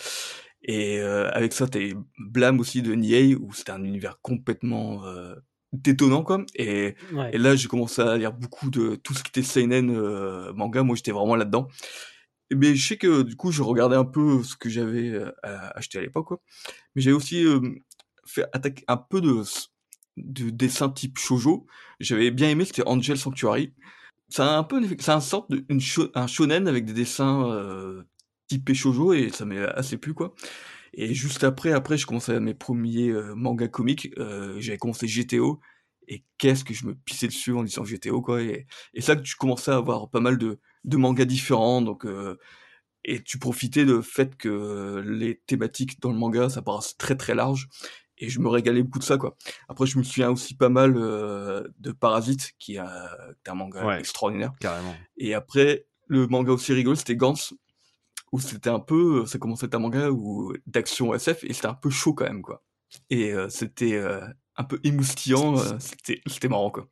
et 0.63 0.99
euh, 1.01 1.31
avec 1.33 1.55
ça 1.55 1.67
t'as 1.69 1.81
Blam 2.19 2.61
aussi 2.61 2.83
de 2.83 2.93
Niei 2.95 3.35
où 3.35 3.55
c'était 3.55 3.71
un 3.73 3.83
univers 3.83 4.21
complètement 4.21 5.07
euh, 5.07 5.37
détonnant 5.73 6.23
quoi 6.23 6.45
et, 6.55 6.97
Ouais. 7.15 7.31
et 7.33 7.39
là 7.39 7.57
j'ai 7.57 7.69
commencé 7.69 8.03
à 8.03 8.19
lire 8.19 8.35
beaucoup 8.35 8.69
de 8.69 8.97
tout 8.97 9.15
ce 9.15 9.23
qui 9.23 9.31
était 9.31 9.43
seinen 9.43 9.89
euh, 9.91 10.53
manga 10.53 10.83
moi 10.83 10.97
j'étais 10.97 11.13
vraiment 11.13 11.35
là-dedans 11.35 11.69
mais 12.53 12.75
je 12.75 12.89
sais 12.89 12.97
que 12.97 13.23
du 13.23 13.37
coup 13.37 13.53
je 13.53 13.63
regardais 13.63 13.97
un 13.97 14.05
peu 14.05 14.43
ce 14.43 14.57
que 14.57 14.69
j'avais 14.69 15.11
euh, 15.11 15.31
acheté 15.43 15.99
à 15.99 16.03
l'époque 16.03 16.41
mais 16.95 17.03
j'ai 17.03 17.13
aussi 17.13 17.45
euh, 17.45 17.61
fait 18.27 18.45
attaquer 18.53 18.85
un 18.89 18.97
peu 18.97 19.21
de 19.21 19.43
de 20.17 20.51
dessin 20.51 20.91
type 20.91 21.19
shojo. 21.19 21.67
J'avais 22.01 22.31
bien 22.31 22.51
aimé, 22.51 22.65
c'était 22.65 22.87
Angel 22.87 23.19
Sanctuary. 23.19 23.75
C'est 24.29 24.43
un 24.43 24.65
peu, 24.65 24.83
c'est 24.99 25.13
un 25.13 25.21
sorte 25.21 25.51
de 25.51 25.65
une 25.69 25.81
un 26.15 26.27
shonen 26.27 26.69
avec 26.69 26.85
des 26.87 26.93
dessins 26.93 27.49
euh, 27.51 28.03
typés 28.49 28.75
shojo 28.75 29.13
et 29.13 29.31
ça 29.31 29.45
m'est 29.45 29.61
assez 29.61 29.99
plu 29.99 30.15
quoi. 30.15 30.35
Et 30.95 31.13
juste 31.15 31.45
après, 31.45 31.73
après, 31.73 31.99
je 31.99 32.07
commençais 32.07 32.39
mes 32.41 32.55
premiers 32.55 33.11
euh, 33.11 33.35
mangas 33.35 33.69
comiques. 33.69 34.11
Euh, 34.19 34.61
J'avais 34.61 34.79
commencé 34.79 35.07
GTO 35.07 35.61
et 36.09 36.25
qu'est-ce 36.39 36.65
que 36.65 36.75
je 36.75 36.87
me 36.87 36.95
pissais 36.95 37.27
dessus 37.27 37.53
en 37.53 37.63
lisant 37.63 37.85
GTO 37.85 38.23
quoi. 38.23 38.43
Et, 38.43 38.67
et 38.95 39.01
ça 39.01 39.17
que 39.17 39.23
tu 39.23 39.37
commençais 39.37 39.73
à 39.73 39.77
avoir 39.77 40.09
pas 40.11 40.21
mal 40.21 40.39
de, 40.39 40.61
de 40.85 40.97
mangas 40.97 41.25
différents. 41.25 41.83
Donc 41.83 42.07
euh, 42.07 42.39
et 43.05 43.23
tu 43.23 43.39
profitais 43.39 43.85
du 43.85 44.03
fait 44.03 44.37
que 44.37 45.03
les 45.07 45.41
thématiques 45.47 46.01
dans 46.01 46.11
le 46.11 46.17
manga, 46.17 46.49
ça 46.49 46.63
paraissait 46.63 46.95
très 46.97 47.17
très 47.17 47.35
large, 47.35 47.69
et 48.17 48.31
je 48.31 48.41
me 48.41 48.49
régalais 48.49 48.83
beaucoup 48.83 48.99
de 48.99 49.05
ça, 49.05 49.19
quoi. 49.19 49.37
Après, 49.69 49.87
je 49.87 49.99
me 49.99 50.03
souviens 50.03 50.31
aussi 50.31 50.55
pas 50.55 50.71
mal 50.71 50.95
de 50.95 51.93
Parasite, 51.93 52.53
qui 52.59 52.77
est 52.77 52.79
un 52.79 53.55
manga 53.55 53.99
extraordinaire. 53.99 54.53
Carrément. 54.59 54.95
Et 55.19 55.35
après, 55.35 55.87
le 56.07 56.27
manga 56.29 56.53
aussi 56.53 56.73
rigolo, 56.73 56.97
c'était 56.97 57.17
Gantz, 57.17 57.53
où 58.33 58.41
c'était 58.41 58.71
un 58.71 58.81
peu, 58.81 59.27
ça 59.27 59.39
commençait 59.39 59.65
à 59.65 59.67
être 59.67 59.75
un 59.75 59.81
manga 59.81 60.09
d'action 60.67 61.13
SF, 61.15 61.45
et 61.45 61.53
c'était 61.53 61.67
un 61.67 61.75
peu 61.75 61.91
chaud 61.91 62.15
quand 62.15 62.25
même, 62.25 62.41
quoi. 62.41 62.63
Et 63.11 63.35
c'était 63.51 64.01
un 64.57 64.65
peu 64.65 64.79
émoustillant, 64.85 65.59
euh, 65.59 65.77
c'était 66.27 66.49
marrant 66.49 66.71
quoi. 66.71 66.87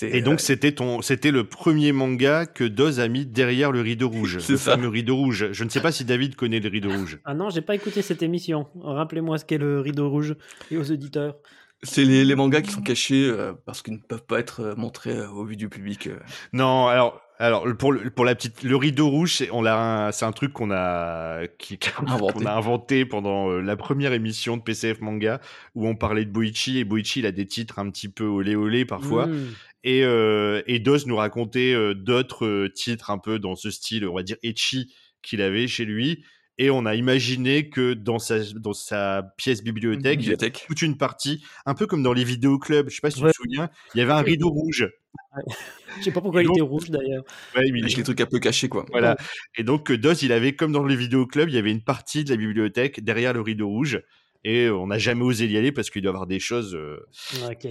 Et 0.00 0.22
donc 0.22 0.34
euh, 0.34 0.38
c'était 0.38 0.72
ton 0.72 1.02
c'était 1.02 1.30
le 1.30 1.44
premier 1.44 1.92
manga 1.92 2.46
que 2.46 2.64
Doz 2.64 3.00
a 3.00 3.08
mis 3.08 3.26
derrière 3.26 3.70
le 3.70 3.82
rideau 3.82 4.08
rouge, 4.08 4.36
le 4.48 4.56
ça. 4.56 4.72
fameux 4.72 4.88
rideau 4.88 5.16
rouge. 5.16 5.48
Je 5.52 5.64
ne 5.64 5.68
sais 5.68 5.80
pas 5.80 5.92
si 5.92 6.04
David 6.04 6.36
connaît 6.36 6.60
le 6.60 6.68
rideau 6.68 6.90
rouge. 6.90 7.20
Ah 7.24 7.34
non, 7.34 7.50
j'ai 7.50 7.60
pas 7.60 7.74
écouté 7.74 8.02
cette 8.02 8.22
émission. 8.22 8.68
Rappelez-moi 8.80 9.38
ce 9.38 9.44
qu'est 9.44 9.58
le 9.58 9.80
rideau 9.80 10.08
rouge 10.08 10.36
et 10.70 10.78
aux 10.78 10.90
auditeurs. 10.90 11.36
C'est 11.82 12.04
les, 12.04 12.24
les, 12.24 12.34
mangas 12.34 12.62
qui 12.62 12.70
sont 12.70 12.80
cachés 12.80 13.28
euh, 13.28 13.52
parce 13.66 13.82
qu'ils 13.82 13.94
ne 13.94 13.98
peuvent 13.98 14.24
pas 14.24 14.40
être 14.40 14.74
montrés 14.78 15.20
au 15.26 15.44
vu 15.44 15.56
du 15.56 15.68
public. 15.68 16.08
Non, 16.54 16.86
alors 16.86 17.20
alors 17.38 17.66
pour 17.76 17.94
pour 18.14 18.24
la 18.24 18.34
petite 18.34 18.62
le 18.62 18.76
rideau 18.76 19.08
rouge 19.08 19.34
c'est 19.34 19.50
on 19.50 19.60
l'a 19.60 20.10
c'est 20.12 20.24
un 20.24 20.32
truc 20.32 20.52
qu'on 20.52 20.70
a 20.70 21.46
qui 21.58 21.78
qu'on 21.96 22.46
a 22.46 22.52
inventé. 22.52 23.04
pendant 23.04 23.50
euh, 23.50 23.60
la 23.60 23.76
première 23.76 24.12
émission 24.12 24.56
de 24.56 24.62
PCF 24.62 25.00
manga 25.00 25.40
où 25.74 25.86
on 25.86 25.94
parlait 25.96 26.24
de 26.24 26.30
Boichi 26.30 26.78
et 26.78 26.84
Boichi 26.84 27.20
il 27.20 27.26
a 27.26 27.32
des 27.32 27.46
titres 27.46 27.78
un 27.78 27.90
petit 27.90 28.08
peu 28.08 28.24
olé 28.24 28.56
olé 28.56 28.84
parfois. 28.84 29.26
Mmh. 29.26 29.46
et 29.84 30.04
euh, 30.04 30.62
et 30.66 30.78
Dos 30.78 31.06
nous 31.06 31.16
racontait 31.16 31.74
euh, 31.74 31.94
d'autres 31.94 32.46
euh, 32.46 32.72
titres 32.72 33.10
un 33.10 33.18
peu 33.18 33.38
dans 33.38 33.54
ce 33.54 33.70
style 33.70 34.06
on 34.08 34.14
va 34.14 34.22
dire 34.22 34.36
etchi 34.42 34.94
qu'il 35.22 35.42
avait 35.42 35.68
chez 35.68 35.84
lui 35.84 36.24
et 36.58 36.70
on 36.70 36.86
a 36.86 36.94
imaginé 36.94 37.68
que 37.68 37.94
dans 37.94 38.18
sa 38.18 38.40
dans 38.54 38.72
sa 38.72 39.34
pièce 39.36 39.62
bibliothèque, 39.62 40.20
il 40.22 40.30
y 40.30 40.34
avait 40.34 40.50
toute 40.50 40.82
une 40.82 40.96
partie 40.96 41.44
un 41.66 41.74
peu 41.74 41.86
comme 41.86 42.02
dans 42.02 42.12
les 42.12 42.24
vidéoclubs 42.24 42.88
je 42.88 42.94
sais 42.94 43.00
pas 43.00 43.10
si 43.10 43.20
tu 43.20 43.26
te 43.26 43.32
souviens 43.32 43.68
il 43.94 43.98
y 43.98 44.00
avait 44.00 44.12
un 44.12 44.22
rideau 44.22 44.48
rouge 44.48 44.90
je 45.98 46.02
sais 46.02 46.12
pas 46.12 46.20
pourquoi 46.20 46.42
il 46.42 46.50
était 46.50 46.60
rouge 46.60 46.90
d'ailleurs. 46.90 47.24
Ouais, 47.54 47.70
mais 47.72 47.80
il 47.80 47.84
les 47.86 48.02
trucs 48.02 48.20
un 48.20 48.26
peu 48.26 48.38
cachés 48.38 48.68
quoi. 48.68 48.84
Voilà. 48.90 49.16
Et 49.56 49.62
donc 49.62 49.90
Doz, 49.92 50.22
il 50.22 50.32
avait 50.32 50.54
comme 50.54 50.72
dans 50.72 50.84
les 50.84 50.96
vidéoclubs, 50.96 51.48
il 51.48 51.54
y 51.54 51.58
avait 51.58 51.70
une 51.70 51.82
partie 51.82 52.24
de 52.24 52.30
la 52.30 52.36
bibliothèque 52.36 53.02
derrière 53.02 53.32
le 53.32 53.40
rideau 53.40 53.68
rouge 53.68 54.02
et 54.44 54.68
on 54.68 54.88
n'a 54.88 54.98
jamais 54.98 55.22
osé 55.22 55.46
y 55.46 55.56
aller 55.56 55.72
parce 55.72 55.90
qu'il 55.90 56.02
doit 56.02 56.10
y 56.10 56.14
avoir 56.14 56.26
des 56.26 56.38
choses 56.38 56.74
euh, 56.74 57.04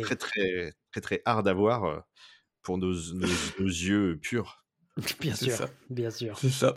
très 0.01 0.15
très 0.15 0.73
très 0.91 1.01
très 1.01 1.21
hard 1.25 1.47
à 1.47 1.53
voir 1.53 1.85
euh, 1.85 1.99
pour 2.61 2.77
nos, 2.77 2.93
nos, 3.13 3.27
nos 3.59 3.67
yeux 3.67 4.19
purs. 4.21 4.64
Bien 5.19 5.35
sûr, 5.35 5.67
bien 5.89 6.09
sûr. 6.09 6.37
C'est 6.39 6.49
ça. 6.49 6.75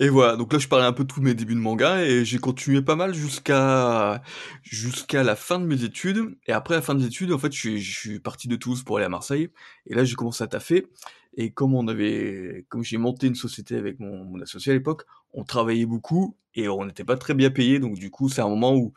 Et 0.00 0.08
voilà, 0.08 0.36
donc 0.36 0.52
là 0.52 0.58
je 0.58 0.68
parlais 0.68 0.86
un 0.86 0.92
peu 0.92 1.02
de 1.02 1.08
tous 1.08 1.20
mes 1.20 1.34
débuts 1.34 1.54
de 1.54 1.60
manga 1.60 2.02
et 2.02 2.24
j'ai 2.24 2.38
continué 2.38 2.80
pas 2.80 2.96
mal 2.96 3.12
jusqu'à 3.12 4.22
jusqu'à 4.62 5.22
la 5.22 5.36
fin 5.36 5.58
de 5.58 5.66
mes 5.66 5.84
études. 5.84 6.38
Et 6.46 6.52
après 6.52 6.76
la 6.76 6.82
fin 6.82 6.94
des 6.94 7.04
études, 7.04 7.30
en 7.30 7.38
fait, 7.38 7.52
je 7.52 7.58
suis, 7.58 7.80
je 7.80 7.98
suis 7.98 8.20
parti 8.20 8.48
de 8.48 8.56
Toulouse 8.56 8.84
pour 8.84 8.96
aller 8.96 9.06
à 9.06 9.10
Marseille. 9.10 9.50
Et 9.86 9.94
là 9.94 10.04
j'ai 10.04 10.14
commencé 10.14 10.42
à 10.42 10.46
taffer. 10.46 10.86
Et 11.36 11.50
comme 11.50 11.74
on 11.74 11.88
avait, 11.88 12.64
comme 12.70 12.82
j'ai 12.82 12.96
monté 12.96 13.26
une 13.26 13.34
société 13.34 13.76
avec 13.76 14.00
mon, 14.00 14.24
mon 14.24 14.40
associé 14.40 14.72
à 14.72 14.74
l'époque, 14.74 15.02
on 15.34 15.44
travaillait 15.44 15.86
beaucoup 15.86 16.36
et 16.54 16.68
on 16.68 16.86
n'était 16.86 17.04
pas 17.04 17.16
très 17.16 17.34
bien 17.34 17.50
payé. 17.50 17.80
Donc 17.80 17.98
du 17.98 18.10
coup, 18.10 18.30
c'est 18.30 18.40
un 18.40 18.48
moment 18.48 18.74
où 18.74 18.94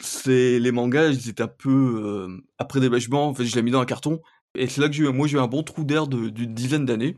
c'est 0.00 0.58
les 0.58 0.72
mangas, 0.72 1.10
ils 1.10 1.28
étaient 1.28 1.42
un 1.42 1.48
peu 1.48 1.70
euh, 2.04 2.44
après 2.58 2.80
déménagement. 2.80 3.28
En 3.28 3.34
fait, 3.34 3.44
je 3.44 3.54
l'ai 3.54 3.62
mis 3.62 3.70
dans 3.70 3.80
un 3.80 3.86
carton. 3.86 4.20
Et 4.54 4.66
c'est 4.66 4.80
là 4.80 4.88
que 4.88 4.94
j'ai, 4.94 5.10
moi 5.12 5.28
j'ai 5.28 5.36
eu 5.36 5.40
un 5.40 5.46
bon 5.46 5.62
trou 5.62 5.84
d'air 5.84 6.06
d'une 6.08 6.54
dizaine 6.54 6.84
d'années 6.84 7.16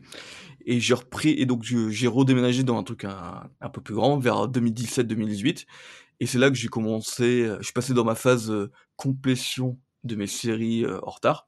et 0.65 0.79
j'ai 0.79 0.93
repris 0.93 1.29
et 1.31 1.45
donc 1.45 1.63
j'ai 1.63 2.07
redéménagé 2.07 2.63
dans 2.63 2.77
un 2.77 2.83
truc 2.83 3.05
un, 3.05 3.49
un 3.59 3.69
peu 3.69 3.81
plus 3.81 3.95
grand 3.95 4.17
vers 4.19 4.47
2017-2018 4.47 5.65
et 6.19 6.25
c'est 6.25 6.37
là 6.37 6.49
que 6.49 6.55
j'ai 6.55 6.67
commencé 6.67 7.49
je 7.59 7.63
suis 7.63 7.73
passé 7.73 7.93
dans 7.93 8.03
ma 8.03 8.15
phase 8.15 8.49
euh, 8.51 8.71
complétion 8.95 9.79
de 10.03 10.15
mes 10.15 10.27
séries 10.27 10.85
euh, 10.85 10.99
en 11.03 11.11
retard 11.11 11.47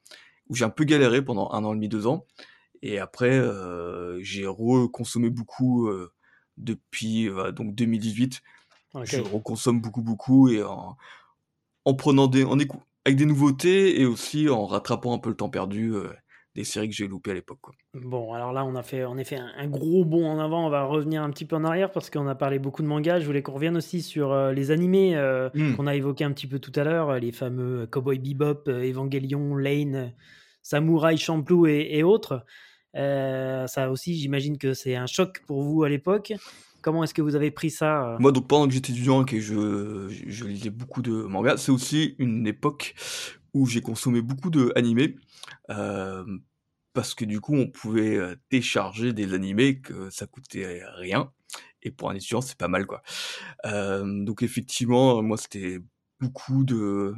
où 0.50 0.56
j'ai 0.56 0.66
un 0.66 0.70
peu 0.70 0.84
galéré 0.84 1.24
pendant 1.24 1.52
un 1.52 1.64
an 1.64 1.72
et 1.72 1.76
demi 1.76 1.88
deux 1.88 2.06
ans. 2.06 2.26
Et 2.82 3.00
après 3.00 3.32
euh, 3.32 4.22
j'ai 4.22 4.46
reconsommé 4.46 5.30
beaucoup 5.30 5.88
euh, 5.88 6.12
depuis 6.58 7.30
donc 7.56 7.74
2018 7.74 8.42
je 9.06 9.22
reconsomme 9.22 9.82
beaucoup 9.82 10.04
beaucoup 10.04 10.50
et 10.50 10.62
en, 10.62 10.98
en 11.86 11.94
prenant 11.96 12.28
des 12.28 12.44
en 12.44 12.58
avec 13.06 13.18
des 13.18 13.26
nouveautés 13.26 14.00
et 14.00 14.06
aussi 14.06 14.50
en 14.50 14.66
rattrapant 14.66 15.16
un 15.16 15.18
peu 15.18 15.30
le 15.30 15.36
temps 15.36 15.50
perdu 15.50 15.94
des 16.56 16.64
séries 16.64 16.90
que 16.90 16.96
j'ai 16.96 17.08
loupées 17.08 17.32
à 17.32 17.34
l'époque. 17.34 17.60
Bon, 17.94 18.34
alors 18.34 18.54
là, 18.54 18.64
on 18.64 18.76
a 18.76 18.84
fait 18.84 19.06
en 19.06 19.18
effet 19.18 19.38
un, 19.38 19.68
gros 19.68 20.06
bond 20.06 20.28
en 20.28 20.40
avant. 20.40 20.66
On 20.66 20.70
va 20.70 20.84
revenir 20.84 21.24
un 21.24 21.30
petit 21.32 21.46
peu 21.46 21.56
en 21.56 21.64
arrière 21.64 21.92
parce 21.92 22.10
qu'on 22.10 22.28
a 22.28 22.36
parlé 22.36 22.60
beaucoup 22.60 22.84
de 22.84 22.88
mangas. 22.88 23.20
Je 23.20 23.26
voulais 23.26 23.42
qu'on 23.42 23.54
revienne 23.54 23.78
aussi 23.78 24.02
sur 24.02 24.32
euh, 24.32 24.52
les 24.52 24.70
animés 24.70 25.16
euh, 25.16 25.50
hmm. 25.56 25.76
qu'on 25.76 25.88
a 25.88 25.96
évoqués 25.96 26.24
un 26.24 26.32
petit 26.32 26.48
peu 26.48 26.60
tout 26.60 26.72
à 26.76 26.84
l'heure, 26.84 27.20
les 27.20 27.32
fameux 27.32 27.88
Cowboy 27.88 28.20
Bebop, 28.20 28.68
euh, 28.68 28.88
Evangelion, 28.88 29.56
Lane, 29.56 30.14
Samurai 30.62 31.18
Champloo 31.18 31.66
et, 31.66 32.04
autres. 32.04 32.46
ça 32.94 33.90
aussi, 33.92 34.16
j'imagine 34.16 34.58
que 34.58 34.74
c'est 34.74 34.96
un 34.96 35.08
choc 35.08 35.42
pour 35.48 35.64
vous 35.64 35.84
à 35.84 35.90
l'époque. 35.90 36.34
Comment 36.84 37.04
est-ce 37.04 37.14
que 37.14 37.22
vous 37.22 37.36
avez 37.36 37.50
pris 37.50 37.70
ça 37.70 38.18
Moi, 38.20 38.32
donc 38.32 38.48
pendant 38.48 38.68
que 38.68 38.74
j'étais 38.74 38.92
étudiant 38.92 39.24
et 39.24 39.26
que 39.26 39.40
je, 39.40 40.10
je 40.28 40.46
lisais 40.46 40.70
beaucoup 40.70 41.02
de 41.02 41.12
mangas, 41.12 41.58
c'est 41.58 41.72
aussi 41.72 42.16
une 42.20 42.46
époque 42.46 42.94
où 43.54 43.66
j'ai 43.66 43.82
consommé 43.82 44.22
beaucoup 44.22 44.50
de 44.50 44.72
animés. 44.76 45.16
Euh, 45.70 46.26
parce 46.94 47.16
que 47.16 47.26
du 47.26 47.42
coup, 47.42 47.56
on 47.56 47.68
pouvait 47.68 48.20
télécharger 48.50 49.14
des 49.14 49.34
animés 49.34 49.80
que 49.80 50.10
ça 50.10 50.28
coûtait 50.28 50.82
rien. 50.96 51.32
Et 51.82 51.92
pour 51.92 52.10
un 52.10 52.16
étudiant, 52.16 52.42
c'est 52.42 52.58
pas 52.58 52.68
mal, 52.68 52.86
quoi. 52.86 53.02
Euh, 53.66 54.24
donc 54.24 54.44
effectivement, 54.44 55.22
moi, 55.24 55.38
c'était 55.38 55.80
beaucoup 56.20 56.64
de 56.64 57.16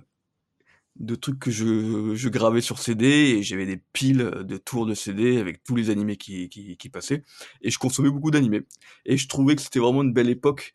de 0.95 1.15
trucs 1.15 1.39
que 1.39 1.51
je, 1.51 2.15
je 2.15 2.30
gravais 2.30 2.61
sur 2.61 2.80
CD 2.80 3.05
et 3.05 3.43
j'avais 3.43 3.65
des 3.65 3.76
piles 3.91 4.32
de 4.43 4.57
tours 4.57 4.86
de 4.86 4.93
CD 4.93 5.39
avec 5.39 5.61
tous 5.61 5.76
les 5.76 5.89
animés 5.89 6.15
qui, 6.15 6.47
qui, 6.47 6.78
qui 6.78 6.89
passaient 6.89 7.23
et 7.61 7.69
je 7.69 7.78
consommais 7.78 8.09
beaucoup 8.09 8.32
d'animés 8.32 8.61
et 9.05 9.17
je 9.17 9.28
trouvais 9.28 9.57
que 9.57 9.61
c'était 9.61 9.80
vraiment 9.80 10.03
une 10.03 10.13
belle 10.13 10.30
époque 10.30 10.73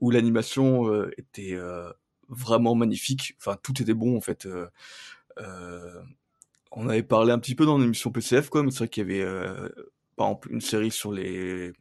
où 0.00 0.10
l'animation 0.10 0.90
était 1.16 1.56
vraiment 2.28 2.74
magnifique 2.74 3.36
enfin 3.38 3.56
tout 3.62 3.80
était 3.80 3.94
bon 3.94 4.16
en 4.16 4.20
fait 4.20 4.48
euh, 5.38 6.02
on 6.72 6.88
avait 6.88 7.02
parlé 7.02 7.32
un 7.32 7.38
petit 7.38 7.54
peu 7.54 7.66
dans 7.66 7.78
l'émission 7.78 8.10
PCF, 8.10 8.48
quoi, 8.48 8.62
mais 8.62 8.70
c'est 8.70 8.78
vrai 8.78 8.88
qu'il 8.88 9.02
y 9.02 9.06
avait, 9.06 9.22
euh, 9.22 9.68
par 10.16 10.28
exemple, 10.28 10.52
une 10.52 10.60
série 10.60 10.90
sur 10.90 11.12
les. 11.12 11.72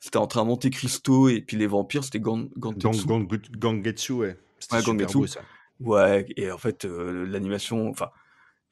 C'était 0.00 0.16
entre 0.16 0.42
Monte 0.44 0.68
Cristo 0.70 1.28
et 1.28 1.40
puis 1.40 1.56
les 1.56 1.66
vampires, 1.66 2.02
c'était 2.02 2.18
Gang, 2.18 2.48
Gangetsu. 2.56 3.06
Gangetsu, 3.56 4.12
ouais. 4.12 4.36
Ouais, 4.72 4.82
Gangetsu. 4.82 5.28
ça. 5.28 5.40
Ouais, 5.80 6.26
et 6.36 6.50
en 6.50 6.58
fait, 6.58 6.84
euh, 6.84 7.24
l'animation, 7.26 7.88
enfin, 7.88 8.10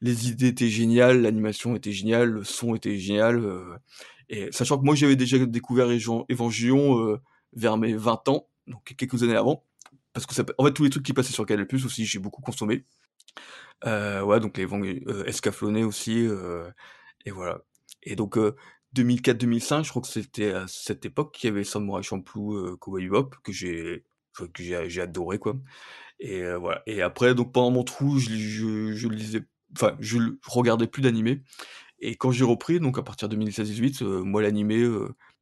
les 0.01 0.29
idées 0.29 0.47
étaient 0.47 0.69
géniales, 0.69 1.21
l'animation 1.21 1.75
était 1.75 1.91
géniale, 1.91 2.29
le 2.29 2.43
son 2.43 2.75
était 2.75 2.97
génial. 2.97 3.37
Euh, 3.37 3.77
et 4.27 4.51
sachant 4.51 4.77
que 4.77 4.83
moi, 4.83 4.95
j'avais 4.95 5.15
déjà 5.15 5.37
découvert 5.45 5.87
Evangelion 6.29 7.19
vers 7.53 7.77
mes 7.77 7.93
20 7.93 8.29
ans, 8.29 8.47
donc 8.67 8.95
quelques 8.97 9.23
années 9.23 9.35
avant. 9.35 9.65
Parce 10.13 10.25
que 10.25 10.33
ça, 10.33 10.43
en 10.57 10.65
fait, 10.65 10.73
tous 10.73 10.83
les 10.83 10.89
trucs 10.89 11.05
qui 11.05 11.13
passaient 11.13 11.33
sur 11.33 11.45
Canal 11.45 11.67
Plus 11.67 11.85
aussi, 11.85 12.05
j'ai 12.05 12.19
beaucoup 12.19 12.41
consommé. 12.41 12.85
Euh, 13.85 14.21
ouais, 14.21 14.39
donc 14.39 14.57
les 14.57 14.65
vents 14.65 14.81
euh, 14.83 15.25
escaflonnés 15.25 15.83
aussi, 15.83 16.25
euh, 16.27 16.69
et 17.25 17.31
voilà. 17.31 17.61
Et 18.03 18.15
donc 18.15 18.37
2004-2005, 18.95 19.83
je 19.83 19.89
crois 19.89 20.01
que 20.01 20.07
c'était 20.07 20.51
à 20.51 20.67
cette 20.67 21.05
époque 21.05 21.33
qu'il 21.33 21.49
y 21.49 21.51
avait 21.51 21.63
Samurai 21.63 22.03
Champloo, 22.03 22.55
euh, 22.55 22.77
Cowboy 22.77 23.05
Bebop, 23.05 23.35
que 23.43 23.51
j'ai 23.51 24.03
que 24.33 24.63
j'ai 24.63 25.01
adoré 25.01 25.39
quoi. 25.39 25.55
Et 26.19 26.43
voilà. 26.53 26.83
Et 26.85 27.01
après, 27.01 27.35
donc 27.35 27.51
pendant 27.51 27.71
mon 27.71 27.83
trou, 27.83 28.17
je, 28.17 28.29
je, 28.29 28.93
je 28.93 29.07
lisais, 29.09 29.43
enfin, 29.75 29.97
je 29.99 30.17
regardais 30.47 30.87
plus 30.87 31.01
d'animé. 31.01 31.41
Et 31.99 32.15
quand 32.15 32.31
j'ai 32.31 32.45
repris, 32.45 32.79
donc 32.79 32.97
à 32.97 33.03
partir 33.03 33.27
de 33.27 33.35
2016-18, 33.35 34.03
moi 34.23 34.41
l'animé, 34.41 34.87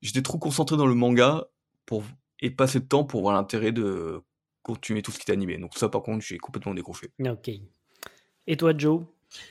j'étais 0.01 0.21
trop 0.21 0.39
concentré 0.39 0.75
dans 0.75 0.87
le 0.87 0.95
manga 0.95 1.45
pour 1.85 2.03
et 2.41 2.49
pas 2.49 2.65
assez 2.65 2.79
de 2.79 2.85
temps 2.85 3.03
pour 3.03 3.21
voir 3.21 3.35
l'intérêt 3.35 3.71
de 3.71 4.21
continuer 4.63 5.01
tout 5.01 5.11
ce 5.11 5.17
qui 5.17 5.23
était 5.23 5.33
animé. 5.33 5.57
Donc 5.57 5.77
ça, 5.77 5.89
par 5.89 6.01
contre, 6.01 6.23
j'ai 6.25 6.37
complètement 6.37 6.73
décroché. 6.73 7.11
Ok. 7.19 7.49
Et 8.49 8.57
toi, 8.57 8.73
Joe? 8.75 9.03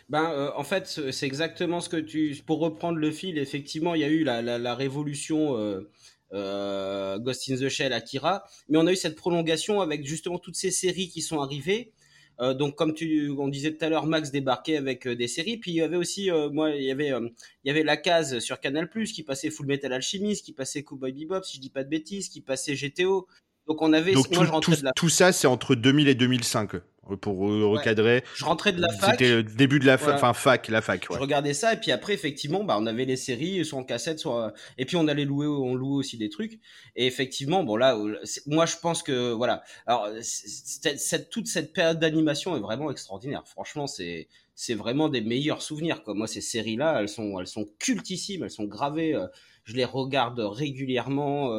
Ben, 0.08 0.28
euh, 0.32 0.50
en 0.56 0.64
fait, 0.64 0.88
c'est 1.12 1.24
exactement 1.24 1.80
ce 1.80 1.88
que 1.88 1.96
tu. 1.96 2.36
Pour 2.44 2.58
reprendre 2.58 2.98
le 2.98 3.12
fil, 3.12 3.38
effectivement, 3.38 3.94
il 3.94 4.00
y 4.00 4.04
a 4.04 4.08
eu 4.08 4.24
la, 4.24 4.42
la, 4.42 4.74
révolution 4.74 5.56
euh, 5.56 5.88
euh, 6.32 7.16
Ghost 7.20 7.48
in 7.48 7.54
the 7.54 7.68
Shell, 7.68 7.92
Akira, 7.92 8.42
mais 8.68 8.76
on 8.76 8.88
a 8.88 8.92
eu 8.92 8.96
cette 8.96 9.14
prolongation 9.14 9.80
avec 9.80 10.04
justement 10.04 10.40
toutes 10.40 10.56
ces 10.56 10.72
séries 10.72 11.08
qui 11.10 11.22
sont 11.22 11.40
arrivées. 11.40 11.92
Euh, 12.40 12.54
donc, 12.54 12.74
comme 12.74 12.92
tu, 12.92 13.30
on 13.38 13.46
disait 13.46 13.72
tout 13.72 13.84
à 13.84 13.88
l'heure, 13.88 14.06
Max 14.06 14.32
débarquait 14.32 14.76
avec 14.76 15.06
euh, 15.06 15.14
des 15.14 15.28
séries. 15.28 15.58
Puis 15.58 15.70
il 15.70 15.76
y 15.76 15.82
avait 15.82 15.96
aussi, 15.96 16.28
moi, 16.50 16.70
il 16.70 16.82
y 16.82 16.90
avait, 16.90 17.10
il 17.10 17.68
y 17.68 17.70
avait 17.70 17.84
la 17.84 17.96
case 17.96 18.40
sur 18.40 18.58
Canal 18.58 18.90
qui 18.90 19.22
passait 19.22 19.50
Full 19.50 19.66
Metal 19.66 19.92
Alchemist, 19.92 20.44
qui 20.44 20.52
passait 20.52 20.82
Cowboy 20.82 21.12
Bebop, 21.12 21.44
si 21.44 21.58
je 21.58 21.60
dis 21.60 21.70
pas 21.70 21.84
de 21.84 21.88
bêtises, 21.88 22.28
qui 22.28 22.40
passait 22.40 22.74
GTO. 22.74 23.28
Donc 23.68 23.82
on 23.82 23.92
avait, 23.92 24.12
Donc 24.14 24.28
moi 24.30 24.38
tout, 24.40 24.44
je 24.46 24.50
rentrais 24.50 24.74
tout- 24.74 24.80
de 24.80 24.84
la, 24.86 24.92
tout 24.92 25.08
ça, 25.10 25.30
c'est 25.32 25.46
entre 25.46 25.74
2000 25.74 26.08
et 26.08 26.14
2005 26.14 26.74
euh, 26.74 26.80
pour 27.20 27.38
recadrer. 27.38 28.22
je 28.34 28.44
rentrais 28.44 28.72
de 28.72 28.80
la 28.80 28.88
fac. 28.92 29.10
C'était 29.12 29.36
le 29.36 29.42
début 29.42 29.78
de 29.78 29.86
la 29.86 29.96
fac, 29.98 30.04
Voilà. 30.08 30.18
enfin 30.18 30.32
fac, 30.34 30.68
la 30.68 30.80
fac. 30.82 31.04
Je 31.08 31.12
Ouais. 31.14 31.18
regardais 31.18 31.54
ça 31.54 31.72
et 31.74 31.76
puis 31.76 31.90
après 31.92 32.12
effectivement 32.14 32.64
bah 32.64 32.76
on 32.78 32.86
avait 32.86 33.04
les 33.06 33.16
séries 33.16 33.64
soit 33.64 33.78
en 33.78 33.84
cassette 33.84 34.18
soit 34.18 34.52
et 34.76 34.84
puis 34.84 34.96
on 34.96 35.06
allait 35.08 35.24
louer 35.24 35.46
on 35.46 35.74
louait 35.74 35.96
aussi 35.98 36.18
des 36.18 36.28
trucs 36.28 36.58
et 36.96 37.06
effectivement 37.06 37.62
bon 37.64 37.76
là 37.76 37.96
euh, 37.96 38.18
moi 38.46 38.66
je 38.66 38.76
pense 38.76 39.02
que 39.02 39.32
voilà 39.32 39.62
alors 39.86 40.08
cette 40.22 41.30
toute 41.30 41.46
cette 41.46 41.72
période 41.72 41.98
d'animation 41.98 42.56
est 42.56 42.60
vraiment 42.60 42.90
extraordinaire 42.90 43.42
franchement 43.46 43.86
c'est 43.86 44.28
c'est 44.54 44.74
vraiment 44.74 45.08
des 45.08 45.20
meilleurs 45.22 45.62
souvenirs 45.62 46.02
quoi 46.02 46.12
moi 46.14 46.26
ces 46.26 46.40
séries 46.42 46.76
là 46.76 47.00
elles 47.00 47.08
sont 47.08 47.40
elles 47.40 47.46
sont 47.46 47.66
cultissimes 47.78 48.42
elles 48.44 48.50
sont 48.50 48.64
gravées 48.64 49.14
euh, 49.14 49.26
je 49.64 49.74
les 49.74 49.84
regarde 49.86 50.40
régulièrement 50.40 51.54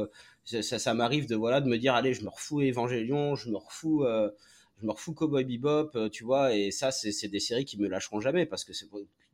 ça, 0.49 0.61
ça, 0.61 0.79
ça 0.79 0.93
m'arrive 0.93 1.27
de 1.27 1.35
voilà 1.35 1.61
de 1.61 1.67
me 1.69 1.77
dire 1.77 1.93
allez 1.95 2.13
je 2.13 2.23
me 2.23 2.29
refous 2.29 2.61
Evangelion 2.61 3.35
je 3.35 3.49
me 3.49 3.57
refous 3.57 4.03
euh, 4.03 4.29
je 4.81 4.85
me 4.85 4.91
refous 4.91 5.13
Cowboy 5.13 5.43
Bebop, 5.43 5.91
euh, 5.95 6.09
tu 6.09 6.23
vois, 6.23 6.55
et 6.55 6.71
ça, 6.71 6.89
c'est 6.91 7.27
des 7.27 7.39
séries 7.41 7.65
qui 7.65 7.77
me 7.77 7.89
lâcheront 7.89 8.21
jamais 8.21 8.45
parce 8.45 8.63
que 8.63 8.71
c'est 8.71 8.87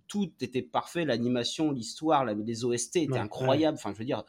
tout 0.07 0.32
était 0.41 0.61
parfait, 0.61 1.05
l'animation, 1.05 1.72
l'histoire, 1.72 2.26
la- 2.26 2.34
les 2.34 2.63
OST 2.66 3.01
étaient 3.03 3.20
Ouais, 3.20 3.20
incroyables. 3.20 3.78
Enfin, 3.78 3.91
je 3.93 3.99
veux 3.99 4.05
dire, 4.05 4.24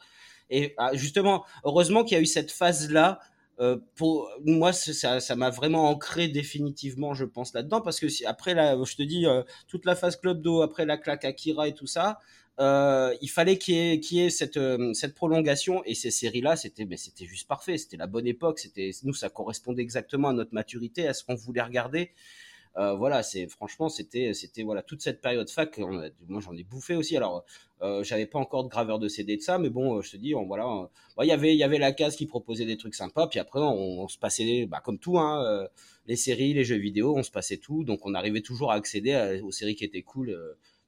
et 0.49 0.73
ah, 0.77 0.91
justement, 0.95 1.45
heureusement 1.63 2.03
qu'il 2.03 2.15
y 2.15 2.19
a 2.19 2.21
eu 2.21 2.25
cette 2.27 2.51
phase-là. 2.51 3.19
euh, 3.59 3.77
pour 3.95 4.29
moi, 4.45 4.71
ça, 4.71 5.19
ça 5.19 5.35
m'a 5.35 5.49
vraiment 5.49 5.89
ancré 5.89 6.27
définitivement, 6.27 7.15
je 7.15 7.25
pense 7.25 7.53
là-dedans, 7.55 7.81
parce 7.81 7.99
que 7.99 8.07
si, 8.07 8.23
après 8.25 8.53
là, 8.53 8.77
je 8.85 8.95
te 8.95 9.01
dis 9.01 9.25
euh, 9.25 9.41
toute 9.67 9.85
la 9.85 9.95
phase 9.95 10.15
Club 10.15 10.41
Do, 10.43 10.61
après 10.61 10.85
la 10.85 10.95
claque 10.97 11.25
Akira 11.25 11.67
et 11.67 11.73
tout 11.73 11.87
ça, 11.87 12.19
euh, 12.59 13.15
il 13.21 13.29
fallait 13.29 13.57
qu'il 13.57 13.75
y 13.75 13.91
ait, 13.93 13.99
qu'il 13.99 14.17
y 14.17 14.21
ait 14.25 14.29
cette, 14.29 14.57
euh, 14.57 14.93
cette 14.93 15.13
prolongation 15.13 15.83
et 15.85 15.93
ces 15.93 16.09
séries-là, 16.11 16.55
c'était, 16.55 16.85
mais 16.85 16.97
c'était 16.97 17.25
juste 17.25 17.47
parfait. 17.47 17.77
C'était 17.77 17.97
la 17.97 18.07
bonne 18.07 18.25
époque. 18.27 18.59
C'était, 18.59 18.91
nous, 19.03 19.13
ça 19.13 19.29
correspondait 19.29 19.83
exactement 19.83 20.29
à 20.29 20.33
notre 20.33 20.53
maturité, 20.53 21.07
à 21.07 21.13
ce 21.13 21.23
qu'on 21.23 21.35
voulait 21.35 21.61
regarder. 21.61 22.11
Euh, 22.77 22.93
voilà, 22.93 23.23
c'est 23.23 23.47
franchement, 23.47 23.89
c'était, 23.89 24.33
c'était 24.33 24.61
voilà 24.63 24.83
toute 24.83 25.01
cette 25.01 25.19
période 25.21 25.49
fac. 25.49 25.75
on 25.79 25.99
a- 25.99 26.09
moi, 26.27 26.41
j'en 26.41 26.55
ai 26.55 26.63
bouffé 26.63 26.95
aussi. 26.95 27.17
Alors, 27.17 27.43
euh, 27.81 28.03
j'avais 28.03 28.27
pas 28.27 28.39
encore 28.39 28.63
de 28.63 28.69
graveur 28.69 28.99
de 28.99 29.07
CD 29.07 29.37
de 29.37 29.41
ça, 29.41 29.57
mais 29.57 29.69
bon, 29.69 30.01
je 30.01 30.11
te 30.11 30.17
dis, 30.17 30.35
on, 30.35 30.45
voilà, 30.45 30.89
bah, 31.15 31.25
il 31.25 31.27
y 31.27 31.31
avait, 31.31 31.53
il 31.55 31.57
y 31.57 31.63
avait 31.63 31.79
la 31.79 31.91
case 31.91 32.15
qui 32.15 32.27
proposait 32.27 32.65
des 32.65 32.77
trucs 32.77 32.95
sympas. 32.95 33.27
Puis 33.27 33.39
après, 33.39 33.59
on, 33.61 34.01
on 34.03 34.07
se 34.07 34.17
passait, 34.19 34.67
bah, 34.67 34.81
comme 34.83 34.99
tout, 34.99 35.17
hein, 35.19 35.67
les 36.07 36.15
séries, 36.15 36.53
les 36.53 36.63
jeux 36.63 36.77
vidéo, 36.77 37.15
on 37.17 37.23
se 37.23 37.31
passait 37.31 37.57
tout. 37.57 37.83
Donc, 37.83 38.05
on 38.05 38.13
arrivait 38.13 38.41
toujours 38.41 38.71
à 38.71 38.75
accéder 38.75 39.13
à- 39.13 39.43
aux 39.43 39.51
séries 39.51 39.75
qui 39.75 39.83
étaient 39.85 40.03
cool. 40.03 40.37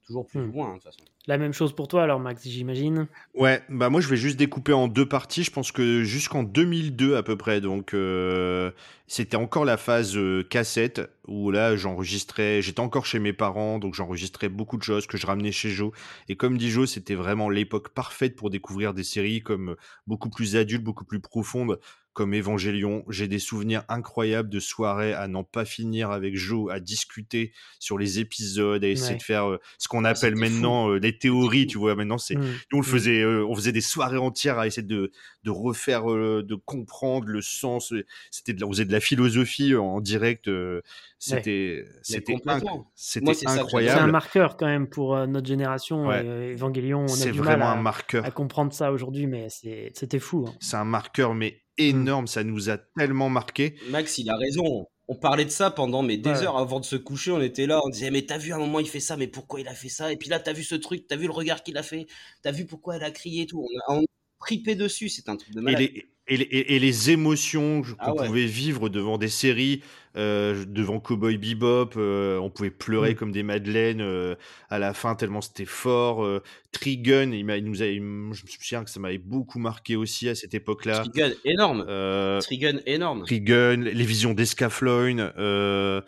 toujours 0.06 0.26
plus 0.26 0.42
Hmm. 0.42 0.52
loin, 0.52 0.68
hein, 0.70 0.78
de 0.78 0.82
toute 0.82 0.84
façon. 0.86 1.04
La 1.30 1.38
même 1.38 1.54
chose 1.54 1.76
pour 1.76 1.88
toi 1.88 2.02
alors, 2.02 2.20
Max, 2.20 2.42
j'imagine. 2.48 3.06
Ouais, 3.36 3.62
bah 3.70 3.92
moi 3.92 4.02
je 4.02 4.08
vais 4.08 4.18
juste 4.18 4.36
découper 4.36 4.74
en 4.74 4.88
deux 4.88 5.08
parties. 5.08 5.44
Je 5.44 5.52
pense 5.52 5.72
que 5.72 6.02
jusqu'en 6.02 6.42
2002 6.42 7.16
à 7.16 7.22
peu 7.22 7.38
près, 7.38 7.62
donc 7.62 7.94
euh, 7.94 8.72
c'était 9.06 9.38
encore 9.38 9.64
la 9.64 9.78
phase 9.78 10.18
euh, 10.18 10.42
cassette 10.42 11.08
où 11.28 11.52
là 11.52 11.76
j'enregistrais, 11.76 12.64
j'étais 12.64 12.80
encore 12.80 13.06
chez 13.06 13.20
mes 13.20 13.32
parents, 13.32 13.78
donc 13.78 13.94
j'enregistrais 13.94 14.50
beaucoup 14.50 14.78
de 14.78 14.82
choses 14.84 15.06
que 15.06 15.18
je 15.18 15.28
ramenais 15.28 15.52
chez 15.52 15.70
Joe. 15.70 15.92
Et 16.30 16.36
comme 16.36 16.58
dit 16.58 16.72
Joe, 16.72 16.90
c'était 16.90 17.14
vraiment 17.14 17.52
l'époque 17.52 17.90
parfaite 17.90 18.36
pour 18.36 18.50
découvrir 18.50 18.96
des 18.96 19.04
séries 19.04 19.44
comme 19.44 19.70
euh, 19.70 19.76
beaucoup 20.08 20.32
plus 20.32 20.56
adultes, 20.56 20.84
beaucoup 20.84 21.06
plus 21.06 21.20
profondes, 21.20 21.80
comme 22.14 22.34
Evangelion. 22.34 23.06
J'ai 23.08 23.28
des 23.30 23.40
souvenirs 23.40 23.84
incroyables 23.88 24.50
de 24.50 24.60
soirées 24.60 25.14
à 25.14 25.28
n'en 25.28 25.44
pas 25.44 25.64
finir 25.64 26.10
avec 26.12 26.36
Joe, 26.36 26.70
à 26.74 26.80
discuter 26.80 27.54
sur 27.80 27.98
les 27.98 28.20
épisodes, 28.20 28.84
à 28.84 28.88
essayer 28.88 29.12
Ouais. 29.12 29.18
de 29.18 29.24
faire 29.24 29.50
euh, 29.50 29.60
ce 29.78 29.88
qu'on 29.88 30.04
appelle 30.04 30.36
maintenant 30.36 30.90
euh, 30.92 31.00
des 31.00 31.18
théories, 31.20 31.68
tu 31.68 31.78
vois. 31.78 31.96
Maintenant 31.96 32.18
c'est 32.18 32.36
Hmm. 32.36 32.42
nous, 32.72 32.78
on 32.80 32.82
le 32.82 32.88
Mm. 32.88 32.92
faisait, 32.92 33.22
euh, 33.22 33.46
on 33.46 33.54
faisait 33.56 33.72
des 33.72 33.82
soirées 33.82 34.18
entières 34.18 34.58
à 34.58 34.66
essayer 34.68 34.86
de, 34.88 35.12
de 35.44 35.50
refaire, 35.52 36.10
euh, 36.12 36.44
de 36.44 36.56
comprendre 36.56 37.28
le 37.28 37.42
sens. 37.42 37.94
euh, 37.94 38.06
C'était 38.32 38.54
de 38.54 38.64
on 38.66 38.72
faisait 38.72 38.86
de 38.86 38.92
la 38.92 39.00
philosophie 39.00 39.76
en 39.76 40.00
direct. 40.02 40.48
euh, 40.48 40.82
C'était, 41.20 41.86
c'était, 42.02 42.34
complètement. 42.34 42.60
inc- 42.60 42.64
Moi, 42.74 42.86
c'était 42.96 43.34
c'est 43.34 43.46
que 43.46 43.52
C'est 43.52 43.58
un 43.60 43.62
incroyable. 43.64 44.12
marqueur 44.12 44.58
quand 44.58 44.66
même 44.68 44.88
pour 44.88 45.16
euh, 45.16 45.28
notre 45.28 45.48
génération. 45.48 46.08
Ouais. 46.08 46.22
euh, 46.26 46.54
Evangelion, 46.54 47.02
on 47.02 47.06
a 47.06 47.08
C'est 47.10 47.32
du 47.32 47.42
mal 47.42 47.62
à, 47.62 47.72
un 47.74 47.82
marqueur. 47.82 48.24
à 48.26 48.32
comprendre 48.32 48.72
ça 48.74 48.92
aujourd'hui, 48.92 49.28
mais 49.28 49.48
c'était 49.50 50.20
fou. 50.20 50.46
hein. 50.48 50.56
C'est 50.62 50.78
un 50.78 50.86
marqueur, 50.86 51.34
mais 51.36 51.62
Mm. 51.78 51.82
énorme. 51.84 52.28
Ça 52.28 52.44
nous 52.44 52.70
a 52.70 52.78
tellement 52.78 53.30
marqué. 53.30 53.76
Max, 53.90 54.18
il 54.18 54.30
a 54.30 54.36
raison. 54.38 54.88
On 55.10 55.16
parlait 55.16 55.44
de 55.46 55.50
ça 55.50 55.72
pendant 55.72 56.04
mais 56.04 56.18
des 56.18 56.30
Ouais. 56.30 56.44
heures 56.44 56.58
avant 56.58 56.80
de 56.80 56.86
se 56.86 56.96
coucher. 56.96 57.32
On 57.32 57.42
était 57.42 57.66
là, 57.66 57.82
on 57.84 57.90
disait 57.90 58.12
mais 58.12 58.26
t'as 58.26 58.38
vu 58.38 58.54
à 58.54 58.58
un 58.58 58.60
moment 58.60 58.80
il 58.80 58.88
fait 58.88 59.00
ça, 59.00 59.18
mais 59.18 59.28
pourquoi 59.28 59.60
il 59.60 59.68
a 59.68 59.74
fait 59.74 59.90
ça? 59.90 60.12
Et 60.12 60.18
puis 60.18 60.30
là 60.30 60.40
t'as 60.40 60.54
vu 60.54 60.64
ce 60.64 60.76
truc, 60.76 61.08
t'as 61.08 61.16
vu 61.18 61.26
le 61.26 61.32
regard 61.34 61.64
qu'il 61.64 61.78
a 61.78 61.84
fait, 61.84 62.08
t'as 62.44 62.52
vu 62.52 62.66
pourquoi 62.66 62.96
elle 62.98 63.04
a 63.04 63.12
crié 63.12 63.44
et 63.44 63.46
tout? 63.48 63.66
On 63.90 63.94
a, 63.94 63.98
on 63.98 64.02
a 64.04 64.06
tripé 64.40 64.76
dessus, 64.76 65.10
c'est 65.10 65.28
un 65.30 65.36
truc 65.38 65.54
de 65.56 65.62
malade. 65.62 65.80
les, 65.80 65.86
et, 65.86 65.94
les, 65.94 66.10
et- 66.36 66.76
et 66.76 66.80
les 66.80 67.12
émotions 67.12 67.82
qu'on 67.82 67.96
Ah 68.00 68.14
ouais. 68.14 68.28
pouvait 68.28 68.46
vivre 68.46 68.90
devant 68.90 69.18
des 69.18 69.28
séries, 69.30 69.82
euh, 70.16 70.66
devant 70.68 71.00
Cowboy 71.00 71.38
Bebop, 71.38 71.92
euh, 71.98 72.38
on 72.40 72.50
pouvait 72.50 72.72
pleurer 72.72 73.12
Mm. 73.12 73.16
comme 73.16 73.32
des 73.32 73.44
madeleines 73.44 74.02
euh, 74.02 74.36
à 74.70 74.80
la 74.80 74.94
fin 74.94 75.16
tellement 75.16 75.42
c'était 75.42 75.66
fort. 75.66 76.24
Euh, 76.24 76.42
Trigun, 76.72 77.32
il, 77.32 77.46
m'a- 77.46 77.58
il 77.58 77.66
nous 77.66 77.82
a, 77.82 77.86
il 77.86 78.00
je 78.00 78.44
me 78.44 78.48
souviens 78.48 78.84
que 78.84 78.90
ça 78.90 79.00
m'avait 79.00 79.18
beaucoup 79.18 79.60
marqué 79.60 79.96
aussi 79.96 80.28
à 80.30 80.36
cette 80.36 80.54
époque-là. 80.54 81.00
Trigun 81.00 81.32
énorme. 81.46 81.86
Euh, 81.88 82.40
Trigun 82.42 82.80
énorme. 82.86 83.24
Trigun, 83.24 83.78
les 83.78 84.06
visions 84.06 84.34
d'Escafloin, 84.34 85.32
euh, 85.38 86.02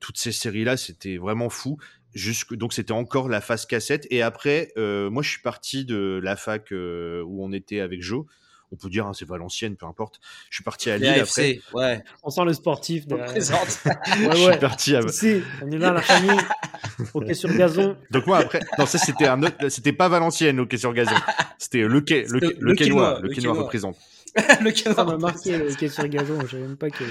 toutes 0.00 0.18
ces 0.18 0.32
séries-là, 0.32 0.76
c'était 0.76 1.16
vraiment 1.16 1.48
fou. 1.48 1.78
Jusque, 2.14 2.54
donc 2.54 2.74
c'était 2.74 2.92
encore 2.92 3.30
la 3.30 3.40
phase 3.40 3.64
cassette. 3.64 4.06
Et 4.10 4.20
après, 4.20 4.70
euh, 4.76 5.08
moi 5.08 5.22
je 5.22 5.30
suis 5.30 5.40
parti 5.40 5.86
de 5.86 6.20
la 6.22 6.36
fac 6.36 6.70
où 6.72 7.42
on 7.44 7.52
était 7.52 7.80
avec 7.80 8.02
Joe. 8.02 8.26
On 8.72 8.76
peut 8.76 8.88
dire, 8.88 9.06
hein, 9.06 9.12
c'est 9.14 9.28
Valenciennes, 9.28 9.76
peu 9.76 9.84
importe. 9.86 10.18
Je 10.48 10.56
suis 10.56 10.64
parti 10.64 10.90
à 10.90 10.96
Lille 10.96 11.08
après. 11.20 11.60
Ouais. 11.74 12.02
On 12.22 12.30
sent 12.30 12.44
le 12.46 12.52
sportif. 12.54 13.04
On 13.10 13.16
De... 13.16 13.22
présente. 13.22 13.58
Ouais, 13.84 14.30
Je 14.32 14.36
suis 14.50 14.58
parti 14.58 14.96
à... 14.96 15.02
Si, 15.08 15.18
si, 15.18 15.42
on 15.62 15.70
est 15.70 15.78
là, 15.78 15.92
la 15.92 16.00
famille. 16.00 16.40
ok, 17.14 17.34
sur 17.34 17.54
gazon. 17.54 17.96
Donc 18.10 18.26
moi 18.26 18.38
après, 18.38 18.60
non 18.78 18.86
ça 18.86 18.98
c'était 18.98 19.26
un 19.26 19.42
autre, 19.42 19.68
c'était 19.68 19.92
pas 19.92 20.08
Valenciennes, 20.08 20.58
ok 20.60 20.74
sur 20.78 20.92
gazon. 20.94 21.14
C'était 21.58 21.82
le 21.82 22.00
quai, 22.00 22.24
le, 22.28 22.40
quai- 22.40 22.46
le 22.46 22.56
le 22.60 22.74
quai 22.74 22.84
Quénois, 22.84 23.00
noir, 23.02 23.20
le 23.20 23.28
le 23.28 23.34
quai 23.34 23.40
noir 23.42 23.52
Quénois. 23.54 23.64
représente. 23.64 23.96
le 24.62 24.74
Ça 24.74 24.82
canard. 24.94 25.06
m'a 25.06 25.16
marqué 25.18 25.58
le 25.58 25.70
hockey 25.70 25.88
sur 25.88 26.08
gazon. 26.08 26.38
Je 26.42 26.46
savais 26.52 26.62
même 26.62 26.76
pas 26.76 26.90
que. 26.90 27.04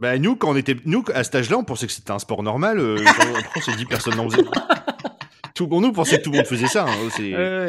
Bah 0.00 0.18
nous 0.18 0.36
quand 0.36 0.50
on 0.50 0.56
était, 0.56 0.76
nous 0.84 1.04
à 1.14 1.24
cet 1.24 1.34
âge-là, 1.36 1.56
on 1.58 1.64
pensait 1.64 1.86
que 1.86 1.92
c'était 1.92 2.10
un 2.10 2.18
sport 2.18 2.42
normal. 2.42 2.78
euh, 2.78 2.98
on 3.56 3.60
s'est 3.60 3.76
dit 3.76 3.86
personne 3.86 4.16
n'en 4.16 4.28
faisait. 4.28 4.42
Tout 5.54 5.68
pour 5.68 5.80
nous, 5.80 5.88
on 5.88 5.92
pensait 5.92 6.18
que 6.18 6.22
tout 6.24 6.30
le 6.30 6.38
monde 6.38 6.46
faisait 6.46 6.66
ça. 6.66 6.86
hein, 6.88 7.66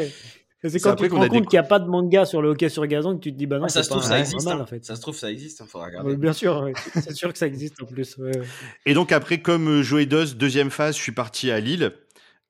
c'est- 0.68 0.80
quand 0.80 0.96
tu 0.96 1.08
te 1.08 1.14
rends 1.14 1.28
compte 1.28 1.46
qu'il 1.48 1.58
n'y 1.58 1.64
a 1.64 1.68
pas 1.68 1.78
de 1.78 1.86
manga 1.88 2.24
sur 2.24 2.40
le 2.42 2.50
hockey 2.50 2.68
sur 2.68 2.86
gazon 2.86 3.16
que 3.16 3.22
tu 3.22 3.32
te 3.32 3.36
dis 3.38 3.46
bah 3.46 3.58
non, 3.58 3.66
Ah, 3.66 3.68
ça 3.68 3.82
se 3.82 3.90
trouve 3.90 4.02
pas 4.02 4.08
ça 4.08 4.18
existe. 4.20 4.36
normal 4.44 4.58
hein. 4.60 4.62
en 4.62 4.66
fait. 4.66 4.84
Ça 4.84 4.96
se 4.96 5.00
trouve 5.00 5.16
ça 5.16 5.30
existe. 5.30 5.60
Il 5.64 5.68
faudra 5.68 5.86
Ouais, 5.88 5.92
regarder. 5.98 6.16
bien 6.16 6.32
sûr, 6.32 6.62
ouais. 6.62 6.72
c'est 6.94 7.14
sûr 7.14 7.32
que 7.32 7.38
ça 7.38 7.46
existe 7.46 7.82
en 7.82 7.86
plus. 7.86 8.16
ouais. 8.18 8.32
Et 8.86 8.94
donc 8.94 9.12
après, 9.12 9.38
comme 9.42 9.68
euh, 9.68 9.82
Joe 9.82 10.02
et 10.02 10.06
Dos, 10.06 10.34
deuxième 10.34 10.70
phase, 10.70 10.96
je 10.96 11.02
suis 11.02 11.12
parti 11.12 11.50
à 11.50 11.60
Lille, 11.60 11.92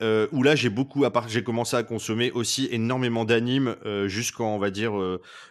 euh, 0.02 0.26
où 0.32 0.42
là 0.42 0.54
j'ai 0.56 0.70
beaucoup, 0.70 1.04
à 1.04 1.12
part, 1.12 1.28
j'ai 1.28 1.42
commencé 1.44 1.76
à 1.76 1.82
consommer 1.82 2.30
aussi 2.32 2.68
énormément 2.70 3.24
d'animes 3.24 3.76
euh, 3.86 4.08
jusqu'en 4.08 4.54
on 4.54 4.58
va 4.58 4.70
dire 4.70 4.92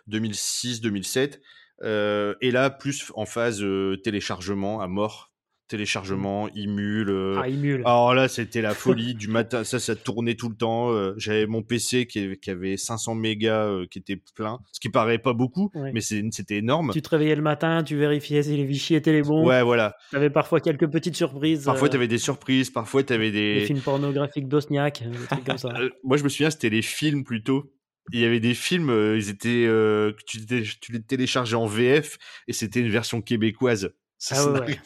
2006-2007. 0.09 1.39
Euh, 1.83 2.35
et 2.41 2.51
là, 2.51 2.69
plus 2.69 3.11
en 3.15 3.25
phase 3.25 3.61
euh, 3.61 3.97
téléchargement 3.97 4.79
à 4.79 4.87
mort, 4.87 5.32
téléchargement, 5.67 6.49
Imul. 6.55 7.09
euh, 7.09 7.39
Ah, 7.41 7.47
Imul. 7.49 7.81
alors 7.85 8.13
là, 8.13 8.27
c'était 8.27 8.61
la 8.61 8.73
folie 8.73 9.15
du 9.15 9.27
matin. 9.27 9.63
Ça, 9.63 9.79
ça 9.79 9.95
tournait 9.95 10.35
tout 10.35 10.49
le 10.49 10.55
temps. 10.55 10.91
Euh, 10.91 11.13
J'avais 11.17 11.45
mon 11.47 11.61
PC 11.63 12.05
qui, 12.07 12.37
qui 12.39 12.49
avait 12.51 12.77
500 12.77 13.15
mégas, 13.15 13.65
euh, 13.67 13.85
qui 13.89 13.99
était 13.99 14.21
plein, 14.35 14.59
ce 14.71 14.79
qui 14.79 14.89
paraît 14.89 15.17
pas 15.19 15.33
beaucoup, 15.33 15.71
Ouais. 15.75 15.91
mais 15.93 16.01
c'était 16.01 16.57
énorme. 16.57 16.91
Tu 16.93 17.01
te 17.01 17.09
réveillais 17.09 17.35
le 17.35 17.41
matin, 17.41 17.83
tu 17.83 17.95
vérifiais 17.95 18.43
si 18.43 18.55
les 18.57 18.67
fichiers 18.67 18.97
étaient 18.97 19.11
les 19.13 19.23
bons. 19.23 19.45
Ouais, 19.45 19.63
voilà. 19.63 19.95
Tu 20.09 20.15
avais 20.15 20.29
parfois 20.29 20.59
quelques 20.61 20.87
petites 20.87 21.15
surprises. 21.15 21.63
Parfois, 21.65 21.89
tu 21.89 21.95
avais 21.95 22.07
des 22.07 22.17
surprises. 22.17 22.69
Parfois, 22.69 23.03
tu 23.03 23.13
avais 23.13 23.31
des 23.31 23.59
des. 23.61 23.65
films 23.65 23.81
pornographiques 23.81 24.47
d'Osniak, 24.47 25.03
des 25.09 25.17
trucs 25.27 25.43
comme 25.43 25.57
ça. 25.57 25.69
Moi, 26.03 26.17
je 26.17 26.23
me 26.23 26.29
souviens, 26.29 26.49
c'était 26.49 26.69
les 26.69 26.81
films 26.81 27.23
plutôt. 27.23 27.71
Il 28.11 28.19
y 28.19 28.25
avait 28.25 28.41
des 28.41 28.53
films, 28.53 28.89
ils 29.15 29.29
étaient, 29.29 29.65
euh, 29.65 30.11
tu, 30.27 30.39
les- 30.49 30.63
tu 30.81 30.91
les 30.91 31.01
téléchargeais 31.01 31.55
en 31.55 31.65
VF 31.67 32.17
et 32.49 32.53
c'était 32.53 32.81
une 32.81 32.89
version 32.89 33.21
québécoise. 33.21 33.93
Ça, 34.17 34.35
Ah 34.37 34.51
ouais, 34.61 34.77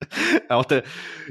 Alors, 0.50 0.66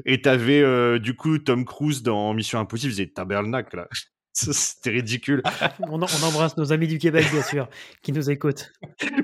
et 0.06 0.22
t'avais 0.22 0.62
euh, 0.62 1.00
du 1.00 1.16
coup 1.16 1.38
Tom 1.38 1.66
Cruise 1.66 2.04
dans 2.04 2.34
Mission 2.34 2.60
Impossible, 2.60 2.92
il 2.92 2.96
faisait 2.96 3.08
tabernacle 3.08 3.76
là. 3.78 3.88
C'était 4.36 4.90
ridicule. 4.90 5.42
on, 5.88 5.94
embrasse 6.02 6.58
nos 6.58 6.74
amis 6.74 6.88
du 6.88 6.98
Québec, 6.98 7.26
bien 7.32 7.42
sûr, 7.42 7.70
qui 8.02 8.12
nous 8.12 8.30
écoutent. 8.30 8.70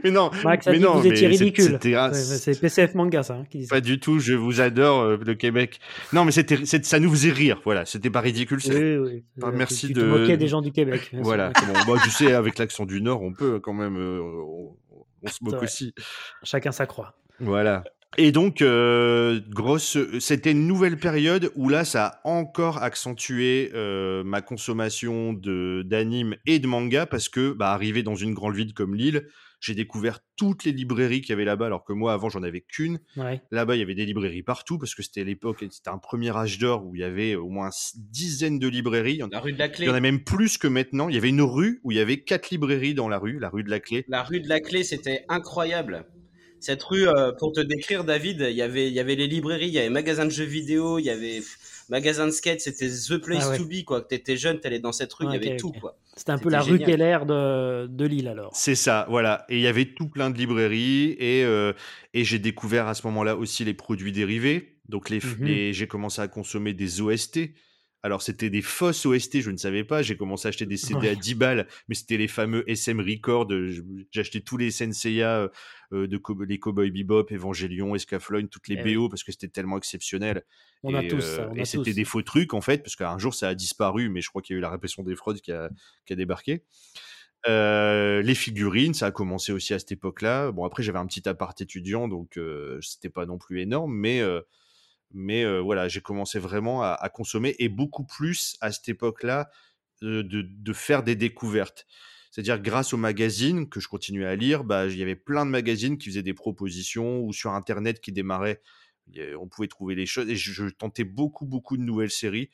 mais 0.06 0.10
non, 0.10 0.32
Max 0.46 0.68
mais 0.68 0.80
non, 0.80 0.96
vous 0.96 1.06
étiez 1.06 1.28
ridicule. 1.28 1.78
C'est 2.14 2.60
PCF 2.60 2.96
Manga, 2.96 3.22
ça, 3.22 3.36
hein, 3.36 3.46
qui 3.50 3.66
ça. 3.66 3.76
Pas 3.76 3.82
du 3.82 4.00
tout, 4.00 4.20
je 4.20 4.34
vous 4.34 4.62
adore, 4.62 5.02
euh, 5.02 5.18
le 5.18 5.36
Québec. 5.36 5.82
Non, 6.14 6.24
mais 6.24 6.32
c'était, 6.32 6.66
ça 6.66 7.00
nous 7.00 7.10
faisait 7.10 7.32
rire, 7.32 7.60
voilà. 7.66 7.86
C'était 7.86 8.10
pas 8.10 8.22
ridicule. 8.22 8.60
Oui, 8.66 8.98
oui. 8.98 9.26
Euh, 9.44 9.52
merci 9.54 9.88
tu, 9.88 9.94
tu 9.94 10.00
de- 10.00 10.02
te 10.02 10.06
moquais 10.06 10.38
des 10.38 10.48
gens 10.48 10.62
du 10.62 10.72
Québec. 10.72 11.12
Voilà. 11.14 11.52
Bon, 11.68 11.74
moi, 11.88 12.00
tu 12.02 12.10
sais, 12.10 12.32
avec 12.32 12.58
l'accent 12.58 12.86
du 12.86 13.02
Nord, 13.02 13.22
on 13.22 13.34
peut 13.34 13.60
quand 13.60 13.74
même, 13.74 13.98
euh, 13.98 14.22
on, 14.22 14.78
on 15.24 15.28
se 15.28 15.44
moque 15.44 15.62
aussi. 15.62 15.94
Chacun 16.44 16.72
sa 16.72 16.86
croix. 16.86 17.16
Voilà. 17.42 17.84
Et 18.18 18.32
donc, 18.34 18.62
euh, 18.62 19.40
grosse, 19.50 19.98
c'était 20.20 20.52
une 20.52 20.68
nouvelle 20.68 20.98
période 20.98 21.52
où 21.56 21.70
là, 21.70 21.86
ça 21.86 22.06
a 22.08 22.28
encore 22.28 22.84
accentué 22.84 23.72
euh, 23.74 24.24
ma 24.26 24.42
consommation 24.42 25.32
de 25.32 25.84
d'anime 25.86 26.36
et 26.46 26.60
de 26.60 26.68
manga 26.68 27.06
parce 27.06 27.30
que, 27.30 27.54
bah, 27.54 27.72
arrivé 27.72 28.04
dans 28.04 28.16
une 28.16 28.34
grande 28.34 28.56
ville 28.56 28.74
comme 28.74 28.96
Lille, 28.96 29.28
j'ai 29.62 29.76
découvert 29.76 30.20
toutes 30.36 30.66
les 30.66 30.72
librairies 30.74 31.22
qu'il 31.22 31.30
y 31.30 31.34
avait 31.34 31.46
là-bas, 31.46 31.68
alors 31.68 31.86
que 31.86 31.94
moi, 31.94 32.12
avant, 32.14 32.30
j'en 32.30 32.44
avais 32.44 32.62
qu'une. 32.62 33.00
Ouais. 33.16 33.42
Là-bas, 33.52 33.76
il 33.76 33.80
y 33.80 33.84
avait 33.84 33.96
des 33.96 34.06
librairies 34.08 34.44
partout 34.44 34.78
parce 34.78 34.94
que 34.96 35.04
c'était 35.04 35.24
l'époque, 35.24 35.60
c'était 35.72 35.90
un 35.90 36.00
premier 36.00 36.36
âge 36.36 36.58
d'or 36.58 36.84
où 36.86 36.96
il 36.96 37.02
y 37.02 37.04
avait 37.06 37.36
au 37.36 37.48
moins 37.48 37.70
une 37.70 38.02
dizaine 38.12 38.60
de 38.60 38.68
librairies. 38.68 39.14
Il 39.14 39.20
y 39.20 39.24
en- 39.24 39.30
La 39.32 39.40
rue 39.40 39.54
de 39.54 39.60
la 39.60 39.68
il 39.68 39.72
Clé. 39.72 39.86
y 39.86 39.90
en 39.90 39.94
a 39.94 40.00
même 40.02 40.24
plus 40.24 40.58
que 40.58 40.68
maintenant. 40.68 41.08
Il 41.08 41.16
y 41.16 41.18
avait 41.18 41.30
une 41.30 41.44
rue 41.44 41.80
où 41.84 41.92
il 41.92 41.98
y 41.98 42.02
avait 42.02 42.24
quatre 42.24 42.50
librairies 42.50 42.94
dans 42.96 43.08
la 43.08 43.20
rue, 43.20 43.40
la 43.40 43.50
rue 43.50 43.64
de 43.64 43.70
la 43.70 43.80
Clé. 43.80 44.04
La 44.10 44.24
rue 44.24 44.42
de 44.42 44.50
la 44.50 44.60
Clé, 44.60 44.84
c'était 44.84 45.24
incroyable. 45.30 46.06
Cette 46.62 46.84
rue, 46.84 47.08
euh, 47.10 47.32
pour 47.34 47.52
te 47.52 47.60
décrire, 47.60 48.04
David, 48.06 48.46
il 48.50 48.56
y 48.56 48.62
avait, 48.62 48.88
il 48.88 48.94
y 48.94 49.00
avait 49.00 49.16
les 49.16 49.28
librairies, 49.28 49.68
il 49.68 49.74
y 49.74 49.80
avait 49.80 49.90
magasin 49.90 50.26
de 50.26 50.30
jeux 50.32 50.46
vidéo, 50.46 51.00
il 51.00 51.06
y 51.06 51.10
avait 51.10 51.38
pff, 51.40 51.58
magasin 51.90 52.28
de 52.28 52.32
skate, 52.32 52.62
c'était 52.62 52.88
the 52.88 53.18
place 53.18 53.44
Ah 53.48 53.50
ouais. 53.50 53.58
to 53.58 53.66
be, 53.66 53.84
quoi. 53.84 54.02
T'étais 54.02 54.38
jeune, 54.38 54.60
t'allais 54.60 54.80
dans 54.80 54.92
cette 54.94 55.12
rue, 55.12 55.26
il 55.26 55.30
Ouais, 55.30 55.34
y 55.34 55.38
avait 55.38 55.52
ok, 55.54 55.58
tout, 55.58 55.72
quoi. 55.72 55.98
C'était 56.16 56.32
un 56.32 56.38
peu 56.38 56.50
la 56.50 56.62
rue. 56.62 56.78
Keller 56.78 57.20
de, 57.28 57.88
de 57.88 58.06
Lille 58.06 58.28
alors. 58.28 58.52
C'est 58.56 58.76
ça, 58.76 59.06
voilà. 59.10 59.46
Et 59.50 59.56
il 59.58 59.62
y 59.62 59.68
avait 59.68 59.86
tout 59.86 60.08
plein 60.08 60.30
de 60.30 60.38
librairies 60.38 61.16
et, 61.20 61.44
euh, 61.46 61.74
et 62.14 62.24
j'ai 62.24 62.38
découvert 62.40 62.88
à 62.88 62.94
ce 62.94 63.08
moment-là 63.08 63.36
aussi 63.36 63.66
les 63.66 63.74
produits 63.74 64.12
dérivés. 64.12 64.78
Donc 64.88 65.10
les, 65.10 65.20
les- 65.40 65.74
j'ai 65.74 65.88
commencé 65.88 66.22
à 66.22 66.28
consommer 66.28 66.74
des 66.74 67.02
OST. 67.02 67.40
Alors 68.04 68.22
c'était 68.24 68.50
des 68.50 68.62
fausses 68.64 69.06
OST, 69.06 69.42
je 69.42 69.52
ne 69.52 69.58
savais 69.58 69.84
pas. 69.84 70.02
J'ai 70.02 70.18
commencé 70.18 70.48
à 70.48 70.50
acheter 70.50 70.66
des 70.66 70.78
CD 70.78 71.08
à 71.08 71.12
Ouais. 71.12 71.16
10 71.16 71.36
balles, 71.36 71.68
mais 71.88 71.94
c'était 71.96 72.18
les 72.18 72.28
fameux 72.28 72.64
SM 72.68 73.00
Record. 73.00 73.52
Euh, 73.52 73.68
je- 73.70 73.82
J'ai 74.12 74.22
acheté 74.22 74.42
tous 74.42 74.58
les 74.58 74.72
Senseiya 74.72 75.50
euh, 75.94 76.08
de 76.08 76.18
Co- 76.18 76.44
les 76.44 76.58
Cowboy 76.58 76.90
Bebop, 76.90 77.28
Evangelion, 77.32 77.94
Escaflowne, 77.96 78.48
toutes 78.50 78.68
les 78.70 78.80
Eh 78.84 78.96
BO 78.96 79.08
parce 79.10 79.24
que 79.24 79.32
c'était 79.32 79.50
tellement 79.50 79.78
exceptionnel. 79.78 80.44
On 80.84 80.96
a 80.96 81.04
tous 81.04 81.18
euh, 81.24 81.36
ça, 81.38 81.50
on 81.52 81.56
et 81.56 81.66
c'était 81.66 81.94
des 81.94 82.06
faux 82.06 82.24
trucs 82.24 82.54
en 82.56 82.62
fait, 82.62 82.82
parce 82.82 82.96
qu'un 82.96 83.20
jour 83.20 83.36
ça 83.36 83.50
a 83.50 83.54
disparu, 83.56 84.10
mais 84.10 84.22
je 84.22 84.30
crois 84.30 84.42
qu'il 84.42 84.56
y 84.56 84.58
a 84.58 84.60
eu 84.60 84.62
la 84.62 84.72
répression 84.72 85.04
des 85.04 85.16
fraudes 85.16 85.40
qui 85.42 85.52
a, 85.52 85.70
qui 86.08 86.14
a 86.14 86.16
débarqué. 86.16 86.64
Euh, 87.48 88.22
les 88.22 88.36
figurines, 88.36 88.94
ça 88.94 89.08
a 89.08 89.12
commencé 89.12 89.52
aussi 89.52 89.74
à 89.74 89.80
cette 89.80 89.92
époque-là. 89.92 90.52
Bon, 90.52 90.64
après, 90.64 90.84
j'avais 90.84 91.00
un 91.00 91.08
petit 91.08 91.28
appart 91.28 91.60
étudiant, 91.60 92.08
donc 92.08 92.38
euh, 92.38 92.80
c'était 92.82 93.10
pas 93.10 93.26
non 93.26 93.38
plus 93.38 93.62
énorme, 93.62 93.94
mais, 93.94 94.22
euh, 94.22 94.42
mais 95.14 95.60
voilà, 95.60 95.88
j'ai 95.88 96.02
commencé 96.02 96.40
vraiment 96.40 96.84
à, 96.84 97.10
consommer 97.10 97.56
et 97.60 97.70
beaucoup 97.70 98.06
plus 98.06 98.56
à 98.62 98.72
cette 98.72 98.90
époque-là 98.90 99.50
de, 100.02 100.74
faire 100.74 101.04
des 101.04 101.16
découvertes. 101.16 101.86
C'est-à-dire, 102.32 102.60
grâce 102.60 102.94
aux 102.94 102.98
magazines 102.98 103.68
que 103.68 103.80
je 103.80 103.88
continuais 103.88 104.26
à 104.26 104.36
lire, 104.36 104.64
bah, 104.64 104.88
il 104.88 104.98
y 104.98 105.02
avait 105.02 105.16
plein 105.16 105.46
de 105.46 105.52
magazines 105.52 105.98
qui 105.98 106.10
faisaient 106.10 106.24
des 106.24 106.34
propositions 106.34 107.22
ou 107.22 107.34
sur 107.34 107.52
Internet 107.52 108.00
qui 108.00 108.12
démarraient. 108.12 108.62
On 109.38 109.48
pouvait 109.48 109.68
trouver 109.68 109.96
les 109.96 110.06
choses 110.06 110.30
et 110.30 110.36
je, 110.36 110.70
tentais 110.70 111.04
beaucoup, 111.04 111.46
beaucoup 111.46 111.76
de 111.76 111.84
nouvelles 111.84 112.12
séries. 112.12 112.50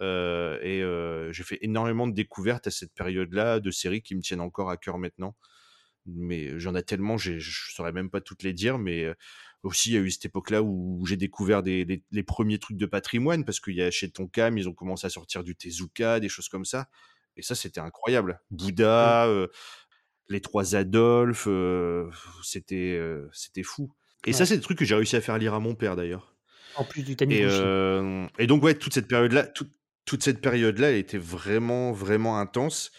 Et 0.00 0.82
j'ai 1.30 1.42
fait 1.44 1.58
énormément 1.62 2.08
de 2.08 2.12
découvertes 2.12 2.66
à 2.66 2.70
cette 2.70 2.92
période-là, 2.92 3.60
de 3.60 3.70
séries 3.70 4.02
qui 4.02 4.14
me 4.14 4.20
tiennent 4.20 4.40
encore 4.40 4.70
à 4.70 4.76
cœur 4.76 4.98
maintenant. 4.98 5.36
Mais 6.06 6.58
j'en 6.58 6.74
ai 6.74 6.82
tellement, 6.82 7.16
je 7.16 7.34
ne 7.34 7.40
saurais 7.40 7.92
même 7.92 8.10
pas 8.10 8.20
toutes 8.20 8.42
les 8.42 8.52
dire. 8.52 8.78
Mais 8.78 9.06
aussi, 9.62 9.90
il 9.90 9.94
y 9.94 9.98
a 9.98 10.00
eu 10.00 10.10
cette 10.10 10.24
époque-là 10.24 10.62
où 10.62 11.04
j'ai 11.06 11.16
découvert 11.16 11.62
des, 11.62 11.84
les, 11.84 12.02
les 12.10 12.22
premiers 12.22 12.58
trucs 12.58 12.78
de 12.78 12.86
patrimoine, 12.86 13.44
parce 13.44 13.60
qu'il 13.60 13.74
y 13.74 13.82
a 13.82 13.90
chez 13.90 14.10
Tonkam, 14.10 14.56
ils 14.56 14.68
ont 14.68 14.74
commencé 14.74 15.06
à 15.06 15.10
sortir 15.10 15.44
du 15.44 15.54
Tezuka, 15.54 16.20
des 16.20 16.28
choses 16.28 16.48
comme 16.48 16.64
ça. 16.64 16.88
Et 17.36 17.42
ça, 17.42 17.54
c'était 17.54 17.80
incroyable. 17.80 18.40
Bouddha, 18.50 19.26
euh, 19.26 19.48
les 20.28 20.40
trois 20.40 20.76
Adolphes, 20.76 21.46
euh, 21.46 22.10
c'était 22.42 22.96
euh, 22.98 23.28
c'était 23.32 23.62
fou. 23.62 23.92
Et 24.26 24.32
ça, 24.32 24.46
c'est 24.46 24.56
des 24.56 24.62
trucs 24.62 24.78
que 24.78 24.84
j'ai 24.84 24.94
réussi 24.94 25.16
à 25.16 25.20
faire 25.20 25.38
lire 25.38 25.54
à 25.54 25.60
mon 25.60 25.74
père 25.74 25.96
d'ailleurs. 25.96 26.36
En 26.76 26.84
plus 26.84 27.02
du 27.02 27.12
Et, 27.12 27.42
euh, 27.42 28.26
et 28.38 28.46
donc, 28.46 28.62
ouais, 28.62 28.74
toute 28.74 28.94
cette 28.94 29.08
période-là, 29.08 29.46
toute, 29.46 29.72
toute 30.04 30.22
cette 30.22 30.40
période-là, 30.40 30.90
elle 30.90 30.98
était 30.98 31.18
vraiment, 31.18 31.92
vraiment 31.92 32.38
intense. 32.38 32.92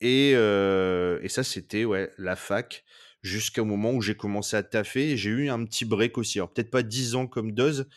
Et, 0.00 0.30
et 0.30 1.28
ça, 1.28 1.42
c'était 1.42 1.84
ouais, 1.84 2.12
la 2.18 2.36
fac, 2.36 2.84
jusqu'au 3.22 3.64
moment 3.64 3.92
où 3.92 4.00
j'ai 4.02 4.16
commencé 4.16 4.56
à 4.56 4.62
taffer. 4.62 5.16
J'ai 5.16 5.30
eu 5.30 5.48
un 5.50 5.64
petit 5.64 5.84
break 5.84 6.18
aussi. 6.18 6.38
Alors, 6.38 6.52
peut-être 6.52 6.70
pas 6.70 6.82
10 6.82 7.14
ans 7.14 7.26
comme 7.26 7.52
Doz, 7.52 7.88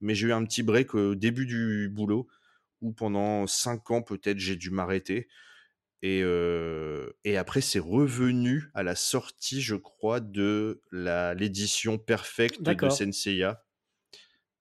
mais 0.00 0.14
j'ai 0.14 0.28
eu 0.28 0.32
un 0.32 0.44
petit 0.44 0.62
break 0.62 0.94
au 0.94 1.14
début 1.14 1.46
du 1.46 1.88
boulot, 1.90 2.28
où 2.82 2.92
pendant 2.92 3.46
5 3.46 3.90
ans, 3.92 4.02
peut-être, 4.02 4.38
j'ai 4.38 4.56
dû 4.56 4.70
m'arrêter. 4.70 5.28
Et, 6.02 6.22
euh, 6.22 7.10
et 7.24 7.36
après, 7.38 7.60
c'est 7.60 7.80
revenu 7.80 8.66
à 8.74 8.82
la 8.84 8.94
sortie, 8.96 9.62
je 9.62 9.76
crois, 9.76 10.20
de 10.20 10.82
la 10.92 11.34
l'édition 11.34 11.98
perfecte 11.98 12.70
de. 12.70 12.90
Senseiya. 12.90 13.64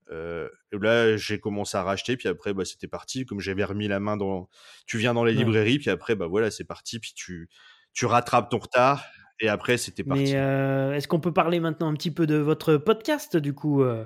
Euh, 0.10 0.50
et 0.72 0.78
là, 0.78 1.18
j'ai 1.18 1.40
commencé 1.40 1.76
à 1.78 1.84
racheter, 1.84 2.16
puis 2.18 2.30
après, 2.30 2.54
bah, 2.54 2.64
c'était 2.66 2.88
parti. 2.88 3.26
Comme 3.26 3.40
j'avais 3.42 3.64
remis 3.66 3.88
la 3.88 4.00
main 4.00 4.16
dans. 4.18 4.50
Tu 4.86 4.98
viens 4.98 5.14
dans 5.14 5.26
les 5.26 5.34
Ouais. 5.34 5.34
librairies, 5.34 5.80
puis 5.80 5.90
après, 5.90 6.16
bah 6.16 6.28
voilà, 6.28 6.50
c'est 6.52 6.64
parti, 6.64 7.00
puis 7.00 7.12
tu, 7.16 7.50
tu 7.94 8.06
rattrapes 8.06 8.50
ton 8.50 8.60
retard, 8.60 9.04
et 9.40 9.50
après, 9.50 9.78
c'était 9.78 10.04
parti. 10.04 10.24
Mais 10.24 10.36
euh, 10.36 10.94
est-ce 10.94 11.08
qu'on 11.08 11.20
peut 11.20 11.34
parler 11.34 11.60
maintenant 11.60 11.88
un 11.88 11.94
petit 11.94 12.12
peu 12.12 12.26
de 12.26 12.36
votre 12.36 12.78
podcast, 12.78 13.38
du 13.38 13.54
coup 13.54 13.84
euh, 13.84 14.06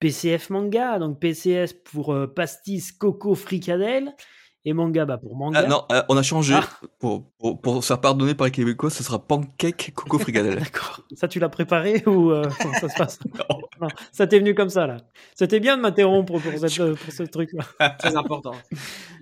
PCF 0.00 0.50
Manga, 0.50 0.98
donc 0.98 1.20
PCS 1.20 1.72
pour 1.84 2.12
euh, 2.12 2.26
Pastis 2.26 2.90
Coco 2.92 3.34
Fricadelle, 3.34 4.12
et 4.64 4.72
Manga 4.72 5.04
bah, 5.04 5.18
pour 5.18 5.36
Manga. 5.36 5.62
Ah 5.64 5.68
non, 5.68 5.82
euh, 5.90 6.02
on 6.08 6.16
a 6.16 6.22
changé. 6.22 6.54
Ah. 6.56 6.68
Pour, 6.98 7.24
pour, 7.38 7.60
pour 7.60 7.82
se 7.82 7.88
faire 7.88 8.00
pardonner 8.00 8.34
par 8.34 8.46
les 8.46 8.50
Québécois, 8.52 8.90
ce 8.90 9.02
sera 9.02 9.18
pancake 9.18 9.92
coco 9.94 10.18
fricadelle. 10.18 10.58
D'accord. 10.60 11.00
Ça, 11.14 11.26
tu 11.26 11.40
l'as 11.40 11.48
préparé 11.48 12.02
ou 12.06 12.30
euh, 12.30 12.44
comment 12.60 12.74
ça 12.74 12.88
se 12.88 12.96
passe? 12.96 13.18
Non, 13.80 13.88
Ça 14.12 14.28
t'est 14.28 14.38
venu 14.38 14.54
comme 14.54 14.68
ça, 14.68 14.86
là. 14.86 14.98
C'était 15.34 15.58
bien 15.58 15.76
de 15.76 15.82
m'interrompre 15.82 16.38
pour, 16.38 16.52
cette, 16.56 16.78
euh, 16.78 16.94
pour 16.94 17.12
ce 17.12 17.24
truc-là. 17.24 17.94
Très 17.98 18.16
important. 18.16 18.52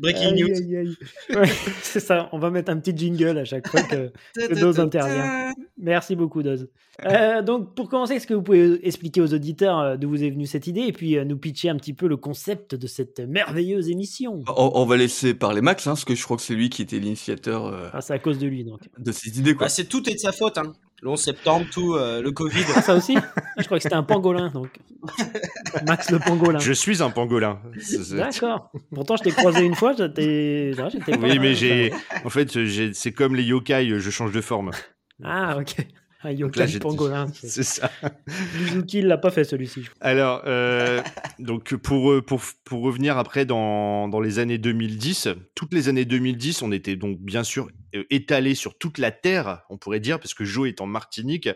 Breaking 0.01 0.33
news. 0.35 0.95
Ouais, 1.35 1.49
c'est 1.83 2.01
ça. 2.01 2.29
On 2.33 2.39
va 2.39 2.51
mettre 2.51 2.71
un 2.71 2.79
petit 2.79 2.95
jingle 2.95 3.39
à 3.39 3.47
chaque 3.47 3.67
fois 3.69 3.81
que, 3.83 4.13
que 4.35 4.61
Doz 4.61 4.79
intervient. 4.79 5.55
Merci 5.79 6.15
beaucoup, 6.15 6.43
Doz. 6.43 6.69
Euh, 7.07 7.41
donc, 7.43 7.75
pour 7.75 7.89
commencer, 7.89 8.15
est-ce 8.15 8.27
que 8.27 8.35
vous 8.35 8.43
pouvez 8.43 8.87
expliquer 8.87 9.21
aux 9.21 9.33
auditeurs 9.33 9.97
d'où 9.97 10.11
vous 10.11 10.23
est 10.23 10.31
venue 10.31 10.47
cette 10.47 10.67
idée 10.67 10.83
et 10.83 10.93
puis 10.93 11.17
euh, 11.17 11.25
nous 11.25 11.39
pitcher 11.39 11.71
un 11.71 11.77
petit 11.77 11.95
peu 11.95 12.07
le 12.07 12.17
concept 12.17 12.75
de 12.75 12.87
cette 12.87 13.21
merveilleuse 13.21 13.89
émission? 13.89 14.43
On, 14.57 14.73
on 14.75 14.85
va 14.85 14.97
laisser 14.99 15.30
parler 15.35 15.61
Max, 15.61 15.87
hein, 15.87 15.93
parce 15.93 16.05
que 16.05 16.15
je 16.15 16.23
crois 16.23 16.37
que 16.37 16.43
c'est 16.43 16.55
lui 16.55 16.71
qui 16.71 16.83
était 16.83 16.99
l'initiateur 16.99 17.67
euh, 17.67 17.89
ah, 17.93 18.01
C'est 18.01 18.15
à 18.15 18.19
cause 18.19 18.39
de 18.39 18.47
lui, 18.47 18.65
donc. 18.65 18.81
de 18.99 19.13
ces 19.13 19.39
idées. 19.39 19.55
Quoi. 19.55 19.67
Bah, 19.67 19.69
c'est 19.69 19.85
tout 19.85 20.09
est 20.09 20.15
de 20.15 20.19
sa 20.19 20.33
faute. 20.33 20.59
Hein. 20.59 20.73
Le 21.03 21.09
11 21.09 21.21
septembre, 21.21 21.67
tout, 21.73 21.95
euh, 21.95 22.21
le 22.21 22.31
Covid. 22.31 22.65
Ah, 22.77 22.83
ça 22.83 22.95
aussi? 22.95 23.17
Je 23.59 23.65
crois 23.65 23.79
que 23.79 23.83
c'était 23.83 23.95
un 23.95 24.03
pangolin, 24.03 24.51
donc. 24.51 24.69
Max 25.87 26.11
le 26.11 26.19
pangolin. 26.19 26.59
Je 26.59 26.73
suis 26.73 27.03
un 27.03 27.11
pangolin. 27.11 27.61
D'accord. 28.13 28.71
Pourtant, 28.95 29.17
je 29.17 29.23
t'ai 29.23 29.31
croisé 29.31 29.65
une 29.65 29.75
fois, 29.75 29.95
j'étais. 29.97 30.73
Oui, 31.21 31.39
mais 31.39 31.55
j'ai. 31.55 31.93
En 32.25 32.31
fait, 32.31 32.51
c'est 32.93 33.13
comme 33.13 33.35
les 33.35 33.45
yokai, 33.45 33.99
je 33.99 34.11
change 34.11 34.33
de 34.33 34.41
forme. 34.41 34.73
Ah, 35.23 35.57
ok. 35.59 35.77
Un 36.23 36.79
pangolin. 36.81 37.27
C'est 37.33 37.63
ça. 37.63 37.91
Mizuki, 38.59 38.99
il 38.99 39.07
l'a 39.07 39.19
pas 39.19 39.31
fait 39.31 39.45
celui-ci. 39.45 39.85
Alors, 40.01 40.43
euh, 40.47 41.01
donc 41.39 41.75
pour, 41.77 42.13
euh, 42.13 42.23
pour, 42.23 42.43
pour 42.65 42.83
revenir 42.83 43.17
après 43.17 43.47
dans, 43.47 44.09
dans 44.09 44.21
les 44.21 44.39
années 44.39 44.59
2010, 44.59 45.29
toutes 45.55 45.73
les 45.73 45.89
années 45.89 46.05
2010, 46.05 46.63
on 46.63 46.73
était 46.73 46.97
donc 46.97 47.19
bien 47.21 47.43
sûr 47.43 47.69
euh, 47.95 48.05
étalés 48.11 48.55
sur 48.55 48.77
toute 48.77 48.99
la 48.99 49.11
Terre, 49.11 49.63
on 49.71 49.79
pourrait 49.79 49.99
dire, 49.99 50.21
parce 50.21 50.35
que 50.35 50.45
Joe 50.45 50.69
est 50.69 50.81
en 50.81 50.87
Martinique, 50.87 51.49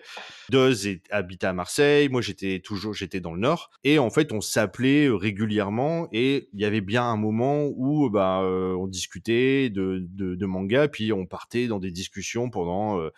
Doz 0.50 0.86
est, 0.86 1.02
habitait 1.10 1.46
à 1.46 1.52
Marseille, 1.52 2.08
moi 2.08 2.22
j'étais 2.22 2.60
toujours 2.60 2.94
j'étais 2.94 3.20
dans 3.20 3.34
le 3.34 3.40
Nord, 3.40 3.70
et 3.84 3.98
en 3.98 4.10
fait 4.10 4.32
on 4.32 4.40
s'appelait 4.40 5.08
régulièrement, 5.10 6.08
et 6.12 6.48
il 6.52 6.60
y 6.60 6.64
avait 6.64 6.80
bien 6.80 7.04
un 7.04 7.16
moment 7.16 7.66
où 7.76 8.10
bah, 8.10 8.40
euh, 8.42 8.74
on 8.74 8.86
discutait 8.86 9.70
de, 9.70 10.04
de, 10.08 10.34
de 10.34 10.46
manga, 10.46 10.88
puis 10.88 11.12
on 11.12 11.26
partait 11.26 11.66
dans 11.66 11.78
des 11.78 11.90
discussions 11.90 12.50
pendant... 12.50 12.98
euh, 12.98 13.10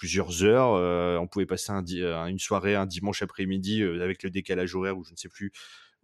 plusieurs 0.00 0.42
heures. 0.44 0.72
euh, 0.76 1.18
on 1.18 1.26
pouvait 1.26 1.44
passer 1.44 1.70
euh, 1.72 2.24
une 2.24 2.38
soirée 2.38 2.74
un 2.74 2.86
dimanche 2.86 3.20
après-midi 3.20 3.82
euh, 3.82 4.02
avec 4.02 4.22
le 4.22 4.30
décalage 4.30 4.74
horaire 4.74 4.96
ou 4.96 5.04
je 5.04 5.12
ne 5.12 5.16
sais 5.16 5.28
plus 5.28 5.52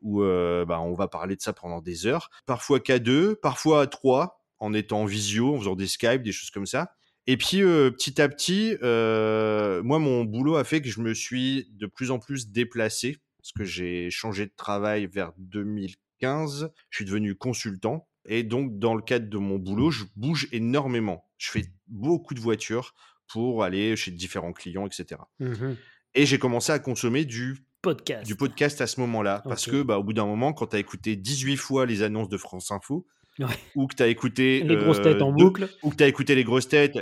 où 0.03 0.21
bah, 0.21 0.79
on 0.83 0.93
va 0.93 1.09
parler 1.09 1.37
de 1.37 1.41
ça 1.41 1.55
pendant 1.55 1.81
des 1.81 2.07
heures. 2.07 2.29
Parfois 2.45 2.81
qu'à 2.81 2.99
deux, 2.99 3.35
parfois 3.35 3.81
à 3.81 3.87
trois, 3.87 4.45
en 4.59 4.75
étant 4.75 5.01
en 5.01 5.05
visio, 5.07 5.55
en 5.55 5.59
faisant 5.59 5.75
des 5.75 5.87
Skype, 5.87 6.23
des 6.23 6.33
choses 6.33 6.51
comme 6.51 6.67
ça. 6.67 6.93
Et 7.27 7.39
puis 7.39 7.63
petit 7.63 8.21
à 8.21 8.29
petit, 8.29 8.77
moi 8.83 9.99
mon 9.99 10.25
boulot 10.25 10.57
a 10.57 10.65
fait 10.65 10.83
que 10.83 10.91
je 10.91 11.01
me 11.01 11.15
suis 11.15 11.71
de 11.73 11.87
plus 11.87 12.11
en 12.11 12.19
plus 12.19 12.51
déplacé 12.51 13.17
parce 13.39 13.53
que 13.53 13.65
j'ai 13.65 14.11
changé 14.11 14.45
de 14.45 14.53
travail 14.55 15.07
vers 15.07 15.33
2015. 15.39 16.71
Je 16.91 16.97
suis 16.97 17.07
devenu 17.07 17.35
consultant 17.35 18.07
et 18.27 18.43
donc 18.43 18.79
dans 18.79 18.95
le 18.95 19.03
cadre 19.03 19.31
de 19.31 19.39
mon 19.39 19.57
boulot, 19.57 19.91
je 19.91 20.05
bouge 20.15 20.47
énormément. 20.53 21.25
Je 21.39 21.51
fais 21.51 21.65
beaucoup 21.89 22.35
de 22.35 22.41
voitures 22.41 22.95
pour 23.29 23.65
aller 23.65 23.97
chez 23.97 24.11
différents 24.11 24.53
clients, 24.53 24.87
etc. 24.87 25.21
Mhm. 25.41 25.77
Et 26.15 26.27
j'ai 26.27 26.39
commencé 26.39 26.73
à 26.73 26.79
consommer 26.79 27.25
du, 27.25 27.59
Podcast. 27.83 28.27
du 28.27 28.35
podcast 28.37 28.81
à 28.81 28.87
ce 28.87 28.99
moment-là. 29.01 29.43
Parce 29.45 29.67
que, 29.67 29.83
bah, 29.83 29.99
au 29.99 30.03
bout 30.03 30.13
d'un 30.15 30.27
moment, 30.27 30.53
quand 30.53 30.69
tu 30.69 30.77
as 30.77 30.79
écouté 30.79 31.15
18 31.17 31.57
fois 31.57 31.87
les 31.87 32.03
annonces 32.03 32.29
de 32.29 32.37
France 32.39 32.71
Info, 32.71 33.07
Ouais. 33.39 33.47
ou 33.75 33.87
que 33.87 33.95
tu 33.95 34.03
as 34.03 34.07
écouté. 34.09 34.63
Les 34.63 34.77
grosses 34.77 35.03
têtes 35.03 35.19
euh, 35.21 35.25
en 35.25 35.33
deux- 35.33 35.45
boucle. 35.45 35.69
ou 35.83 35.91
que 35.91 35.97
tu 35.97 36.03
as 36.05 36.09
écouté 36.09 36.35
les 36.35 36.43
grosses 36.43 36.69
têtes, 36.69 36.99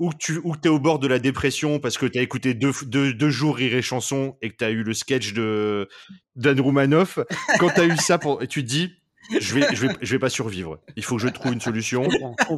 ou 0.00 0.10
que 0.10 0.16
tu 0.18 0.38
ou 0.42 0.52
que 0.52 0.58
t'es 0.58 0.68
au 0.68 0.80
bord 0.80 0.98
de 0.98 1.06
la 1.06 1.18
dépression 1.20 1.78
parce 1.78 1.96
que 1.96 2.06
t'as 2.06 2.22
écouté 2.22 2.54
deux, 2.54 2.72
deux, 2.86 3.12
deux 3.14 3.30
jours 3.30 3.56
Rire 3.56 3.74
et 3.76 3.82
Chanson 3.82 4.36
et 4.42 4.50
que 4.50 4.56
t'as 4.56 4.70
eu 4.70 4.82
le 4.82 4.94
sketch 4.94 5.32
de 5.32 5.88
Dan 6.34 6.60
Roumanoff, 6.60 7.20
quand 7.60 7.70
t'as 7.74 7.86
eu 7.86 7.96
ça, 7.96 8.18
pour, 8.18 8.42
et 8.42 8.48
tu 8.48 8.62
te 8.64 8.68
dis, 8.68 8.92
je 9.40 9.54
vais, 9.54 9.66
je 9.74 9.86
vais, 9.86 9.94
je 10.02 10.10
vais 10.12 10.18
pas 10.18 10.28
survivre. 10.28 10.80
Il 10.96 11.04
faut 11.04 11.16
que 11.16 11.22
je 11.22 11.28
trouve 11.28 11.52
une 11.52 11.60
solution. 11.60 12.08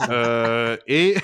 Euh, 0.08 0.78
et 0.86 1.14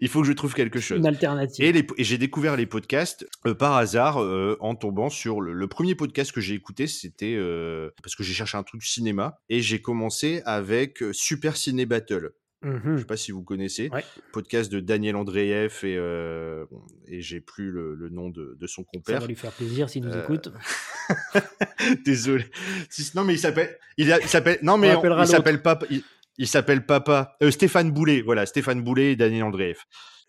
il 0.00 0.08
faut 0.08 0.20
que 0.22 0.26
je 0.26 0.32
trouve 0.32 0.54
quelque 0.54 0.80
chose. 0.80 0.98
Une 0.98 1.06
alternative. 1.06 1.64
Et, 1.64 2.04
j'ai 2.04 2.18
découvert 2.18 2.56
les 2.56 2.66
podcasts 2.66 3.26
euh, 3.46 3.54
par 3.54 3.76
hasard 3.76 4.20
euh, 4.22 4.56
en 4.60 4.74
tombant 4.74 5.08
sur 5.10 5.40
le, 5.40 5.52
le 5.52 5.66
premier 5.68 5.94
podcast 5.94 6.32
que 6.32 6.40
j'ai 6.40 6.54
écouté, 6.54 6.86
c'était 6.86 7.34
euh, 7.36 7.90
parce 8.02 8.14
que 8.16 8.22
j'ai 8.22 8.32
cherché 8.34 8.56
un 8.58 8.62
truc 8.62 8.82
cinéma 8.82 9.38
et 9.48 9.60
j'ai 9.60 9.80
commencé 9.80 10.42
avec 10.44 11.02
Super 11.12 11.56
Ciné 11.56 11.86
Battle. 11.86 12.30
Je 12.62 12.68
Mhm. 12.68 12.98
sais 12.98 13.04
pas 13.06 13.16
si 13.16 13.32
vous 13.32 13.42
connaissez, 13.42 13.88
Ouais. 13.88 14.04
podcast 14.34 14.70
de 14.70 14.80
Daniel 14.80 15.16
Andreev 15.16 15.78
et, 15.82 15.96
euh, 15.96 16.66
et 17.06 17.22
j'ai 17.22 17.40
plus 17.40 17.70
le, 17.70 17.94
le 17.94 18.10
nom 18.10 18.28
de, 18.28 18.54
de 18.60 18.66
son 18.66 18.82
Ça 18.82 18.88
compère. 18.92 19.20
va 19.22 19.26
lui 19.26 19.34
faire 19.34 19.52
plaisir 19.52 19.88
s'il 19.88 20.04
nous 20.04 20.12
Euh, 20.12 20.22
écoute. 20.22 20.50
Désolé. 22.04 22.44
Non 23.14 23.24
mais 23.24 23.34
il 23.34 23.38
s'appelle, 23.38 23.78
il, 23.96 24.06
s'appelle, 24.26 24.58
non 24.62 24.76
mais 24.76 24.94
on- 24.94 25.20
il 25.22 25.26
s'appelle 25.26 25.62
Papa, 25.62 25.86
il, 25.90 26.02
il 26.40 26.48
s'appelle 26.48 26.86
Papa, 26.86 27.36
euh, 27.42 27.50
Stéphane 27.50 27.90
Boulet, 27.92 28.22
voilà, 28.22 28.46
Stéphane 28.46 28.80
Boulet 28.80 29.12
et 29.12 29.16
Daniel 29.16 29.44
Andreev. 29.44 29.76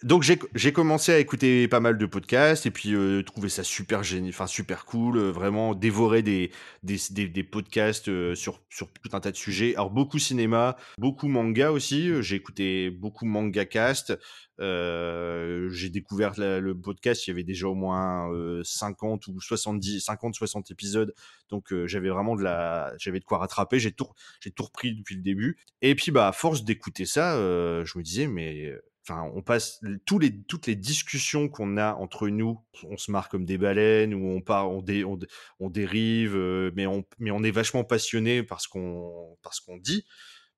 Donc 0.03 0.23
j'ai 0.23 0.73
commencé 0.73 1.11
à 1.11 1.19
écouter 1.19 1.67
pas 1.67 1.79
mal 1.79 1.95
de 1.99 2.05
podcasts 2.07 2.65
et 2.65 2.71
puis 2.71 2.95
euh, 2.95 3.21
trouver 3.21 3.49
ça 3.49 3.63
super 3.63 4.01
génial, 4.01 4.29
enfin 4.29 4.47
super 4.47 4.85
cool, 4.85 5.17
euh, 5.17 5.31
vraiment 5.31 5.75
dévorer 5.75 6.23
des 6.23 6.49
des, 6.81 6.97
des, 7.11 7.43
podcasts 7.43 8.09
euh, 8.09 8.33
sur 8.33 8.61
sur 8.71 8.91
tout 8.91 9.15
un 9.15 9.19
tas 9.19 9.29
de 9.29 9.35
sujets. 9.35 9.75
Alors 9.75 9.91
beaucoup 9.91 10.17
cinéma, 10.17 10.75
beaucoup 10.97 11.27
manga 11.27 11.71
aussi. 11.71 12.09
euh, 12.09 12.23
J'ai 12.23 12.35
écouté 12.37 12.89
beaucoup 12.89 13.25
manga 13.27 13.63
cast. 13.65 14.17
Euh, 14.59 15.69
j'ai 15.69 15.89
découvert 15.89 16.33
le 16.37 16.73
podcast, 16.79 17.27
il 17.27 17.29
y 17.29 17.33
avait 17.33 17.43
déjà 17.43 17.67
au 17.67 17.75
moins 17.75 18.31
euh, 18.33 18.61
50 18.63 19.27
ou 19.27 19.39
70, 19.39 20.01
50, 20.01 20.33
60 20.35 20.71
épisodes. 20.71 21.13
Donc 21.49 21.71
euh, 21.73 21.85
j'avais 21.87 22.09
vraiment 22.09 22.35
de 22.35 22.41
la, 22.43 22.93
j'avais 22.97 23.19
de 23.19 23.25
quoi 23.25 23.37
rattraper. 23.39 23.79
J'ai 23.79 23.91
tout, 23.91 24.07
j'ai 24.39 24.51
tout 24.51 24.63
repris 24.63 24.95
depuis 24.95 25.15
le 25.15 25.21
début. 25.21 25.57
Et 25.81 25.93
puis 25.95 26.11
bah 26.11 26.27
à 26.27 26.31
force 26.31 26.63
d'écouter 26.63 27.05
ça, 27.05 27.35
euh, 27.35 27.85
je 27.85 27.97
me 27.99 28.03
disais 28.03 28.27
mais, 28.27 28.65
euh, 28.65 28.81
enfin 29.07 29.29
on 29.35 29.41
passe 29.41 29.81
toutes 30.05 30.67
les 30.67 30.75
discussions 30.75 31.49
qu'on 31.49 31.77
a 31.77 31.93
entre 31.93 32.27
nous, 32.29 32.59
on 32.83 32.97
se 32.97 33.11
marre 33.11 33.29
comme 33.29 33.45
des 33.45 33.57
baleines 33.57 34.13
ou 34.13 34.27
on 34.27 34.41
on, 34.47 34.81
dé, 34.81 35.03
on, 35.03 35.17
dé- 35.17 35.27
on 35.59 35.69
dérive, 35.69 36.35
euh, 36.35 36.71
mais 36.75 36.85
on, 36.85 37.03
est 37.43 37.51
vachement 37.51 37.83
passionné 37.83 38.43
par 38.43 38.61
ce 38.61 38.67
qu'on, 38.67 39.37
par 39.41 39.53
ce 39.53 39.61
qu'on 39.61 39.77
dit. 39.77 40.05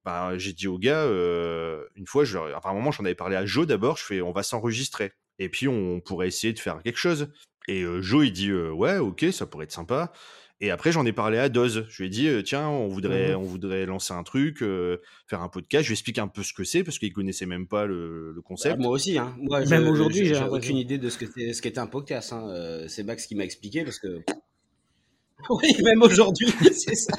Bah, 0.04 0.38
j'ai 0.38 0.54
dit 0.54 0.68
au 0.68 0.78
gars, 0.78 1.04
euh, 1.04 1.86
une 1.96 2.08
fois, 2.08 2.26
je, 2.26 2.38
à 2.38 2.60
un 2.64 2.74
moment, 2.74 2.92
j'en 2.92 3.06
avais 3.06 3.16
parlé 3.16 3.36
à 3.38 3.46
Joe 3.46 3.66
d'abord, 3.66 3.98
je 3.98 4.04
fais, 4.04 4.22
on 4.22 4.34
va 4.34 4.44
s'enregistrer. 4.44 5.14
Et 5.40 5.50
puis, 5.50 5.68
on 5.68 6.02
pourrait 6.02 6.28
essayer 6.28 6.54
de 6.54 6.60
faire 6.60 6.82
quelque 6.84 6.98
chose. 6.98 7.32
Et 7.70 7.84
euh, 7.84 8.02
Joe, 8.02 8.28
il 8.28 8.34
dit, 8.34 8.52
ouais, 8.54 8.98
ok, 8.98 9.26
ça 9.32 9.46
pourrait 9.46 9.64
être 9.66 9.72
sympa. 9.72 10.12
Et 10.66 10.72
après, 10.72 10.94
j'en 10.94 11.06
ai 11.06 11.12
parlé 11.12 11.38
à 11.40 11.50
Doz. 11.50 11.86
Je 11.90 11.98
lui 12.02 12.08
ai 12.08 12.10
dit, 12.10 12.28
euh, 12.30 12.42
tiens, 12.42 12.70
on 12.70 12.88
voudrait, 12.88 13.32
Mhm. 13.32 13.40
on 13.42 13.44
voudrait 13.44 13.86
lancer 13.86 14.14
un 14.14 14.24
truc, 14.24 14.62
euh, 14.64 14.98
faire 15.28 15.42
un 15.42 15.50
podcast. 15.50 15.84
Je 15.84 15.90
lui 15.90 15.94
explique 15.96 16.20
un 16.20 16.30
peu 16.30 16.42
ce 16.42 16.54
que 16.54 16.64
c'est, 16.64 16.86
parce 16.86 17.00
qu'il 17.00 17.12
connaissait 17.12 17.46
même 17.46 17.68
pas 17.68 17.86
le, 17.86 18.32
le 18.32 18.42
concept. 18.42 18.78
Bah, 18.78 18.84
moi 18.84 18.92
aussi, 18.94 19.18
hein. 19.18 19.36
Moi, 19.42 19.66
Même 19.66 19.90
aujourd'hui, 19.90 20.26
je- 20.26 20.36
j'ai 20.36 20.44
aucune 20.46 20.78
idée 20.78 20.98
de 20.98 21.10
ce 21.10 21.18
que 21.18 21.26
c'est- 21.26 21.52
ce 21.52 21.62
qu'était 21.62 21.80
un 21.80 21.88
podcast. 21.88 22.32
Hein. 22.32 22.48
Euh, 22.50 22.86
C'est 22.88 23.04
Max 23.04 23.26
qui 23.28 23.36
m'a 23.36 23.44
expliqué 23.44 23.84
parce 23.84 24.00
que. 24.00 24.22
Oui, 25.50 25.76
même 25.84 26.02
aujourd'hui, 26.02 26.48
c'est 26.74 26.96
ça. 26.96 27.12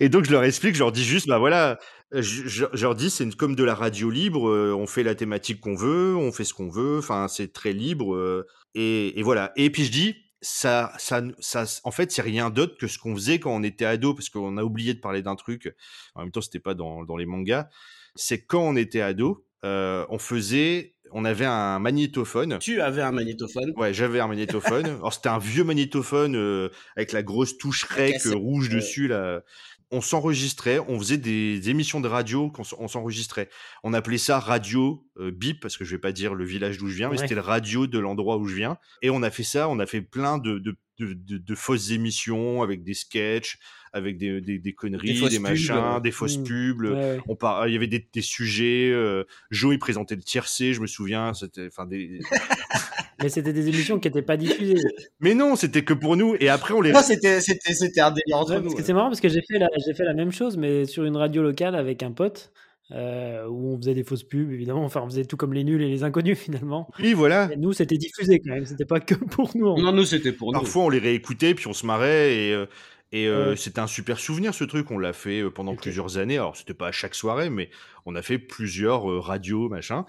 Et 0.00 0.08
donc 0.08 0.24
je 0.24 0.30
leur 0.30 0.42
explique, 0.44 0.74
je 0.74 0.78
leur 0.78 0.90
dis 0.92 1.04
juste, 1.04 1.28
bah 1.28 1.36
voilà, 1.38 1.78
je, 2.12 2.20
je- 2.48 2.64
je 2.72 2.82
leur 2.82 2.94
dis 2.94 3.10
c'est 3.10 3.28
comme 3.36 3.54
de 3.54 3.64
la 3.64 3.74
radio 3.74 4.08
libre, 4.08 4.48
euh, 4.48 4.72
on 4.74 4.86
fait 4.86 5.02
la 5.02 5.14
thématique 5.14 5.60
qu'on 5.60 5.74
veut, 5.74 6.16
on 6.16 6.32
fait 6.32 6.44
ce 6.44 6.54
qu'on 6.54 6.70
veut, 6.70 6.96
enfin 6.98 7.28
c'est 7.28 7.52
très 7.52 7.74
libre 7.74 8.14
euh, 8.14 8.46
et, 8.74 9.18
et 9.18 9.22
voilà. 9.22 9.52
Et 9.56 9.68
puis 9.68 9.84
je 9.84 9.90
dis 9.92 10.14
ça, 10.40 10.92
ça, 10.98 11.22
ça, 11.40 11.64
en 11.84 11.90
fait 11.90 12.12
c'est 12.12 12.22
rien 12.22 12.50
d'autre 12.50 12.76
que 12.78 12.86
ce 12.86 12.98
qu'on 12.98 13.14
faisait 13.14 13.40
quand 13.40 13.54
on 13.54 13.62
était 13.62 13.84
ado, 13.84 14.14
parce 14.14 14.28
qu'on 14.28 14.56
a 14.56 14.62
oublié 14.62 14.94
de 14.94 15.00
parler 15.00 15.22
d'un 15.22 15.36
truc. 15.36 15.74
En 16.14 16.22
même 16.22 16.30
temps 16.30 16.40
c'était 16.40 16.60
pas 16.60 16.74
dans, 16.74 17.04
dans 17.04 17.16
les 17.16 17.26
mangas. 17.26 17.68
C'est 18.14 18.44
quand 18.44 18.62
on 18.62 18.76
était 18.76 19.00
ado, 19.00 19.44
euh, 19.64 20.06
on 20.08 20.18
faisait, 20.18 20.94
on 21.12 21.24
avait 21.24 21.44
un 21.44 21.78
magnétophone. 21.78 22.58
Tu 22.60 22.80
avais 22.80 23.02
un 23.02 23.12
magnétophone. 23.12 23.72
Ouais, 23.76 23.92
j'avais 23.92 24.20
un 24.20 24.28
magnétophone. 24.28 24.86
Alors 24.86 25.12
c'était 25.12 25.28
un 25.28 25.38
vieux 25.38 25.64
magnétophone 25.64 26.36
euh, 26.36 26.68
avec 26.96 27.12
la 27.12 27.22
grosse 27.22 27.58
touche 27.58 27.84
rec 27.84 28.14
euh, 28.26 28.34
rouge 28.34 28.68
dessus 28.68 29.08
là. 29.08 29.42
On 29.90 30.00
s'enregistrait, 30.02 30.78
on 30.86 30.98
faisait 30.98 31.16
des 31.16 31.70
émissions 31.70 32.00
de 32.00 32.08
radio 32.08 32.52
on 32.78 32.88
s'enregistrait. 32.88 33.48
On 33.84 33.94
appelait 33.94 34.18
ça 34.18 34.38
radio 34.38 35.06
euh, 35.18 35.30
bip 35.30 35.60
parce 35.60 35.76
que 35.78 35.84
je 35.84 35.92
vais 35.92 36.00
pas 36.00 36.12
dire 36.12 36.34
le 36.34 36.44
village 36.44 36.76
d'où 36.78 36.88
je 36.88 36.96
viens, 36.96 37.08
mais 37.08 37.16
Ouais. 37.16 37.22
c'était 37.22 37.34
le 37.34 37.40
radio 37.40 37.86
de 37.86 37.98
l'endroit 37.98 38.36
où 38.36 38.46
je 38.46 38.54
viens. 38.54 38.76
Et 39.00 39.08
on 39.10 39.22
a 39.22 39.30
fait 39.30 39.44
ça, 39.44 39.68
on 39.68 39.78
a 39.78 39.86
fait 39.86 40.02
plein 40.02 40.36
de 40.38 40.58
de, 40.58 40.76
de, 40.98 41.14
de- 41.14 41.38
de 41.38 41.54
fausses 41.54 41.90
émissions 41.90 42.62
avec 42.62 42.82
des 42.84 42.92
sketchs, 42.94 43.58
avec 43.92 44.18
des, 44.18 44.40
des, 44.40 44.58
des 44.58 44.72
conneries, 44.72 45.28
des, 45.28 45.38
machins, 45.38 45.74
euh. 45.76 46.00
des 46.00 46.10
fausses 46.10 46.38
Mm. 46.38 46.44
pubs. 46.44 46.80
Ouais, 46.80 46.90
ouais. 46.90 47.20
On 47.28 47.36
par... 47.36 47.66
Il 47.68 47.72
y 47.74 47.76
avait 47.76 47.86
des, 47.86 48.06
des 48.12 48.22
sujets. 48.22 48.90
Euh... 48.92 49.24
Joe 49.50 49.74
il 49.74 49.78
présentait 49.78 50.16
le 50.16 50.22
tiercé, 50.22 50.72
je 50.74 50.80
me 50.80 50.86
souviens. 50.86 51.34
C'était, 51.34 51.66
enfin 51.66 51.86
des. 51.86 52.20
Mais 53.22 53.28
c'était 53.28 53.52
des 53.52 53.68
émissions 53.68 53.98
qui 53.98 54.06
n'étaient 54.08 54.22
pas 54.22 54.36
diffusées. 54.36 54.76
Mais 55.18 55.34
non, 55.34 55.56
c'était 55.56 55.82
que 55.82 55.92
pour 55.92 56.16
nous. 56.16 56.36
Et 56.38 56.48
après, 56.48 56.72
on 56.74 56.80
les. 56.80 56.92
Moi, 56.92 57.02
c'était, 57.02 57.40
c'était, 57.40 57.72
c'était 57.74 58.00
un 58.00 58.12
délire 58.12 58.36
entre 58.36 58.50
Ouais, 58.52 58.56
nous. 58.58 58.62
parce 58.62 58.74
que 58.74 58.78
ouais. 58.80 58.86
c'est 58.86 58.92
marrant 58.92 59.08
parce 59.08 59.20
que 59.20 59.28
j'ai 59.28 59.42
fait, 59.42 59.58
la, 59.58 59.66
j'ai 59.84 59.92
fait 59.94 60.04
la 60.04 60.14
même 60.14 60.30
chose, 60.30 60.56
mais 60.56 60.84
sur 60.84 61.04
une 61.04 61.16
radio 61.16 61.42
locale 61.42 61.74
avec 61.74 62.04
un 62.04 62.12
pote, 62.12 62.52
euh, 62.92 63.44
où 63.48 63.74
on 63.74 63.76
faisait 63.76 63.94
des 63.94 64.04
fausses 64.04 64.22
pubs, 64.22 64.52
évidemment. 64.52 64.84
Enfin, 64.84 65.00
on 65.02 65.08
faisait 65.08 65.24
tout 65.24 65.36
comme 65.36 65.52
les 65.52 65.64
nuls 65.64 65.82
et 65.82 65.88
les 65.88 66.04
inconnus, 66.04 66.38
finalement. 66.44 66.88
Oui, 67.00 67.12
voilà. 67.12 67.48
Et 67.52 67.56
nous, 67.56 67.72
c'était 67.72 67.98
diffusé 67.98 68.38
quand 68.38 68.54
même. 68.54 68.64
C'était 68.66 68.84
pas 68.84 69.00
que 69.00 69.14
pour 69.14 69.50
nous. 69.56 69.66
en 69.66 69.80
Non, 69.80 69.92
nous, 69.92 70.04
c'était 70.04 70.30
pour 70.32 70.52
nous. 70.52 70.60
Parfois, 70.60 70.84
on 70.84 70.88
les 70.88 71.00
réécoutait, 71.00 71.54
puis 71.54 71.66
on 71.66 71.72
se 71.72 71.86
marrait. 71.86 72.36
Et, 72.36 72.52
euh, 72.52 72.66
et 73.12 73.26
euh, 73.26 73.50
Ouais. 73.50 73.56
c'était 73.56 73.80
un 73.80 73.86
super 73.86 74.18
souvenir, 74.20 74.54
ce 74.54 74.64
truc. 74.64 74.90
On 74.90 74.98
l'a 74.98 75.12
fait 75.12 75.40
euh, 75.42 75.50
pendant 75.50 75.74
plusieurs 75.76 76.18
années. 76.18 76.36
Alors, 76.36 76.56
c'était 76.56 76.74
pas 76.74 76.88
à 76.88 76.92
chaque 76.92 77.14
soirée, 77.14 77.50
mais 77.50 77.70
on 78.06 78.14
a 78.14 78.22
fait 78.22 78.38
plusieurs 78.38 79.10
euh, 79.10 79.20
radios, 79.20 79.68
machin. 79.68 80.04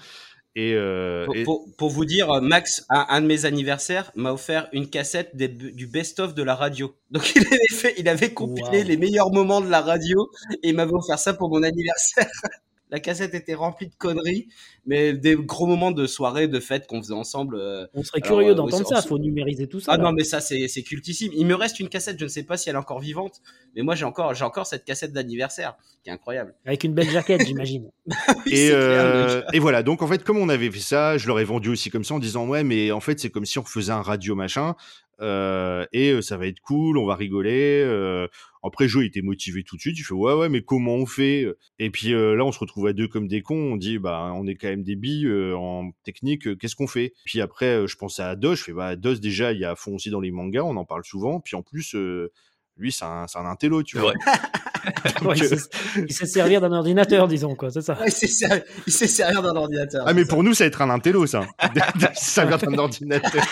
Et, 0.55 0.73
euh, 0.73 1.25
Pour, 1.25 1.35
et- 1.35 1.43
pour- 1.43 1.75
pour 1.77 1.89
vous 1.91 2.05
dire, 2.05 2.29
euh, 2.31 2.41
Max, 2.41 2.85
à 2.89 3.15
un 3.15 3.21
de 3.21 3.27
mes 3.27 3.45
anniversaires, 3.45 4.11
m'a 4.15 4.33
offert 4.33 4.67
une 4.73 4.89
cassette 4.89 5.35
des- 5.35 5.47
du 5.47 5.87
best-of 5.87 6.33
de 6.33 6.43
la 6.43 6.55
radio. 6.55 6.95
Donc 7.11 7.33
il 7.35 7.45
avait 7.45 7.59
fait, 7.71 7.93
il 7.97 8.09
avait 8.09 8.33
compilé 8.33 8.79
Wow. 8.81 8.87
les 8.87 8.97
meilleurs 8.97 9.31
moments 9.31 9.61
de 9.61 9.69
la 9.69 9.81
radio 9.81 10.29
et 10.63 10.69
il 10.69 10.75
m'avait 10.75 10.91
offert 10.93 11.19
ça 11.19 11.33
pour 11.33 11.49
mon 11.49 11.63
anniversaire. 11.63 12.27
La 12.91 12.99
cassette 12.99 13.35
était 13.35 13.53
remplie 13.53 13.87
de 13.87 13.93
conneries, 13.95 14.47
mais 14.87 15.13
des 15.13 15.35
gros 15.35 15.67
moments 15.67 15.91
de 15.91 16.07
soirée, 16.07 16.47
de 16.47 16.59
fête 16.59 16.87
qu'on 16.87 17.01
faisait 17.03 17.13
ensemble. 17.13 17.55
euh, 17.55 17.85
On 17.93 18.01
serait 18.03 18.19
Alors, 18.23 18.37
curieux 18.39 18.51
euh, 18.53 18.55
d'entendre 18.55 18.87
ça. 18.87 19.01
c'est- 19.01 19.07
Faut 19.07 19.19
numériser 19.19 19.67
tout 19.67 19.79
ça. 19.79 19.91
Ah 19.93 19.97
là. 19.97 20.03
non, 20.05 20.11
mais 20.11 20.23
ça, 20.23 20.41
c'est 20.41 20.67
c'est 20.67 20.81
cultissime. 20.81 21.31
Il 21.35 21.45
me 21.45 21.53
reste 21.53 21.79
une 21.79 21.87
cassette, 21.89 22.17
je 22.19 22.23
ne 22.23 22.29
sais 22.29 22.41
pas 22.43 22.57
si 22.57 22.67
elle 22.69 22.75
est 22.75 22.79
encore 22.79 22.99
vivante, 22.99 23.41
mais 23.75 23.83
moi, 23.83 23.93
j'ai 23.93 24.05
encore, 24.05 24.33
j'ai 24.33 24.43
encore 24.43 24.65
cette 24.65 24.85
cassette 24.85 25.13
d'anniversaire, 25.13 25.75
qui 26.03 26.09
est 26.09 26.13
incroyable. 26.13 26.55
Avec 26.65 26.83
une 26.83 26.93
belle 26.95 27.09
jaquette, 27.11 27.45
j'imagine. 27.45 27.91
Oui, 28.45 28.53
Et, 28.53 28.69
euh, 28.71 29.41
et 29.53 29.59
voilà, 29.59 29.83
donc 29.83 30.01
en 30.01 30.07
fait, 30.07 30.23
comme 30.23 30.37
on 30.37 30.49
avait 30.49 30.71
fait 30.71 30.79
ça, 30.79 31.17
je 31.19 31.27
leur 31.27 31.39
ai 31.39 31.43
vendu 31.43 31.69
aussi 31.69 31.89
comme 31.91 32.03
ça 32.03 32.15
en 32.15 32.19
disant 32.19 32.47
ouais, 32.47 32.63
mais 32.63 32.91
en 32.91 32.99
fait, 32.99 33.19
c'est 33.19 33.29
comme 33.29 33.45
si 33.45 33.59
on 33.59 33.63
faisait 33.63 33.91
un 33.91 34.01
radio 34.01 34.33
machin, 34.35 34.75
euh, 35.21 35.85
et 35.93 36.11
euh, 36.11 36.21
ça 36.21 36.37
va 36.37 36.47
être 36.47 36.59
cool, 36.61 36.97
on 36.97 37.05
va 37.05 37.15
rigoler. 37.15 37.83
euh. 37.85 38.27
Après, 38.61 38.87
Joe 38.89 39.03
il 39.03 39.07
était 39.07 39.21
motivé 39.21 39.63
tout 39.63 39.75
de 39.77 39.81
suite, 39.81 39.97
il 39.97 40.03
fait 40.03 40.13
ouais, 40.13 40.33
ouais, 40.33 40.49
mais 40.49 40.61
comment 40.61 40.95
on 40.95 41.05
fait 41.05 41.47
Et 41.79 41.89
puis 41.89 42.13
euh, 42.13 42.35
là, 42.35 42.43
on 42.43 42.51
se 42.51 42.59
retrouve 42.59 42.87
à 42.87 42.93
deux 42.93 43.07
comme 43.07 43.27
des 43.27 43.41
cons, 43.41 43.73
on 43.73 43.77
dit 43.77 43.99
bah, 43.99 44.31
on 44.35 44.45
est 44.47 44.55
quand 44.55 44.67
même 44.67 44.83
des 44.83 44.95
billes 44.97 45.27
euh, 45.27 45.55
en 45.55 45.91
technique, 46.03 46.45
euh, 46.47 46.55
qu'est-ce 46.55 46.75
qu'on 46.75 46.87
fait? 46.87 47.13
Puis 47.25 47.39
après, 47.41 47.67
euh, 47.67 47.87
je 47.87 47.95
pensais 47.95 48.21
à 48.23 48.35
Dos, 48.35 48.55
je 48.55 48.63
fais 48.63 48.73
bah, 48.73 48.95
Dos 48.97 49.15
déjà, 49.15 49.53
il 49.53 49.59
y 49.59 49.65
a 49.65 49.71
à 49.71 49.75
fond 49.75 49.95
aussi 49.95 50.09
dans 50.09 50.19
les 50.19 50.31
mangas, 50.31 50.63
on 50.63 50.75
en 50.75 50.85
parle 50.85 51.05
souvent, 51.05 51.39
puis 51.39 51.55
en 51.55 51.61
plus. 51.61 51.95
euh, 51.95 52.31
lui, 52.77 52.93
c'est 52.93 53.03
un, 53.03 53.27
c'est 53.27 53.37
un 53.39 53.45
intello, 53.45 53.83
tu 53.83 53.97
vois. 53.97 54.13
Ouais, 54.13 55.35
il, 55.35 55.43
euh, 55.43 55.57
sait, 55.57 55.69
il 56.07 56.13
sait 56.13 56.25
servir 56.25 56.61
d'un 56.61 56.71
ordinateur, 56.71 57.27
disons, 57.27 57.53
quoi. 57.53 57.69
C'est 57.71 57.81
ça. 57.81 57.99
Ouais, 57.99 58.07
il 58.07 58.11
sait 58.13 58.27
ser- 58.27 58.63
il 58.87 58.93
sait 58.93 59.07
servir 59.07 59.41
d'un 59.41 59.53
ordinateur. 59.55 60.05
Ah, 60.07 60.13
mais 60.13 60.23
ça. 60.23 60.29
pour 60.29 60.43
nous, 60.43 60.53
ça 60.53 60.63
va 60.63 60.67
être 60.69 60.81
un 60.81 60.89
intello, 60.89 61.27
ça. 61.27 61.45
ça 62.15 62.45
vient 62.45 62.57
d'un 62.57 62.77
ordinateur. 62.77 63.43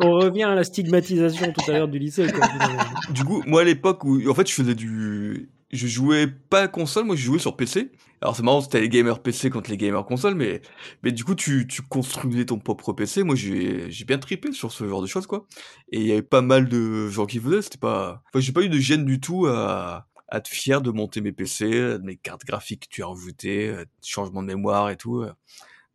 On 0.00 0.12
revient 0.12 0.44
à 0.44 0.54
la 0.54 0.64
stigmatisation 0.64 1.52
tout 1.52 1.70
à 1.70 1.74
l'heure 1.74 1.88
du 1.88 1.98
lycée. 1.98 2.26
Quoi. 2.30 2.46
Du 3.10 3.24
coup, 3.24 3.42
moi 3.46 3.62
à 3.62 3.64
l'époque 3.64 4.04
où 4.04 4.28
en 4.28 4.34
fait 4.34 4.48
je 4.48 4.54
faisais 4.54 4.74
du. 4.74 5.48
Je 5.72 5.88
jouais 5.88 6.28
pas 6.28 6.62
à 6.62 6.68
console, 6.68 7.04
moi 7.04 7.16
je 7.16 7.22
jouais 7.22 7.38
sur 7.38 7.56
PC. 7.56 7.90
Alors 8.20 8.36
c'est 8.36 8.42
marrant, 8.42 8.60
c'était 8.60 8.80
les 8.80 8.88
gamers 8.88 9.20
PC 9.20 9.50
contre 9.50 9.70
les 9.70 9.76
gamers 9.76 10.04
console, 10.04 10.34
mais, 10.34 10.62
mais 11.02 11.12
du 11.12 11.24
coup 11.24 11.34
tu, 11.34 11.66
tu 11.66 11.82
construisais 11.82 12.46
ton 12.46 12.58
propre 12.58 12.92
PC. 12.92 13.24
Moi 13.24 13.34
j'ai 13.34 13.90
j'ai 13.90 14.04
bien 14.04 14.18
trippé 14.18 14.52
sur 14.52 14.72
ce 14.72 14.86
genre 14.88 15.02
de 15.02 15.06
choses 15.06 15.26
quoi. 15.26 15.46
Et 15.90 16.00
il 16.00 16.06
y 16.06 16.12
avait 16.12 16.22
pas 16.22 16.40
mal 16.40 16.68
de 16.68 17.08
gens 17.08 17.26
qui 17.26 17.40
faisaient, 17.40 17.62
c'était 17.62 17.78
pas. 17.78 18.22
Enfin, 18.28 18.40
j'ai 18.40 18.52
pas 18.52 18.62
eu 18.62 18.68
de 18.68 18.78
gêne 18.78 19.04
du 19.04 19.20
tout 19.20 19.46
à, 19.46 20.06
à 20.28 20.38
être 20.38 20.48
fier 20.48 20.80
de 20.80 20.90
monter 20.90 21.20
mes 21.20 21.32
PC, 21.32 21.98
mes 22.02 22.16
cartes 22.16 22.44
graphiques 22.44 22.88
que 22.88 22.94
tu 22.94 23.02
as 23.02 23.06
rajoutées, 23.06 23.68
euh, 23.68 23.84
changement 24.02 24.42
de 24.42 24.48
mémoire 24.48 24.90
et 24.90 24.96
tout. 24.96 25.24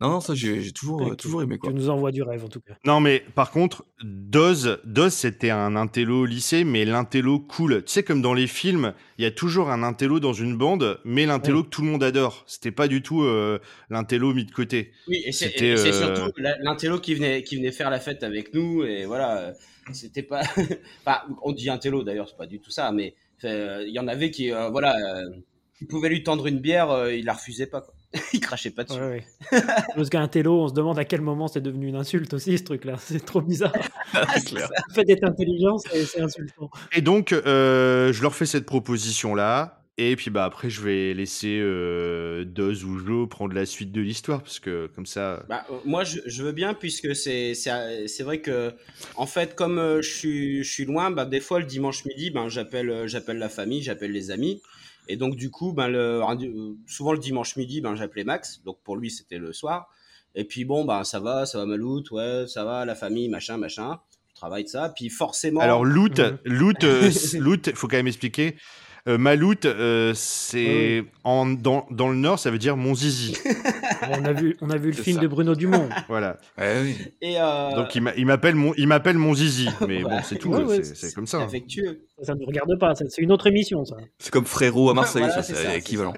Non, 0.02 0.10
non, 0.10 0.20
ça 0.20 0.34
j'ai 0.34 0.60
j'ai 0.60 0.72
toujours, 0.72 1.00
euh, 1.12 1.14
toujours 1.14 1.42
aimé 1.42 1.58
quoi. 1.58 1.70
Tu 1.70 1.76
nous 1.76 1.88
envoies 1.88 2.10
du 2.10 2.22
rêve 2.24 2.44
en 2.44 2.48
tout 2.48 2.60
cas. 2.60 2.74
Non, 2.84 2.98
mais 2.98 3.22
par 3.36 3.52
contre, 3.52 3.84
Doz, 4.02 4.80
Doz 4.84 5.12
c'était 5.14 5.50
un 5.50 5.76
intello 5.76 6.22
au 6.22 6.26
lycée, 6.26 6.64
mais 6.64 6.84
l'intello 6.84 7.38
cool. 7.38 7.84
Tu 7.84 7.92
sais, 7.92 8.02
comme 8.02 8.20
dans 8.20 8.34
les 8.34 8.48
films, 8.48 8.94
il 9.18 9.22
y 9.22 9.26
a 9.28 9.30
toujours 9.30 9.70
un 9.70 9.84
intello 9.84 10.18
dans 10.18 10.32
une 10.32 10.56
bande, 10.58 10.98
mais 11.04 11.24
l'intello 11.24 11.62
que 11.62 11.68
tout 11.68 11.82
le 11.82 11.88
monde 11.88 12.02
adore. 12.02 12.42
C'était 12.48 12.72
pas 12.72 12.88
du 12.88 13.00
tout 13.00 13.22
euh, 13.22 13.60
l'intello 13.90 14.34
mis 14.34 14.44
de 14.44 14.50
côté. 14.50 14.90
Oui, 15.06 15.22
et 15.24 15.30
c'est 15.30 15.50
C'était, 15.50 15.68
et 15.68 15.76
c'est 15.76 15.92
euh, 15.94 16.16
surtout 16.16 16.32
la- 16.36 16.58
l'intello 16.58 16.98
qui 16.98 17.14
venait, 17.14 17.44
qui 17.44 17.54
venait 17.54 17.70
faire 17.70 17.88
la 17.88 18.00
fête 18.00 18.24
avec 18.24 18.54
nous, 18.54 18.82
et 18.82 19.04
voilà, 19.04 19.52
c'était 19.92 20.24
pas. 20.24 20.40
enfin, 21.06 21.20
on 21.44 21.52
dit 21.52 21.70
intello 21.70 22.02
d'ailleurs, 22.02 22.28
c'est 22.28 22.36
pas 22.36 22.46
du 22.46 22.58
tout 22.58 22.72
ça, 22.72 22.90
mais 22.90 23.14
euh, 23.44 23.84
il 23.86 23.94
y 23.94 24.00
en 24.00 24.08
avait 24.08 24.32
qui, 24.32 24.50
euh, 24.52 24.68
voilà, 24.68 24.96
euh, 24.96 25.30
qui 25.78 25.84
pouvaient 25.84 26.08
lui 26.08 26.24
tendre 26.24 26.48
une 26.48 26.58
bière, 26.58 26.90
euh, 26.90 27.14
il 27.14 27.24
la 27.24 27.34
refusait 27.34 27.66
pas, 27.66 27.82
quoi. 27.82 27.94
il 28.32 28.40
crachait 28.40 28.70
pas 28.70 28.84
dessus. 28.84 28.98
Ouais, 28.98 29.24
ouais. 29.52 29.62
Parce 29.94 30.10
qu'un 30.10 30.28
télo, 30.28 30.62
on 30.62 30.68
se 30.68 30.74
demande 30.74 30.98
à 30.98 31.04
quel 31.04 31.20
moment 31.20 31.48
c'est 31.48 31.60
devenu 31.60 31.88
une 31.88 31.96
insulte 31.96 32.34
aussi, 32.34 32.58
ce 32.58 32.64
truc-là. 32.64 32.96
C'est 32.98 33.24
trop 33.24 33.40
bizarre. 33.40 33.72
C'est 34.34 34.44
clair. 34.44 34.68
Le 34.88 34.94
fait 34.94 35.04
d'être 35.04 35.24
intelligent, 35.24 35.78
c'est 35.78 36.20
insultant. 36.20 36.70
Et 36.92 37.00
donc, 37.00 37.32
euh, 37.32 38.12
je 38.12 38.22
leur 38.22 38.34
fais 38.34 38.46
cette 38.46 38.66
proposition-là. 38.66 39.82
Et 39.98 40.16
puis 40.16 40.30
bah 40.30 40.44
après, 40.44 40.70
je 40.70 40.80
vais 40.80 41.12
laisser 41.12 41.58
euh, 41.60 42.44
Doz 42.46 42.82
ou 42.84 42.98
Jo 42.98 43.26
prendre 43.26 43.54
la 43.54 43.66
suite 43.66 43.92
de 43.92 44.00
l'histoire, 44.00 44.42
parce 44.42 44.58
que 44.58 44.86
comme 44.94 45.04
ça... 45.04 45.44
Bah, 45.50 45.66
euh, 45.70 45.74
moi, 45.84 46.02
je, 46.02 46.20
je 46.24 46.42
veux 46.42 46.52
bien, 46.52 46.72
puisque 46.72 47.14
c'est 47.14 47.52
vrai 48.20 48.40
que, 48.40 48.72
en 49.16 49.26
fait, 49.26 49.54
comme 49.54 49.78
euh, 49.78 50.00
je 50.00 50.10
suis, 50.10 50.64
je 50.64 50.72
suis 50.72 50.86
loin, 50.86 51.10
bah, 51.10 51.26
des 51.26 51.40
fois, 51.40 51.60
le 51.60 51.66
dimanche 51.66 52.06
midi, 52.06 52.30
ben, 52.30 52.48
j'appelle 52.48 52.88
euh, 52.88 53.06
j'appelle 53.06 53.36
la 53.36 53.50
famille, 53.50 53.82
j'appelle 53.82 54.12
les 54.12 54.30
amis. 54.30 54.62
Et 55.08 55.16
donc, 55.16 55.36
du 55.36 55.50
coup, 55.50 55.72
ben, 55.72 55.88
le, 55.88 56.22
euh, 56.22 56.72
souvent 56.86 57.12
le 57.12 57.18
dimanche 57.18 57.56
midi, 57.56 57.80
ben, 57.80 57.94
j'appelais 57.94 58.24
Max. 58.24 58.62
Donc, 58.64 58.78
pour 58.84 58.96
lui, 58.96 59.10
c'était 59.10 59.38
le 59.38 59.52
soir. 59.52 59.88
Et 60.34 60.44
puis, 60.44 60.64
bon, 60.64 60.84
ben, 60.84 61.04
ça 61.04 61.20
va, 61.20 61.44
ça 61.46 61.58
va, 61.58 61.66
Malout, 61.66 62.04
ouais, 62.12 62.44
ça 62.46 62.64
va, 62.64 62.84
la 62.84 62.94
famille, 62.94 63.28
machin, 63.28 63.56
machin. 63.56 63.98
Je 64.30 64.34
travaille 64.36 64.64
de 64.64 64.68
ça. 64.68 64.88
Puis, 64.88 65.10
forcément. 65.10 65.60
Alors, 65.60 65.84
loot, 65.84 66.18
Mhm. 66.18 66.38
loot, 66.44 66.84
euh, 66.84 67.10
loot, 67.38 67.74
faut 67.74 67.88
quand 67.88 67.96
même 67.96 68.06
expliquer. 68.06 68.56
Euh, 69.08 69.18
Malout, 69.18 69.64
euh, 69.64 70.12
c'est 70.14 71.04
en 71.24 71.44
dans, 71.46 71.88
dans 71.90 72.08
le 72.08 72.14
nord, 72.14 72.38
ça 72.38 72.52
veut 72.52 72.58
dire 72.58 72.76
mon 72.76 72.94
zizi. 72.94 73.36
On 74.10 74.24
a 74.24 74.32
vu, 74.32 74.56
on 74.60 74.68
a 74.70 74.76
vu 74.76 74.88
le 74.90 74.96
film 74.96 75.16
ça. 75.16 75.22
de 75.22 75.28
Bruno 75.28 75.54
Dumont. 75.54 75.88
voilà. 76.08 76.36
Ouais, 76.58 76.80
oui. 76.82 76.96
et, 77.20 77.34
euh, 77.40 77.70
Donc 77.76 77.94
il 77.94 78.02
m'a- 78.02 78.14
il 78.16 78.26
m'appelle 78.26 78.56
mon 78.56 78.74
il 78.76 78.88
m'appelle 78.88 79.16
mon 79.16 79.32
zizi, 79.34 79.68
mais 79.88 80.02
bon, 80.02 80.18
c'est 80.24 80.36
tout, 80.36 80.50
Ouais, 80.50 80.64
ouais, 80.64 80.82
c'est- 80.82 81.14
comme 81.14 81.26
ça. 81.28 81.38
hein. 81.38 81.44
affectueux. 81.44 82.00
Ça 82.22 82.34
ne 82.34 82.40
nous 82.40 82.46
regarde 82.46 82.76
pas, 82.80 82.94
c'est 82.96 83.06
une 83.22 83.30
autre 83.32 83.46
émission, 83.46 83.84
ça. 83.84 83.96
C'est 84.18 84.32
comme 84.32 84.44
frérot 84.44 84.90
à 84.90 84.94
Marseille, 84.94 85.22
Voilà, 85.24 85.42
c'est 85.42 85.78
équivalent. 85.78 86.14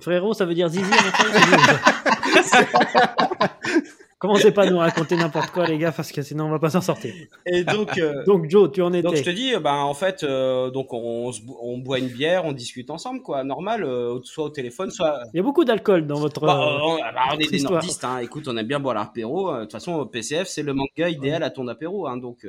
Frérot, 0.00 0.34
ça 0.34 0.44
veut 0.46 0.54
dire 0.54 0.68
zizi 0.68 0.84
c'est 0.84 2.60
nul. 2.60 3.90
Commencez 4.18 4.52
pas 4.52 4.62
à 4.62 4.70
nous 4.70 4.78
raconter 4.78 5.16
n'importe 5.16 5.50
quoi, 5.50 5.66
les 5.66 5.76
gars, 5.76 5.92
parce 5.92 6.10
que 6.12 6.22
sinon 6.22 6.46
on 6.46 6.50
va 6.50 6.58
pas 6.58 6.70
s'en 6.70 6.80
sortir. 6.80 7.12
Et 7.46 7.64
donc. 7.64 7.98
euh, 7.98 8.24
Donc, 8.26 8.48
Joe, 8.48 8.70
tu 8.72 8.80
en 8.82 8.92
étais. 8.92 9.02
Donc 9.02 9.16
je 9.16 9.22
te 9.22 9.30
dis, 9.30 9.52
ben 9.56 9.74
en 9.74 9.92
fait, 9.94 10.22
euh, 10.22 10.70
donc 10.70 10.92
on, 10.92 11.30
on 11.60 11.78
boit 11.78 11.98
une 11.98 12.08
bière, 12.08 12.44
on 12.44 12.52
discute 12.52 12.90
ensemble, 12.90 13.20
quoi, 13.22 13.44
normal, 13.44 13.84
euh, 13.84 14.18
soit 14.22 14.44
au 14.44 14.50
téléphone, 14.50 14.90
soit. 14.90 15.20
Il 15.34 15.36
y 15.36 15.40
a 15.40 15.42
beaucoup 15.42 15.64
d'alcool 15.64 16.06
dans 16.06 16.18
votre. 16.20 16.40
Bah, 16.46 16.58
on, 16.82 16.98
bah, 16.98 17.12
on 17.32 17.34
est 17.34 17.48
des 17.48 17.56
histoire. 17.56 17.74
nordistes, 17.74 18.04
hein. 18.04 18.18
Écoute, 18.18 18.48
on 18.48 18.56
aime 18.56 18.66
bien 18.66 18.80
boire 18.80 18.94
l'apéro. 18.94 19.52
De 19.54 19.60
toute 19.62 19.72
façon, 19.72 20.06
PCF, 20.06 20.48
c'est 20.48 20.62
le 20.62 20.72
manga 20.72 21.08
idéal 21.08 21.42
à 21.42 21.50
ton 21.50 21.68
apéro, 21.68 22.06
hein. 22.06 22.16
Donc, 22.16 22.46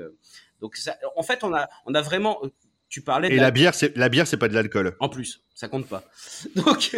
donc 0.62 0.76
ça, 0.78 0.96
en 1.16 1.24
fait, 1.24 1.44
on 1.44 1.54
a, 1.54 1.68
on 1.86 1.94
a 1.94 2.02
vraiment. 2.02 2.40
Tu 2.90 3.02
parlais 3.02 3.28
de 3.30 3.34
Et 3.34 3.38
la- 3.38 3.44
la 3.44 3.52
bière, 3.52 3.74
c'est 3.74 3.96
la 3.98 4.10
bière, 4.10 4.28
c'est 4.28 4.38
pas 4.38 4.48
de 4.48 4.54
l'alcool. 4.54 4.96
en 5.00 5.10
plus, 5.10 5.42
ça 5.54 5.68
compte 5.68 5.88
pas. 5.88 6.04
Donc, 6.56 6.96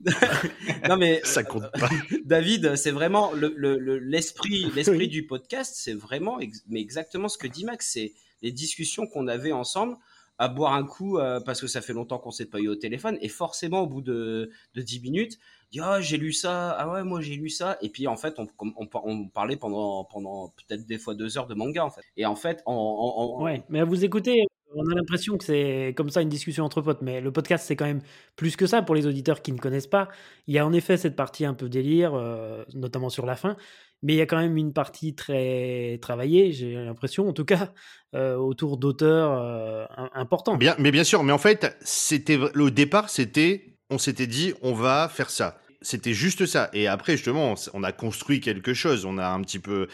non 0.88 0.96
mais 0.96 1.20
Ça 1.24 1.42
compte 1.42 1.70
pas. 1.78 1.88
David, 2.24 2.76
c'est 2.76 2.90
vraiment 2.90 3.32
le- 3.32 3.54
le- 3.56 3.78
le- 3.78 3.98
l'esprit, 3.98 4.70
l'esprit 4.74 4.96
Oui. 4.98 5.08
du 5.08 5.26
podcast, 5.26 5.74
c'est 5.76 5.94
vraiment, 5.94 6.38
ex- 6.40 6.62
mais 6.68 6.80
exactement 6.80 7.28
ce 7.28 7.38
que 7.38 7.46
dit 7.46 7.64
Max, 7.64 7.90
c'est 7.92 8.12
les 8.42 8.52
discussions 8.52 9.06
qu'on 9.06 9.26
avait 9.28 9.52
ensemble 9.52 9.96
à 10.38 10.48
boire 10.48 10.74
un 10.74 10.84
coup 10.84 11.18
euh, 11.18 11.40
parce 11.40 11.62
que 11.62 11.66
ça 11.66 11.80
fait 11.80 11.94
longtemps 11.94 12.18
qu'on 12.18 12.30
s'est 12.30 12.44
pas 12.46 12.58
eu 12.58 12.68
au 12.68 12.76
téléphone 12.76 13.16
et 13.22 13.28
forcément 13.30 13.80
au 13.80 13.86
bout 13.86 14.02
de, 14.02 14.50
de 14.74 14.82
10 14.82 15.00
minutes, 15.00 15.38
dit 15.72 15.80
ah 15.80 15.98
j'ai 16.02 16.18
lu 16.18 16.34
ça, 16.34 16.72
ah 16.72 16.92
ouais 16.92 17.02
moi 17.04 17.22
j'ai 17.22 17.36
lu 17.36 17.48
ça 17.48 17.78
et 17.80 17.88
puis 17.88 18.06
en 18.06 18.16
fait 18.18 18.34
on, 18.38 18.46
on, 18.58 18.86
on 18.92 19.28
parlait 19.28 19.56
pendant 19.56 20.04
pendant 20.04 20.48
peut-être 20.68 20.86
des 20.86 20.98
fois 20.98 21.14
deux 21.14 21.38
heures 21.38 21.46
de 21.46 21.54
manga 21.54 21.82
en 21.86 21.90
fait 21.90 22.02
et 22.18 22.26
en 22.26 22.36
fait 22.36 22.62
en, 22.66 22.74
en- 22.74 23.38
en- 23.38 23.42
Ouais, 23.42 23.62
mais 23.70 23.80
à 23.80 23.86
vous 23.86 24.04
écouter, 24.04 24.44
on 24.74 24.90
a 24.90 24.94
l'impression 24.94 25.38
que 25.38 25.44
c'est 25.44 25.94
comme 25.96 26.10
ça 26.10 26.22
une 26.22 26.28
discussion 26.28 26.64
entre 26.64 26.82
potes, 26.82 27.02
mais 27.02 27.20
le 27.20 27.30
podcast 27.32 27.64
c'est 27.66 27.76
quand 27.76 27.86
même 27.86 28.02
plus 28.36 28.56
que 28.56 28.66
ça 28.66 28.82
pour 28.82 28.94
les 28.94 29.06
auditeurs 29.06 29.42
qui 29.42 29.52
ne 29.52 29.58
connaissent 29.58 29.86
pas. 29.86 30.08
Il 30.46 30.54
y 30.54 30.58
a 30.58 30.66
en 30.66 30.72
effet 30.72 30.96
cette 30.96 31.16
partie 31.16 31.44
un 31.44 31.54
peu 31.54 31.68
délire, 31.68 32.12
euh, 32.14 32.64
notamment 32.74 33.08
sur 33.08 33.26
la 33.26 33.36
fin, 33.36 33.56
mais 34.02 34.14
il 34.14 34.16
y 34.16 34.20
a 34.20 34.26
quand 34.26 34.38
même 34.38 34.56
une 34.56 34.72
partie 34.72 35.14
très 35.14 35.98
travaillée, 36.02 36.52
j'ai 36.52 36.74
l'impression, 36.74 37.28
en 37.28 37.32
tout 37.32 37.44
cas, 37.44 37.72
euh, 38.14 38.36
autour 38.36 38.76
d'auteurs 38.76 39.32
euh, 39.40 39.86
im- 39.96 40.10
importants. 40.14 40.56
Bien, 40.56 40.74
mais 40.78 40.90
bien 40.90 41.04
sûr, 41.04 41.22
mais 41.22 41.32
en 41.32 41.38
fait, 41.38 41.76
c'était 41.80 42.38
au 42.38 42.70
départ, 42.70 43.08
c'était, 43.08 43.78
on 43.88 43.98
s'était 43.98 44.26
dit, 44.26 44.52
on 44.62 44.74
va 44.74 45.08
faire 45.08 45.30
ça. 45.30 45.58
C'était 45.82 46.14
juste 46.14 46.46
ça. 46.46 46.68
Et 46.72 46.88
après, 46.88 47.12
justement, 47.12 47.54
on 47.72 47.84
a 47.84 47.92
construit 47.92 48.40
quelque 48.40 48.74
chose. 48.74 49.04
On 49.04 49.18
a 49.18 49.28
un 49.28 49.40
petit 49.42 49.60
peu. 49.60 49.86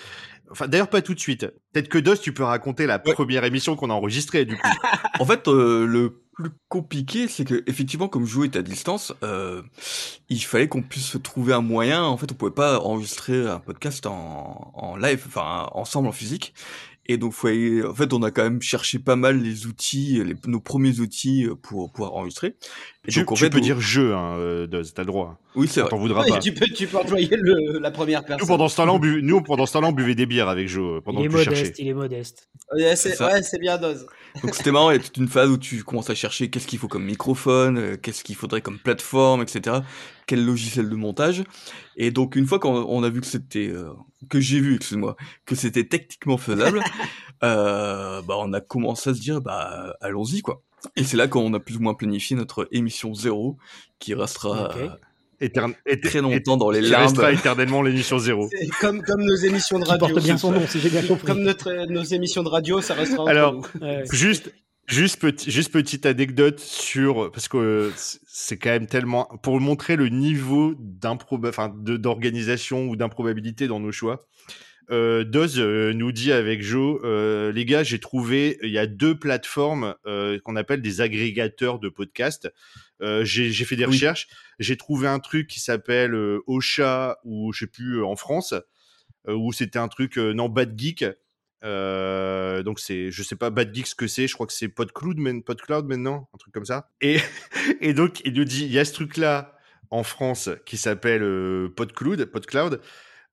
Enfin, 0.53 0.69
d'ailleurs, 0.69 0.89
pas 0.89 1.03
tout 1.03 1.15
de 1.15 1.21
suite. 1.21 1.47
Peut-être 1.73 1.89
que 1.89 1.99
Dos, 1.99 2.17
tu 2.17 2.33
peux 2.33 2.45
raconter 2.45 2.87
la 2.87 3.03
Ouais. 3.05 3.13
première 3.15 3.45
émission 3.45 3.75
qu'on 3.75 3.91
a 3.91 3.95
enregistrée, 3.95 4.45
du 4.45 4.57
coup. 4.57 4.63
En 5.21 5.27
fait, 5.27 5.49
euh, 5.49 5.85
le 5.87 6.19
plus 6.35 6.51
compliqué, 6.69 7.29
c'est 7.29 7.45
que 7.45 7.63
effectivement, 7.67 8.09
comme 8.09 8.27
Joe 8.27 8.47
est 8.47 8.57
à 8.57 8.63
distance, 8.63 9.13
euh, 9.23 9.63
il 10.31 10.41
fallait 10.43 10.69
qu'on 10.69 10.83
puisse 10.83 11.17
trouver 11.23 11.53
un 11.53 11.61
moyen. 11.61 12.03
En 12.05 12.17
fait, 12.17 12.33
on 12.33 12.35
pouvait 12.35 12.51
pas 12.51 12.79
enregistrer 12.81 13.47
un 13.49 13.59
podcast 13.59 14.07
en, 14.07 14.73
en 14.75 14.97
live, 14.97 15.23
enfin 15.27 15.69
ensemble 15.73 16.09
en 16.09 16.13
physique. 16.13 16.55
Et 17.07 17.17
donc, 17.17 17.33
fallait- 17.33 17.85
en 17.85 17.95
fait, 17.95 18.13
on 18.13 18.23
a 18.23 18.31
quand 18.31 18.45
même 18.45 18.63
cherché 18.63 19.01
pas 19.01 19.17
mal 19.17 19.43
les 19.43 19.67
outils, 19.67 20.23
les- 20.25 20.37
nos 20.47 20.61
premiers 20.61 21.01
outils 21.01 21.47
euh, 21.47 21.57
pour 21.57 21.91
pouvoir 21.91 22.15
enregistrer. 22.15 22.55
Et 23.09 23.11
tu 23.11 23.19
donc, 23.19 23.33
en 23.33 23.35
tu 23.35 23.41
fait, 23.45 23.51
peux 23.51 23.59
on- 23.59 23.61
dire 23.61 23.81
jeu, 23.81 24.15
hein, 24.15 24.37
euh, 24.39 24.67
t'as 24.69 25.03
le 25.03 25.07
droit. 25.07 25.37
oui, 25.57 25.67
c'est 25.69 25.81
vrai. 25.81 25.91
t'en 25.91 25.99
voudra 25.99 26.23
Oui, 26.23 26.31
pas. 26.31 26.39
tu 26.39 26.55
peux 26.55 26.67
tu 26.67 26.87
peux 26.87 26.99
employer 26.99 27.29
le- 27.33 27.81
la 27.81 27.91
première 27.91 28.21
Nous, 28.21 28.27
personne. 28.29 28.47
pendant 28.47 28.69
ce 28.69 28.77
temps-là, 28.77 28.93
on 28.93 29.01
buvait, 29.01 29.21
nous, 29.21 29.43
pendant 29.43 29.67
ce 29.67 29.73
temps-là, 29.73 29.89
on 29.89 29.93
buvait 29.93 30.15
des 30.15 30.27
bières 30.27 30.49
avec 30.49 30.69
Joe, 30.69 30.99
euh, 30.99 31.01
pendant 31.01 31.19
il 31.21 31.25
est 31.25 31.29
que 31.29 31.33
tu 31.33 31.39
modeste, 31.39 31.57
cherchais. 31.67 31.83
il 31.83 31.89
est 31.89 31.95
modeste. 31.95 32.49
Ouais, 32.73 32.95
C'est 32.95 33.21
ouais, 33.21 33.59
bien 33.61 33.79
dose. 33.79 34.07
Donc 34.41 34.55
c'était 34.55 34.73
marrant, 34.73 34.91
il 34.91 34.97
y 34.97 35.01
a 35.01 35.03
toute 35.03 35.17
une 35.17 35.29
phase 35.29 35.51
où 35.51 35.59
tu 35.59 35.85
commences 35.85 36.11
à 36.11 36.15
chercher 36.15 36.49
qu'est-ce 36.51 36.67
qu'il 36.67 36.79
faut 36.79 36.89
comme 36.89 37.05
microphone, 37.05 37.79
euh, 37.79 37.97
qu'est-ce 37.97 38.25
qu'il 38.25 38.35
faudrait 38.35 38.61
comme 38.61 38.79
plateforme, 38.79 39.43
etc. 39.43 39.79
Quel 40.27 40.45
logiciel 40.45 40.89
de 40.89 40.95
montage. 40.95 41.45
Et 41.97 42.11
donc 42.11 42.37
une 42.37 42.47
fois 42.47 42.59
qu'on 42.59 42.75
on 42.75 43.03
a 43.03 43.11
vu 43.11 43.21
que 43.21 43.27
c'était, 43.27 43.69
euh, 43.69 43.93
que 44.29 44.41
j'ai 44.41 44.61
vu, 44.61 44.77
excuse-moi, 44.77 45.17
que 45.45 45.55
c'était 45.55 45.85
techniquement 45.85 46.39
faisable, 46.39 46.83
euh, 47.45 48.23
bah 48.23 48.37
on 48.39 48.53
a 48.53 48.61
commencé 48.61 49.11
à 49.11 49.15
se 49.15 49.21
dire, 49.21 49.41
bah 49.41 49.95
allons-y 50.01 50.41
quoi. 50.41 50.63
Et 50.97 51.05
c'est 51.05 51.17
là 51.17 51.29
qu'on 51.29 51.53
a 51.55 51.61
plus 51.61 51.77
ou 51.77 51.81
moins 51.81 51.95
planifié 51.95 52.35
notre 52.35 52.69
émission 52.73 53.15
zéro, 53.15 53.57
qui 53.99 54.15
restera. 54.15 54.75
Éterne- 55.43 55.75
éte- 55.87 56.03
très 56.03 56.21
longtemps 56.21 56.57
dans 56.57 56.71
les 56.71 56.81
qui 56.81 56.91
limbes. 56.91 57.03
restera 57.03 57.33
éternellement 57.33 57.83
l'émission 57.83 58.19
zéro. 58.19 58.49
Comme 58.81 59.03
comme 59.03 59.23
nos 59.25 59.35
émissions 59.37 59.79
de 59.79 59.85
Qui 59.85 59.91
radio. 59.91 60.09
porte 60.09 60.23
bien 60.25 60.37
son 60.39 60.53
ça. 60.53 60.59
nom, 60.61 60.67
si 60.67 60.81
j'ai 60.81 60.89
bien 60.91 61.03
compris. 61.03 61.27
Comme 61.27 61.43
notre 61.43 61.87
nos 61.91 62.03
émissions 62.05 62.43
de 62.43 62.49
radio, 62.49 62.81
ça 62.81 62.95
restera. 62.95 63.23
entre 63.23 63.31
Alors, 63.31 63.55
nous. 63.55 63.65
Ouais. 63.87 64.05
Juste, 64.13 64.53
juste, 64.87 65.21
petit, 65.21 65.51
juste 65.51 65.73
petite 65.73 66.07
anecdote 66.07 66.61
sur 66.61 67.31
parce 67.33 67.49
que 67.49 67.91
c'est- 67.97 68.57
quand 68.57 68.71
même 68.71 68.87
tellement 68.87 69.25
pour 69.43 69.61
montrer 69.61 69.97
le 69.97 70.09
niveau 70.09 70.75
d'improba, 70.79 71.49
enfin 71.49 71.73
de- 71.77 71.97
d'organisation 71.97 72.87
ou 72.89 72.97
d'improbabilité 72.97 73.67
dans 73.67 73.81
nos 73.81 73.93
choix. 73.93 74.27
Euh, 74.91 75.23
Doz 75.25 75.59
euh, 75.61 75.93
nous 75.95 76.11
dit 76.13 76.33
avec 76.33 76.61
Joe, 76.63 77.01
euh, 77.05 77.53
les 77.53 77.65
gars, 77.65 77.83
j'ai 77.85 78.01
trouvé 78.01 78.59
il 78.63 78.71
y 78.71 78.79
a 78.79 78.87
deux 78.87 79.17
plateformes 79.17 79.95
euh, 80.07 80.39
qu'on 80.45 80.57
appelle 80.57 80.83
des 80.83 81.01
agrégateurs 81.01 81.79
de 81.79 81.89
podcasts. 81.89 82.51
Euh, 83.03 83.25
j'ai 83.25 83.53
fait 83.65 83.77
des 83.77 83.85
Oui. 83.85 83.93
recherches, 83.93 84.29
j'ai 84.59 84.77
trouvé 84.77 85.09
un 85.09 85.19
truc 85.19 85.49
qui 85.49 85.61
s'appelle 85.61 86.15
euh, 86.15 86.41
Ocha 86.47 87.19
ou 87.25 87.53
je 87.53 87.61
sais 87.61 87.67
plus 87.67 87.99
euh, 87.99 88.07
en 88.07 88.17
France, 88.17 88.55
euh, 89.29 89.35
où 89.35 89.53
c'était 89.53 89.79
un 89.79 89.89
truc 89.89 90.19
euh, 90.19 90.33
non 90.33 90.49
Bad 90.49 90.79
Geek. 90.79 91.05
Euh, 91.65 92.63
donc 92.63 92.81
c'est, 92.81 93.11
je 93.11 93.23
sais 93.23 93.37
pas 93.37 93.51
Bad 93.51 93.75
Geek 93.75 93.87
ce 93.87 93.95
que 93.95 94.07
c'est, 94.07 94.27
je 94.27 94.35
crois 94.35 94.47
que 94.47 94.53
c'est 94.53 94.69
PodCloud, 94.69 95.17
PodCloud 95.45 95.87
maintenant, 95.87 96.29
un 96.35 96.39
truc 96.39 96.53
comme 96.53 96.65
ça. 96.65 96.91
Et, 97.01 97.19
et 97.81 97.95
donc 97.95 98.21
il 98.25 98.35
nous 98.35 98.45
dit, 98.45 98.65
il 98.65 98.73
y 98.73 98.79
a 98.79 98.85
ce 98.85 98.93
truc 98.93 99.17
là 99.17 99.57
en 99.91 100.03
France 100.03 100.49
qui 100.67 100.77
s'appelle 100.77 101.23
euh, 101.23 101.69
PodCloud, 101.77 102.25
PodCloud, 102.27 102.81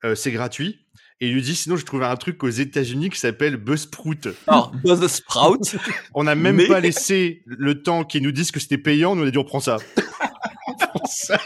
euh, 0.03 0.15
c'est 0.15 0.31
gratuit. 0.31 0.85
Et 1.21 1.27
il 1.29 1.35
nous 1.35 1.41
dit 1.41 1.53
sinon 1.55 1.75
j'ai 1.75 1.83
trouvé 1.83 2.05
un 2.05 2.15
truc 2.15 2.41
aux 2.43 2.49
États-Unis 2.49 3.09
qui 3.09 3.19
s'appelle 3.19 3.57
Buzzsprout. 3.57 4.29
Alors, 4.47 4.71
Buzzsprout, 4.83 5.75
On 6.13 6.23
n'a 6.23 6.35
même 6.35 6.55
Mais- 6.55 6.67
pas 6.67 6.79
laissé 6.79 7.41
le 7.45 7.81
temps 7.83 8.05
qu'ils 8.05 8.23
nous 8.23 8.31
disent 8.31 8.51
que 8.51 8.59
c'était 8.59 8.77
payant, 8.77 9.15
nous 9.15 9.23
on 9.23 9.27
a 9.27 9.31
dit 9.31 9.37
on 9.37 9.43
prend 9.43 9.59
ça. 9.59 9.77
On 10.67 10.73
prend 10.75 11.05
ça. 11.07 11.39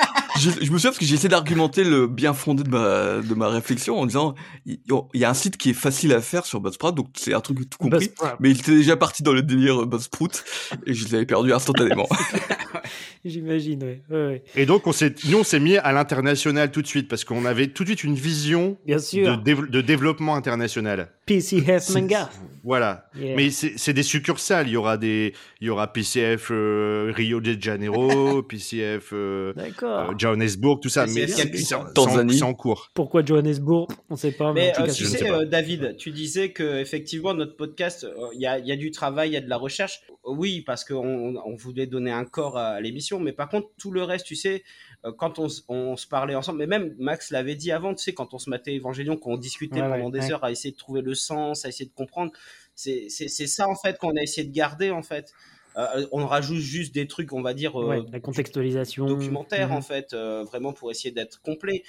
Je, 0.43 0.65
je 0.65 0.71
me 0.71 0.77
souviens 0.77 0.89
parce 0.91 0.97
que 0.99 1.05
j'ai 1.05 1.15
essayé 1.15 1.29
d'argumenter 1.29 1.83
le 1.83 2.07
bien 2.07 2.33
fondé 2.33 2.63
de 2.63 2.69
ma, 2.69 3.21
de 3.21 3.33
ma 3.33 3.47
réflexion 3.49 3.99
en 3.99 4.05
disant 4.05 4.35
il 4.65 4.77
y 5.13 5.23
a 5.25 5.29
un 5.29 5.33
site 5.33 5.57
qui 5.57 5.69
est 5.71 5.73
facile 5.73 6.13
à 6.13 6.21
faire 6.21 6.45
sur 6.45 6.59
Buzzsprout, 6.59 6.93
donc 6.95 7.07
c'est 7.15 7.33
un 7.33 7.41
truc 7.41 7.57
tout 7.69 7.77
compris. 7.77 8.07
Buzzsprout. 8.07 8.29
Mais 8.39 8.51
il 8.51 8.59
était 8.59 8.75
déjà 8.75 8.95
parti 8.97 9.23
dans 9.23 9.33
le 9.33 9.41
délire 9.41 9.85
Buzzsprout 9.85 10.43
et 10.85 10.93
je 10.93 11.11
l'avais 11.11 11.25
perdu 11.25 11.53
instantanément. 11.53 12.07
J'imagine, 13.25 13.81
ouais. 13.83 14.01
ouais, 14.09 14.25
ouais. 14.27 14.43
Et 14.55 14.65
donc, 14.65 14.85
on 14.85 14.91
s'est, 14.91 15.15
nous, 15.29 15.39
on 15.39 15.43
s'est 15.45 15.59
mis 15.61 15.77
à 15.77 15.93
l'international 15.93 16.71
tout 16.71 16.81
de 16.81 16.87
suite 16.87 17.07
parce 17.07 17.23
qu'on 17.23 17.45
avait 17.45 17.67
tout 17.67 17.83
de 17.83 17.89
suite 17.89 18.03
une 18.03 18.15
vision 18.15 18.77
Bien 18.85 18.97
de, 18.97 19.01
sûr. 19.01 19.37
dév- 19.41 19.69
de 19.69 19.79
développement 19.81 20.35
international. 20.35 21.09
PCF 21.25 21.89
manga. 21.91 22.29
Voilà. 22.65 23.07
Yeah. 23.17 23.35
Mais 23.37 23.49
c'est 23.49 23.73
c'est 23.77 23.93
des 23.93 24.03
succursales. 24.03 24.67
Il 24.67 24.71
y 24.73 24.77
aura 24.77 24.97
des, 24.97 25.33
il 25.61 25.67
y 25.67 25.69
aura 25.69 25.87
PCF 25.93 26.49
euh, 26.51 27.13
Rio 27.15 27.39
de 27.39 27.55
Janeiro, 27.61 28.41
PCF 28.49 29.11
euh, 29.13 29.53
D'accord. 29.53 30.09
euh, 30.11 30.13
Johannesburg, 30.33 30.79
tout 30.81 30.89
ça. 30.89 31.05
Mais 31.07 31.27
c'est- 31.27 32.43
en- 32.43 32.53
cours. 32.53 32.91
Pourquoi 32.93 33.23
Johannesburg 33.23 33.87
On 34.09 34.15
sait 34.15 34.31
pas. 34.31 34.53
Mais 34.53 34.71
en 34.71 34.73
tout 34.75 34.81
euh, 34.81 34.85
cas, 34.87 34.93
tu 34.93 35.03
ne 35.03 35.07
sais, 35.09 35.29
euh, 35.29 35.45
David, 35.45 35.95
tu 35.97 36.11
disais 36.11 36.51
que 36.51 36.79
effectivement 36.79 37.33
notre 37.33 37.55
podcast, 37.55 38.03
euh, 38.03 38.27
il 38.33 38.41
y, 38.41 38.45
a, 38.45 38.59
il 38.59 38.67
y 38.67 38.71
a 38.71 38.75
du 38.75 38.91
travail, 38.91 39.29
il 39.29 39.33
y 39.33 39.37
a 39.37 39.41
de 39.41 39.49
la 39.49 39.57
recherche. 39.57 40.01
Oui, 40.25 40.61
parce 40.61 40.85
qu'on 40.85 41.35
on 41.35 41.55
voulait 41.55 41.87
donner 41.87 42.11
un 42.11 42.25
corps 42.25 42.57
à 42.57 42.79
l'émission, 42.79 43.19
mais 43.19 43.33
par 43.33 43.49
contre 43.49 43.69
tout 43.77 43.91
le 43.91 44.03
reste, 44.03 44.25
tu 44.25 44.35
sais, 44.35 44.63
euh, 45.05 45.11
quand 45.17 45.39
on, 45.39 45.49
se 45.49 46.07
parlait 46.07 46.35
ensemble, 46.35 46.59
mais 46.59 46.67
même 46.67 46.95
Max 46.97 47.31
l'avait 47.31 47.55
dit 47.55 47.71
avant, 47.71 47.93
tu 47.93 48.03
sais, 48.03 48.13
quand 48.13 48.33
on 48.33 48.39
se 48.39 48.49
matait 48.49 48.73
Évangélion, 48.73 49.17
qu'on 49.17 49.37
discutait 49.37 49.81
Ouais, 49.81 49.89
pendant 49.89 50.05
ouais, 50.05 50.19
des 50.19 50.25
ouais. 50.25 50.33
heures 50.33 50.43
à 50.43 50.51
essayer 50.51 50.71
de 50.71 50.77
trouver 50.77 51.01
le 51.01 51.13
sens, 51.15 51.65
à 51.65 51.69
essayer 51.69 51.89
de 51.89 51.93
comprendre, 51.95 52.31
c'est 52.75 53.09
ça 53.09 53.67
en 53.67 53.75
fait 53.75 53.97
qu'on 53.97 54.15
a 54.15 54.21
essayé 54.21 54.47
de 54.47 54.53
garder 54.53 54.91
en 54.91 55.03
fait. 55.03 55.33
Euh, 55.77 56.07
on 56.11 56.25
rajoute 56.27 56.57
juste 56.59 56.93
des 56.93 57.07
trucs, 57.07 57.33
on 57.33 57.41
va 57.41 57.53
dire, 57.53 57.79
euh, 57.81 57.87
Ouais, 57.87 58.01
la 58.11 58.19
contextualisation. 58.19 59.05
documentaire 59.05 59.69
Mhm. 59.69 59.75
en 59.75 59.81
fait, 59.81 60.13
euh, 60.13 60.43
vraiment 60.43 60.73
pour 60.73 60.91
essayer 60.91 61.11
d'être 61.11 61.41
complet. 61.41 61.83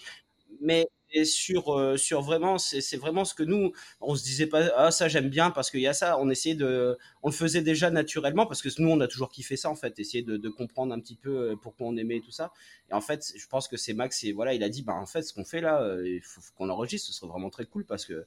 Mais 0.61 0.87
et 1.17 1.25
sur 1.25 1.79
euh, 1.79 1.97
sur 1.97 2.23
vraiment, 2.23 2.59
c'est 2.59 2.97
vraiment 2.97 3.25
ce 3.25 3.35
que 3.35 3.45
nous, 3.45 3.73
on 4.01 4.17
se 4.17 4.25
disait 4.25 4.47
pas 4.49 4.71
ah 4.77 4.91
ça 4.91 5.07
j'aime 5.09 5.29
bien 5.29 5.51
parce 5.53 5.71
qu'il 5.71 5.81
y 5.81 5.87
a 5.87 5.93
ça. 5.95 6.19
On 6.19 6.29
essayait 6.31 6.57
de, 6.57 6.97
on 7.23 7.29
le 7.29 7.35
faisait 7.35 7.63
déjà 7.63 7.91
naturellement 7.91 8.47
parce 8.47 8.63
que 8.63 8.69
nous 8.81 8.89
on 8.91 9.01
a 9.01 9.07
toujours 9.07 9.31
kiffé 9.31 9.57
ça 9.57 9.71
en 9.71 9.77
fait, 9.77 9.99
essayer 10.01 10.23
de, 10.25 10.37
de 10.37 10.49
comprendre 10.49 10.93
un 10.93 10.99
petit 11.01 11.15
peu 11.17 11.53
euh, 11.53 11.57
pourquoi 11.57 11.87
on 11.87 11.97
aimait 11.97 12.21
tout 12.21 12.33
ça. 12.33 12.53
Et 12.91 12.95
en 12.95 13.01
fait, 13.01 13.33
je 13.37 13.47
pense 13.47 13.69
que 13.69 13.77
c'est 13.77 13.93
Max 13.95 14.25
et 14.25 14.33
voilà, 14.33 14.55
il 14.55 14.63
a 14.65 14.69
dit 14.69 14.83
bah 14.83 14.95
en 14.95 15.07
fait 15.07 15.23
ce 15.23 15.33
qu'on 15.33 15.45
fait 15.45 15.61
là, 15.61 15.83
euh, 15.83 16.09
il 16.09 16.21
faut, 16.23 16.41
faut 16.41 16.53
qu'on 16.57 16.69
enregistre, 16.69 17.09
ce 17.09 17.15
serait 17.15 17.29
vraiment 17.31 17.51
très 17.51 17.67
cool 17.67 17.85
parce 17.85 18.07
que 18.07 18.27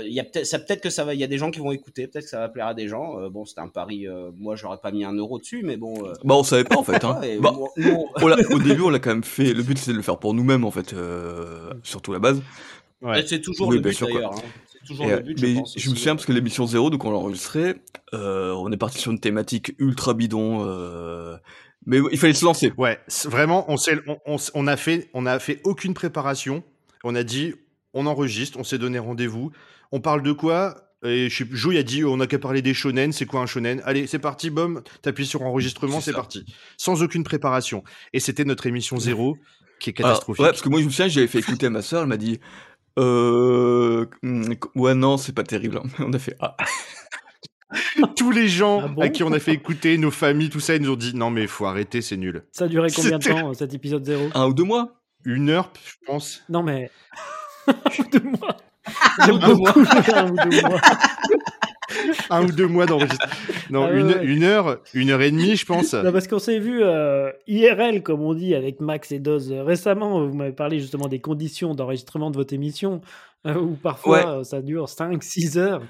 il 0.00 0.12
y 0.12 0.20
a 0.20 0.24
peut-être 0.24 0.46
ça 0.46 0.58
peut-être 0.58 0.80
que 0.82 0.88
ça 0.90 1.04
va 1.04 1.12
il 1.14 1.20
y 1.20 1.24
a 1.24 1.26
des 1.26 1.36
gens 1.38 1.50
qui 1.50 1.58
vont 1.60 1.70
écouter 1.72 2.06
peut-être 2.06 2.24
que 2.24 2.30
ça 2.30 2.38
va 2.40 2.48
plaire 2.48 2.66
à 2.68 2.74
des 2.74 2.88
gens 2.88 3.18
Euh, 3.20 3.28
bon 3.28 3.44
c'était 3.44 3.60
un 3.60 3.68
pari 3.68 4.06
euh, 4.08 4.30
moi 4.38 4.56
j'aurais 4.56 4.78
pas 4.78 4.90
mis 4.90 5.04
un 5.04 5.12
euro 5.12 5.38
dessus 5.38 5.62
mais 5.62 5.76
bon 5.76 6.06
euh, 6.06 6.12
bah 6.24 6.34
on 6.34 6.42
savait 6.42 6.64
pas 6.64 6.78
en 6.78 6.82
fait. 6.82 7.04
Hein. 7.04 7.18
ouais, 7.22 7.38
Bah, 7.38 7.52
moi- 7.54 7.68
on 8.22 8.54
au 8.54 8.58
début 8.58 8.82
on 8.82 8.88
l'a 8.90 8.98
quand 9.00 9.10
même 9.10 9.24
fait. 9.24 9.52
Le 9.52 9.62
but 9.62 9.76
c'était 9.76 9.92
de 9.92 9.96
le 9.98 10.02
faire 10.02 10.18
pour 10.18 10.32
nous-mêmes 10.34 10.64
en 10.64 10.70
fait, 10.70 10.94
euh, 10.94 11.72
surtout 11.82 12.12
la 12.12 12.18
base. 12.20 12.40
Ouais. 13.02 13.22
C'est 13.26 13.40
toujours 13.40 13.68
Oui, 13.68 13.76
le 13.76 13.82
but 13.82 13.92
sûr, 13.94 14.06
d'ailleurs. 14.06 14.32
hein. 14.34 14.42
C'est 14.72 14.86
toujours 14.86 15.06
Et, 15.06 15.08
le 15.10 15.14
euh, 15.16 15.20
but, 15.20 15.40
mais 15.42 15.48
je 15.54 15.58
pense. 15.58 15.74
je 15.76 15.90
me 15.90 15.94
souviens 15.96 16.14
parce 16.14 16.24
que 16.26 16.32
l'émission 16.32 16.66
0, 16.66 16.88
donc 16.90 17.04
on 17.04 17.10
l'a 17.10 17.16
enregistré, 17.18 17.74
euh, 18.14 18.52
on 18.52 18.70
est 18.72 18.76
parti 18.76 18.98
sur 18.98 19.10
une 19.12 19.18
thématique 19.20 19.74
ultra 19.78 20.14
bidon, 20.14 20.64
euh, 20.66 21.36
mais 21.84 21.98
il 22.12 22.18
fallait 22.18 22.32
se 22.32 22.44
lancer. 22.44 22.72
Ouais, 22.78 22.98
c'est- 23.08 23.28
vraiment, 23.28 23.64
on, 23.68 23.74
on, 24.26 24.36
on 24.54 24.66
a 24.68 24.76
fait, 24.76 25.10
on 25.14 25.26
a 25.26 25.38
fait 25.40 25.60
aucune 25.64 25.94
préparation. 25.94 26.62
On 27.04 27.14
a 27.16 27.24
dit, 27.24 27.54
on 27.92 28.06
enregistre, 28.06 28.58
on 28.60 28.64
s'est 28.64 28.78
donné 28.78 28.98
rendez-vous. 29.00 29.50
On 29.92 30.00
parle 30.00 30.22
de 30.22 30.32
quoi? 30.32 30.88
Et 31.04 31.28
je 31.28 31.36
sais 31.36 31.44
plus, 31.44 31.56
Joe 31.56 31.74
il 31.74 31.78
a 31.78 31.82
dit, 31.82 32.04
on 32.04 32.16
n'a 32.16 32.26
qu'à 32.26 32.38
parler 32.38 32.62
des 32.62 32.74
shonen. 32.74 33.12
C'est 33.12 33.26
quoi 33.26 33.40
un 33.40 33.46
shonen? 33.46 33.82
Allez, 33.84 34.06
c'est 34.06 34.18
parti, 34.20 34.50
bom. 34.50 34.82
T'appuies 35.02 35.26
sur 35.26 35.42
enregistrement, 35.42 36.00
C'est 36.00 36.12
parti. 36.12 36.44
Sans 36.76 37.02
aucune 37.02 37.24
préparation. 37.24 37.82
Et 38.12 38.20
c'était 38.20 38.44
notre 38.44 38.66
émission 38.66 38.98
zéro, 38.98 39.36
qui 39.80 39.90
est 39.90 39.98
Alors, 40.00 40.10
catastrophique. 40.12 40.42
ouais, 40.44 40.50
parce 40.50 40.62
que 40.62 40.68
moi 40.68 40.80
je 40.80 40.84
me 40.86 40.90
souviens, 40.90 41.08
j'avais 41.08 41.26
fait 41.26 41.40
écouter 41.40 41.66
à 41.66 41.70
ma 41.70 41.82
soeur, 41.82 42.02
elle 42.02 42.08
m'a 42.08 42.16
dit, 42.16 42.38
euh, 42.98 44.06
hum, 44.22 44.54
ouais 44.76 44.94
non, 44.94 45.16
c'est 45.16 45.34
pas 45.34 45.42
terrible. 45.42 45.78
hein. 45.78 45.88
On 45.98 46.12
a 46.12 46.18
fait 46.20 46.36
ah. 46.40 46.56
Tous 48.16 48.30
les 48.30 48.48
gens 48.48 48.82
Ah 48.84 48.88
bon 48.88 49.00
à 49.02 49.08
qui 49.08 49.22
on 49.22 49.32
a 49.32 49.38
fait 49.40 49.54
écouter, 49.54 49.96
nos 49.98 50.10
familles, 50.10 50.50
tout 50.50 50.60
ça, 50.60 50.76
ils 50.76 50.82
nous 50.82 50.92
ont 50.92 50.96
dit, 50.96 51.14
non 51.16 51.30
mais 51.30 51.46
faut 51.46 51.66
arrêter, 51.66 52.00
c'est 52.02 52.16
nul. 52.16 52.44
Ça 52.52 52.64
a 52.64 52.68
duré 52.68 52.88
combien 52.94 53.18
de 53.18 53.24
temps 53.24 53.54
cet 53.54 53.74
épisode 53.74 54.04
0 54.04 54.28
un 54.34 54.46
ou 54.46 54.54
deux 54.54 54.64
mois? 54.64 55.00
Une 55.24 55.50
heure, 55.50 55.72
je 55.84 55.94
pense. 56.06 56.42
Non 56.48 56.62
mais. 56.62 56.90
deux 58.12 58.20
mois. 58.20 58.56
J'aime 59.24 59.38
beaucoup 59.38 59.80
le 59.80 60.14
un 60.16 60.30
ou 60.30 60.50
deux 60.50 60.60
mois. 60.62 60.80
Un 62.30 62.44
ou 62.44 62.50
deux 62.52 62.66
mois 62.66 62.86
d'enregistrement. 62.86 63.32
Non, 63.70 63.84
Ah 63.84 63.92
ouais, 63.92 64.00
une, 64.00 64.06
ouais. 64.06 64.24
une 64.24 64.44
heure, 64.44 64.78
une 64.94 65.10
heure 65.10 65.20
et 65.20 65.30
demie, 65.30 65.56
je 65.56 65.66
pense. 65.66 65.92
Non, 65.92 66.10
parce 66.10 66.26
qu'on 66.26 66.38
s'est 66.38 66.58
vu 66.58 66.80
euh, 66.82 67.30
IRL, 67.46 68.02
comme 68.02 68.22
on 68.22 68.32
dit, 68.32 68.54
avec 68.54 68.80
Max 68.80 69.12
et 69.12 69.18
Doz 69.18 69.52
euh, 69.52 69.62
récemment. 69.62 70.26
Vous 70.26 70.34
m'avez 70.34 70.52
parlé 70.52 70.80
justement 70.80 71.06
des 71.08 71.20
conditions 71.20 71.74
d'enregistrement 71.74 72.30
de 72.30 72.36
votre 72.36 72.54
émission, 72.54 73.02
euh, 73.46 73.54
où 73.60 73.74
parfois 73.74 74.38
Ouais. 74.38 74.44
ça 74.44 74.62
dure 74.62 74.86
5-6 74.88 75.58
heures 75.58 75.82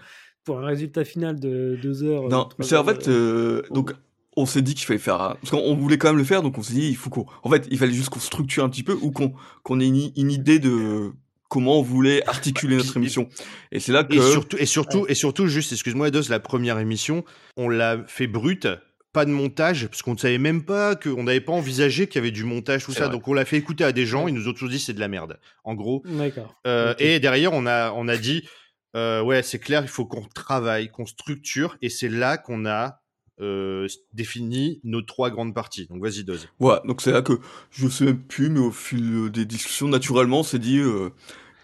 pour 0.45 0.59
un 0.59 0.67
résultat 0.67 1.05
final 1.05 1.39
de 1.39 1.79
2 1.81 2.03
heures. 2.03 2.29
Non, 2.29 2.49
c'est 2.61 2.77
en 2.77 2.85
fait, 2.85 3.07
euh, 3.07 3.63
donc 3.71 3.95
on 4.37 4.45
s'est 4.45 4.63
dit 4.63 4.75
qu'il 4.75 4.87
fallait 4.87 4.99
faire, 4.99 5.21
un- 5.21 5.37
parce 5.37 5.51
qu'on 5.51 5.59
on 5.63 5.77
voulait 5.77 5.99
quand 5.99 6.09
même 6.09 6.19
le 6.19 6.25
faire, 6.25 6.43
donc 6.43 6.59
on 6.59 6.63
s'est 6.63 6.75
dit 6.75 6.89
il 6.89 6.97
faut 6.97 7.11
qu'on, 7.11 7.27
en 7.45 7.51
fait, 7.51 7.69
il 7.71 7.79
fallait 7.79 7.93
juste 7.93 8.09
qu'on 8.09 8.19
structure 8.19 8.65
un 8.65 8.69
petit 8.71 8.83
peu 8.83 8.99
ou 9.03 9.13
qu'on 9.13 9.35
qu'on 9.63 9.79
ait 9.79 9.87
une, 9.87 10.11
une 10.17 10.33
idée 10.33 10.59
de 10.59 11.13
comment 11.53 11.79
on 11.79 11.83
voulait 11.83 12.27
articuler 12.27 12.77
notre 12.77 12.97
émission. 12.97 13.29
Et 13.73 13.79
c'est 13.79 13.93
là 13.93 14.05
que 14.05 14.15
Et 14.15 14.21
surtout, 14.23 14.57
et 14.57 14.65
surtout, 14.65 15.07
et 15.07 15.15
surtout, 15.15 15.47
juste, 15.49 15.71
excuse-moi, 15.71 16.11
Dos, 16.11 16.31
la 16.31 16.41
première 16.41 16.79
émission, 16.79 17.27
on 17.59 17.69
l'a 17.69 17.99
fait 18.07 18.27
brute, 18.27 18.67
pas 19.13 19.27
de 19.27 19.31
montage, 19.31 19.87
parce 19.87 20.01
qu'on 20.01 20.15
ne 20.15 20.19
savait 20.19 20.39
même 20.39 20.65
pas 20.65 20.97
qu'on 20.97 21.25
n'avait 21.25 21.43
pas 21.43 21.53
envisagé 21.53 22.07
qu'il 22.07 22.17
y 22.17 22.19
avait 22.21 22.31
du 22.31 22.45
montage, 22.45 22.87
tout 22.87 22.93
ça. 22.93 23.05
vrai. 23.05 23.13
Donc 23.13 23.29
on 23.29 23.35
l'a 23.35 23.45
fait 23.45 23.59
écouter 23.59 23.85
à 23.85 23.93
des 23.93 24.07
gens, 24.07 24.29
ils 24.29 24.35
nous 24.35 24.49
ont 24.49 24.55
tous 24.55 24.69
dit 24.69 24.79
c'est 24.79 24.95
de 24.95 25.01
la 25.01 25.09
merde. 25.09 25.39
En 25.63 25.75
gros. 25.75 26.03
D'accord. 26.07 26.55
Euh. 26.67 26.95
Et 26.99 27.21
derrière, 27.21 27.53
on 27.53 27.67
a, 27.67 27.93
on 27.93 28.09
a 28.09 28.17
dit, 28.17 28.49
euh, 28.97 29.23
ouais, 29.23 29.43
c'est 29.43 29.59
clair, 29.59 29.83
il 29.83 29.89
faut 29.89 30.07
qu'on 30.07 30.25
travaille, 30.35 30.89
qu'on 30.89 31.05
structure, 31.05 31.77
et 31.83 31.91
c'est 31.91 32.09
là 32.09 32.39
qu'on 32.39 32.65
a 32.65 33.03
euh, 33.43 33.89
défini 34.13 34.81
nos 34.85 35.03
trois 35.03 35.31
grandes 35.31 35.55
parties. 35.55 35.87
Donc 35.89 36.03
vas-y, 36.03 36.23
Dos. 36.25 36.37
Voilà, 36.61 36.83
donc 36.87 37.03
c'est 37.03 37.13
là 37.13 37.23
que 37.23 37.41
je 37.71 37.89
sais 37.89 38.05
même 38.05 38.23
plus, 38.23 38.49
mais 38.49 38.61
au 38.61 38.71
fil 38.71 39.31
des 39.31 39.45
discussions, 39.45 39.89
naturellement, 39.89 40.41
on 40.41 40.45
s'est 40.45 40.59
dit 40.59 40.79
euh, 40.79 41.11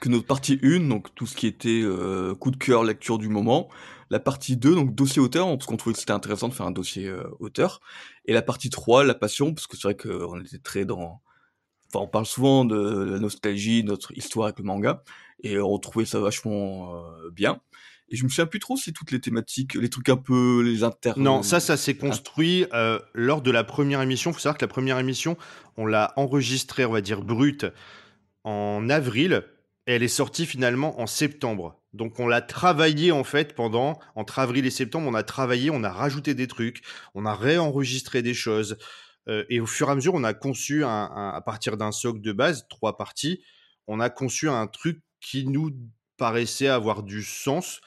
que 0.01 0.09
notre 0.09 0.27
partie 0.27 0.59
1, 0.62 0.89
donc 0.89 1.15
tout 1.15 1.27
ce 1.27 1.37
qui 1.37 1.47
était 1.47 1.83
euh, 1.83 2.35
coup 2.35 2.51
de 2.51 2.57
cœur, 2.57 2.85
lecture 2.85 3.19
du 3.19 3.29
moment, 3.29 3.69
la 4.11 4.20
partie 4.20 4.57
2, 4.57 4.75
donc 4.75 4.95
dossier 4.95 5.20
auteur, 5.20 5.47
parce 5.49 5.66
qu'on 5.66 5.77
trouvait 5.77 5.95
que 5.95 6.01
c'était 6.01 6.12
intéressant 6.12 6.49
de 6.49 6.55
faire 6.55 6.66
un 6.66 6.73
dossier 6.73 7.07
euh, 7.07 7.25
auteur, 7.41 7.81
et 8.25 8.33
la 8.33 8.43
partie 8.43 8.70
3, 8.70 9.05
la 9.05 9.15
passion, 9.15 9.55
parce 9.55 9.66
que 9.66 9.77
c'est 9.77 9.89
vrai 9.89 9.97
qu'on 9.97 10.41
était 10.41 10.59
très 10.59 10.85
dans... 10.85 11.20
Enfin, 11.93 12.05
on 12.05 12.09
parle 12.09 12.27
souvent 12.27 12.65
de 12.65 13.05
la 13.11 13.19
nostalgie, 13.19 13.83
notre 13.83 14.16
histoire 14.16 14.47
avec 14.47 14.59
le 14.59 14.65
manga, 14.65 15.03
et 15.43 15.59
on 15.59 15.79
trouvait 15.79 16.05
ça 16.05 16.20
vachement 16.20 16.97
euh, 16.97 17.31
bien. 17.31 17.61
Et 18.11 18.16
je 18.16 18.25
me 18.25 18.29
souviens 18.29 18.47
plus 18.47 18.59
trop 18.59 18.77
si 18.77 18.93
toutes 18.93 19.11
les 19.11 19.20
thématiques, 19.20 19.75
les 19.75 19.91
trucs 19.91 20.09
un 20.09 20.16
peu, 20.16 20.62
les 20.62 20.83
inter... 20.83 21.12
Non, 21.16 21.43
ça, 21.43 21.61
ça 21.61 21.77
s'est 21.77 21.97
construit 21.97 22.66
euh, 22.73 22.99
lors 23.12 23.43
de 23.43 23.51
la 23.51 23.65
première 23.65 24.01
émission. 24.01 24.31
Il 24.31 24.35
faut 24.35 24.41
savoir 24.41 24.57
que 24.57 24.65
la 24.65 24.69
première 24.69 24.99
émission, 24.99 25.37
on 25.77 25.85
l'a 25.85 26.15
enregistrée, 26.16 26.87
on 26.87 26.93
va 26.93 27.03
dire, 27.03 27.23
brute 27.23 27.66
en 28.45 28.89
avril. 28.89 29.45
Elle 29.89 30.02
est 30.02 30.09
sortie 30.09 30.44
finalement 30.44 31.01
en 31.01 31.06
septembre. 31.06 31.81
Donc 31.94 32.20
on 32.20 32.28
l'a 32.28 32.43
travaillé 32.43 33.10
en 33.10 33.24
fait 33.24 33.55
pendant, 33.55 33.98
entre 34.16 34.39
avril 34.39 34.66
et 34.66 34.70
septembre, 34.70 35.09
on 35.09 35.15
a 35.15 35.23
travaillé, 35.23 35.70
on 35.70 35.82
a 35.82 35.89
rajouté 35.89 36.35
des 36.35 36.47
trucs, 36.47 36.82
on 37.15 37.24
a 37.24 37.35
réenregistré 37.35 38.20
des 38.20 38.35
choses. 38.35 38.77
Euh, 39.28 39.47
et 39.48 39.60
au 39.60 39.66
fur 39.66 39.89
et 39.89 39.93
à 39.93 39.94
mesure, 39.94 40.12
on 40.12 40.24
a 40.24 40.35
conçu, 40.35 40.85
à 40.85 41.43
partir 41.47 41.78
d'un 41.78 41.90
socle 41.90 42.20
de 42.20 42.32
base, 42.32 42.66
trois 42.69 42.98
parties, 42.98 43.43
on 43.86 43.98
a 43.98 44.10
conçu 44.10 44.51
un 44.51 44.66
truc 44.66 45.01
qui 45.23 45.47
nous 45.47 45.70
paraissait 46.19 46.69
avoir 46.69 47.02
du 47.02 47.23
sens 47.23 47.81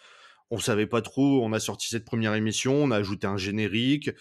on 0.51 0.59
savait 0.59 0.85
pas 0.85 1.01
trop. 1.01 1.43
On 1.43 1.53
a 1.53 1.59
sorti 1.59 1.87
cette 1.87 2.05
première 2.05 2.35
émission, 2.35 2.75
on 2.75 2.91
a 2.91 2.97
ajouté 2.97 3.25
un 3.25 3.37
générique. 3.37 4.11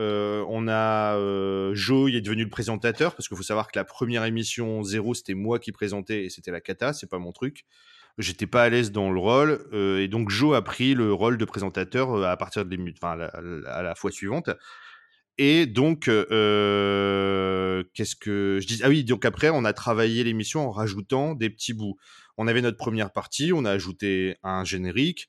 Euh, 0.00 0.44
on 0.48 0.66
a 0.66 1.16
euh, 1.16 1.74
Joe, 1.74 2.10
il 2.10 2.16
est 2.16 2.20
devenu 2.20 2.44
le 2.44 2.50
présentateur 2.50 3.14
parce 3.14 3.28
qu'il 3.28 3.36
faut 3.36 3.42
savoir 3.42 3.70
que 3.70 3.78
la 3.78 3.84
première 3.84 4.24
émission 4.24 4.82
zéro, 4.82 5.14
c'était 5.14 5.34
moi 5.34 5.58
qui 5.58 5.72
présentais 5.72 6.24
et 6.24 6.30
c'était 6.30 6.50
la 6.50 6.60
cata, 6.60 6.92
c'est 6.92 7.08
pas 7.08 7.18
mon 7.18 7.32
truc. 7.32 7.66
J'étais 8.18 8.46
pas 8.46 8.64
à 8.64 8.68
l'aise 8.68 8.90
dans 8.92 9.12
le 9.12 9.20
rôle 9.20 9.66
euh, 9.72 9.98
et 10.00 10.08
donc 10.08 10.30
Joe 10.30 10.56
a 10.56 10.62
pris 10.62 10.94
le 10.94 11.12
rôle 11.12 11.38
de 11.38 11.44
présentateur 11.44 12.12
euh, 12.14 12.24
à 12.24 12.36
partir 12.36 12.64
de 12.64 12.76
enfin, 12.92 13.14
la, 13.14 13.26
à 13.68 13.82
la 13.82 13.94
fois 13.94 14.10
suivante. 14.10 14.50
Et 15.38 15.66
donc, 15.66 16.04
qu'est-ce 16.04 16.24
que 18.16 18.58
je 18.60 18.66
dis? 18.66 18.80
Ah 18.82 18.88
oui, 18.88 19.04
donc 19.04 19.24
après, 19.24 19.48
on 19.48 19.64
a 19.64 19.72
travaillé 19.72 20.22
l'émission 20.22 20.68
en 20.68 20.70
rajoutant 20.70 21.34
des 21.34 21.48
petits 21.48 21.72
bouts. 21.72 21.96
On 22.36 22.46
avait 22.46 22.60
notre 22.60 22.76
première 22.76 23.10
partie, 23.10 23.52
on 23.54 23.64
a 23.64 23.70
ajouté 23.70 24.36
un 24.42 24.64
générique. 24.64 25.28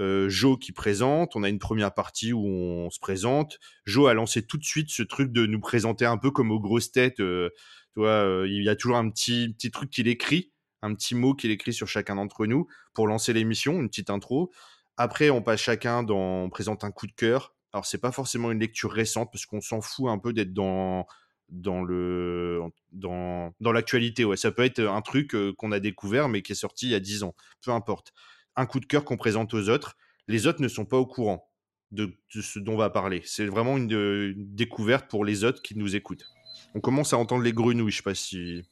Euh, 0.00 0.28
Joe 0.28 0.58
qui 0.58 0.72
présente, 0.72 1.36
on 1.36 1.42
a 1.42 1.48
une 1.48 1.58
première 1.58 1.94
partie 1.94 2.32
où 2.32 2.44
on 2.46 2.90
se 2.90 2.98
présente. 2.98 3.58
Joe 3.86 4.10
a 4.10 4.14
lancé 4.14 4.46
tout 4.46 4.58
de 4.58 4.64
suite 4.64 4.90
ce 4.90 5.02
truc 5.02 5.32
de 5.32 5.46
nous 5.46 5.60
présenter 5.60 6.04
un 6.04 6.18
peu 6.18 6.30
comme 6.30 6.50
aux 6.50 6.60
grosses 6.60 6.92
têtes. 6.92 7.20
euh, 7.20 7.50
tu 7.94 8.00
vois, 8.00 8.10
euh, 8.10 8.46
il 8.48 8.62
y 8.62 8.68
a 8.68 8.76
toujours 8.76 8.98
un 8.98 9.08
petit, 9.08 9.54
petit 9.56 9.70
truc 9.70 9.90
qu'il 9.90 10.08
écrit, 10.08 10.52
un 10.82 10.94
petit 10.94 11.14
mot 11.14 11.34
qu'il 11.34 11.50
écrit 11.50 11.72
sur 11.72 11.88
chacun 11.88 12.16
d'entre 12.16 12.46
nous 12.46 12.66
pour 12.92 13.06
lancer 13.06 13.32
l'émission, 13.32 13.80
une 13.80 13.88
petite 13.88 14.10
intro. 14.10 14.52
Après, 14.98 15.30
on 15.30 15.42
passe 15.42 15.60
chacun 15.60 16.02
dans, 16.02 16.44
on 16.44 16.50
présente 16.50 16.84
un 16.84 16.90
coup 16.90 17.06
de 17.06 17.12
cœur. 17.12 17.54
Alors, 17.72 17.86
c'est 17.86 17.98
pas 17.98 18.12
forcément 18.12 18.50
une 18.52 18.60
lecture 18.60 18.92
récente 18.92 19.30
parce 19.32 19.46
qu'on 19.46 19.60
s'en 19.60 19.80
fout 19.80 20.08
un 20.08 20.18
peu 20.18 20.32
d'être 20.32 20.52
dans 20.52 21.06
dans 21.48 21.82
le 21.82 22.60
dans, 22.92 23.52
dans 23.60 23.72
l'actualité. 23.72 24.24
Ouais, 24.24 24.36
ça 24.36 24.50
peut 24.50 24.64
être 24.64 24.80
un 24.80 25.00
truc 25.00 25.36
qu'on 25.56 25.72
a 25.72 25.80
découvert 25.80 26.28
mais 26.28 26.42
qui 26.42 26.52
est 26.52 26.56
sorti 26.56 26.86
il 26.86 26.92
y 26.92 26.94
a 26.94 27.00
10 27.00 27.22
ans. 27.22 27.34
Peu 27.62 27.70
importe. 27.70 28.12
Un 28.56 28.66
coup 28.66 28.80
de 28.80 28.86
cœur 28.86 29.04
qu'on 29.04 29.16
présente 29.16 29.54
aux 29.54 29.68
autres. 29.68 29.96
Les 30.28 30.46
autres 30.46 30.62
ne 30.62 30.68
sont 30.68 30.84
pas 30.84 30.96
au 30.96 31.06
courant 31.06 31.48
de, 31.92 32.12
ce 32.30 32.58
dont 32.58 32.74
on 32.74 32.78
va 32.78 32.90
parler. 32.90 33.22
C'est 33.24 33.46
vraiment 33.46 33.76
une, 33.76 34.34
découverte 34.36 35.08
pour 35.08 35.24
les 35.24 35.44
autres 35.44 35.62
qui 35.62 35.76
nous 35.76 35.94
écoutent. 35.94 36.26
On 36.74 36.80
commence 36.80 37.12
à 37.12 37.18
entendre 37.18 37.42
les 37.42 37.52
grenouilles. 37.52 37.90
Je 37.90 37.96
sais 37.98 38.02
pas 38.02 38.14
si. 38.14 38.62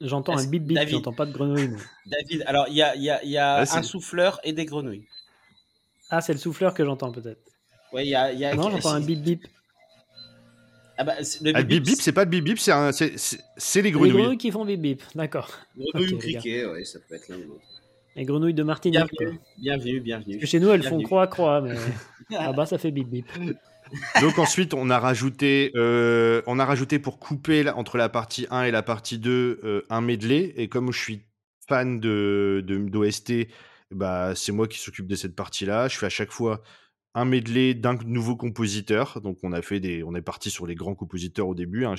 J'entends 0.00 0.38
un 0.38 0.46
bip 0.46 0.62
bip, 0.64 0.78
j'entends 0.88 1.12
pas 1.12 1.26
de 1.26 1.32
grenouilles. 1.32 1.70
David, 2.06 2.44
alors 2.46 2.66
il 2.68 2.76
y 2.76 2.82
a, 2.82 2.94
y 2.94 3.10
a, 3.10 3.24
y 3.24 3.36
a 3.36 3.60
un 3.60 3.82
souffleur 3.82 4.38
et 4.44 4.52
des 4.52 4.64
grenouilles. 4.64 5.06
Ah, 6.10 6.20
c'est 6.20 6.32
le 6.32 6.38
souffleur 6.38 6.72
que 6.72 6.84
j'entends 6.84 7.12
peut-être. 7.12 7.40
Ouais, 7.92 8.06
il 8.06 8.10
y 8.10 8.14
a, 8.14 8.32
y 8.32 8.44
a... 8.44 8.54
Non, 8.54 8.70
j'entends 8.70 8.92
un 8.92 9.00
bip 9.00 9.22
bip. 9.22 9.46
Ah 11.00 11.04
bah, 11.04 11.14
le 11.42 11.52
ah, 11.54 11.62
bip, 11.62 11.84
bip, 11.84 12.00
c'est 12.00 12.12
pas 12.12 12.24
le 12.24 12.30
bip 12.30 12.44
bip, 12.44 12.58
c'est 12.58 12.72
les 13.82 13.90
grenouilles. 13.92 14.10
Les 14.10 14.16
grenouilles 14.16 14.38
qui 14.38 14.50
font 14.50 14.64
bip 14.64 14.80
bip, 14.80 15.02
d'accord. 15.14 15.50
Grenouilles 15.76 16.14
okay, 16.14 16.32
criquet, 16.32 16.66
ouais, 16.66 16.84
ça 16.84 16.98
peut 17.00 17.14
être 17.14 17.28
l'un 17.28 17.36
ou 17.36 17.48
l'autre. 17.48 17.77
Les 18.16 18.24
grenouilles 18.24 18.54
de 18.54 18.62
Martinique. 18.62 19.00
Bienvenue, 19.00 19.38
bienvenue, 19.58 20.00
bienvenue. 20.00 20.34
Parce 20.34 20.40
que 20.40 20.46
chez 20.46 20.60
nous, 20.60 20.70
elles 20.70 20.82
font 20.82 21.00
croix-croix, 21.02 21.60
mais 21.60 21.74
là-bas, 22.30 22.66
ça 22.66 22.78
fait 22.78 22.90
bip 22.90 23.08
bip. 23.08 23.26
Donc 24.20 24.38
ensuite, 24.38 24.74
on 24.74 24.90
a 24.90 24.98
rajouté, 24.98 25.72
euh, 25.76 26.42
on 26.46 26.58
a 26.58 26.64
rajouté 26.64 26.98
pour 26.98 27.18
couper 27.18 27.68
entre 27.70 27.96
la 27.96 28.08
partie 28.08 28.46
1 28.50 28.64
et 28.64 28.70
la 28.70 28.82
partie 28.82 29.18
2 29.18 29.60
euh, 29.64 29.82
un 29.88 30.00
medley. 30.00 30.52
Et 30.56 30.68
comme 30.68 30.92
je 30.92 30.98
suis 31.00 31.22
fan 31.68 32.00
de 32.00 32.64
d'OST, 32.66 33.48
bah, 33.90 34.34
c'est 34.34 34.52
moi 34.52 34.68
qui 34.68 34.78
s'occupe 34.78 35.06
de 35.06 35.14
cette 35.14 35.34
partie-là. 35.34 35.88
Je 35.88 35.96
fais 35.96 36.06
à 36.06 36.10
chaque 36.10 36.32
fois 36.32 36.62
un 37.14 37.24
medley 37.24 37.74
d'un 37.74 37.96
nouveau 38.04 38.36
compositeur. 38.36 39.20
Donc, 39.20 39.38
on 39.42 39.52
a 39.52 39.62
fait 39.62 39.80
des, 39.80 40.02
on 40.02 40.14
est 40.14 40.22
parti 40.22 40.50
sur 40.50 40.66
les 40.66 40.74
grands 40.74 40.94
compositeurs 40.94 41.48
au 41.48 41.54
début, 41.54 41.84
hein, 41.84 41.94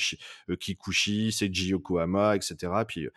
euh, 0.49 0.55
Kikuchi, 0.55 1.31
Seiji 1.31 1.69
Yokohama, 1.69 2.35
etc. 2.35 2.55
Puis 2.87 3.05
euh, 3.05 3.11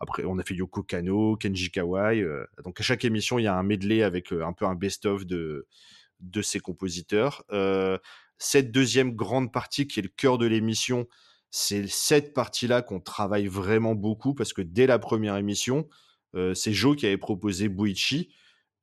après, 0.00 0.24
on 0.24 0.38
a 0.38 0.42
fait 0.42 0.54
Yoko 0.54 0.82
Kano, 0.82 1.36
Kenji 1.36 1.70
Kawai. 1.70 2.20
Euh, 2.20 2.44
donc, 2.64 2.80
à 2.80 2.82
chaque 2.82 3.04
émission, 3.04 3.38
il 3.38 3.44
y 3.44 3.46
a 3.46 3.56
un 3.56 3.62
medley 3.62 4.02
avec 4.02 4.32
un 4.32 4.52
peu 4.52 4.64
un 4.64 4.74
best-of 4.74 5.26
de, 5.26 5.66
de 6.20 6.42
ces 6.42 6.60
compositeurs. 6.60 7.44
cette 8.38 8.70
deuxième 8.70 9.14
grande 9.14 9.52
partie 9.52 9.86
qui 9.88 9.98
est 10.00 10.02
le 10.02 10.08
cœur 10.08 10.38
de 10.38 10.46
l'émission, 10.46 11.08
c'est 11.50 11.88
cette 11.88 12.34
partie-là 12.34 12.82
qu'on 12.82 13.00
travaille 13.00 13.46
vraiment 13.46 13.94
beaucoup 13.94 14.34
parce 14.34 14.52
que 14.52 14.62
dès 14.62 14.86
la 14.86 14.98
première 14.98 15.36
émission, 15.36 15.88
c'est 16.54 16.72
Joe 16.72 16.96
qui 16.96 17.06
avait 17.06 17.16
proposé 17.16 17.68
Buichi 17.68 18.30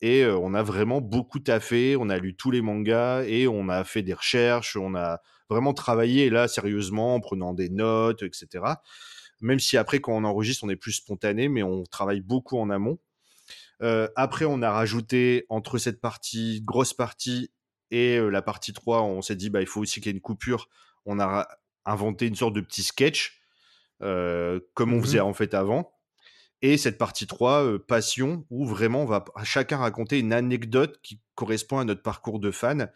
et 0.01 0.25
on 0.25 0.53
a 0.53 0.63
vraiment 0.63 0.99
beaucoup 0.99 1.39
taffé, 1.39 1.95
on 1.97 2.09
a 2.09 2.17
lu 2.17 2.35
tous 2.35 2.51
les 2.51 2.61
mangas 2.61 3.23
et 3.23 3.47
on 3.47 3.69
a 3.69 3.83
fait 3.83 4.01
des 4.01 4.13
recherches, 4.13 4.75
on 4.75 4.95
a 4.95 5.21
vraiment 5.49 5.73
travaillé 5.73 6.29
là 6.29 6.47
sérieusement 6.47 7.15
en 7.15 7.19
prenant 7.19 7.53
des 7.53 7.69
notes, 7.69 8.23
etc. 8.23 8.63
Même 9.41 9.59
si 9.59 9.77
après 9.77 9.99
quand 9.99 10.13
on 10.13 10.23
enregistre 10.23 10.63
on 10.63 10.69
est 10.69 10.75
plus 10.75 10.93
spontané, 10.93 11.49
mais 11.49 11.63
on 11.63 11.83
travaille 11.83 12.21
beaucoup 12.21 12.57
en 12.57 12.69
amont. 12.69 12.99
après 14.15 14.45
on 14.45 14.61
a 14.61 14.71
rajouté 14.71 15.45
entre 15.49 15.77
cette 15.77 16.01
partie, 16.01 16.61
grosse 16.63 16.93
partie 16.93 17.51
et 17.91 18.19
la 18.19 18.41
partie 18.41 18.73
3, 18.73 19.03
on 19.03 19.21
s'est 19.21 19.35
dit 19.35 19.49
bah 19.49 19.61
il 19.61 19.67
faut 19.67 19.81
aussi 19.81 20.01
qu'il 20.01 20.11
y 20.11 20.13
ait 20.13 20.17
une 20.17 20.21
coupure. 20.21 20.69
On 21.05 21.19
a 21.19 21.47
inventé 21.85 22.27
une 22.27 22.35
sorte 22.35 22.53
de 22.53 22.61
petit 22.61 22.83
sketch 22.83 23.41
comme 23.99 24.93
on 24.93 24.97
mmh 24.97 25.01
faisait 25.01 25.19
en 25.19 25.33
fait 25.33 25.53
avant 25.53 25.91
et 26.61 26.77
cette 26.77 26.97
partie 26.97 27.27
3, 27.27 27.77
passion, 27.85 28.45
où 28.49 28.65
vraiment 28.65 29.03
on 29.03 29.05
va 29.05 29.23
chacun 29.43 29.77
raconter 29.77 30.17
une 30.17 30.33
anecdote 30.33 30.99
qui 31.03 31.21
correspond 31.35 31.77
à 31.77 31.85
notre 31.85 32.01
parcours 32.01 32.39
de 32.39 32.49
fan. 32.49 32.91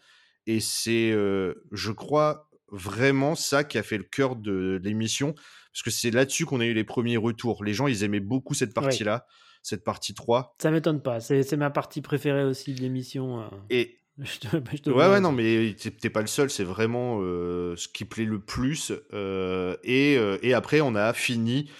Et 0.46 0.58
c'est, 0.58 1.12
je 1.12 1.92
crois, 1.92 2.49
vraiment 2.70 3.34
ça 3.34 3.64
qui 3.64 3.78
a 3.78 3.82
fait 3.82 3.98
le 3.98 4.04
cœur 4.04 4.36
de 4.36 4.80
l'émission, 4.82 5.34
parce 5.72 5.82
que 5.84 5.90
c'est 5.90 6.10
là-dessus 6.10 6.46
qu'on 6.46 6.60
a 6.60 6.66
eu 6.66 6.74
les 6.74 6.84
premiers 6.84 7.16
retours. 7.16 7.64
Les 7.64 7.74
gens, 7.74 7.86
ils 7.86 8.04
aimaient 8.04 8.20
beaucoup 8.20 8.54
cette 8.54 8.74
partie-là, 8.74 9.26
cette 9.62 9.84
partie 9.84 10.14
3. 10.14 10.56
Ça 10.60 10.70
m'étonne 10.70 11.02
pas, 11.02 11.20
c'est 11.20 11.56
ma 11.56 11.70
partie 11.70 12.00
préférée 12.02 12.44
aussi 12.44 12.74
de 12.74 12.80
l'émission. 12.80 13.48
Et. 13.70 13.96
ouais, 14.52 14.92
ouais, 14.92 15.20
non, 15.20 15.32
mais 15.32 15.74
t'es 15.98 16.10
pas 16.10 16.20
le 16.20 16.26
seul, 16.26 16.50
c'est 16.50 16.64
vraiment 16.64 17.20
ce 17.20 17.88
qui 17.88 18.04
plaît 18.04 18.26
le 18.26 18.38
plus. 18.40 18.92
et, 19.12 20.18
et 20.42 20.54
après, 20.54 20.82
on 20.82 20.94
a 20.94 21.12
fini 21.14 21.70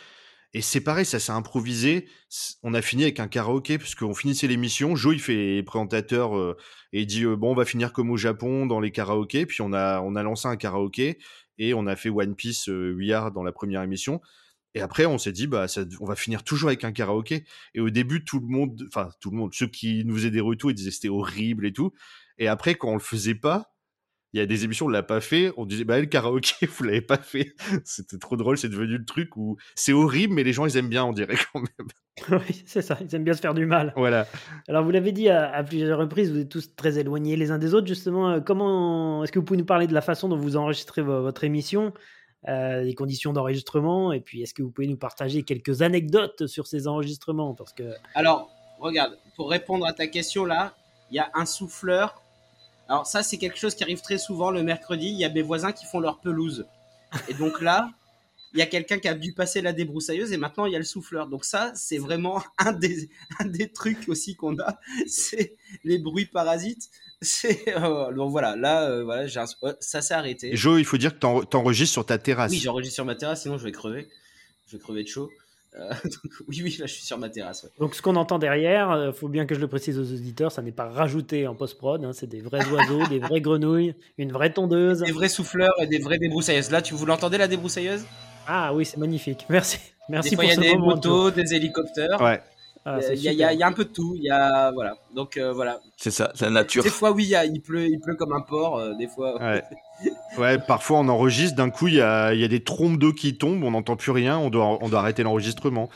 et 0.52 0.62
c'est 0.62 0.80
pareil, 0.80 1.04
ça 1.04 1.20
s'est 1.20 1.30
improvisé. 1.30 2.08
On 2.62 2.74
a 2.74 2.82
fini 2.82 3.04
avec 3.04 3.20
un 3.20 3.28
karaoké, 3.28 3.78
puisqu'on 3.78 4.14
finissait 4.14 4.48
l'émission. 4.48 4.96
Joe, 4.96 5.14
il 5.14 5.20
fait 5.20 5.62
présentateur 5.62 6.36
euh, 6.36 6.56
et 6.92 7.02
il 7.02 7.06
dit 7.06 7.24
euh, 7.24 7.36
Bon, 7.36 7.52
on 7.52 7.54
va 7.54 7.64
finir 7.64 7.92
comme 7.92 8.10
au 8.10 8.16
Japon 8.16 8.66
dans 8.66 8.80
les 8.80 8.90
karaokés. 8.90 9.46
Puis 9.46 9.62
on 9.62 9.72
a, 9.72 10.00
on 10.00 10.16
a 10.16 10.22
lancé 10.24 10.48
un 10.48 10.56
karaoké 10.56 11.18
et 11.58 11.72
on 11.72 11.86
a 11.86 11.94
fait 11.94 12.08
One 12.08 12.34
Piece 12.34 12.68
euh, 12.68 12.92
We 12.98 13.10
dans 13.32 13.44
la 13.44 13.52
première 13.52 13.82
émission. 13.82 14.20
Et 14.74 14.80
après, 14.80 15.06
on 15.06 15.18
s'est 15.18 15.32
dit, 15.32 15.46
bah, 15.46 15.68
ça, 15.68 15.82
on 16.00 16.06
va 16.06 16.16
finir 16.16 16.42
toujours 16.42 16.68
avec 16.68 16.84
un 16.84 16.92
karaoké. 16.92 17.44
Et 17.74 17.80
au 17.80 17.90
début, 17.90 18.24
tout 18.24 18.40
le 18.40 18.46
monde, 18.46 18.84
enfin, 18.88 19.10
tout 19.20 19.30
le 19.30 19.36
monde, 19.36 19.54
ceux 19.54 19.66
qui 19.66 20.04
nous 20.04 20.16
faisaient 20.16 20.30
des 20.30 20.40
retours, 20.40 20.70
ils 20.72 20.74
disaient 20.74 20.90
c'était 20.90 21.08
horrible 21.08 21.66
et 21.66 21.72
tout. 21.72 21.92
Et 22.38 22.48
après, 22.48 22.74
quand 22.74 22.88
on 22.88 22.94
le 22.94 23.00
faisait 23.00 23.34
pas, 23.34 23.69
il 24.32 24.38
y 24.38 24.42
a 24.42 24.46
des 24.46 24.64
émissions, 24.64 24.86
on 24.86 24.90
l'a 24.90 25.02
pas 25.02 25.20
fait. 25.20 25.52
On 25.56 25.66
disait, 25.66 25.84
bah, 25.84 25.98
le 25.98 26.06
karaoké, 26.06 26.66
vous 26.66 26.84
l'avez 26.84 27.00
pas 27.00 27.16
fait. 27.16 27.54
C'était 27.84 28.18
trop 28.18 28.36
drôle. 28.36 28.58
C'est 28.58 28.68
devenu 28.68 28.98
le 28.98 29.04
truc 29.04 29.36
où 29.36 29.56
c'est 29.74 29.92
horrible, 29.92 30.34
mais 30.34 30.44
les 30.44 30.52
gens, 30.52 30.66
ils 30.66 30.76
aiment 30.76 30.88
bien, 30.88 31.04
on 31.04 31.12
dirait 31.12 31.36
quand 31.52 31.60
même. 31.60 32.40
oui, 32.48 32.62
c'est 32.66 32.82
ça. 32.82 32.96
Ils 33.00 33.14
aiment 33.14 33.24
bien 33.24 33.34
se 33.34 33.40
faire 33.40 33.54
du 33.54 33.66
mal. 33.66 33.92
Voilà. 33.96 34.26
Alors, 34.68 34.84
vous 34.84 34.90
l'avez 34.90 35.12
dit 35.12 35.28
à, 35.28 35.62
plusieurs 35.64 35.98
reprises, 35.98 36.30
vous 36.30 36.38
êtes 36.38 36.48
tous 36.48 36.74
très 36.76 36.98
éloignés 36.98 37.36
les 37.36 37.50
uns 37.50 37.58
des 37.58 37.74
autres. 37.74 37.86
Justement, 37.86 38.30
euh, 38.30 38.40
comment 38.40 39.24
est-ce 39.24 39.32
que 39.32 39.38
vous 39.38 39.44
pouvez 39.44 39.58
nous 39.58 39.64
parler 39.64 39.86
de 39.86 39.94
la 39.94 40.02
façon 40.02 40.28
dont 40.28 40.36
vous 40.36 40.56
enregistrez 40.56 41.02
votre 41.02 41.42
émission, 41.44 41.92
euh, 42.48 42.82
les 42.82 42.94
conditions 42.94 43.32
d'enregistrement, 43.32 44.12
et 44.12 44.20
puis 44.20 44.42
est-ce 44.42 44.54
que 44.54 44.62
vous 44.62 44.70
pouvez 44.70 44.86
nous 44.86 44.96
partager 44.96 45.42
quelques 45.42 45.82
anecdotes 45.82 46.46
sur 46.46 46.66
ces 46.66 46.86
enregistrements? 46.86 47.54
Parce 47.54 47.72
que. 47.72 47.94
Alors, 48.14 48.50
regarde, 48.78 49.18
pour 49.34 49.50
répondre 49.50 49.86
à 49.86 49.92
ta 49.92 50.06
question 50.06 50.44
là, 50.44 50.74
il 51.10 51.16
y 51.16 51.18
a 51.18 51.30
un 51.34 51.46
souffleur 51.46 52.22
alors 52.90 53.06
ça, 53.06 53.22
c'est 53.22 53.38
quelque 53.38 53.56
chose 53.56 53.76
qui 53.76 53.84
arrive 53.84 54.00
très 54.00 54.18
souvent 54.18 54.50
le 54.50 54.64
mercredi. 54.64 55.06
Il 55.06 55.16
y 55.16 55.24
a 55.24 55.28
mes 55.28 55.42
voisins 55.42 55.70
qui 55.70 55.86
font 55.86 56.00
leur 56.00 56.18
pelouse. 56.18 56.66
Et 57.28 57.34
donc 57.34 57.60
là, 57.60 57.88
il 58.52 58.58
y 58.58 58.62
a 58.62 58.66
quelqu'un 58.66 58.98
qui 58.98 59.06
a 59.06 59.14
dû 59.14 59.32
passer 59.32 59.62
la 59.62 59.72
débroussailleuse 59.72 60.32
et 60.32 60.36
maintenant 60.36 60.66
il 60.66 60.72
y 60.72 60.74
a 60.74 60.78
le 60.78 60.84
souffleur. 60.84 61.28
Donc 61.28 61.44
ça, 61.44 61.70
c'est 61.76 61.98
vraiment 61.98 62.42
un 62.58 62.72
des, 62.72 63.08
un 63.38 63.44
des 63.44 63.70
trucs 63.70 64.08
aussi 64.08 64.34
qu'on 64.34 64.58
a, 64.58 64.80
c'est 65.06 65.54
les 65.84 65.98
bruits 65.98 66.26
parasites. 66.26 66.90
C'est 67.22 67.62
euh, 67.76 68.12
donc 68.12 68.32
voilà, 68.32 68.56
là, 68.56 68.90
euh, 68.90 69.04
voilà, 69.04 69.28
ça 69.78 70.02
s'est 70.02 70.14
arrêté. 70.14 70.56
Jo, 70.56 70.76
il 70.76 70.84
faut 70.84 70.96
dire 70.96 71.16
que 71.16 71.44
t'enregistres 71.44 71.92
sur 71.92 72.06
ta 72.06 72.18
terrasse. 72.18 72.50
Oui, 72.50 72.58
j'enregistre 72.58 72.94
sur 72.94 73.04
ma 73.04 73.14
terrasse, 73.14 73.42
sinon 73.42 73.56
je 73.56 73.64
vais 73.64 73.72
crever. 73.72 74.08
Je 74.66 74.76
vais 74.76 74.82
crever 74.82 75.04
de 75.04 75.08
chaud. 75.08 75.30
Euh, 75.78 75.92
oui, 76.48 76.60
oui, 76.64 76.76
là 76.78 76.86
je 76.86 76.94
suis 76.94 77.04
sur 77.04 77.18
ma 77.18 77.28
terrasse. 77.28 77.68
Donc 77.78 77.94
ce 77.94 78.02
qu'on 78.02 78.16
entend 78.16 78.38
derrière, 78.38 78.88
il 78.90 79.08
euh, 79.08 79.12
faut 79.12 79.28
bien 79.28 79.46
que 79.46 79.54
je 79.54 79.60
le 79.60 79.68
précise 79.68 79.98
aux 79.98 80.12
auditeurs, 80.12 80.52
ça 80.52 80.62
n'est 80.62 80.72
pas 80.72 80.88
rajouté 80.88 81.46
en 81.46 81.54
post-prod, 81.54 82.04
hein, 82.04 82.12
c'est 82.12 82.26
des 82.26 82.40
vrais 82.40 82.64
oiseaux, 82.72 83.06
des 83.06 83.18
vraies 83.18 83.40
grenouilles, 83.40 83.94
une 84.18 84.32
vraie 84.32 84.52
tondeuse. 84.52 85.00
Des 85.00 85.12
vrais 85.12 85.28
souffleurs 85.28 85.74
et 85.80 85.86
des 85.86 85.98
vraies 85.98 86.18
débroussailleuses. 86.18 86.70
Là, 86.70 86.82
tu 86.82 86.94
vous 86.94 87.06
l'entendez 87.06 87.38
la 87.38 87.48
débroussailleuse? 87.48 88.04
Ah 88.46 88.74
oui, 88.74 88.84
c'est 88.84 88.98
magnifique. 88.98 89.46
Merci. 89.48 89.78
Merci 90.08 90.30
des 90.30 90.36
pour 90.36 90.44
il 90.44 90.48
y 90.48 90.52
a 90.52 90.56
des 90.56 90.76
motos, 90.76 91.30
des 91.30 91.54
hélicoptères. 91.54 92.20
Ouais. 92.20 92.40
Ah, 92.84 92.98
il 93.12 93.20
y, 93.20 93.42
a 93.42 93.66
un 93.66 93.72
peu 93.72 93.84
de 93.84 93.90
tout. 93.90 94.14
Il 94.16 94.24
y 94.24 94.30
a 94.30 94.72
voilà. 94.72 94.96
Donc 95.14 95.36
euh, 95.36 95.52
voilà. 95.52 95.80
C'est 95.96 96.10
ça, 96.10 96.32
la 96.40 96.50
nature. 96.50 96.82
Des 96.82 96.88
fois 96.88 97.12
oui, 97.12 97.32
il 97.52 97.60
pleut, 97.60 97.86
il 97.86 98.00
pleut 98.00 98.16
comme 98.16 98.32
un 98.32 98.40
porc. 98.40 98.96
des 98.96 99.06
fois. 99.06 99.40
Ouais. 99.40 99.62
ouais. 100.38 100.58
parfois 100.58 101.00
on 101.00 101.08
enregistre. 101.08 101.56
D'un 101.56 101.70
coup, 101.70 101.88
il 101.88 101.94
y 101.94 102.00
a, 102.00 102.32
y 102.32 102.44
a, 102.44 102.48
des 102.48 102.64
trompes 102.64 102.98
d'eau 102.98 103.12
qui 103.12 103.36
tombent. 103.36 103.64
On 103.64 103.72
n'entend 103.72 103.96
plus 103.96 104.12
rien. 104.12 104.38
On 104.38 104.48
doit, 104.48 104.78
on 104.82 104.88
doit 104.88 105.00
arrêter 105.00 105.22
l'enregistrement. 105.22 105.90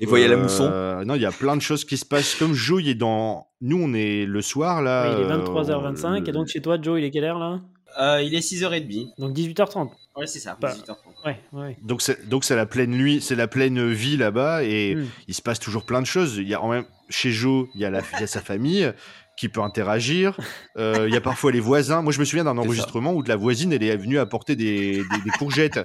Et 0.00 0.06
voyez 0.06 0.28
la 0.28 0.36
mousson 0.36 0.68
euh, 0.70 1.04
Non, 1.04 1.14
il 1.14 1.22
y 1.22 1.26
a 1.26 1.30
plein 1.30 1.56
de 1.56 1.62
choses 1.62 1.84
qui 1.84 1.96
se 1.96 2.04
passent. 2.04 2.34
Comme 2.34 2.54
Joe, 2.54 2.82
il 2.82 2.88
est 2.88 2.94
dans. 2.94 3.48
Nous, 3.60 3.80
on 3.80 3.94
est 3.94 4.26
le 4.26 4.42
soir 4.42 4.82
là. 4.82 5.14
il 5.16 5.24
est 5.24 5.28
23h25. 5.28 6.06
Euh, 6.06 6.24
et 6.24 6.32
donc 6.32 6.48
chez 6.48 6.60
toi, 6.60 6.78
Joe, 6.80 6.98
il 6.98 7.04
est 7.04 7.10
quelle 7.10 7.24
heure 7.24 7.38
là? 7.38 7.60
Euh, 8.00 8.22
Il 8.22 8.34
est 8.34 8.40
6h30. 8.40 9.12
Donc 9.18 9.36
18h30. 9.36 9.90
Ouais, 10.16 10.26
c'est 10.26 10.38
ça. 10.38 10.56
18h30. 10.60 10.96
Ouais, 11.24 11.40
ouais. 11.52 11.76
Donc 11.82 12.02
c'est 12.02 12.28
donc 12.28 12.44
c'est 12.44 12.56
la 12.56 12.66
pleine 12.66 12.90
nuit, 12.90 13.20
c'est 13.20 13.34
la 13.34 13.48
pleine 13.48 13.92
vie 13.92 14.16
là-bas 14.16 14.62
et 14.62 14.94
hmm. 14.94 15.06
il 15.28 15.34
se 15.34 15.42
passe 15.42 15.58
toujours 15.58 15.84
plein 15.84 16.00
de 16.00 16.06
choses. 16.06 16.36
Il 16.36 16.48
y 16.48 16.54
a 16.54 16.60
en 16.60 16.70
même 16.70 16.84
chez 17.08 17.32
Joe, 17.32 17.68
il 17.74 17.80
y 17.80 17.84
a 17.84 17.90
la 17.90 18.00
il 18.14 18.20
y 18.20 18.24
a 18.24 18.26
sa 18.26 18.40
famille 18.40 18.92
qui 19.36 19.48
peut 19.48 19.62
interagir. 19.62 20.38
il 20.76 21.10
y 21.10 21.16
a 21.16 21.20
parfois 21.20 21.50
les 21.50 21.60
voisins. 21.60 22.02
Moi, 22.02 22.12
je 22.12 22.20
me 22.20 22.24
souviens 22.24 22.44
d'un 22.44 22.58
enregistrement 22.58 23.12
où 23.12 23.22
la 23.22 23.36
voisine 23.36 23.72
elle 23.72 23.82
est 23.82 23.96
venue 23.96 24.18
apporter 24.18 24.54
des, 24.54 25.02
des 25.24 25.30
courgettes 25.38 25.80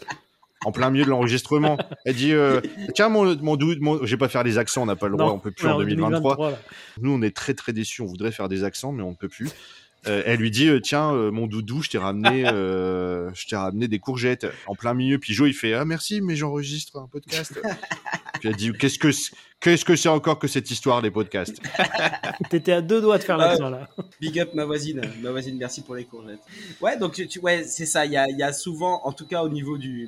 en 0.66 0.72
plein 0.72 0.90
milieu 0.90 1.06
de 1.06 1.10
l'enregistrement. 1.10 1.78
Elle 2.06 2.16
dit 2.16 2.34
euh, 2.34 2.62
Tiens, 2.94 3.10
mon, 3.10 3.36
mon 3.38 3.58
je 3.58 4.12
vais 4.12 4.18
pas 4.18 4.30
faire 4.30 4.44
des 4.44 4.58
accents, 4.58 4.84
on 4.84 4.86
n'a 4.86 4.96
pas 4.96 5.08
le 5.08 5.18
droit, 5.18 5.32
on 5.32 5.40
peut 5.40 5.52
plus 5.52 5.68
en 5.68 5.78
2023. 5.78 6.58
Nous, 7.02 7.12
on 7.12 7.22
est 7.22 7.36
très 7.36 7.54
très 7.54 7.74
déçus, 7.74 8.02
on 8.02 8.06
voudrait 8.06 8.32
faire 8.32 8.50
des 8.50 8.64
accents, 8.64 8.92
mais 8.92 9.04
on 9.04 9.12
ne 9.12 9.16
peut 9.16 9.30
plus. 9.30 9.50
Euh, 10.08 10.24
elle 10.26 10.40
lui 10.40 10.52
dit 10.52 10.68
euh, 10.68 10.80
Tiens, 10.80 11.12
mon 11.32 11.48
doudou, 11.48 11.82
je 11.82 11.90
t'ai 11.90 11.98
ramené, 11.98 12.44
je 12.46 13.48
t'ai 13.48 13.56
ramené 13.56 13.88
des 13.88 14.00
courgettes 14.00 14.48
en 14.68 14.76
plein 14.76 14.94
milieu. 14.94 15.20
Puis 15.20 15.34
Joe, 15.34 15.50
il 15.50 15.54
fait 15.54 15.74
Ah, 15.74 15.86
merci, 15.86 16.22
mais 16.22 16.36
j'enregistre 16.36 16.98
un 16.98 17.08
podcast. 17.08 17.60
Puis 18.40 18.50
elle 18.50 18.56
dit 18.56 18.72
Qu'est-ce 18.74 19.00
que 19.00 19.12
Qu'est-ce 19.60 19.84
que 19.84 19.98
c'est 19.98 20.10
encore 20.10 20.40
que 20.40 20.48
cette 20.48 20.72
histoire 20.72 21.02
des 21.02 21.12
podcasts? 21.12 21.62
T'étais 22.50 22.72
à 22.72 22.82
deux 22.82 23.02
doigts 23.02 23.18
de 23.18 23.24
faire 23.24 23.36
l'accent 23.36 23.70
là. 23.70 23.90
Big 24.22 24.40
up 24.40 24.54
ma 24.54 24.64
voisine, 24.64 25.02
ma 25.22 25.32
voisine, 25.32 25.58
merci 25.58 25.82
pour 25.82 25.96
les 25.96 26.06
courgettes. 26.06 26.40
Ouais, 26.80 26.98
donc 26.98 27.14
tu, 27.14 27.40
ouais, 27.40 27.66
c'est 27.66 27.86
ça. 27.86 28.06
Il 28.06 28.14
y 28.14 28.18
a, 28.18 28.26
y 28.30 28.42
a, 28.42 28.54
souvent, 28.54 29.06
en 29.06 29.12
tout 29.12 29.28
cas 29.28 29.44
au 29.44 29.50
niveau 29.50 29.78
du, 29.78 30.08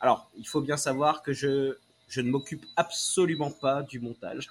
Alors, 0.00 0.30
il 0.38 0.46
faut 0.46 0.60
bien 0.60 0.76
savoir 0.76 1.22
que 1.22 1.32
je, 1.32 1.76
je 2.08 2.20
ne 2.20 2.30
m'occupe 2.30 2.66
absolument 2.76 3.50
pas 3.50 3.82
du 3.82 4.00
montage. 4.00 4.48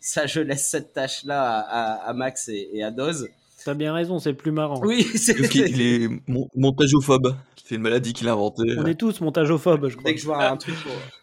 Ça, 0.00 0.26
je 0.26 0.40
laisse 0.40 0.68
cette 0.70 0.94
tâche-là 0.94 1.58
à, 1.60 2.08
à, 2.08 2.12
Max 2.14 2.48
et, 2.48 2.70
et 2.72 2.82
à 2.82 2.90
Doz. 2.90 3.28
T'as 3.66 3.74
bien 3.74 3.92
raison, 3.92 4.20
c'est 4.20 4.32
plus 4.32 4.52
marrant. 4.52 4.80
Oui, 4.84 5.02
c'est. 5.16 5.36
Il 5.56 5.82
est 5.82 6.08
montagophobe. 6.54 7.34
C'est 7.64 7.74
une 7.74 7.80
maladie 7.80 8.12
qu'il 8.12 8.28
a 8.28 8.32
inventée. 8.32 8.62
On 8.78 8.86
est 8.86 8.94
tous 8.94 9.20
montageophobes, 9.20 9.88
je 9.88 9.96
crois. 9.96 10.08
Dès 10.08 10.14
que 10.14 10.20
je 10.20 10.26
vois 10.26 10.48
un 10.48 10.56
truc, 10.56 10.76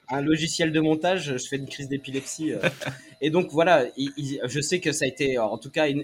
un 0.10 0.20
logiciel 0.20 0.74
de 0.74 0.82
montage, 0.82 1.38
je 1.38 1.48
fais 1.48 1.56
une 1.56 1.70
crise 1.70 1.88
d'épilepsie. 1.88 2.52
Euh. 2.52 2.60
Et 3.22 3.30
donc 3.30 3.48
voilà, 3.52 3.86
je 3.96 4.60
sais 4.60 4.82
que 4.82 4.92
ça 4.92 5.06
a 5.06 5.08
été, 5.08 5.38
en 5.38 5.58
tout 5.58 5.70
cas, 5.70 5.88
euh, 5.88 6.04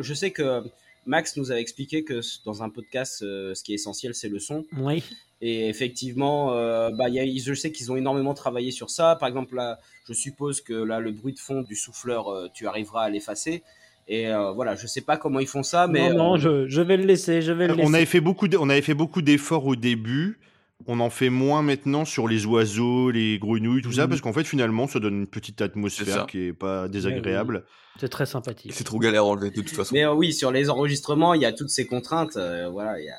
je 0.00 0.14
sais 0.14 0.32
que 0.32 0.64
Max 1.06 1.36
nous 1.36 1.52
avait 1.52 1.60
expliqué 1.60 2.02
que 2.02 2.22
dans 2.44 2.64
un 2.64 2.70
podcast, 2.70 3.22
euh, 3.22 3.54
ce 3.54 3.62
qui 3.62 3.70
est 3.70 3.76
essentiel, 3.76 4.16
c'est 4.16 4.28
le 4.28 4.40
son. 4.40 4.64
Oui. 4.78 5.04
Et 5.40 5.68
effectivement, 5.68 6.46
bah, 6.90 7.08
y 7.08 7.20
a, 7.20 7.24
je 7.24 7.54
sais 7.54 7.70
qu'ils 7.70 7.92
ont 7.92 7.96
énormément 7.96 8.34
travaillé 8.34 8.72
sur 8.72 8.90
ça. 8.90 9.14
Par 9.14 9.28
exemple, 9.28 9.54
là, 9.54 9.78
je 10.08 10.12
suppose 10.12 10.60
que 10.60 10.74
là, 10.74 10.98
le 10.98 11.12
bruit 11.12 11.34
de 11.34 11.38
fond 11.38 11.62
du 11.62 11.76
souffleur, 11.76 12.50
tu 12.52 12.66
arriveras 12.66 13.04
à 13.04 13.10
l'effacer. 13.10 13.62
Et 14.08 14.26
euh, 14.28 14.52
voilà, 14.52 14.74
je 14.74 14.86
sais 14.86 15.02
pas 15.02 15.18
comment 15.18 15.38
ils 15.38 15.46
font 15.46 15.62
ça, 15.62 15.86
mais 15.86 16.08
non, 16.10 16.16
non, 16.16 16.36
je, 16.38 16.66
je, 16.66 16.80
vais 16.80 16.96
le 16.96 17.04
laisser, 17.04 17.42
je 17.42 17.52
vais 17.52 17.68
le 17.68 17.74
laisser. 17.74 17.88
On 17.88 17.92
avait 17.92 18.06
fait 18.06 18.22
beaucoup, 18.22 18.48
on 18.58 18.70
avait 18.70 18.80
fait 18.80 18.94
beaucoup 18.94 19.20
d'efforts 19.20 19.66
au 19.66 19.76
début. 19.76 20.38
On 20.86 21.00
en 21.00 21.10
fait 21.10 21.28
moins 21.28 21.60
maintenant 21.60 22.06
sur 22.06 22.26
les 22.26 22.46
oiseaux, 22.46 23.10
les 23.10 23.38
grenouilles, 23.38 23.82
tout 23.82 23.92
ça, 23.92 24.04
mhm. 24.04 24.08
parce 24.08 24.20
qu'en 24.22 24.32
fait, 24.32 24.44
finalement, 24.44 24.86
ça 24.86 24.98
donne 24.98 25.14
une 25.14 25.26
petite 25.26 25.60
atmosphère 25.60 26.26
qui 26.26 26.46
est 26.46 26.52
pas 26.54 26.88
désagréable. 26.88 27.64
C'est 28.00 28.08
très 28.08 28.26
sympathique. 28.26 28.72
C'est 28.72 28.84
trop 28.84 28.98
galère 28.98 29.24
à 29.24 29.26
enlever 29.26 29.50
de 29.50 29.56
toute 29.56 29.70
façon. 29.70 29.92
Mais 29.92 30.04
euh, 30.04 30.14
oui, 30.14 30.32
sur 30.32 30.52
les 30.52 30.70
enregistrements, 30.70 31.34
il 31.34 31.42
y 31.42 31.46
a 31.46 31.52
toutes 31.52 31.68
ces 31.68 31.86
contraintes. 31.86 32.36
Euh, 32.36 32.68
voilà, 32.70 32.98
il 33.00 33.04
y 33.04 33.10
a 33.10 33.16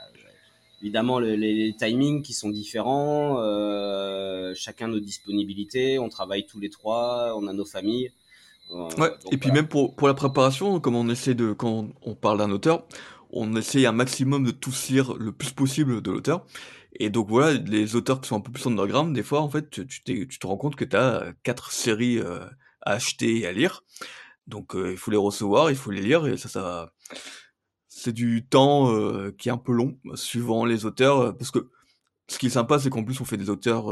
évidemment 0.82 1.20
les, 1.20 1.76
timings 1.78 2.24
qui 2.24 2.34
sont 2.34 2.49
différents, 2.49 3.36
chacun 4.56 4.88
nos 4.88 5.02
disponibilités. 5.02 5.99
On 5.99 6.10
travaille 6.10 6.48
tous 6.48 6.60
les 6.60 6.70
trois, 6.70 7.36
on 7.38 7.45
a 7.45 7.53
nos 7.53 7.66
familles. 7.66 8.11
Ouais, 8.70 9.12
et 9.32 9.38
puis 9.38 9.52
même 9.52 9.68
pour, 9.68 9.96
pour 9.96 10.08
la 10.08 10.14
préparation, 10.14 10.80
comme 10.80 10.96
on 10.96 11.10
essaie 11.10 11.34
de, 11.34 11.54
quand 11.54 11.90
on 12.02 12.16
parle 12.16 12.38
d'un 12.38 12.52
auteur, 12.52 12.86
on 13.32 13.56
essaie 13.56 13.86
un 13.86 13.91
maximum 13.91 14.44
de 14.44 14.52
tous 14.52 14.90
lire 14.90 15.16
le 15.16 15.32
plus 15.32 15.52
possible 15.52 16.02
de 16.02 16.12
l'auteur. 16.12 16.46
Et 16.94 17.10
donc 17.10 17.30
voilà, 17.30 17.54
les 17.54 17.96
auteurs 17.96 18.22
qui 18.22 18.28
sont 18.28 18.38
un 18.38 18.41
peu 18.41 18.52
plus 18.52 18.66
underground, 18.68 19.14
des 19.14 19.24
fois, 19.24 19.41
en 19.41 19.50
fait, 19.50 19.70
tu, 19.70 19.88
tu, 19.88 20.28
tu 20.28 20.40
te 20.40 20.48
rends 20.48 20.58
compte 20.58 20.76
que 20.76 20.86
tu 20.86 20.96
as 20.96 21.34
quatre 21.44 21.72
séries 21.72 22.20
euh, 22.20 22.46
à 22.82 22.94
acheter 22.94 23.40
et 23.40 23.48
à 23.48 23.52
lire. 23.52 23.84
Donc 24.48 24.76
euh, 24.76 24.91
il 24.91 24.98
faut 24.98 25.12
les 25.12 25.18
recevoir, 25.18 25.70
il 25.70 25.78
faut 25.78 25.91
les 25.91 26.02
lire, 26.02 26.28
et 26.28 26.38
ça, 26.38 26.50
ça 26.50 26.91
c'est 27.88 28.14
du 28.14 28.48
temps 28.48 28.91
euh, 28.91 29.32
qui 29.38 29.50
est 29.50 29.52
un 29.52 29.58
peu 29.58 29.72
long, 29.72 29.98
suivant 30.16 30.66
les 30.66 30.86
auteurs, 30.86 31.36
parce 31.38 31.52
que 31.52 31.70
ce 32.28 32.38
qui 32.38 32.48
est 32.48 32.52
sympa, 32.52 32.80
c'est 32.80 32.90
qu'en 32.90 33.04
plus, 33.04 33.20
on 33.22 33.26
fait 33.26 33.38
des 33.38 33.50
auteurs, 33.50 33.88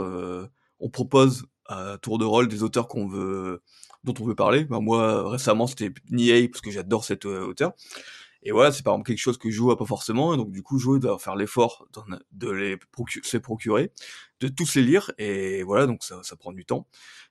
on 0.79 0.89
propose 0.89 1.47
à 1.65 1.97
tour 1.97 2.19
de 2.19 2.25
rôle 2.25 2.47
des 2.47 2.61
auteurs 2.61 2.87
qu'on 2.87 3.07
veut 3.07 3.63
dont 4.07 4.23
on 4.23 4.25
veut 4.25 4.35
parler. 4.35 4.63
Ben, 4.65 4.79
moi, 4.79 5.29
récemment, 5.29 5.67
c'était 5.67 5.91
Niei, 6.09 6.47
parce 6.47 6.61
que 6.61 6.71
j'adore 6.71 7.03
cette 7.03 7.25
euh, 7.25 7.45
auteur. 7.45 7.73
Et 8.43 8.51
voilà, 8.51 8.71
c'est 8.71 8.83
par 8.83 8.93
exemple 8.93 9.07
quelque 9.07 9.19
chose 9.19 9.37
que 9.37 9.49
Joe 9.49 9.73
a 9.73 9.75
pas 9.75 9.85
forcément, 9.85 10.33
et 10.33 10.37
donc 10.37 10.51
du 10.51 10.61
coup, 10.63 10.79
Joe 10.79 10.99
doit 10.99 11.19
faire 11.19 11.35
l'effort 11.35 11.87
de 12.31 12.49
les 12.49 12.77
se 13.23 13.37
procurer, 13.37 13.91
de 14.39 14.47
tous 14.47 14.75
les 14.75 14.83
lire, 14.83 15.11
et 15.17 15.63
voilà, 15.63 15.85
donc 15.85 16.03
ça, 16.03 16.21
ça 16.23 16.35
prend 16.35 16.51
du 16.53 16.63
temps. 16.63 16.87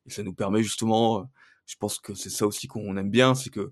Et 0.07 0.11
ça 0.11 0.23
nous 0.23 0.35
permet 0.35 0.63
justement, 0.63 1.21
euh, 1.21 1.23
je 1.67 1.77
pense 1.77 1.99
que 1.99 2.15
c'est 2.15 2.31
ça 2.31 2.47
aussi 2.47 2.67
qu'on 2.67 2.97
aime 2.97 3.11
bien, 3.11 3.35
c'est 3.35 3.51
que 3.51 3.71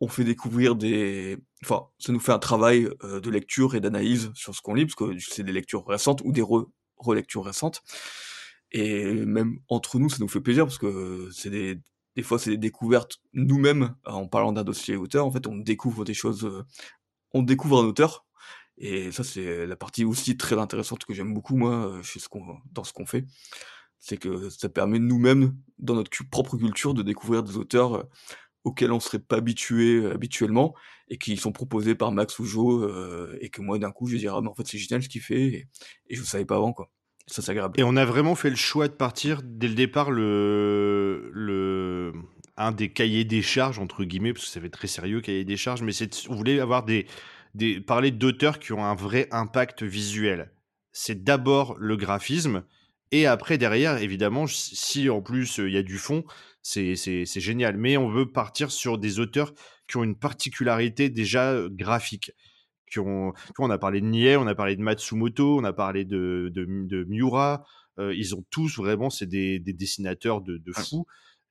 on 0.00 0.08
fait 0.08 0.24
découvrir 0.24 0.76
des, 0.76 1.38
enfin, 1.64 1.86
ça 1.98 2.12
nous 2.12 2.20
fait 2.20 2.32
un 2.32 2.38
travail 2.38 2.88
euh, 3.02 3.20
de 3.20 3.30
lecture 3.30 3.74
et 3.74 3.80
d'analyse 3.80 4.30
sur 4.34 4.54
ce 4.54 4.60
qu'on 4.60 4.74
lit, 4.74 4.86
parce 4.86 4.94
que 4.94 5.18
c'est 5.18 5.44
des 5.44 5.52
lectures 5.52 5.86
récentes 5.86 6.22
ou 6.24 6.32
des 6.32 6.44
relectures 6.98 7.44
récentes. 7.44 7.82
Et 8.72 9.12
même 9.12 9.60
entre 9.68 9.98
nous, 9.98 10.10
ça 10.10 10.18
nous 10.20 10.28
fait 10.28 10.40
plaisir 10.40 10.66
parce 10.66 10.78
que 10.78 11.30
c'est 11.32 11.50
des, 11.50 11.80
des 12.18 12.24
fois, 12.24 12.40
c'est 12.40 12.50
des 12.50 12.56
découvertes 12.56 13.20
nous-mêmes 13.32 13.94
en 14.04 14.26
parlant 14.26 14.50
d'un 14.50 14.64
dossier 14.64 14.96
auteur. 14.96 15.24
En 15.24 15.30
fait, 15.30 15.46
on 15.46 15.56
découvre 15.56 16.04
des 16.04 16.14
choses, 16.14 16.44
euh, 16.44 16.64
on 17.32 17.44
découvre 17.44 17.80
un 17.80 17.86
auteur. 17.86 18.26
Et 18.76 19.12
ça, 19.12 19.22
c'est 19.22 19.68
la 19.68 19.76
partie 19.76 20.04
aussi 20.04 20.36
très 20.36 20.58
intéressante 20.58 21.04
que 21.04 21.14
j'aime 21.14 21.32
beaucoup, 21.32 21.54
moi, 21.56 21.74
euh, 21.74 22.02
chez 22.02 22.18
ce 22.18 22.28
qu'on, 22.28 22.42
dans 22.72 22.82
ce 22.82 22.92
qu'on 22.92 23.06
fait. 23.06 23.24
C'est 24.00 24.16
que 24.16 24.50
ça 24.50 24.68
permet 24.68 24.98
nous-mêmes, 24.98 25.56
dans 25.78 25.94
notre 25.94 26.10
propre 26.28 26.56
culture, 26.56 26.92
de 26.92 27.04
découvrir 27.04 27.44
des 27.44 27.56
auteurs 27.56 27.94
euh, 27.94 28.02
auxquels 28.64 28.90
on 28.90 28.98
serait 28.98 29.20
pas 29.20 29.36
habitué 29.36 30.04
habituellement 30.10 30.74
et 31.10 31.18
qui 31.18 31.36
sont 31.36 31.52
proposés 31.52 31.94
par 31.94 32.10
Max 32.10 32.40
ou 32.40 32.44
Joe 32.44 33.38
et 33.40 33.48
que 33.48 33.62
moi 33.62 33.78
d'un 33.78 33.92
coup 33.92 34.08
je 34.08 34.14
vais 34.14 34.18
dire 34.18 34.34
ah 34.34 34.40
mais 34.42 34.48
en 34.48 34.54
fait 34.54 34.66
c'est 34.66 34.76
génial 34.76 35.02
ce 35.02 35.08
qu'il 35.08 35.22
fait 35.22 35.40
et, 35.46 35.68
et 36.08 36.16
je 36.16 36.20
ne 36.20 36.26
savais 36.26 36.44
pas 36.44 36.56
avant 36.56 36.72
quoi 36.72 36.90
et 37.76 37.82
on 37.82 37.96
a 37.96 38.04
vraiment 38.04 38.34
fait 38.34 38.50
le 38.50 38.56
choix 38.56 38.88
de 38.88 38.92
partir 38.92 39.42
dès 39.44 39.68
le 39.68 39.74
départ 39.74 40.10
le 40.10 41.30
le 41.32 42.12
un 42.56 42.72
des 42.72 42.90
cahiers 42.90 43.24
des 43.24 43.42
charges 43.42 43.78
entre 43.78 44.04
guillemets 44.04 44.32
parce 44.32 44.46
que 44.46 44.50
ça 44.50 44.60
fait 44.60 44.70
très 44.70 44.88
sérieux 44.88 45.20
cahier 45.20 45.44
des 45.44 45.56
charges 45.56 45.82
mais 45.82 45.92
on 46.28 46.34
voulait 46.34 46.58
avoir 46.58 46.84
des, 46.84 47.06
des 47.54 47.80
parler 47.80 48.10
d'auteurs 48.10 48.58
qui 48.58 48.72
ont 48.72 48.84
un 48.84 48.94
vrai 48.94 49.28
impact 49.30 49.82
visuel. 49.82 50.52
C'est 50.92 51.22
d'abord 51.22 51.76
le 51.78 51.96
graphisme 51.96 52.64
et 53.12 53.26
après 53.26 53.58
derrière 53.58 53.98
évidemment 53.98 54.46
si 54.46 55.08
en 55.08 55.22
plus 55.22 55.58
il 55.58 55.72
y 55.72 55.76
a 55.76 55.82
du 55.82 55.98
fond 55.98 56.24
c'est 56.62 56.96
c'est 56.96 57.40
génial. 57.40 57.76
Mais 57.76 57.96
on 57.96 58.08
veut 58.08 58.30
partir 58.30 58.70
sur 58.70 58.98
des 58.98 59.20
auteurs 59.20 59.52
qui 59.86 59.96
ont 59.96 60.04
une 60.04 60.16
particularité 60.16 61.08
déjà 61.08 61.52
euh, 61.52 61.68
graphique 61.70 62.32
qui 62.88 62.98
ont, 63.00 63.32
on 63.58 63.70
a 63.70 63.78
parlé 63.78 64.00
de 64.00 64.06
Nie, 64.06 64.36
on 64.36 64.46
a 64.46 64.54
parlé 64.54 64.76
de 64.76 64.82
Matsumoto, 64.82 65.58
on 65.58 65.64
a 65.64 65.72
parlé 65.72 66.04
de, 66.04 66.50
de, 66.54 66.64
de 66.64 67.04
Miura. 67.04 67.64
Euh, 67.98 68.14
ils 68.14 68.34
ont 68.34 68.44
tous 68.50 68.76
vraiment, 68.76 69.10
c'est 69.10 69.26
des, 69.26 69.58
des, 69.58 69.72
dessinateurs 69.72 70.40
de, 70.40 70.56
de 70.56 70.72
fous. 70.72 71.06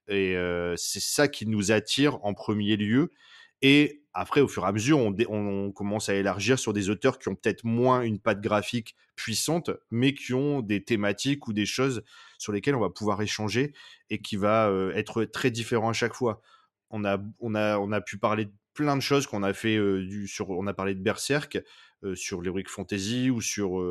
Et 0.07 0.37
euh, 0.37 0.75
c'est 0.77 1.01
ça 1.01 1.27
qui 1.27 1.45
nous 1.45 1.71
attire 1.71 2.23
en 2.23 2.33
premier 2.33 2.77
lieu. 2.77 3.11
Et 3.61 4.03
après, 4.13 4.41
au 4.41 4.47
fur 4.47 4.63
et 4.63 4.67
à 4.67 4.71
mesure, 4.71 4.99
on, 4.99 5.15
on, 5.29 5.71
commence 5.71 6.09
à 6.09 6.15
élargir 6.15 6.57
sur 6.57 6.73
des 6.73 6.89
auteurs 6.89 7.19
qui 7.19 7.27
ont 7.27 7.35
peut-être 7.35 7.63
moins 7.63 8.01
une 8.01 8.19
patte 8.19 8.41
graphique 8.41 8.95
puissante, 9.15 9.71
mais 9.91 10.13
qui 10.13 10.33
ont 10.33 10.61
des 10.61 10.83
thématiques 10.83 11.47
ou 11.47 11.53
des 11.53 11.65
choses 11.65 12.03
sur 12.37 12.53
lesquelles 12.53 12.75
on 12.75 12.79
va 12.79 12.89
pouvoir 12.89 13.21
échanger 13.21 13.73
et 14.09 14.21
qui 14.21 14.35
va 14.37 14.69
euh, 14.69 14.93
être 14.93 15.25
très 15.25 15.51
différent 15.51 15.89
à 15.89 15.93
chaque 15.93 16.13
fois. 16.13 16.41
On 16.89 17.03
a, 17.03 17.17
on 17.39 17.53
a, 17.55 17.77
on 17.79 17.91
a 17.91 17.99
pu 17.99 18.17
parler 18.17 18.47
plein 18.77 18.95
de 18.95 19.01
choses 19.01 19.25
qu'on 19.25 19.41
a 19.41 19.53
fait 19.53 19.79
sur, 20.27 20.51
on 20.51 20.67
a 20.67 20.73
parlé 20.73 20.93
de 20.93 21.01
Berserk, 21.01 21.59
sur 22.13 22.41
l'heroic 22.41 22.65
fantasy 22.67 23.31
ou 23.31 23.41
sur 23.41 23.81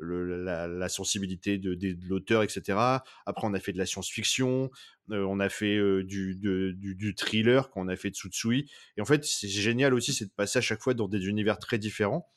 la, 0.00 0.88
sensibilité 0.88 1.56
de, 1.56 1.96
l'auteur, 2.08 2.42
etc. 2.42 2.78
Après, 3.26 3.46
on 3.46 3.54
a 3.54 3.60
fait 3.60 3.72
de 3.72 3.78
la 3.78 3.86
science-fiction, 3.86 4.70
on 5.08 5.40
a 5.40 5.48
fait 5.48 5.78
du, 6.02 6.34
du, 6.34 7.14
thriller, 7.14 7.70
qu'on 7.70 7.86
a 7.86 7.94
fait 7.94 8.10
de 8.10 8.16
Tsutsui. 8.16 8.68
Et 8.96 9.00
en 9.00 9.04
fait, 9.04 9.24
c'est 9.24 9.48
génial 9.48 9.94
aussi, 9.94 10.12
c'est 10.12 10.26
de 10.26 10.32
passer 10.32 10.58
à 10.58 10.62
chaque 10.62 10.82
fois 10.82 10.94
dans 10.94 11.06
des 11.06 11.28
univers 11.28 11.58
très 11.58 11.78
différents. 11.78 12.28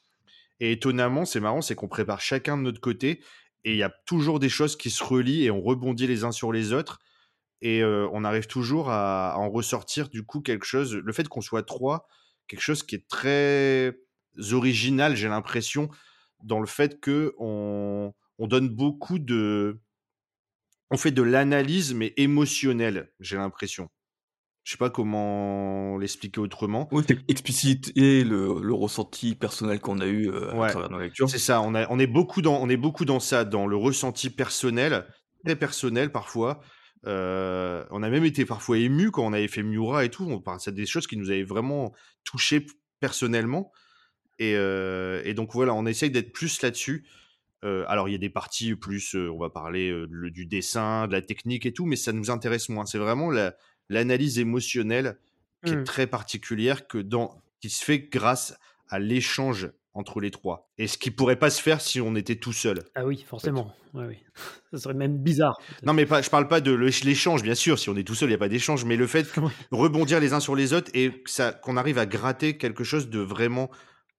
Et 0.59 0.71
étonnamment, 0.71 1.25
c'est 1.25 1.39
marrant, 1.39 1.61
c'est 1.61 1.75
qu'on 1.75 1.87
prépare 1.87 2.21
chacun 2.21 2.57
de 2.57 2.61
notre 2.61 2.81
côté 2.81 3.21
et 3.63 3.71
il 3.71 3.77
y 3.77 3.83
a 3.83 3.93
toujours 4.05 4.39
des 4.39 4.49
choses 4.49 4.75
qui 4.75 4.89
se 4.89 5.03
relient 5.03 5.43
et 5.43 5.51
on 5.51 5.61
rebondit 5.61 6.07
les 6.07 6.23
uns 6.23 6.31
sur 6.31 6.51
les 6.51 6.73
autres 6.73 6.99
et 7.61 7.83
on 7.83 8.23
arrive 8.23 8.47
toujours 8.47 8.89
à, 8.89 9.31
à, 9.33 9.37
en 9.37 9.49
ressortir 9.49 10.09
du 10.09 10.23
coup 10.23 10.41
quelque 10.41 10.65
chose. 10.65 10.95
Le 10.95 11.13
fait 11.13 11.27
qu'on 11.27 11.41
soit 11.41 11.63
trois, 11.63 12.07
quelque 12.47 12.61
chose 12.61 12.83
qui 12.83 12.95
est 12.95 13.07
très 13.07 13.97
original, 14.51 15.15
j'ai 15.15 15.27
l'impression, 15.27 15.89
dans 16.43 16.59
le 16.59 16.67
fait 16.67 16.99
que 16.99 17.33
on, 17.37 18.13
on, 18.37 18.47
donne 18.47 18.69
beaucoup 18.69 19.19
de. 19.19 19.79
On 20.91 20.97
fait 20.97 21.11
de 21.11 21.21
l'analyse, 21.21 21.93
mais 21.93 22.13
émotionnelle, 22.17 23.11
j'ai 23.19 23.37
l'impression. 23.37 23.89
Je 24.63 24.73
sais 24.73 24.77
pas 24.77 24.89
comment 24.89 25.97
l'expliquer 25.97 26.41
autrement. 26.41 26.89
Oui, 26.91 27.03
expliciter 27.29 28.23
le, 28.23 28.61
le 28.61 28.73
ressenti 28.73 29.33
personnel 29.35 29.79
qu'on 29.79 29.99
a 29.99 30.05
eu 30.05 30.29
euh, 30.29 30.61
à 30.61 30.69
travers 30.69 30.89
nos 30.89 30.99
lectures. 30.99 31.29
C'est 31.29 31.39
ça, 31.39 31.61
on, 31.61 31.73
a, 31.73 31.89
on, 31.89 31.99
est 31.99 32.07
beaucoup 32.07 32.41
dans, 32.41 32.61
on 32.61 32.67
est 32.67 32.77
beaucoup 32.77 33.05
dans 33.05 33.21
ça, 33.21 33.45
dans 33.45 33.65
le 33.65 33.77
ressenti 33.77 34.29
personnel, 34.29 35.07
très 35.45 35.55
personnel 35.55 36.11
parfois. 36.11 36.59
Euh, 37.07 37.85
on 37.89 38.03
a 38.03 38.09
même 38.09 38.25
été 38.25 38.45
parfois 38.45 38.77
ému 38.77 39.11
quand 39.11 39.25
on 39.25 39.33
avait 39.33 39.47
fait 39.47 39.63
Miura 39.63 40.05
et 40.05 40.09
tout. 40.09 40.43
C'est 40.59 40.73
des 40.73 40.85
choses 40.85 41.07
qui 41.07 41.17
nous 41.17 41.31
avaient 41.31 41.43
vraiment 41.43 41.93
touchés 42.23 42.65
personnellement. 42.99 43.71
Et, 44.39 44.53
donc 45.33 45.53
voilà, 45.53 45.73
on 45.73 45.85
essaye 45.85 46.11
d'être 46.11 46.31
plus 46.31 46.61
là-dessus. 46.61 47.07
alors 47.63 48.09
il 48.09 48.11
y 48.11 48.15
a 48.15 48.19
des 48.19 48.29
parties 48.29 48.75
plus, 48.75 49.15
on 49.15 49.37
va 49.37 49.49
parler 49.49 49.91
du 50.09 50.45
dessin, 50.45 51.07
de 51.07 51.13
la 51.13 51.21
technique 51.21 51.65
et 51.65 51.73
tout, 51.73 51.85
mais 51.85 51.95
ça 51.95 52.11
nous 52.11 52.29
intéresse 52.29 52.69
moins. 52.69 52.85
C'est 52.85 52.99
vraiment 52.99 53.31
l'analyse 53.89 54.37
émotionnelle 54.37 55.17
qui 55.65 55.73
est 55.73 55.77
mmh. 55.77 55.83
très 55.85 56.07
particulière 56.07 56.87
que 56.87 56.99
dans, 56.99 57.41
qui 57.61 57.69
se 57.69 57.83
fait 57.83 57.99
grâce 57.99 58.55
à 58.89 58.99
l'échange 58.99 59.71
entre 59.97 60.19
les 60.19 60.31
trois. 60.31 60.69
Et 60.77 60.87
ce 60.87 60.97
qui 60.97 61.11
pourrait 61.11 61.37
pas 61.37 61.49
se 61.49 61.61
faire 61.61 61.81
si 61.81 61.99
on 61.99 62.15
était 62.15 62.35
tout 62.35 62.53
seul. 62.53 62.83
Ah 62.95 63.05
oui, 63.05 63.25
forcément. 63.27 63.73
oui. 63.93 64.17
Ça 64.71 64.77
serait 64.77 64.93
même 64.93 65.17
bizarre. 65.17 65.57
Non, 65.83 65.93
mais 65.93 66.05
pas, 66.05 66.21
je 66.21 66.29
parle 66.29 66.47
pas 66.47 66.61
de 66.61 66.71
l'échange, 66.71 67.41
bien 67.41 67.55
sûr. 67.55 67.79
Si 67.79 67.89
on 67.89 67.95
est 67.95 68.03
tout 68.03 68.15
seul, 68.15 68.29
il 68.29 68.31
n'y 68.31 68.35
a 68.35 68.39
pas 68.39 68.49
d'échange. 68.49 68.85
Mais 68.85 68.95
le 68.95 69.07
fait 69.07 69.23
de 69.71 69.75
rebondir 69.75 70.19
les 70.19 70.33
uns 70.33 70.39
sur 70.39 70.55
les 70.55 70.73
autres 70.73 70.91
et 70.93 71.11
qu'on 71.61 71.77
arrive 71.77 71.97
à 71.97 72.05
gratter 72.05 72.57
quelque 72.57 72.83
chose 72.83 73.09
de 73.09 73.19
vraiment 73.19 73.69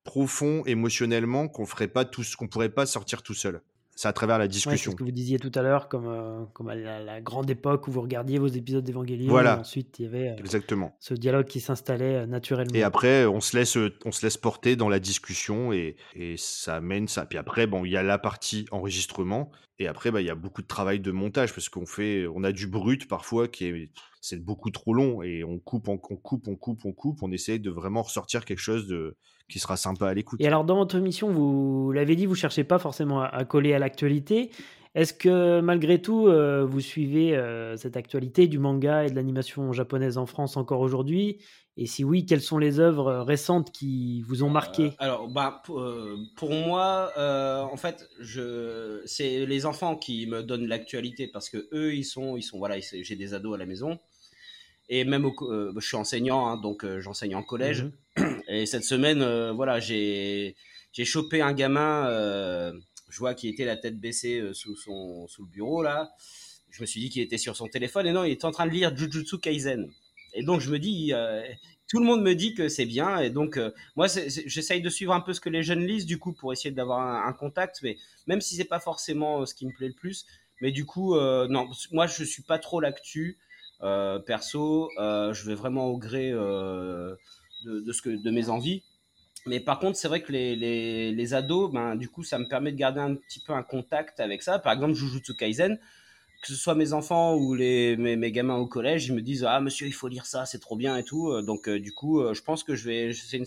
profond 0.05 0.63
émotionnellement 0.65 1.49
qu'on 1.49 1.67
ferait 1.67 1.89
pas 1.89 2.05
tous, 2.05 2.35
qu'on 2.35 2.49
pourrait 2.49 2.71
pas 2.71 2.87
sortir 2.87 3.23
tout 3.23 3.35
seul. 3.35 3.61
C'est 4.01 4.07
à 4.07 4.13
travers 4.13 4.39
la 4.39 4.45
Ouais, 4.45 4.49
discussion. 4.49 4.93
c'est 4.93 4.95
ce 4.95 4.97
que 4.97 5.03
vous 5.03 5.11
disiez 5.11 5.41
tout 5.41 5.51
à 5.57 5.63
l'heure, 5.63 5.89
comme, 5.89 6.07
euh, 6.07 6.45
comme 6.53 6.69
à 6.69 6.77
la, 6.77 7.01
la 7.03 7.21
grande 7.21 7.51
époque 7.51 7.89
où 7.89 7.91
vous 7.91 8.01
regardiez 8.01 8.39
vos 8.39 8.47
épisodes 8.47 8.85
d'Evangelion. 8.85 9.29
Voilà. 9.29 9.57
et 9.57 9.59
ensuite, 9.59 9.99
il 9.99 10.05
y 10.05 10.07
avait 10.07 10.29
euh, 10.29 10.37
Exactement. 10.37 10.95
ce 11.01 11.15
dialogue 11.15 11.47
qui 11.47 11.59
s'installait 11.59 12.15
euh, 12.19 12.27
naturellement. 12.27 12.75
Et 12.75 12.85
après, 12.85 13.27
on 13.27 13.41
se 13.41 13.57
laisse, 13.57 13.77
on 14.05 14.13
se 14.13 14.25
laisse 14.25 14.37
porter 14.37 14.77
dans 14.77 14.89
la 14.89 15.01
discussion 15.01 15.73
et, 15.73 15.97
et 16.15 16.37
ça 16.37 16.77
amène 16.77 17.09
ça. 17.09 17.27
Puis 17.27 17.39
après, 17.39 17.67
bon, 17.67 17.85
il 17.85 17.91
y 17.91 17.97
a 17.97 18.05
la 18.05 18.19
partie 18.19 18.67
enregistrement 18.71 19.51
et 19.79 19.87
après, 19.87 20.11
bah, 20.11 20.21
il 20.21 20.27
y 20.27 20.31
a 20.31 20.35
beaucoup 20.35 20.63
de 20.63 20.67
travail 20.67 20.99
de 20.99 21.13
montage 21.13 21.55
parce 21.55 21.69
qu'on 21.69 21.87
fait, 21.87 22.27
on 22.27 22.43
a 22.43 22.51
du 22.51 22.67
brut 22.67 23.07
parfois 23.07 23.47
qui 23.47 23.67
est, 23.67 23.91
c'est 24.21 24.43
beaucoup 24.43 24.71
trop 24.71 24.93
long 24.93 25.23
et 25.23 25.45
on 25.45 25.59
coupe, 25.59 25.89
on, 25.89 26.01
on 26.11 26.17
coupe, 26.17 26.49
on 26.49 26.57
coupe, 26.57 26.85
on 26.85 26.93
coupe. 26.93 27.23
On 27.23 27.31
essaye 27.31 27.61
de 27.61 27.71
vraiment 27.71 28.03
ressortir 28.03 28.45
quelque 28.45 28.59
chose 28.59 28.89
de 28.89 29.17
qui 29.49 29.61
sera 29.61 29.77
sympa 29.77 30.09
à 30.09 30.15
l'écoute. 30.15 30.41
Et 30.41 30.47
alors, 30.47 30.65
dans 30.65 30.77
votre 30.77 30.99
mission, 30.99 31.31
vous 31.31 31.93
l'avez 31.93 32.17
dit, 32.17 32.27
vous 32.27 32.35
cherchez 32.35 32.65
pas 32.65 32.79
forcément 32.79 33.23
à, 33.23 33.27
à 33.27 33.45
coller 33.45 33.73
à 33.73 33.79
l'actualité. 33.79 34.51
Est-ce 34.99 35.15
que 35.15 35.61
malgré 35.61 36.03
tout, 36.03 36.27
euh, 36.27 36.65
vous 36.65 36.81
suivez 36.81 37.37
euh, 37.37 37.77
cette 37.77 37.97
actualité 37.97 38.49
du 38.49 38.59
manga 38.59 39.05
et 39.05 39.11
de 39.11 39.15
l'animation 39.15 39.73
japonaise 39.73 40.19
en 40.19 40.27
France 40.27 40.57
encore 40.57 40.81
aujourd'hui? 40.81 41.39
Et 41.77 41.87
si 41.87 42.03
oui, 42.03 42.27
quelles 42.27 42.41
sont 42.41 42.59
les 42.59 42.81
œuvres 42.81 43.21
récentes 43.21 43.71
qui 43.71 44.23
vous 44.23 44.43
ont 44.43 44.51
marqué? 44.51 44.87
Euh, 44.87 44.91
alors, 44.99 45.29
bah, 45.29 45.63
pour, 45.65 45.79
euh, 45.79 46.17
moi, 46.43 47.13
euh, 47.17 47.61
en 47.61 47.77
fait, 47.77 48.09
je, 48.19 49.01
c'est 49.05 49.47
les 49.47 49.67
enfants 49.67 49.95
qui 49.95 50.27
me 50.27 50.43
donnent 50.43 50.67
l'actualité 50.67 51.29
parce 51.29 51.49
que 51.49 51.69
eux, 51.73 51.95
ils 51.95 52.03
sont, 52.05 52.37
ils 52.37 52.43
sont, 52.43 52.59
voilà, 52.59 52.81
j'ai 52.81 53.15
des 53.15 53.35
ados 53.35 53.55
à 53.55 53.59
la 53.59 53.67
maison 53.67 54.01
et 54.89 55.05
même, 55.05 55.27
au, 55.27 55.35
euh, 55.43 55.73
je 55.79 55.87
suis 55.87 55.97
enseignant, 55.97 56.49
hein, 56.49 56.57
donc 56.57 56.85
euh, 56.85 56.99
j'enseigne 57.01 57.37
en 57.37 57.45
collège. 57.45 57.85
Mhm. 58.17 58.43
Et 58.49 58.67
cette 58.67 58.83
semaine, 58.83 59.23
euh, 59.23 59.53
voilà, 59.53 59.79
j'ai, 59.79 60.57
j'ai 60.93 61.05
chopé 61.05 61.41
un 61.41 61.53
gamin, 61.53 62.09
euh, 62.09 62.73
je 63.09 63.19
vois 63.19 63.35
qu'il 63.35 63.51
était 63.51 63.65
la 63.65 63.77
tête 63.77 63.99
baissée 63.99 64.41
euh, 64.41 64.55
sous 64.55 64.77
son, 64.77 65.27
sous 65.29 65.43
le 65.43 65.49
bureau 65.49 65.83
là. 65.83 66.11
Je 66.71 66.83
me 66.83 66.87
suis 66.87 67.01
dit 67.01 67.09
qu'il 67.09 67.23
était 67.23 67.39
sur 67.39 67.57
son 67.57 67.67
téléphone 67.67 68.07
et 68.07 68.13
non, 68.13 68.25
il 68.25 68.33
était 68.33 68.45
en 68.45 68.51
train 68.51 68.67
de 68.67 68.71
lire 68.71 68.95
Jujutsu 68.95 69.39
Kaisen. 69.39 69.91
Et 70.35 70.43
donc 70.43 70.61
je 70.61 70.71
me 70.71 70.79
dis, 70.79 71.13
euh, 71.15 71.43
tout 71.89 71.99
le 71.99 72.05
monde 72.05 72.23
me 72.23 72.35
dit 72.35 72.55
que 72.55 72.69
c'est 72.69 72.85
bien 72.85 73.19
et 73.19 73.31
donc 73.31 73.57
euh, 73.57 73.71
moi 73.97 74.07
j'essaye 74.07 74.83
de 74.83 74.91
suivre 74.91 75.15
un 75.15 75.21
peu 75.21 75.33
ce 75.33 75.41
que 75.41 75.49
les 75.49 75.63
jeunes 75.63 75.87
lisent 75.87 76.05
du 76.05 76.19
coup 76.19 76.35
pour 76.35 76.53
essayer 76.53 76.71
d'avoir 76.71 77.27
un, 77.27 77.33
contact, 77.33 77.81
mais 77.83 77.97
même 78.27 78.43
si 78.43 78.55
c'est 78.55 78.65
pas 78.65 78.81
forcément 78.81 79.47
ce 79.47 79.55
qui 79.55 79.67
me 79.67 79.73
plaît 79.73 79.89
le 79.89 79.95
plus, 79.95 80.27
mais 80.61 80.71
du 80.71 80.85
coup 80.85 81.17
non, 81.17 81.71
moi 81.93 82.07
je 82.07 82.25
suis 82.25 82.43
pas 82.43 82.59
trop 82.59 82.81
l'actu 82.81 83.39
perso, 83.81 84.91
je 84.99 85.47
vais 85.47 85.55
vraiment 85.55 85.87
au 85.87 85.97
gré 85.97 86.31
de 86.31 87.17
ce 87.93 88.03
que 88.03 88.11
de 88.11 88.31
mes 88.31 88.51
envies. 88.51 88.83
Mais 89.47 89.61
par 89.61 89.79
contre, 89.79 89.97
c'est 89.99 90.09
vrai 90.09 90.23
que 90.23 90.33
les, 90.33 90.57
les, 90.57 91.13
les 91.13 91.35
ados, 91.35 91.71
ben, 91.73 91.97
du 91.97 92.09
coup, 92.09 92.23
ça 92.25 92.39
me 92.39 92.47
permet 92.47 92.73
de 92.73 92.77
garder 92.77 93.01
un 93.01 93.15
petit 93.15 93.41
peu 93.41 93.53
un 93.53 93.63
contact 93.63 94.21
avec 94.21 94.43
ça. 94.43 94.59
Par 94.59 94.73
exemple, 94.73 94.95
Jujutsu 94.95 95.35
Kaisen, 95.35 95.79
que 96.43 96.49
ce 96.49 96.55
soit 96.55 96.75
mes 96.77 96.93
enfants 96.93 97.37
ou 97.37 97.55
les, 97.55 97.97
mes, 97.97 98.17
mes 98.17 98.33
gamins 98.33 98.57
au 98.57 98.67
collège, 98.67 99.07
ils 99.09 99.15
me 99.15 99.23
disent 99.23 99.45
Ah, 99.49 99.61
monsieur, 99.61 99.87
il 99.87 99.95
faut 99.95 100.09
lire 100.09 100.27
ça, 100.27 100.47
c'est 100.47 100.61
trop 100.61 100.77
bien 100.77 100.97
et 100.97 101.05
tout. 101.05 101.31
Euh, 101.31 101.43
Donc, 101.43 101.69
euh, 101.69 101.81
du 101.81 101.93
coup, 101.93 102.21
euh, 102.21 102.35
je 102.35 102.43
pense 102.43 102.65
que 102.65 102.75
je 102.77 102.85
vais. 102.89 103.13
c'est 103.15 103.39
une- 103.39 103.47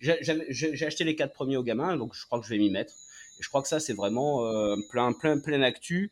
j'ai 0.00 0.86
acheté 0.86 1.04
les 1.04 1.16
quatre 1.16 1.32
premiers 1.32 1.56
aux 1.56 1.62
gamins, 1.62 1.96
donc 1.96 2.14
je 2.14 2.24
crois 2.26 2.40
que 2.40 2.46
je 2.46 2.50
vais 2.50 2.58
m'y 2.58 2.70
mettre. 2.70 2.94
Et 3.38 3.42
je 3.42 3.48
crois 3.48 3.62
que 3.62 3.68
ça, 3.68 3.80
c'est 3.80 3.94
vraiment 3.94 4.44
euh, 4.46 4.76
plein, 4.90 5.12
plein, 5.12 5.38
plein 5.38 5.62
actu. 5.62 6.10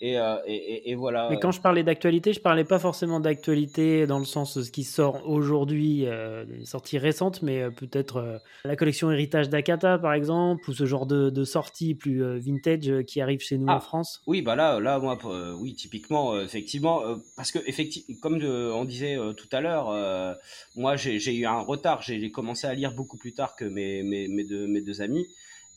Et, 0.00 0.16
euh, 0.16 0.36
et, 0.46 0.94
voilà. 0.94 1.28
Mais 1.28 1.40
quand 1.40 1.50
je 1.50 1.60
parlais 1.60 1.82
d'actualité, 1.82 2.32
je 2.32 2.40
parlais 2.40 2.64
pas 2.64 2.78
forcément 2.78 3.18
d'actualité 3.18 4.06
dans 4.06 4.20
le 4.20 4.24
sens 4.24 4.56
de 4.56 4.62
ce 4.62 4.70
qui 4.70 4.84
sort 4.84 5.28
aujourd'hui, 5.28 6.04
euh, 6.06 6.44
des 6.44 6.64
sorties 6.64 6.98
récentes, 6.98 7.42
mais 7.42 7.62
euh, 7.62 7.70
peut-être 7.70 8.18
euh, 8.18 8.38
la 8.64 8.76
collection 8.76 9.10
Héritage 9.10 9.48
d'Akata, 9.48 9.98
par 9.98 10.12
exemple, 10.12 10.70
ou 10.70 10.72
ce 10.72 10.86
genre 10.86 11.06
de, 11.06 11.30
de 11.30 11.44
sorties 11.44 11.96
plus 11.96 12.22
euh, 12.22 12.38
vintage 12.38 12.88
euh, 12.88 13.02
qui 13.02 13.20
arrivent 13.20 13.40
chez 13.40 13.58
nous 13.58 13.66
Ah. 13.68 13.76
en 13.76 13.80
France. 13.80 14.22
Oui, 14.28 14.40
bah 14.40 14.54
là, 14.54 14.78
là, 14.78 15.00
moi, 15.00 15.18
euh, 15.24 15.52
oui, 15.58 15.74
typiquement, 15.74 16.32
euh, 16.34 16.44
effectivement, 16.44 17.02
euh, 17.04 17.16
parce 17.36 17.50
que 17.50 17.58
effectivement, 17.66 18.16
comme 18.22 18.36
on 18.44 18.84
disait 18.84 19.18
euh, 19.18 19.32
tout 19.32 19.48
à 19.50 19.60
l'heure, 19.60 19.90
euh, 19.90 20.32
moi, 20.76 20.94
j'ai 20.94 21.34
eu 21.34 21.44
un 21.44 21.58
retard. 21.60 22.02
J'ai 22.02 22.20
j'ai 22.20 22.30
commencé 22.30 22.66
à 22.68 22.74
lire 22.74 22.92
beaucoup 22.92 23.16
plus 23.16 23.32
tard 23.32 23.56
que 23.56 23.64
mes 23.64 24.02
mes, 24.04 24.28
mes 24.28 24.44
deux 24.44 24.66
mes 24.68 24.80
deux 24.80 25.02
amis. 25.02 25.26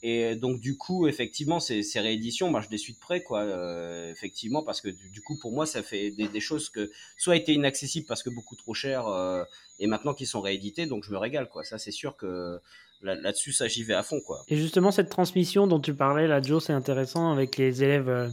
Et 0.04 0.36
donc 0.36 0.60
du 0.60 0.78
coup, 0.78 1.08
effectivement, 1.08 1.60
ces, 1.60 1.84
ces 1.84 2.00
rééditions, 2.00 2.50
bah, 2.52 2.62
je 2.64 2.70
les 2.72 2.78
suis 2.78 2.94
de 2.94 3.00
près, 3.00 3.22
quoi. 3.22 3.42
euh, 3.42 4.12
effectivement, 4.12 4.64
parce 4.64 4.82
que 4.82 4.90
du, 4.90 5.22
coup, 5.22 5.38
pour 5.38 5.52
moi, 5.52 5.66
ça 5.66 5.84
fait 5.84 6.10
des, 6.12 6.28
des 6.28 6.40
choses 6.40 6.70
que 6.70 6.92
soit 7.18 7.36
étaient 7.36 7.54
inaccessibles 7.54 8.08
parce 8.08 8.24
que 8.24 8.32
beaucoup 8.32 8.56
trop 8.56 8.74
chères, 8.74 9.08
euh, 9.08 9.44
et 9.80 9.88
maintenant 9.88 10.14
qui 10.14 10.26
sont 10.26 10.42
rééditées, 10.42 10.88
donc 10.88 11.04
je 11.04 11.12
me 11.12 11.18
régale, 11.18 11.50
quoi. 11.50 11.64
Ça, 11.64 11.78
c'est 11.78 11.92
sûr 11.92 12.18
que 12.18 12.60
là- 13.04 13.16
là-dessus, 13.16 13.52
ça, 13.52 13.68
j'y 13.68 13.84
vais 13.84 13.94
à 13.94 14.02
fond, 14.02 14.20
quoi. 14.22 14.44
Et 14.48 14.58
justement, 14.58 14.92
cette 14.92 15.10
transmission 15.10 15.68
dont 15.68 15.80
tu 15.80 15.94
parlais, 15.94 16.28
là, 16.28 16.42
Joe, 16.42 16.64
c'est 16.64 16.74
intéressant 16.74 17.32
avec 17.32 17.58
les 17.58 17.84
élèves 17.84 18.10
euh, 18.10 18.28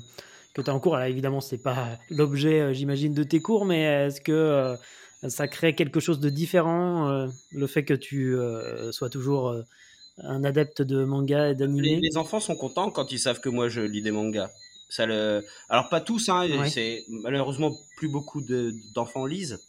que 0.55 0.63
tu 0.63 0.71
as 0.71 0.75
en 0.75 0.81
cours. 0.81 0.97
Alors 0.97 1.09
évidemment, 1.09 1.41
c'est 1.43 1.63
pas 1.63 1.99
l'objet, 2.09 2.61
euh, 2.61 2.73
j'imagine, 2.73 3.13
de 3.13 3.25
tes 3.25 3.41
cours, 3.41 3.67
mais 3.67 3.83
est-ce 3.83 4.23
que 4.23 4.33
euh, 4.33 4.77
ça 5.29 5.49
crée 5.49 5.75
quelque 5.75 6.01
chose 6.01 6.21
de 6.21 6.31
différent, 6.31 7.09
euh, 7.11 7.29
le 7.53 7.67
fait 7.67 7.85
que 7.85 7.95
tu 7.95 8.35
euh, 8.37 8.91
sois 8.93 9.11
toujours 9.11 9.49
euh, 9.49 9.63
un 10.23 10.45
adepte 10.45 10.83
de 10.83 11.05
manga 11.05 11.47
et 11.47 11.51
les, 11.51 11.55
d'anime 11.55 12.01
les 12.01 12.17
enfants 12.17 12.41
sont 12.41 12.57
contents 12.57 12.91
quand 12.91 13.13
ils 13.13 13.19
savent 13.19 13.41
que 13.41 13.49
moi 13.49 13.69
je 13.69 13.81
lis 13.81 14.03
des 14.03 14.11
mangas. 14.11 14.51
Ça 14.89 15.05
le... 15.07 15.45
Alors 15.69 15.89
pas 15.91 16.01
tous, 16.01 16.29
hein, 16.29 16.49
Ouais. 16.49 16.71
c'est 16.71 17.05
malheureusement 17.09 17.77
plus 17.97 18.09
beaucoup 18.09 18.41
de- 18.41 18.75
d'enfants 18.95 19.27
lisent. 19.27 19.61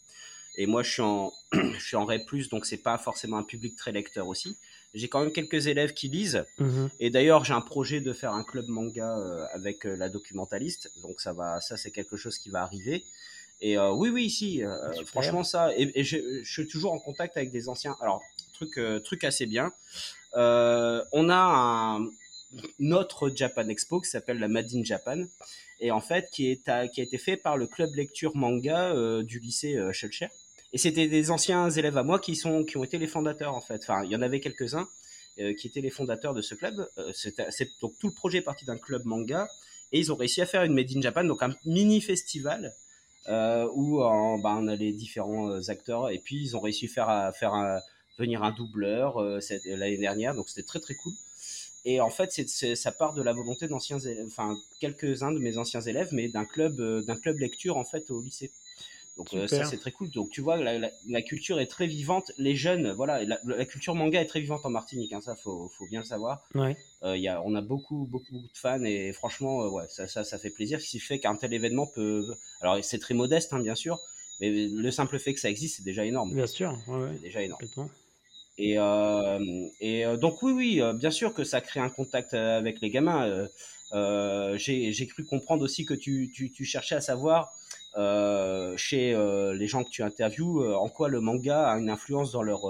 Et 0.56 0.66
moi 0.66 0.82
je 0.84 0.92
suis 0.92 1.02
en, 1.02 1.32
je 1.54 1.80
suis 1.84 1.96
en 1.98 2.06
REP+, 2.06 2.26
donc 2.50 2.66
c'est 2.66 2.78
pas 2.78 2.98
forcément 2.98 3.38
un 3.38 3.44
public 3.44 3.76
très 3.76 3.92
lecteur 3.92 4.28
aussi. 4.28 4.58
J'ai 4.96 5.08
quand 5.08 5.20
même 5.22 5.32
quelques 5.32 5.68
élèves 5.68 5.94
qui 5.94 6.08
lisent. 6.08 6.44
Mhm. 6.58 6.90
Et 7.00 7.10
d'ailleurs 7.10 7.46
j'ai 7.46 7.54
un 7.54 7.62
projet 7.62 8.02
de 8.02 8.12
faire 8.14 8.34
un 8.34 8.44
club 8.44 8.68
manga 8.70 9.18
euh, 9.20 9.46
avec 9.54 9.86
euh, 9.86 9.96
la 9.96 10.10
documentaliste, 10.10 10.90
donc 11.04 11.22
ça 11.22 11.34
va, 11.34 11.62
ça 11.62 11.78
c'est 11.78 11.92
quelque 11.92 12.18
chose 12.18 12.38
qui 12.38 12.50
va 12.50 12.64
arriver. 12.64 13.04
Et 13.62 13.78
euh, 13.78 13.92
oui, 13.92 14.10
oui, 14.10 14.30
si, 14.30 14.64
euh, 14.64 14.94
Super. 14.94 15.08
franchement 15.08 15.44
ça. 15.44 15.76
Et, 15.78 15.92
et 16.00 16.04
je, 16.06 16.18
je 16.44 16.50
suis 16.52 16.66
toujours 16.68 16.94
en 16.94 17.00
contact 17.00 17.36
avec 17.36 17.52
des 17.52 17.68
anciens. 17.68 17.96
Alors 18.02 18.22
truc, 18.54 18.78
euh, 18.78 19.00
truc 19.00 19.26
assez 19.26 19.46
bien. 19.46 19.74
Euh, 20.36 21.04
on 21.12 21.30
a 21.30 21.36
un, 21.38 22.08
notre 22.80 23.30
Japan 23.36 23.68
Expo 23.68 24.02
qui 24.02 24.10
s'appelle 24.10 24.40
la 24.40 24.48
Made 24.48 24.70
in 24.74 24.84
Japan 24.84 25.24
et 25.80 25.92
en 25.92 26.02
fait 26.02 26.30
qui, 26.32 26.50
est 26.52 26.64
qui 26.92 27.02
a 27.02 27.04
été 27.04 27.18
fait 27.18 27.38
par 27.38 27.58
le 27.58 27.68
club 27.68 27.90
lecture 27.96 28.36
manga 28.36 28.92
euh, 28.94 29.24
du 29.24 29.40
lycée 29.40 29.76
euh. 29.76 29.92
Et 30.72 30.78
c'était 30.78 31.08
des 31.08 31.32
anciens 31.32 31.70
élèves 31.70 31.98
à 31.98 32.04
moi 32.04 32.20
qui 32.20 32.36
sont 32.36 32.64
qui 32.64 32.78
ont 32.78 32.84
été 32.84 32.98
les 33.00 33.08
fondateurs 33.08 33.56
en 33.56 33.62
fait. 33.62 33.82
Enfin, 33.84 34.04
il 34.04 34.12
y 34.12 34.16
en 34.16 34.22
avait 34.22 34.40
quelques-uns 34.40 34.88
euh, 35.40 35.54
qui 35.56 35.68
étaient 35.68 35.82
les 35.82 35.90
fondateurs 35.90 36.34
de 36.34 36.42
ce 36.42 36.54
club. 36.54 36.88
Euh, 36.98 37.12
c'est 37.14 37.70
donc 37.82 37.94
tout 38.00 38.08
le 38.08 38.14
projet 38.14 38.40
est 38.40 38.44
parti 38.44 38.66
d'un 38.66 38.78
club 38.78 39.04
manga 39.06 39.48
et 39.92 40.00
ils 40.00 40.12
ont 40.12 40.16
réussi 40.16 40.42
à 40.42 40.46
faire 40.46 40.64
une 40.64 40.74
Made 40.74 40.92
in 40.96 41.02
Japan, 41.02 41.24
donc 41.24 41.42
un 41.42 41.56
mini 41.66 42.02
festival 42.02 42.74
euh, 43.28 43.68
où 43.74 44.02
en- 44.04 44.38
bah, 44.38 44.56
on 44.60 44.68
a 44.68 44.76
les 44.76 44.92
différents 44.92 45.68
acteurs 45.70 46.10
et 46.12 46.20
puis 46.20 46.36
ils 46.42 46.56
ont 46.56 46.60
réussi 46.62 46.86
à 46.86 46.90
faire, 46.90 47.10
à 47.10 47.32
faire 47.32 47.54
un- 47.54 47.80
venir 48.20 48.44
un 48.44 48.52
doubleur 48.52 49.18
euh, 49.18 49.40
l'année 49.66 49.98
dernière, 49.98 50.36
donc 50.36 50.50
c'était 50.50 50.64
très 50.68 50.80
très 50.80 50.96
cool. 50.96 51.14
Et 51.86 52.02
en 52.02 52.10
fait, 52.10 52.32
c'est, 52.32 52.76
ça 52.76 52.92
part 52.92 53.14
de 53.14 53.22
la 53.24 53.32
volonté 53.34 53.68
d'anciens 53.68 54.00
élèves, 54.00 54.28
enfin 54.28 54.56
quelques-uns 54.80 55.32
de 55.32 55.40
mes 55.40 55.58
anciens 55.58 55.82
élèves, 55.82 56.10
mais 56.12 56.28
d'un 56.28 56.46
club, 56.46 56.80
euh, 56.82 57.02
d'un 57.04 57.16
club 57.16 57.38
lecture 57.40 57.78
en 57.78 57.86
fait 57.86 58.12
au 58.12 58.22
lycée. 58.22 58.52
Donc 59.18 59.34
euh, 59.34 59.48
ça 59.48 59.66
c'est 59.70 59.78
très 59.78 59.92
cool. 59.92 60.10
Donc 60.12 60.30
tu 60.30 60.42
vois, 60.42 60.56
la, 60.58 60.78
la- 60.78 60.92
la 61.08 61.22
culture 61.22 61.60
est 61.60 61.68
très 61.68 61.88
vivante. 61.88 62.32
Les 62.38 62.56
jeunes, 62.56 62.92
voilà, 62.92 63.24
la, 63.26 63.38
la 63.46 63.66
culture 63.66 63.96
manga 63.96 64.22
est 64.22 64.26
très 64.26 64.40
vivante 64.42 64.66
en 64.66 64.70
Martinique. 64.70 65.12
Hein, 65.14 65.22
ça 65.22 65.36
faut, 65.36 65.70
faut 65.78 65.86
bien 65.88 66.02
le 66.02 66.06
savoir. 66.06 66.46
Ouais. 66.56 66.78
Euh, 67.04 67.18
y 67.18 67.28
a, 67.30 67.42
on 67.44 67.54
a 67.56 67.62
beaucoup, 67.62 68.06
beaucoup, 68.10 68.32
beaucoup 68.34 68.48
de 68.48 68.58
fans 68.58 68.84
et 68.84 69.12
franchement, 69.14 69.68
ouais, 69.70 69.86
ça, 69.90 70.08
ça, 70.08 70.24
ça 70.26 70.38
fait 70.38 70.50
plaisir. 70.52 70.80
Ce 70.82 70.88
qui 70.88 71.00
fait 71.00 71.20
qu'un 71.20 71.36
tel 71.36 71.54
événement 71.54 71.88
peut, 71.88 72.26
alors 72.62 72.78
c'est 72.84 73.00
très 73.00 73.14
modeste, 73.14 73.52
hein, 73.54 73.60
bien 73.60 73.76
sûr, 73.76 73.98
mais 74.42 74.68
le 74.68 74.92
simple 74.92 75.18
fait 75.20 75.34
que 75.34 75.40
ça 75.40 75.50
existe, 75.50 75.78
c'est 75.78 75.84
déjà 75.84 76.06
énorme. 76.06 76.34
Bien 76.36 76.48
sûr, 76.48 76.78
ouais, 76.88 76.96
ouais, 76.98 77.10
C'est 77.16 77.22
déjà 77.24 77.42
énorme. 77.42 77.62
Et, 78.60 78.78
euh, 78.78 79.40
et 79.80 80.06
euh, 80.06 80.18
donc 80.18 80.44
oui, 80.44 80.52
oui, 80.52 80.82
euh, 80.82 80.92
bien 80.92 81.12
sûr 81.12 81.34
que 81.34 81.46
ça 81.46 81.62
crée 81.62 81.80
un 81.80 81.90
contact 81.90 82.34
avec 82.34 82.82
les 82.82 82.90
gamins. 82.90 83.48
J'ai 83.94 84.92
j'ai 84.92 85.08
cru 85.08 85.26
comprendre 85.26 85.64
aussi 85.64 85.86
que 85.86 85.94
tu, 85.94 86.30
tu, 86.34 86.52
tu 86.52 86.66
cherchais 86.66 86.96
à 86.96 87.02
savoir 87.02 87.54
chez 88.78 89.16
les 89.58 89.68
gens 89.68 89.84
que 89.84 89.90
tu 89.90 90.04
interviews 90.04 90.64
en 90.74 90.90
quoi 90.90 91.08
le 91.08 91.22
manga 91.22 91.70
a 91.70 91.80
une 91.80 91.90
influence 91.90 92.32
dans 92.32 92.44
leur 92.44 92.62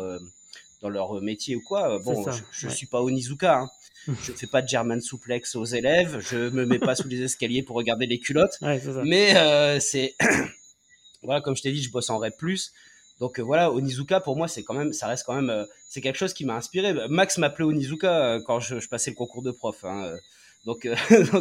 dans 0.82 0.90
leur 0.90 1.22
métier 1.22 1.56
ou 1.56 1.62
quoi. 1.62 2.00
Bon, 2.00 2.24
ça, 2.24 2.32
je, 2.52 2.68
ouais. 2.68 2.74
suis 2.74 2.88
pas 2.88 3.02
Onizuka, 3.02 3.60
hein. 3.60 3.70
je 4.08 4.32
fais 4.32 4.48
pas 4.48 4.62
de 4.62 4.68
German 4.68 5.02
suplex 5.02 5.56
aux 5.56 5.66
élèves, 5.66 6.20
je 6.20 6.50
me 6.50 6.66
mets 6.66 6.80
pas 6.80 6.96
sous 6.96 7.08
les 7.08 7.22
escaliers 7.22 7.64
pour 7.64 7.76
regarder 7.76 8.06
les 8.06 8.20
culottes. 8.20 8.58
Ouais. 8.62 8.82
Mais 9.04 9.36
euh, 9.36 9.80
c'est 9.80 10.16
voilà, 11.24 11.42
comme 11.42 11.56
je 11.56 11.64
t'ai 11.64 11.72
dit, 11.72 11.84
je 11.84 11.92
bosse 11.92 12.10
en 12.10 12.22
plus. 12.38 12.74
Donc 13.20 13.40
euh, 13.40 13.44
voilà, 13.44 13.72
Onizuka 13.72 14.20
pour 14.22 14.38
moi 14.38 14.48
c'est 14.48 14.64
quand 14.64 14.74
même, 14.74 14.94
ça 14.94 15.08
reste 15.08 15.26
quand 15.26 15.36
même, 15.36 15.50
euh, 15.50 15.66
c'est 15.90 16.02
quelque 16.02 16.18
chose 16.18 16.34
qui 16.34 16.46
m'a 16.46 16.56
inspiré. 16.56 16.94
Max 17.10 17.38
m'appelait 17.38 17.66
Onizuka 17.66 18.36
euh, 18.36 18.42
quand 18.46 18.60
je, 18.60 18.80
je 18.80 18.88
passais 18.90 19.12
le 19.12 19.16
concours 19.16 19.42
de 19.44 19.52
prof. 19.52 19.84
hein, 19.84 20.06
euh. 20.06 20.18
donc, 20.66 20.86
euh, 20.86 20.96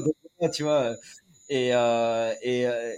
donc, 0.40 0.52
tu 0.52 0.62
vois. 0.64 0.94
Euh, 1.50 1.54
Et, 1.54 1.74
euh, 1.74 2.34
et 2.42 2.66
euh, 2.66 2.94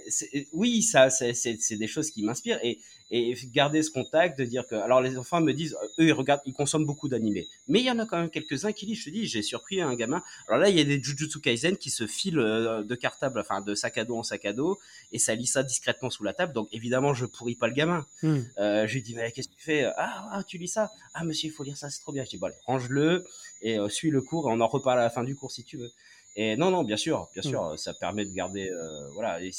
oui, 0.53 0.81
ça, 0.81 1.09
c'est 1.09 1.77
des 1.77 1.87
choses 1.87 2.11
qui 2.11 2.23
m'inspirent. 2.23 2.59
Et, 2.63 2.79
et 3.13 3.35
garder 3.53 3.83
ce 3.83 3.91
contact, 3.91 4.39
de 4.39 4.45
dire 4.45 4.65
que. 4.67 4.75
Alors, 4.75 5.01
les 5.01 5.17
enfants 5.17 5.41
me 5.41 5.51
disent, 5.51 5.75
eux, 5.99 6.05
ils 6.05 6.13
regardent, 6.13 6.41
ils 6.45 6.53
consomment 6.53 6.85
beaucoup 6.85 7.09
d'animés. 7.09 7.47
Mais 7.67 7.79
il 7.79 7.85
y 7.85 7.91
en 7.91 7.99
a 7.99 8.05
quand 8.05 8.17
même 8.17 8.29
quelques-uns 8.29 8.71
qui 8.71 8.85
disent, 8.85 8.99
je 8.99 9.05
te 9.05 9.09
dis, 9.09 9.27
j'ai 9.27 9.41
surpris 9.41 9.81
un 9.81 9.95
gamin. 9.95 10.23
Alors 10.47 10.61
là, 10.61 10.69
il 10.69 10.77
y 10.77 10.79
a 10.79 10.83
des 10.85 11.01
Jujutsu 11.01 11.41
Kaisen 11.41 11.75
qui 11.75 11.89
se 11.89 12.07
filent 12.07 12.39
euh, 12.39 12.83
de 12.83 12.95
cartable, 12.95 13.39
enfin, 13.41 13.59
de 13.61 13.75
sac 13.75 13.97
à 13.97 14.05
dos 14.05 14.17
en 14.17 14.23
sac 14.23 14.45
à 14.45 14.53
dos, 14.53 14.79
et 15.11 15.19
ça 15.19 15.35
lit 15.35 15.45
ça 15.45 15.63
discrètement 15.63 16.09
sous 16.09 16.23
la 16.23 16.33
table. 16.33 16.53
Donc, 16.53 16.69
évidemment, 16.71 17.13
je 17.13 17.25
pourris 17.25 17.55
pas 17.55 17.67
le 17.67 17.73
gamin. 17.73 18.05
Hmm. 18.23 18.39
Euh, 18.57 18.87
je 18.87 18.93
lui 18.93 19.01
dis, 19.01 19.13
mais 19.13 19.31
qu'est-ce 19.31 19.49
que 19.49 19.55
tu 19.55 19.63
fais? 19.63 19.83
Ah, 19.97 20.29
ah, 20.31 20.43
tu 20.45 20.57
lis 20.57 20.69
ça? 20.69 20.89
Ah, 21.13 21.25
monsieur, 21.25 21.49
il 21.49 21.51
faut 21.51 21.63
lire 21.63 21.77
ça, 21.77 21.89
c'est 21.89 21.99
trop 21.99 22.13
bien. 22.13 22.23
Je 22.23 22.29
dis, 22.29 22.37
bon, 22.37 22.47
allez, 22.47 22.55
range-le, 22.65 23.25
et 23.61 23.77
euh, 23.77 23.89
suis 23.89 24.09
le 24.09 24.21
cours, 24.21 24.49
et 24.49 24.53
on 24.53 24.61
en 24.61 24.67
reparle 24.67 24.99
à 24.99 25.03
la 25.03 25.09
fin 25.09 25.25
du 25.25 25.35
cours 25.35 25.51
si 25.51 25.65
tu 25.65 25.77
veux. 25.77 25.91
Et 26.35 26.55
non, 26.55 26.71
non, 26.71 26.83
bien 26.83 26.97
sûr, 26.97 27.29
bien 27.33 27.41
sûr, 27.41 27.73
mmh. 27.73 27.77
ça 27.77 27.93
permet 27.93 28.25
de 28.25 28.31
garder, 28.31 28.69
euh, 28.69 29.09
voilà. 29.09 29.41
Et 29.43 29.51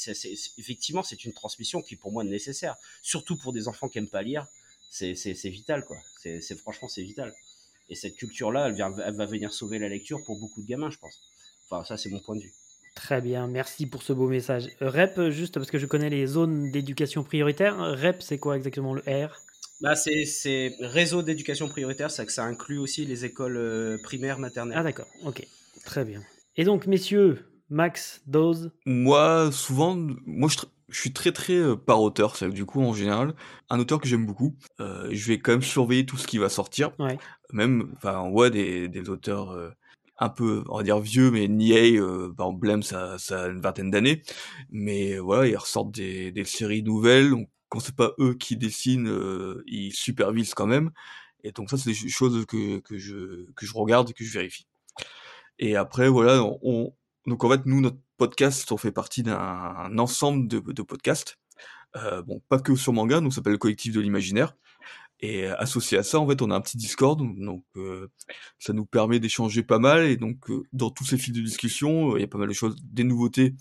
effectivement, 0.57 1.03
c'est 1.03 1.23
une 1.23 1.33
transmission 1.33 1.81
qui 1.81 1.95
pour 1.95 2.11
moi 2.11 2.23
est 2.23 2.27
nécessaire, 2.27 2.77
surtout 3.01 3.37
pour 3.37 3.53
des 3.53 3.67
enfants 3.67 3.89
qui 3.89 3.99
aiment 3.99 4.09
pas 4.09 4.23
lire. 4.23 4.47
C'est, 4.89 5.13
vital, 5.45 5.85
quoi. 5.85 5.97
C'est, 6.21 6.55
franchement, 6.55 6.87
c'est 6.87 7.03
vital. 7.03 7.33
Et 7.89 7.95
cette 7.95 8.15
culture-là, 8.15 8.67
elle, 8.67 8.73
vient, 8.73 8.93
elle 9.05 9.15
va 9.15 9.25
venir 9.25 9.53
sauver 9.53 9.79
la 9.79 9.89
lecture 9.89 10.23
pour 10.23 10.39
beaucoup 10.39 10.61
de 10.61 10.67
gamins, 10.67 10.89
je 10.89 10.97
pense. 10.97 11.19
Enfin, 11.69 11.83
ça, 11.83 11.97
c'est 11.97 12.09
mon 12.09 12.19
point 12.19 12.35
de 12.35 12.41
vue. 12.41 12.53
Très 12.95 13.21
bien, 13.21 13.47
merci 13.47 13.87
pour 13.87 14.03
ce 14.03 14.13
beau 14.13 14.27
message. 14.27 14.69
REP, 14.79 15.29
juste 15.29 15.55
parce 15.55 15.71
que 15.71 15.79
je 15.79 15.87
connais 15.87 16.11
les 16.11 16.27
zones 16.27 16.71
d'éducation 16.71 17.23
prioritaire. 17.23 17.75
REP, 17.77 18.21
c'est 18.21 18.37
quoi 18.37 18.55
exactement 18.55 18.93
le 18.93 19.01
R? 19.01 19.41
Bah, 19.81 19.95
c'est, 19.95 20.75
réseau 20.79 21.23
d'éducation 21.23 21.67
prioritaire, 21.67 22.11
ça 22.11 22.25
que 22.25 22.31
ça 22.31 22.45
inclut 22.45 22.77
aussi 22.77 23.05
les 23.05 23.25
écoles 23.25 23.57
euh, 23.57 23.97
primaires, 24.01 24.39
maternelles. 24.39 24.77
Ah 24.77 24.83
d'accord, 24.83 25.07
ok, 25.25 25.45
très 25.83 26.05
bien. 26.05 26.23
Et 26.55 26.63
donc, 26.65 26.85
messieurs, 26.85 27.45
Max, 27.69 28.21
Dose 28.27 28.71
Moi, 28.85 29.51
souvent, 29.51 29.95
moi, 30.25 30.49
je, 30.49 30.95
suis 30.95 31.11
très 31.11 31.31
très 31.31 31.55
euh, 31.55 31.75
par 31.75 32.01
auteur, 32.01 32.35
c'est 32.35 32.49
du 32.49 32.65
coup, 32.65 32.81
en 32.81 32.93
général, 32.93 33.33
un 33.71 33.79
auteur 33.79 33.99
que 33.99 34.07
j'aime 34.07 34.27
beaucoup. 34.27 34.55
Euh, 34.79 35.09
je 35.11 35.27
vais 35.27 35.39
quand 35.39 35.53
même 35.53 35.63
surveiller 35.63 36.05
tout 36.05 36.17
ce 36.17 36.27
qui 36.27 36.37
va 36.37 36.49
sortir. 36.49 36.91
Ouais. 36.99 37.17
Même, 37.51 37.91
enfin, 37.97 38.19
on 38.19 38.29
voit 38.29 38.51
des, 38.51 38.87
des 38.87 39.09
auteurs 39.09 39.49
euh, 39.51 39.71
un 40.19 40.29
peu, 40.29 40.63
on 40.69 40.77
va 40.77 40.83
dire 40.83 40.99
vieux, 40.99 41.31
mais 41.31 41.47
Niei, 41.47 41.99
par 42.37 42.47
exemple, 42.47 42.59
Blem, 42.59 42.83
ça, 42.83 43.17
ça 43.17 43.45
a 43.45 43.47
une 43.47 43.61
vingtaine 43.61 43.89
d'années. 43.89 44.21
Mais 44.69 45.17
voilà, 45.17 45.47
ils 45.47 45.57
ressortent 45.57 45.91
des, 45.91 46.31
des 46.31 46.43
séries 46.43 46.83
nouvelles. 46.83 47.33
quand 47.69 47.79
c'est 47.79 47.95
pas 47.95 48.11
eux 48.19 48.35
qui 48.35 48.57
dessinent, 48.57 49.11
ils 49.65 49.91
supervisent 49.91 50.53
quand 50.53 50.67
même. 50.67 50.91
Et 51.43 51.51
donc 51.51 51.71
ça, 51.71 51.77
c'est 51.77 51.89
des 51.89 52.09
choses 52.09 52.45
que, 52.45 52.79
que, 52.79 52.99
je, 52.99 53.51
que 53.55 53.65
je 53.65 53.73
regarde, 53.73 54.13
que 54.13 54.23
je 54.23 54.31
vérifie. 54.31 54.67
Et 55.59 55.75
après, 55.75 56.09
voilà, 56.09 56.43
on, 56.61 56.93
donc 57.25 57.43
en 57.43 57.49
fait, 57.49 57.65
nous, 57.65 57.81
notre 57.81 57.99
podcast, 58.17 58.71
on 58.71 58.77
fait 58.77 58.91
partie 58.91 59.23
d'un 59.23 59.97
ensemble 59.97 60.47
de, 60.47 60.81
podcasts. 60.81 61.37
Euh, 61.95 62.21
bon, 62.23 62.41
pas 62.49 62.59
que 62.59 62.75
sur 62.75 62.93
manga, 62.93 63.19
donc 63.21 63.31
ça 63.31 63.37
s'appelle 63.37 63.53
le 63.53 63.59
collectif 63.59 63.93
de 63.93 64.01
l'imaginaire. 64.01 64.55
Et 65.19 65.47
associé 65.47 65.97
à 65.97 66.03
ça, 66.03 66.19
en 66.19 66.27
fait, 66.27 66.41
on 66.41 66.51
a 66.51 66.55
un 66.55 66.61
petit 66.61 66.77
Discord, 66.77 67.21
donc 67.37 67.63
euh, 67.77 68.09
ça 68.59 68.73
nous 68.73 68.85
permet 68.85 69.19
d'échanger 69.19 69.63
pas 69.63 69.79
mal. 69.79 70.05
Et 70.05 70.17
donc, 70.17 70.49
euh, 70.49 70.63
dans 70.73 70.89
tous 70.89 71.05
ces 71.05 71.17
fils 71.17 71.33
de 71.33 71.41
discussion, 71.41 72.17
il 72.17 72.21
y 72.21 72.23
a 72.25 72.27
pas 72.27 72.37
mal 72.37 72.49
de 72.49 72.53
choses, 72.53 72.75
des 72.83 73.05
nouveautés 73.05 73.55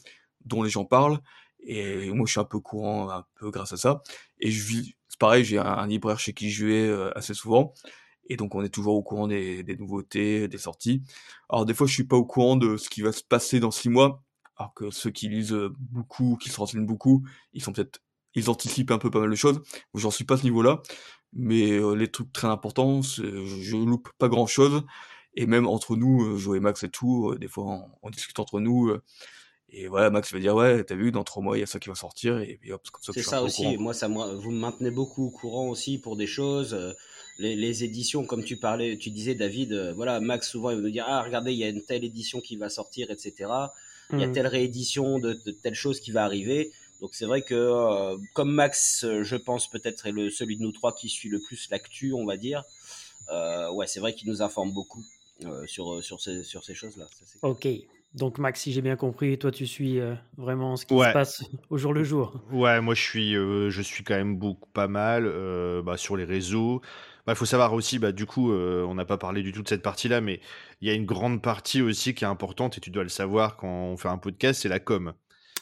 dont 0.44 0.62
les 0.62 0.70
gens 0.70 0.84
parlent. 0.84 1.20
Et 1.64 2.10
moi, 2.10 2.26
je 2.26 2.32
suis 2.32 2.40
un 2.40 2.44
peu 2.44 2.58
courant, 2.58 3.10
un 3.10 3.24
peu 3.36 3.50
grâce 3.52 3.72
à 3.72 3.76
ça. 3.76 4.02
Et 4.40 4.50
je 4.50 4.64
vis, 4.64 4.94
pareil, 5.20 5.44
j'ai 5.44 5.58
un, 5.58 5.64
un, 5.64 5.86
libraire 5.86 6.18
chez 6.18 6.32
qui 6.32 6.50
je 6.50 6.66
vais 6.66 7.12
assez 7.14 7.34
souvent. 7.34 7.72
Et 8.32 8.36
donc 8.36 8.54
on 8.54 8.64
est 8.64 8.70
toujours 8.70 8.94
au 8.94 9.02
courant 9.02 9.28
des, 9.28 9.62
des, 9.62 9.76
nouveautés, 9.76 10.48
des 10.48 10.56
sorties. 10.56 11.02
Alors 11.50 11.66
des 11.66 11.74
fois 11.74 11.86
je 11.86 11.92
suis 11.92 12.04
pas 12.04 12.16
au 12.16 12.24
courant 12.24 12.56
de 12.56 12.78
ce 12.78 12.88
qui 12.88 13.02
va 13.02 13.12
se 13.12 13.22
passer 13.22 13.60
dans 13.60 13.70
six 13.70 13.90
mois, 13.90 14.22
alors 14.56 14.72
que 14.72 14.90
ceux 14.90 15.10
qui 15.10 15.28
lisent 15.28 15.54
beaucoup, 15.78 16.38
qui 16.40 16.48
se 16.48 16.56
renseignent 16.56 16.86
beaucoup, 16.86 17.26
ils 17.52 17.62
sont 17.62 17.74
peut-être, 17.74 18.00
ils 18.34 18.48
anticipent 18.48 18.90
un 18.90 18.96
peu 18.96 19.10
pas 19.10 19.20
mal 19.20 19.28
de 19.28 19.34
choses. 19.34 19.60
J'en 19.92 20.10
suis 20.10 20.24
pas 20.24 20.34
à 20.34 20.36
ce 20.38 20.44
niveau-là, 20.44 20.80
mais 21.34 21.72
euh, 21.72 21.92
les 21.94 22.10
trucs 22.10 22.32
très 22.32 22.48
importants, 22.48 23.02
je 23.02 23.76
loupe 23.76 24.08
pas 24.16 24.28
grand-chose. 24.28 24.82
Et 25.34 25.46
même 25.46 25.66
entre 25.66 25.96
nous, 25.96 26.24
euh, 26.24 26.38
Joe 26.38 26.56
et 26.56 26.60
Max 26.60 26.82
et 26.84 26.90
tout, 26.90 27.30
euh, 27.30 27.38
des 27.38 27.48
fois 27.48 27.64
on, 27.64 27.90
on 28.02 28.08
discute 28.08 28.38
entre 28.38 28.60
nous. 28.60 28.94
Et 29.68 29.88
voilà, 29.88 30.08
Max 30.08 30.32
va 30.32 30.38
dire 30.38 30.54
ouais, 30.54 30.84
t'as 30.84 30.94
vu, 30.94 31.12
dans 31.12 31.24
trois 31.24 31.42
mois 31.42 31.58
il 31.58 31.60
y 31.60 31.64
a 31.64 31.66
ça 31.66 31.78
qui 31.78 31.90
va 31.90 31.94
sortir 31.94 32.38
et, 32.38 32.56
puis 32.58 32.72
hop, 32.72 32.82
comme 32.90 33.02
ça. 33.02 33.12
C'est 33.12 33.22
ça 33.22 33.42
aussi. 33.42 33.76
Moi, 33.76 33.92
ça, 33.92 34.08
moi, 34.08 34.34
vous 34.34 34.50
me 34.50 34.58
maintenez 34.58 34.90
beaucoup 34.90 35.26
au 35.26 35.30
courant 35.30 35.68
aussi 35.68 35.98
pour 35.98 36.16
des 36.16 36.26
choses 36.26 36.94
les, 37.38 37.84
éditions, 37.84 38.24
comme 38.24 38.44
tu 38.44 38.56
parlais, 38.56 38.96
tu 38.96 39.10
disais 39.10 39.34
David, 39.34 39.72
euh, 39.72 39.92
voilà, 39.94 40.20
Max 40.20 40.50
souvent 40.50 40.70
il 40.70 40.76
va 40.76 40.82
nous 40.82 40.90
dire 40.90 41.04
ah 41.06 41.22
regardez 41.22 41.52
il 41.52 41.58
y 41.58 41.64
a 41.64 41.68
une 41.68 41.82
telle 41.82 42.04
édition 42.04 42.40
qui 42.40 42.56
va 42.56 42.68
sortir, 42.68 43.10
etc. 43.10 43.50
Il 44.12 44.20
y 44.20 44.24
a 44.24 44.26
mm. 44.26 44.32
telle 44.32 44.46
réédition 44.46 45.18
de, 45.18 45.32
telle 45.62 45.74
chose 45.74 46.00
qui 46.00 46.10
va 46.10 46.24
arriver. 46.24 46.70
Donc 47.00 47.14
c'est 47.14 47.24
vrai 47.24 47.42
que 47.42 47.54
euh, 47.54 48.16
comme 48.34 48.52
Max, 48.52 49.04
euh, 49.04 49.22
je 49.22 49.36
pense 49.36 49.68
peut-être 49.68 50.06
est 50.06 50.12
le 50.12 50.30
celui 50.30 50.56
de 50.56 50.62
nous 50.62 50.72
trois 50.72 50.94
qui 50.94 51.08
suit 51.08 51.30
le 51.30 51.40
plus 51.40 51.68
l'actu, 51.70 52.12
on 52.12 52.26
va 52.26 52.36
dire. 52.36 52.62
ouais, 53.72 53.86
c'est 53.86 54.00
vrai 54.00 54.14
qu'il 54.14 54.28
nous 54.28 54.42
informe 54.42 54.72
beaucoup 54.72 55.02
sur 55.66 56.04
sur 56.04 56.20
ces 56.20 56.44
sur 56.44 56.62
ces 56.64 56.74
choses 56.74 56.96
là. 56.96 57.06
ok. 57.42 57.66
Donc 58.14 58.38
Max, 58.38 58.60
si 58.60 58.74
j'ai 58.74 58.82
bien 58.82 58.96
compris, 58.96 59.38
toi 59.38 59.50
tu 59.50 59.66
suis 59.66 59.98
vraiment 60.36 60.76
ce 60.76 60.84
qui 60.84 60.94
se 60.94 61.12
passe 61.14 61.44
au 61.70 61.78
jour 61.78 61.94
le 61.94 62.04
jour. 62.04 62.34
Ouais, 62.52 62.78
moi 62.82 62.94
je 62.94 63.00
suis, 63.00 63.32
je 63.32 63.80
suis 63.82 64.04
quand 64.04 64.14
même 64.14 64.36
beaucoup 64.36 64.68
pas 64.74 64.86
mal 64.86 65.24
bah, 65.82 65.96
sur 65.96 66.16
les 66.18 66.24
réseaux. 66.24 66.82
Il 67.22 67.26
bah, 67.26 67.34
faut 67.36 67.44
savoir 67.46 67.72
aussi, 67.72 68.00
bah, 68.00 68.10
du 68.10 68.26
coup, 68.26 68.52
euh, 68.52 68.84
on 68.84 68.96
n'a 68.96 69.04
pas 69.04 69.16
parlé 69.16 69.42
du 69.42 69.52
tout 69.52 69.62
de 69.62 69.68
cette 69.68 69.82
partie-là, 69.82 70.20
mais 70.20 70.40
il 70.80 70.88
y 70.88 70.90
a 70.90 70.94
une 70.94 71.06
grande 71.06 71.40
partie 71.40 71.80
aussi 71.80 72.14
qui 72.14 72.24
est 72.24 72.26
importante, 72.26 72.78
et 72.78 72.80
tu 72.80 72.90
dois 72.90 73.04
le 73.04 73.08
savoir 73.08 73.56
quand 73.56 73.68
on 73.68 73.96
fait 73.96 74.08
un 74.08 74.18
podcast, 74.18 74.62
c'est 74.62 74.68
la 74.68 74.80
com. 74.80 75.12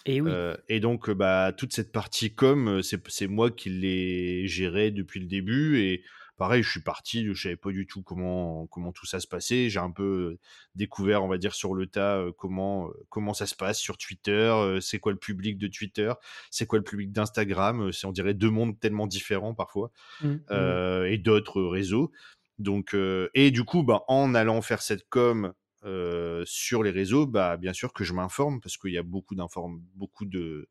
Et, 0.07 0.23
oui. 0.23 0.31
Euh, 0.32 0.57
et 0.70 0.81
donc, 0.81 1.11
bah, 1.11 1.53
toute 1.55 1.74
cette 1.74 1.93
partie 1.93 2.35
com, 2.35 2.81
c'est 2.82 3.27
moi 3.27 3.51
qui 3.51 3.69
l'ai 3.69 4.47
gérée 4.47 4.91
depuis 4.91 5.20
le 5.20 5.27
début, 5.27 5.81
et 5.81 6.03
pareil, 6.41 6.62
je 6.62 6.71
suis 6.71 6.81
parti, 6.81 7.27
je 7.27 7.43
savais 7.43 7.57
pas 7.57 7.71
du 7.71 7.87
tout 7.87 8.03
comment 8.03 8.67
comment 8.69 8.93
tout 8.93 9.05
ça 9.05 9.21
se 9.21 9.27
passait. 9.27 9.69
J'ai 9.69 9.79
un 9.79 9.91
peu 9.91 10.39
découvert, 10.75 11.23
on 11.23 11.29
va 11.29 11.37
dire 11.37 11.55
sur 11.55 11.75
le 11.75 11.87
tas, 11.87 12.25
comment 12.39 12.89
comment 13.11 13.35
ça 13.35 13.45
se 13.45 13.55
passe 13.55 13.79
sur 13.79 13.99
Twitter. 13.99 14.79
c'est 14.81 14.99
quoi 14.99 15.12
le 15.12 15.19
public 15.19 15.59
de 15.59 15.69
Twitter 15.69 16.15
C'est 16.51 16.65
quoi 16.65 16.79
le 16.79 16.85
public 16.85 17.12
d'Instagram 17.12 17.93
C'est 17.93 18.07
on 18.07 18.12
dirait 18.12 18.33
deux 18.33 18.49
mondes 18.49 18.81
tellement 18.81 19.07
différents 19.07 19.55
parfois, 19.55 19.93
mmh, 20.23 20.29
mmh. 20.29 21.07
et 21.09 21.19
d'autres 21.19 21.62
réseaux. 21.62 22.11
Donc 22.59 22.97
et 23.35 23.51
du 23.51 23.65
coup, 23.65 23.83
bah, 23.83 24.05
en 24.09 24.35
allant 24.35 24.62
faire 24.62 24.81
cette 24.81 25.07
com 25.11 25.53
sur 26.47 26.83
les 26.83 26.91
réseaux, 26.91 27.27
bah 27.27 27.59
bien 27.59 27.75
sûr 27.75 27.93
que 27.93 28.03
je 28.03 28.15
m'informe 28.15 28.62
parce 28.62 28.79
qu'il 28.79 28.95
y 28.95 28.99
a 28.99 29.03
beaucoup 29.03 29.35
d'informations, 29.35 29.85
beaucoup 29.95 30.25
de 30.25 30.69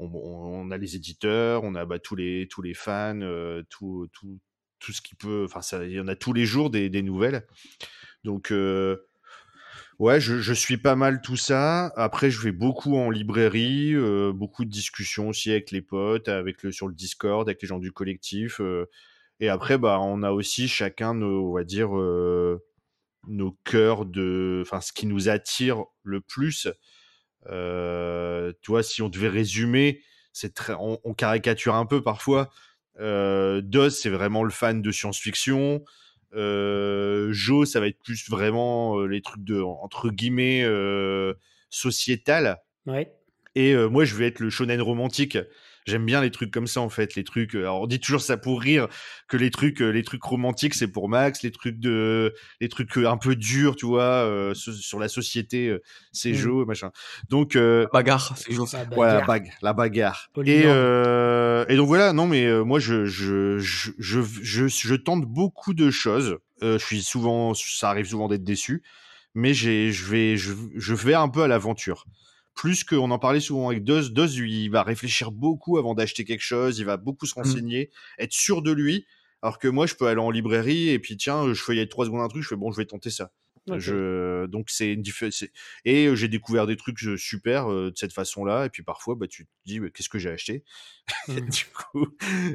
on, 0.00 0.70
a 0.72 0.78
les 0.78 0.96
éditeurs, 0.96 1.62
on 1.62 1.76
a 1.76 1.84
bah, 1.84 2.00
tous 2.00 2.16
les 2.16 2.48
tous 2.50 2.62
les 2.62 2.74
fans, 2.74 3.20
tout, 3.68 4.08
tout, 4.12 4.40
tout 4.80 4.92
ce 4.92 5.00
qui 5.00 5.14
peut. 5.14 5.46
Enfin, 5.50 5.60
il 5.84 5.92
y 5.92 6.00
en 6.00 6.08
a 6.08 6.16
tous 6.16 6.32
les 6.32 6.46
jours 6.46 6.70
des, 6.70 7.02
nouvelles. 7.02 7.46
Donc, 8.24 8.50
euh, 8.50 8.96
ouais, 9.98 10.20
je, 10.20 10.52
suis 10.52 10.78
pas 10.78 10.96
mal 10.96 11.20
tout 11.22 11.36
ça. 11.36 11.92
Après, 11.96 12.30
je 12.30 12.40
vais 12.40 12.52
beaucoup 12.52 12.96
en 12.96 13.10
librairie, 13.10 13.94
euh, 13.94 14.32
beaucoup 14.32 14.64
de 14.64 14.70
discussions 14.70 15.28
aussi 15.28 15.50
avec 15.50 15.70
les 15.70 15.82
potes, 15.82 16.28
avec 16.28 16.62
le, 16.62 16.72
sur 16.72 16.88
le 16.88 16.94
Discord, 16.94 17.48
avec 17.48 17.62
les 17.62 17.68
gens 17.68 17.78
du 17.78 17.92
collectif. 17.92 18.60
Euh. 18.60 18.86
et 19.38 19.48
après, 19.48 19.78
bah, 19.78 20.00
on 20.00 20.22
a 20.22 20.32
aussi 20.32 20.66
chacun 20.68 21.14
nos, 21.14 21.50
on 21.50 21.54
va 21.54 21.64
dire, 21.64 21.90
nos 23.28 23.52
cœurs 23.64 24.06
de. 24.06 24.62
Enfin, 24.66 24.80
ce 24.80 24.92
qui 24.92 25.06
nous 25.06 25.28
attire 25.28 25.84
le 26.02 26.20
plus. 26.20 26.68
tu 27.44 28.70
vois, 28.70 28.82
si 28.82 29.02
on 29.02 29.08
devait 29.08 29.28
résumer, 29.28 30.02
c'est 30.32 30.54
très, 30.54 30.74
on, 30.78 31.14
caricature 31.14 31.74
un 31.74 31.86
peu 31.86 32.02
parfois, 32.02 32.50
euh, 33.00 33.60
Doz, 33.60 33.98
c'est 33.98 34.10
vraiment 34.10 34.44
le 34.44 34.50
fan 34.50 34.82
de 34.82 34.90
science-fiction. 34.90 35.84
Euh, 36.34 37.32
Joe, 37.32 37.68
ça 37.68 37.80
va 37.80 37.88
être 37.88 37.98
plus 38.02 38.28
vraiment 38.28 38.98
euh, 38.98 39.06
les 39.06 39.20
trucs 39.20 39.44
de, 39.44 39.60
entre 39.60 40.10
guillemets, 40.10 40.62
euh, 40.64 41.34
sociétal. 41.70 42.58
Ouais. 42.86 43.12
Et 43.54 43.72
euh, 43.72 43.88
moi, 43.88 44.04
je 44.04 44.14
vais 44.14 44.26
être 44.26 44.40
le 44.40 44.50
shonen 44.50 44.80
romantique. 44.80 45.38
J'aime 45.90 46.06
bien 46.06 46.20
les 46.20 46.30
trucs 46.30 46.52
comme 46.52 46.68
ça 46.68 46.80
en 46.80 46.88
fait, 46.88 47.16
les 47.16 47.24
trucs. 47.24 47.56
Euh, 47.56 47.62
alors 47.62 47.82
on 47.82 47.86
dit 47.86 47.98
toujours 47.98 48.20
ça 48.20 48.36
pour 48.36 48.60
rire 48.60 48.86
que 49.26 49.36
les 49.36 49.50
trucs, 49.50 49.82
euh, 49.82 49.90
les 49.90 50.04
trucs 50.04 50.22
romantiques 50.22 50.74
c'est 50.74 50.86
pour 50.86 51.08
Max, 51.08 51.42
les 51.42 51.50
trucs 51.50 51.80
de, 51.80 52.32
les 52.60 52.68
trucs 52.68 52.96
un 52.96 53.16
peu 53.16 53.34
durs, 53.34 53.74
tu 53.74 53.86
vois, 53.86 54.02
euh, 54.02 54.54
sur 54.54 55.00
la 55.00 55.08
société, 55.08 55.76
c'est 56.12 56.30
mmh. 56.30 56.34
Joe, 56.34 56.66
machin. 56.66 56.92
Donc 57.28 57.58
bagarre, 57.92 58.36
c'est 58.36 58.52
Joe. 58.52 58.72
La 58.72 58.84
bagarre. 58.84 58.98
Ouais, 58.98 59.12
la, 59.12 59.24
bague, 59.26 59.50
la 59.62 59.72
bagarre. 59.72 60.30
Et, 60.44 60.60
et 60.60 61.76
donc 61.76 61.88
voilà, 61.88 62.12
non 62.12 62.26
mais 62.26 62.48
moi 62.64 62.78
je 62.78 63.04
je, 63.06 63.58
je 63.58 63.90
je, 63.98 64.20
je 64.22 64.68
je 64.68 64.94
tente 64.94 65.24
beaucoup 65.24 65.74
de 65.74 65.90
choses. 65.90 66.38
je 66.62 66.78
suis 66.78 67.02
souvent, 67.02 67.52
ça 67.54 67.90
arrive 67.90 68.06
souvent 68.06 68.28
d'être 68.28 68.44
déçu, 68.44 68.82
mais 69.34 69.54
j'ai 69.54 69.90
je 69.90 70.06
vais 70.06 70.36
je, 70.36 70.52
je 70.76 70.94
vais 70.94 71.14
un 71.14 71.28
peu 71.28 71.42
à 71.42 71.48
l'aventure 71.48 72.06
plus 72.54 72.84
qu'on 72.84 73.10
en 73.10 73.18
parlait 73.18 73.40
souvent 73.40 73.68
avec 73.68 73.84
Doz. 73.84 74.12
Doz, 74.12 74.36
il 74.36 74.68
va 74.68 74.82
réfléchir 74.82 75.32
beaucoup 75.32 75.78
avant 75.78 75.94
d'acheter 75.94 76.24
quelque 76.24 76.42
chose, 76.42 76.78
il 76.78 76.84
va 76.84 76.96
beaucoup 76.96 77.26
se 77.26 77.38
mmh. 77.38 77.42
renseigner, 77.42 77.90
être 78.18 78.32
sûr 78.32 78.62
de 78.62 78.72
lui. 78.72 79.06
Alors 79.42 79.58
que 79.58 79.68
moi, 79.68 79.86
je 79.86 79.94
peux 79.94 80.06
aller 80.06 80.20
en 80.20 80.30
librairie 80.30 80.88
et 80.90 80.98
puis 80.98 81.16
tiens, 81.16 81.52
je 81.52 81.62
feuillette 81.62 81.90
trois 81.90 82.04
secondes 82.04 82.20
un 82.20 82.28
truc, 82.28 82.42
je 82.42 82.48
fais 82.48 82.56
bon, 82.56 82.70
je 82.70 82.76
vais 82.76 82.84
tenter 82.86 83.10
ça. 83.10 83.32
Je, 83.78 84.46
donc 84.46 84.68
c'est 84.70 84.92
une 84.94 85.02
diffé- 85.02 85.30
c'est- 85.30 85.52
Et 85.84 86.14
j'ai 86.16 86.28
découvert 86.28 86.66
des 86.66 86.76
trucs 86.76 86.98
super 87.18 87.70
euh, 87.70 87.90
de 87.90 87.96
cette 87.96 88.12
façon-là. 88.12 88.66
Et 88.66 88.68
puis 88.70 88.82
parfois, 88.82 89.14
bah, 89.14 89.28
tu 89.28 89.44
te 89.46 89.50
dis, 89.64 89.80
qu'est-ce 89.94 90.08
que 90.08 90.18
j'ai 90.18 90.30
acheté? 90.30 90.64
Mhm. 91.28 91.48
Du 91.48 91.64
coup, 91.66 92.06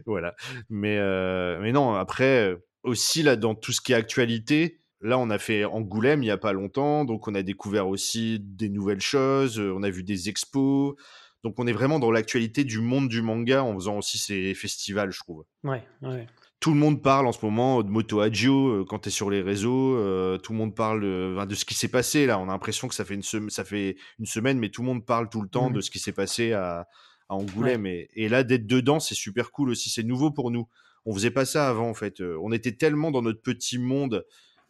voilà. 0.05 0.35
Mais, 0.69 0.97
euh, 0.97 1.59
mais 1.61 1.71
non, 1.71 1.93
après, 1.93 2.57
aussi, 2.83 3.23
là, 3.23 3.35
dans 3.35 3.55
tout 3.55 3.71
ce 3.71 3.81
qui 3.81 3.93
est 3.93 3.95
actualité, 3.95 4.81
là, 5.05 5.17
on 5.17 5.29
a 5.29 5.37
fait 5.37 5.63
Angoulême 5.65 6.21
il 6.23 6.25
n'y 6.27 6.31
a 6.31 6.37
pas 6.37 6.53
longtemps. 6.53 7.05
Donc, 7.05 7.27
on 7.27 7.35
a 7.35 7.43
découvert 7.43 7.87
aussi 7.87 8.39
des 8.41 8.69
nouvelles 8.69 9.01
choses. 9.01 9.59
euh, 9.59 9.73
On 9.75 9.83
a 9.83 9.89
vu 9.89 10.03
des 10.03 10.29
expos. 10.29 10.95
Donc, 11.43 11.55
on 11.59 11.67
est 11.67 11.73
vraiment 11.73 11.99
dans 11.99 12.11
l'actualité 12.11 12.63
du 12.63 12.79
monde 12.79 13.07
du 13.07 13.21
manga 13.21 13.63
en 13.63 13.75
faisant 13.75 13.97
aussi 13.99 14.17
ces 14.17 14.53
festivals, 14.55 15.11
je 15.11 15.19
trouve 15.19 15.45
Ouais, 15.63 15.83
ouais. 16.01 16.25
tout 16.59 16.71
le 16.71 16.77
monde 16.77 17.03
parle 17.03 17.27
en 17.27 17.31
ce 17.31 17.45
moment 17.45 17.83
de 17.83 17.89
Moto 17.89 18.19
Hagio 18.19 18.67
euh, 18.69 18.85
quand 18.89 18.97
tu 18.99 19.09
es 19.09 19.11
sur 19.11 19.29
les 19.29 19.41
réseaux. 19.43 19.95
euh, 19.95 20.39
tout 20.39 20.53
le 20.53 20.57
monde 20.57 20.73
parle 20.75 21.01
de, 21.01 21.55
ce 21.55 21.63
qui 21.65 21.75
s'est 21.75 21.87
passé 21.87 22.25
là. 22.25 22.39
On 22.39 22.45
a 22.49 22.51
l'impression 22.53 22.87
que 22.87 22.95
ça 22.95 23.05
fait, 23.05 23.13
une 23.13 23.21
sem- 23.21 23.49
ça 23.51 23.63
fait 23.63 23.95
une 24.17 24.25
semaine, 24.25 24.57
mais 24.57 24.69
tout 24.69 24.81
le 24.81 24.87
monde 24.87 25.05
parle 25.05 25.29
tout 25.29 25.41
le 25.41 25.47
temps 25.47 25.69
Mhm. 25.69 25.75
de 25.75 25.81
ce 25.81 25.91
qui 25.91 25.99
s'est 25.99 26.13
passé 26.13 26.53
à, 26.53 26.87
à 27.29 27.35
Angoulême. 27.35 27.85
Et, 27.85 28.09
et 28.15 28.27
là, 28.27 28.43
d'être 28.43 28.65
dedans, 28.65 28.99
c'est 28.99 29.13
super 29.15 29.51
cool 29.51 29.69
aussi. 29.69 29.91
C'est 29.91 30.01
nouveau 30.03 30.31
pour 30.31 30.49
nous. 30.49 30.67
On 31.05 31.13
faisait 31.13 31.29
pas 31.29 31.45
ça 31.45 31.69
avant 31.69 31.87
en 31.89 31.93
fait. 31.93 32.21
On 32.41 32.51
était 32.51 32.71
tellement 32.71 33.11
dans 33.11 33.21
notre 33.21 33.43
petit 33.43 33.77
monde 33.77 34.25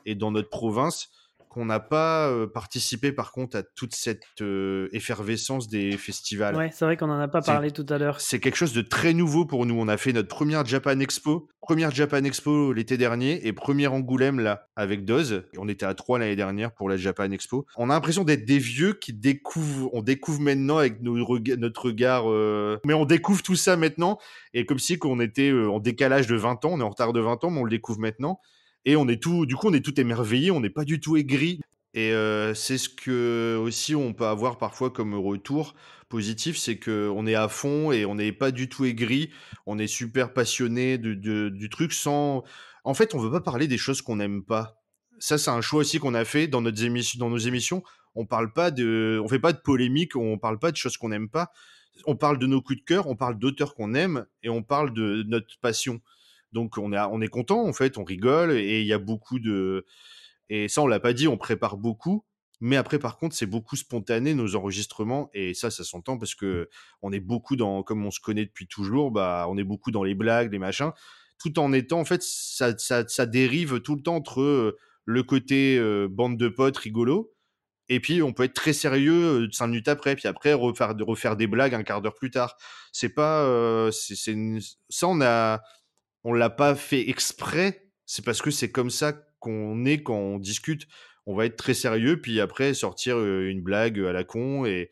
et 0.05 0.15
dans 0.15 0.31
notre 0.31 0.49
province 0.49 1.09
qu'on 1.49 1.63
n'a 1.65 1.79
pas 1.79 2.27
euh, 2.27 2.47
participé 2.47 3.13
par 3.13 3.31
contre 3.31 3.55
à 3.55 3.63
toute 3.63 3.95
cette 3.95 4.23
euh, 4.41 4.89
effervescence 4.91 5.69
des 5.69 5.93
festivals. 5.95 6.53
Ouais, 6.53 6.69
c'est 6.73 6.83
vrai 6.83 6.97
qu'on 6.97 7.09
en 7.09 7.17
a 7.17 7.29
pas 7.29 7.41
parlé 7.41 7.71
tout 7.71 7.85
à 7.87 7.97
l'heure. 7.97 8.19
C'est 8.19 8.41
quelque 8.41 8.57
chose 8.57 8.73
de 8.73 8.81
très 8.81 9.13
nouveau 9.13 9.45
pour 9.45 9.65
nous. 9.65 9.73
On 9.79 9.87
a 9.87 9.95
fait 9.95 10.11
notre 10.11 10.27
première 10.27 10.65
Japan 10.65 10.99
Expo, 10.99 11.47
première 11.61 11.91
Japan 11.91 12.25
Expo 12.25 12.73
l'été 12.73 12.97
dernier 12.97 13.47
et 13.47 13.53
première 13.53 13.93
Angoulême 13.93 14.41
là 14.41 14.67
avec 14.75 15.05
Doz. 15.05 15.45
Et 15.53 15.57
on 15.57 15.69
était 15.69 15.85
à 15.85 15.93
trois 15.93 16.19
l'année 16.19 16.35
dernière 16.35 16.73
pour 16.73 16.89
la 16.89 16.97
Japan 16.97 17.31
Expo. 17.31 17.65
On 17.77 17.89
a 17.89 17.93
l'impression 17.93 18.25
d'être 18.25 18.43
des 18.43 18.59
vieux 18.59 18.91
qui 18.91 19.13
découvrent, 19.13 19.89
on 19.93 20.01
découvre 20.01 20.41
maintenant 20.41 20.79
avec 20.79 21.01
nos 21.01 21.23
rega- 21.23 21.55
notre 21.55 21.85
regard, 21.85 22.29
euh, 22.29 22.77
mais 22.85 22.93
on 22.93 23.05
découvre 23.05 23.41
tout 23.41 23.55
ça 23.55 23.77
maintenant 23.77 24.17
et 24.53 24.65
comme 24.65 24.79
si 24.79 24.99
qu'on 24.99 25.21
était 25.21 25.53
en 25.53 25.79
décalage 25.79 26.27
de 26.27 26.35
20 26.35 26.65
ans, 26.65 26.71
on 26.73 26.79
est 26.81 26.83
en 26.83 26.89
retard 26.89 27.13
de 27.13 27.21
20 27.21 27.45
ans, 27.45 27.49
mais 27.49 27.61
on 27.61 27.63
le 27.63 27.69
découvre 27.69 27.99
maintenant. 28.01 28.41
Et 28.85 28.95
on 28.95 29.07
est 29.07 29.21
tout, 29.21 29.45
du 29.45 29.55
coup, 29.55 29.67
on 29.69 29.73
est 29.73 29.83
tout 29.83 29.99
émerveillé, 29.99 30.51
on 30.51 30.59
n'est 30.59 30.69
pas 30.69 30.85
du 30.85 30.99
tout 30.99 31.17
aigri. 31.17 31.59
Et 31.95 32.11
euh, 32.11 32.53
c'est 32.53 32.77
ce 32.77 32.89
que 32.89 33.57
aussi 33.57 33.95
on 33.95 34.13
peut 34.13 34.25
avoir 34.25 34.57
parfois 34.57 34.91
comme 34.91 35.15
retour 35.15 35.75
positif, 36.09 36.57
c'est 36.57 36.77
que 36.77 37.09
on 37.15 37.25
est 37.25 37.35
à 37.35 37.47
fond 37.47 37.91
et 37.91 38.05
on 38.05 38.15
n'est 38.15 38.33
pas 38.33 38.51
du 38.51 38.69
tout 38.69 38.85
aigri. 38.85 39.31
On 39.65 39.79
est 39.79 39.87
super 39.87 40.33
passionné 40.33 40.97
de, 40.97 41.13
du 41.49 41.69
truc 41.69 41.93
sans. 41.93 42.43
En 42.83 42.93
fait, 42.93 43.15
on 43.15 43.19
veut 43.19 43.31
pas 43.31 43.41
parler 43.41 43.67
des 43.67 43.77
choses 43.77 44.01
qu'on 44.01 44.17
n'aime 44.17 44.43
pas. 44.43 44.81
Ça, 45.19 45.37
c'est 45.37 45.49
un 45.49 45.61
choix 45.61 45.79
aussi 45.79 45.99
qu'on 45.99 46.13
a 46.13 46.25
fait 46.25 46.47
dans, 46.47 46.61
notre 46.61 46.83
émission, 46.83 47.17
dans 47.19 47.29
nos 47.29 47.37
émissions. 47.37 47.81
On 48.13 48.25
parle 48.25 48.51
pas 48.53 48.71
de, 48.71 49.19
on 49.23 49.27
fait 49.27 49.39
pas 49.39 49.53
de 49.53 49.57
polémique, 49.57 50.15
on 50.15 50.37
parle 50.37 50.59
pas 50.59 50.71
de 50.71 50.77
choses 50.77 50.97
qu'on 50.97 51.09
n'aime 51.09 51.29
pas. 51.29 51.51
On 52.05 52.17
parle 52.17 52.37
de 52.37 52.45
nos 52.45 52.61
coups 52.61 52.79
de 52.79 52.85
cœur, 52.85 53.07
on 53.07 53.15
parle 53.15 53.39
d'auteurs 53.39 53.73
qu'on 53.73 53.93
aime 53.93 54.25
et 54.43 54.49
on 54.49 54.63
parle 54.63 54.93
de 54.93 55.23
notre 55.27 55.57
passion. 55.61 56.01
Donc 56.55 56.79
on 56.79 56.93
est, 56.93 56.99
on 56.99 57.21
est 57.21 57.27
content 57.29 57.67
en 57.67 57.73
fait, 57.73 57.99
on 57.99 58.05
rigole 58.05 58.53
et 58.53 58.81
il 58.81 58.87
y 58.87 58.93
a 58.93 58.99
beaucoup 58.99 59.39
de, 59.39 59.85
et 60.49 60.67
ça 60.67 60.81
on 60.81 60.87
l'a 60.87 60.99
pas 60.99 61.13
dit, 61.13 61.27
on 61.27 61.37
prépare 61.37 61.77
beaucoup. 61.77 62.25
Mais 62.61 62.77
après, 62.77 62.99
par 62.99 63.17
contre, 63.17 63.35
c'est 63.35 63.45
beaucoup 63.47 63.75
spontané 63.75 64.33
nos 64.33 64.55
enregistrements 64.55 65.29
et 65.33 65.53
ça, 65.53 65.69
ça 65.71 65.83
s'entend 65.83 66.17
parce 66.17 66.35
que 66.35 66.69
on 67.01 67.11
est 67.11 67.19
beaucoup 67.19 67.57
dans, 67.57 67.83
comme 67.83 68.05
on 68.05 68.11
se 68.11 68.21
connaît 68.21 68.45
depuis 68.45 68.65
toujours, 68.67 69.11
bah, 69.11 69.45
on 69.49 69.57
est 69.57 69.65
beaucoup 69.65 69.91
dans 69.91 70.03
les 70.03 70.15
blagues, 70.15 70.51
les 70.53 70.59
machins, 70.59 70.91
tout 71.37 71.59
en 71.59 71.73
étant, 71.73 71.99
en 71.99 72.05
fait, 72.05 72.23
ça, 72.23 72.77
ça, 72.77 73.05
ça 73.07 73.25
dérive 73.25 73.81
tout 73.81 73.95
le 73.95 74.01
temps 74.01 74.15
entre 74.15 74.77
le 75.03 75.23
côté 75.23 75.77
euh, 75.77 76.07
bande 76.09 76.37
de 76.37 76.47
potes 76.47 76.77
rigolo 76.77 77.33
et 77.89 77.99
puis 77.99 78.23
on 78.23 78.33
peut 78.33 78.43
être 78.43 78.53
très 78.55 78.73
sérieux 78.73 79.47
cinq 79.51 79.67
minutes 79.67 79.87
après, 79.87 80.15
puis 80.15 80.27
après 80.27 80.53
refaire, 80.53 80.95
refaire 81.01 81.35
des 81.37 81.47
blagues 81.47 81.75
un 81.75 81.83
quart 81.83 82.01
d'heure 82.01 82.15
plus 82.15 82.31
tard. 82.31 82.55
C'est 82.91 83.09
pas, 83.13 83.43
euh, 83.43 83.91
c'est, 83.91 84.15
c'est 84.15 84.31
une- 84.31 84.59
ça 84.89 85.07
on 85.07 85.21
a, 85.21 85.61
on 86.25 86.33
l'a 86.33 86.49
pas 86.49 86.75
fait 86.75 87.09
exprès. 87.09 87.87
C'est 88.05 88.25
parce 88.25 88.41
que 88.41 88.51
c'est 88.51 88.71
comme 88.71 88.89
ça 88.89 89.13
qu'on 89.39 89.85
est 89.85 90.03
quand 90.03 90.17
on 90.17 90.39
discute. 90.39 90.87
On 91.25 91.35
va 91.35 91.45
être 91.45 91.55
très 91.55 91.73
sérieux, 91.73 92.19
puis 92.19 92.41
après 92.41 92.73
sortir 92.73 93.17
une 93.23 93.61
blague 93.61 93.99
à 93.99 94.11
la 94.11 94.25
con 94.25 94.65
et 94.65 94.89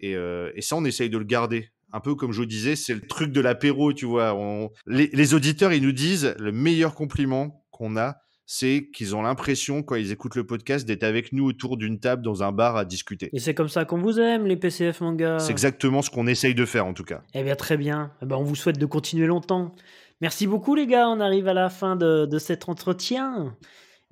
et, 0.00 0.16
euh, 0.16 0.50
et 0.56 0.62
ça 0.62 0.76
on 0.76 0.84
essaye 0.84 1.08
de 1.08 1.18
le 1.18 1.24
garder. 1.24 1.70
Un 1.92 2.00
peu 2.00 2.14
comme 2.14 2.32
je 2.32 2.42
disais, 2.42 2.74
c'est 2.74 2.94
le 2.94 3.00
truc 3.00 3.32
de 3.32 3.40
l'apéro, 3.40 3.92
tu 3.92 4.06
vois. 4.06 4.34
On... 4.34 4.70
Les, 4.86 5.10
les 5.12 5.34
auditeurs, 5.34 5.72
ils 5.72 5.82
nous 5.82 5.92
disent 5.92 6.34
le 6.38 6.50
meilleur 6.50 6.94
compliment 6.94 7.64
qu'on 7.70 7.96
a, 7.96 8.16
c'est 8.46 8.88
qu'ils 8.94 9.14
ont 9.14 9.22
l'impression, 9.22 9.82
quand 9.82 9.94
ils 9.94 10.10
écoutent 10.10 10.34
le 10.34 10.46
podcast, 10.46 10.86
d'être 10.86 11.04
avec 11.04 11.32
nous 11.32 11.44
autour 11.44 11.76
d'une 11.76 12.00
table 12.00 12.22
dans 12.22 12.42
un 12.42 12.50
bar 12.50 12.76
à 12.76 12.84
discuter. 12.84 13.30
Et 13.32 13.38
c'est 13.38 13.54
comme 13.54 13.68
ça 13.68 13.84
qu'on 13.84 13.98
vous 13.98 14.18
aime, 14.18 14.46
les 14.46 14.56
PCF 14.56 15.00
manga. 15.02 15.38
C'est 15.38 15.52
exactement 15.52 16.02
ce 16.02 16.10
qu'on 16.10 16.26
essaye 16.26 16.54
de 16.54 16.64
faire, 16.64 16.86
en 16.86 16.94
tout 16.94 17.04
cas. 17.04 17.22
Eh 17.34 17.42
bien, 17.42 17.54
très 17.54 17.76
bien. 17.76 18.12
Eh 18.22 18.26
ben, 18.26 18.36
on 18.36 18.42
vous 18.42 18.56
souhaite 18.56 18.78
de 18.78 18.86
continuer 18.86 19.26
longtemps. 19.26 19.74
Merci 20.22 20.46
beaucoup, 20.46 20.76
les 20.76 20.86
gars. 20.86 21.08
On 21.08 21.18
arrive 21.18 21.48
à 21.48 21.52
la 21.52 21.68
fin 21.68 21.96
de, 21.96 22.26
de 22.26 22.38
cet 22.38 22.68
entretien. 22.68 23.56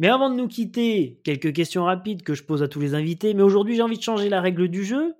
Mais 0.01 0.09
avant 0.09 0.29
de 0.29 0.35
nous 0.35 0.49
quitter, 0.49 1.21
quelques 1.23 1.53
questions 1.53 1.85
rapides 1.85 2.25
que 2.25 2.35
je 2.35 2.43
pose 2.43 2.65
à 2.65 2.69
tous 2.69 2.81
les 2.81 2.95
invités. 2.95 3.33
Mais 3.33 3.45
aujourd'hui, 3.45 3.77
j'ai 3.77 3.83
envie 3.83 3.97
de 3.97 4.03
changer 4.03 4.29
la 4.29 4.41
règle 4.41 4.67
du 4.67 4.85
jeu 4.85 5.15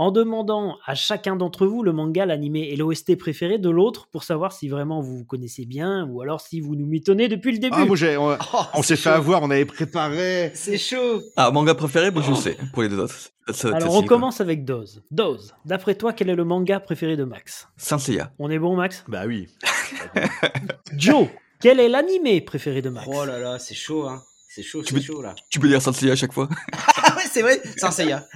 en 0.00 0.10
demandant 0.12 0.78
à 0.86 0.94
chacun 0.94 1.36
d'entre 1.36 1.66
vous 1.66 1.82
le 1.82 1.92
manga, 1.92 2.24
l'animé 2.24 2.68
et 2.70 2.76
l'OST 2.76 3.18
préféré 3.18 3.58
de 3.58 3.68
l'autre 3.68 4.08
pour 4.10 4.22
savoir 4.24 4.50
si 4.52 4.66
vraiment 4.70 5.02
vous 5.02 5.18
vous 5.18 5.24
connaissez 5.26 5.66
bien 5.66 6.06
ou 6.08 6.22
alors 6.22 6.40
si 6.40 6.58
vous 6.62 6.74
nous 6.74 6.86
mitonnez 6.86 7.28
depuis 7.28 7.52
le 7.52 7.58
début. 7.58 7.76
Ah, 7.78 7.84
moi, 7.84 7.96
j'ai- 7.96 8.16
on, 8.16 8.30
Oh, 8.54 8.62
on 8.72 8.82
s'est 8.82 8.96
fait 8.96 9.02
chaud. 9.10 9.16
avoir, 9.16 9.42
on 9.42 9.50
avait 9.50 9.66
préparé. 9.66 10.52
C'est 10.54 10.78
chaud. 10.78 11.20
Ah, 11.36 11.50
manga 11.50 11.74
préféré, 11.74 12.10
moi 12.10 12.22
je 12.26 12.32
sais, 12.32 12.56
pour 12.72 12.82
les 12.82 12.88
deux 12.88 12.98
autres. 12.98 13.14
Ça, 13.52 13.68
alors, 13.76 13.94
on 13.94 13.98
quoi. 14.00 14.08
commence 14.08 14.40
avec 14.40 14.64
Doz. 14.64 15.02
Doz, 15.10 15.52
d'après 15.66 15.94
toi, 15.96 16.14
quel 16.14 16.30
est 16.30 16.34
le 16.34 16.44
manga 16.44 16.80
préféré 16.80 17.16
de 17.18 17.24
Max? 17.24 17.68
Saint 17.76 17.98
Seiya. 17.98 18.32
On 18.38 18.48
est 18.48 18.58
bon, 18.58 18.76
Max? 18.76 19.04
Bah 19.06 19.24
oui. 19.26 19.48
Joe, 20.96 21.26
quel 21.60 21.78
est 21.80 21.88
l'animé 21.90 22.40
préféré 22.40 22.80
de 22.82 22.88
Max? 22.90 23.06
Oh 23.12 23.24
là 23.26 23.38
là, 23.38 23.58
c'est 23.58 23.74
chaud, 23.74 24.06
hein. 24.08 24.22
C'est 24.52 24.64
chaud, 24.64 24.82
Tu 24.82 24.88
c'est 24.94 24.94
peux- 25.00 25.06
chaud 25.14 25.22
là. 25.22 25.36
Tu 25.48 25.60
peux 25.60 25.68
dire 25.68 25.80
Saint 25.80 25.92
Seiya 25.92 26.14
à 26.14 26.16
chaque 26.16 26.32
fois 26.32 26.48
Ah 27.04 27.14
ouais, 27.16 27.22
c'est 27.30 27.40
vrai, 27.42 27.60
Saint 27.76 27.92
Seiya. 27.92 28.26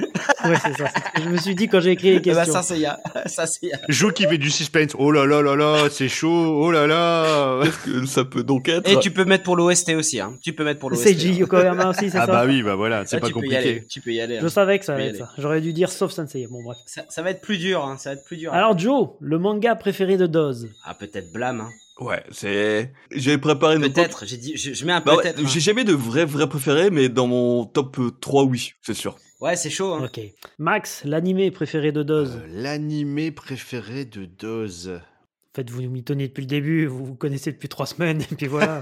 Ouais, 0.45 0.55
c'est 0.63 0.77
ça. 0.79 0.89
c'est 0.95 1.01
ce 1.01 1.13
que 1.17 1.23
Je 1.25 1.29
me 1.29 1.37
suis 1.39 1.55
dit 1.57 1.67
quand 1.67 1.81
j'ai 1.81 1.91
écrit 1.91 2.11
les 2.11 2.17
Eh 2.25 2.31
bah, 2.33 2.45
questions. 2.45 2.53
Saint 2.53 2.63
Seiya. 2.63 3.01
Saint 3.27 3.47
Seiya. 3.47 3.79
Jo 3.89 4.11
qui 4.13 4.23
fait 4.25 4.39
du 4.39 4.49
suspense. 4.51 4.93
Oh 4.97 5.11
là 5.11 5.27
là 5.27 5.43
là 5.43 5.57
là, 5.57 5.89
c'est 5.91 6.09
chaud. 6.09 6.29
Oh 6.63 6.71
là 6.71 6.87
là. 6.87 7.63
Qu'est-ce 7.65 7.79
que 7.79 8.07
ça 8.07 8.25
peut 8.25 8.45
donc 8.45 8.69
être 8.69 8.89
Et 8.89 9.01
tu 9.01 9.11
peux 9.11 9.25
mettre 9.25 9.43
pour 9.43 9.57
l'OST 9.57 9.91
aussi, 9.95 10.21
hein. 10.21 10.39
Tu 10.41 10.53
peux 10.53 10.63
mettre 10.63 10.79
pour 10.79 10.91
l'OST. 10.91 11.03
Seiji 11.03 11.31
hein. 11.31 11.39
Yokoyama 11.41 11.89
aussi, 11.91 12.11
c'est 12.11 12.19
Ah 12.19 12.27
ça 12.27 12.33
bah 12.33 12.45
oui, 12.47 12.63
bah 12.63 12.77
voilà, 12.77 13.05
c'est 13.07 13.19
pas 13.19 13.27
tu 13.27 13.33
peux 13.33 13.41
y 13.41 13.43
compliqué. 13.43 13.57
aller, 13.57 13.87
Tu 13.91 14.01
peux 14.01 14.13
y 14.13 14.21
aller. 14.21 14.39
Je 14.41 14.47
hein. 14.47 14.49
savais 14.49 14.79
que 14.79 14.85
ça 14.85 14.95
allait 14.95 15.09
être 15.09 15.19
ça. 15.19 15.31
J'aurais 15.39 15.61
dû 15.61 15.73
dire 15.73 15.91
sauf 15.91 16.13
Sensei. 16.13 16.47
Bon, 16.49 16.63
bref. 16.63 16.79
Ça, 16.87 17.03
ça 17.09 17.23
va 17.23 17.31
être 17.31 17.41
plus 17.41 17.59
dur, 17.59 17.85
hein. 17.85 17.97
Ça 17.99 18.11
va 18.11 18.15
être 18.21 18.25
plus 18.25 18.37
dur. 18.37 18.53
Alors, 18.55 18.79
Joe, 18.79 19.09
le 19.21 19.39
manga 19.41 19.75
préféré 19.75 20.17
de 20.17 20.27
Doz 20.27 20.69
Ah, 20.85 20.95
peut-être 20.95 21.33
Blam, 21.33 21.61
hein. 21.63 21.71
Ouais, 22.01 22.25
c'est. 22.33 22.93
J'ai 23.13 23.39
préparé 23.39 23.77
une 23.77 23.83
Peut-être, 23.83 24.27
j'ai 24.27 24.37
dit, 24.37 24.57
je, 24.57 24.73
je 24.75 24.85
mets 24.85 24.93
un 24.93 25.01
Bah 25.01 25.15
ouais, 25.17 25.23
peut-être. 25.23 25.39
hein. 25.41 25.47
j'ai 25.47 25.61
jamais 25.61 25.85
de 25.85 25.93
vrai 25.93 26.25
vrai 26.25 26.49
préféré, 26.49 26.91
mais 26.91 27.09
dans 27.09 27.27
mon 27.29 27.65
top 27.67 27.99
euh, 28.01 28.11
3, 28.21 28.45
oui, 28.45 28.73
c'est 28.83 28.95
sûr. 28.95 29.17
Ouais, 29.41 29.55
c'est 29.57 29.71
chaud, 29.71 29.93
hein. 29.95 30.05
Ok. 30.07 30.21
Max, 30.59 31.03
l'animé 31.05 31.51
préféré 31.51 31.93
de 31.93 32.03
Doz 32.03 32.33
Euh, 32.43 32.47
L'animé 32.51 33.31
préféré 33.31 34.05
de 34.07 34.25
Doz. 34.25 34.89
En 34.99 35.55
fait, 35.55 35.71
vous 35.71 35.83
nous 35.83 35.91
mitonnez 35.91 36.27
depuis 36.27 36.41
le 36.41 36.47
début, 36.49 36.87
vous 36.87 37.05
vous 37.05 37.15
connaissez 37.15 37.53
depuis 37.53 37.69
trois 37.69 37.87
semaines, 37.87 38.23
et 38.23 38.35
puis 38.35 38.49
voilà. 38.49 38.81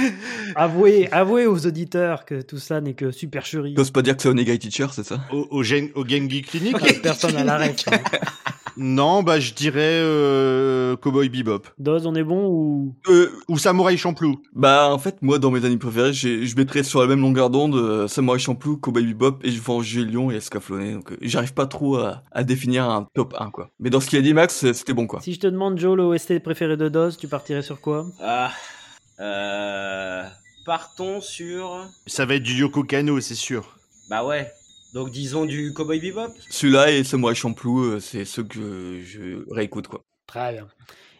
avouez, 0.56 1.08
avouez 1.12 1.46
aux 1.46 1.64
auditeurs 1.66 2.24
que 2.24 2.42
tout 2.42 2.58
ça 2.58 2.80
n'est 2.80 2.94
que 2.94 3.12
supercherie. 3.12 3.74
T'oses 3.74 3.92
pas 3.92 4.02
dire 4.02 4.16
que 4.16 4.22
c'est 4.22 4.28
Onegai 4.28 4.58
Teacher, 4.58 4.86
c'est 4.92 5.04
ça? 5.04 5.20
Au, 5.30 5.46
au, 5.50 5.62
Gen- 5.62 5.90
au 5.94 6.04
Gengi 6.04 6.42
Clinic? 6.42 6.74
Ah, 6.80 6.86
Personne 7.02 7.36
à 7.36 7.44
l'arrêt. 7.44 7.76
Non, 8.80 9.24
bah 9.24 9.40
je 9.40 9.52
dirais 9.54 9.80
euh, 10.00 10.94
Cowboy 10.96 11.28
Bebop. 11.28 11.62
Doz, 11.78 12.06
on 12.06 12.14
est 12.14 12.22
bon 12.22 12.46
ou? 12.46 12.94
Euh, 13.08 13.28
Ou 13.48 13.58
Samurai 13.58 13.96
Champloo. 13.96 14.40
Bah, 14.52 14.88
en 14.92 14.98
fait, 14.98 15.20
moi, 15.20 15.40
dans 15.40 15.50
mes 15.50 15.64
animes 15.64 15.80
préférés, 15.80 16.12
j'ai- 16.12 16.46
je 16.46 16.56
mettrais 16.56 16.84
sur 16.84 17.00
la 17.00 17.08
même 17.08 17.20
longueur 17.20 17.50
d'onde 17.50 17.74
euh, 17.74 18.06
Samurai 18.06 18.38
Champloo, 18.38 18.76
Cowboy 18.76 19.04
Bebop, 19.04 19.38
et 19.42 19.50
je 19.50 19.60
vends 19.60 19.80
Lion 19.80 20.30
et 20.30 20.36
Escaflowne. 20.36 20.94
Donc, 20.94 21.10
euh, 21.10 21.16
j'arrive 21.22 21.54
pas 21.54 21.66
trop 21.66 21.96
à, 21.96 22.22
à 22.30 22.44
définir 22.44 22.84
un 22.88 23.08
top 23.14 23.34
1, 23.38 23.50
quoi. 23.50 23.70
Mais 23.80 23.90
dans 23.90 23.98
ce 24.00 24.06
qu'il 24.08 24.18
a 24.18 24.22
dit 24.22 24.32
Max, 24.32 24.70
c'était 24.72 24.92
bon, 24.94 25.08
quoi. 25.08 25.20
Si 25.22 25.34
je 25.34 25.40
te 25.40 25.48
demande, 25.48 25.76
Joe, 25.78 25.96
le 25.96 26.04
OST 26.04 26.38
préféré 26.38 26.76
de 26.76 26.88
Doz, 26.88 27.16
tu 27.16 27.26
partirais 27.26 27.62
sur 27.62 27.80
quoi? 27.80 28.06
Ah, 28.22 28.52
euh, 29.18 30.22
partons 30.64 31.20
sur. 31.20 31.84
Ça 32.06 32.26
va 32.26 32.36
être 32.36 32.44
du 32.44 32.54
Yoko 32.54 32.84
Kano, 32.84 33.18
c'est 33.20 33.34
sûr. 33.34 33.76
Bah 34.08 34.24
ouais. 34.24 34.52
Donc 34.94 35.10
disons 35.10 35.44
du 35.44 35.72
Cowboy 35.74 36.00
Bebop? 36.00 36.32
Celui-là 36.50 36.90
et 36.92 37.04
Samurai 37.04 37.34
Champloo, 37.34 37.80
euh, 37.80 38.00
c'est 38.00 38.24
ceux 38.24 38.42
que 38.44 39.00
je 39.04 39.44
réécoute, 39.52 39.86
quoi. 39.86 40.02
Très 40.26 40.52
bien. 40.52 40.66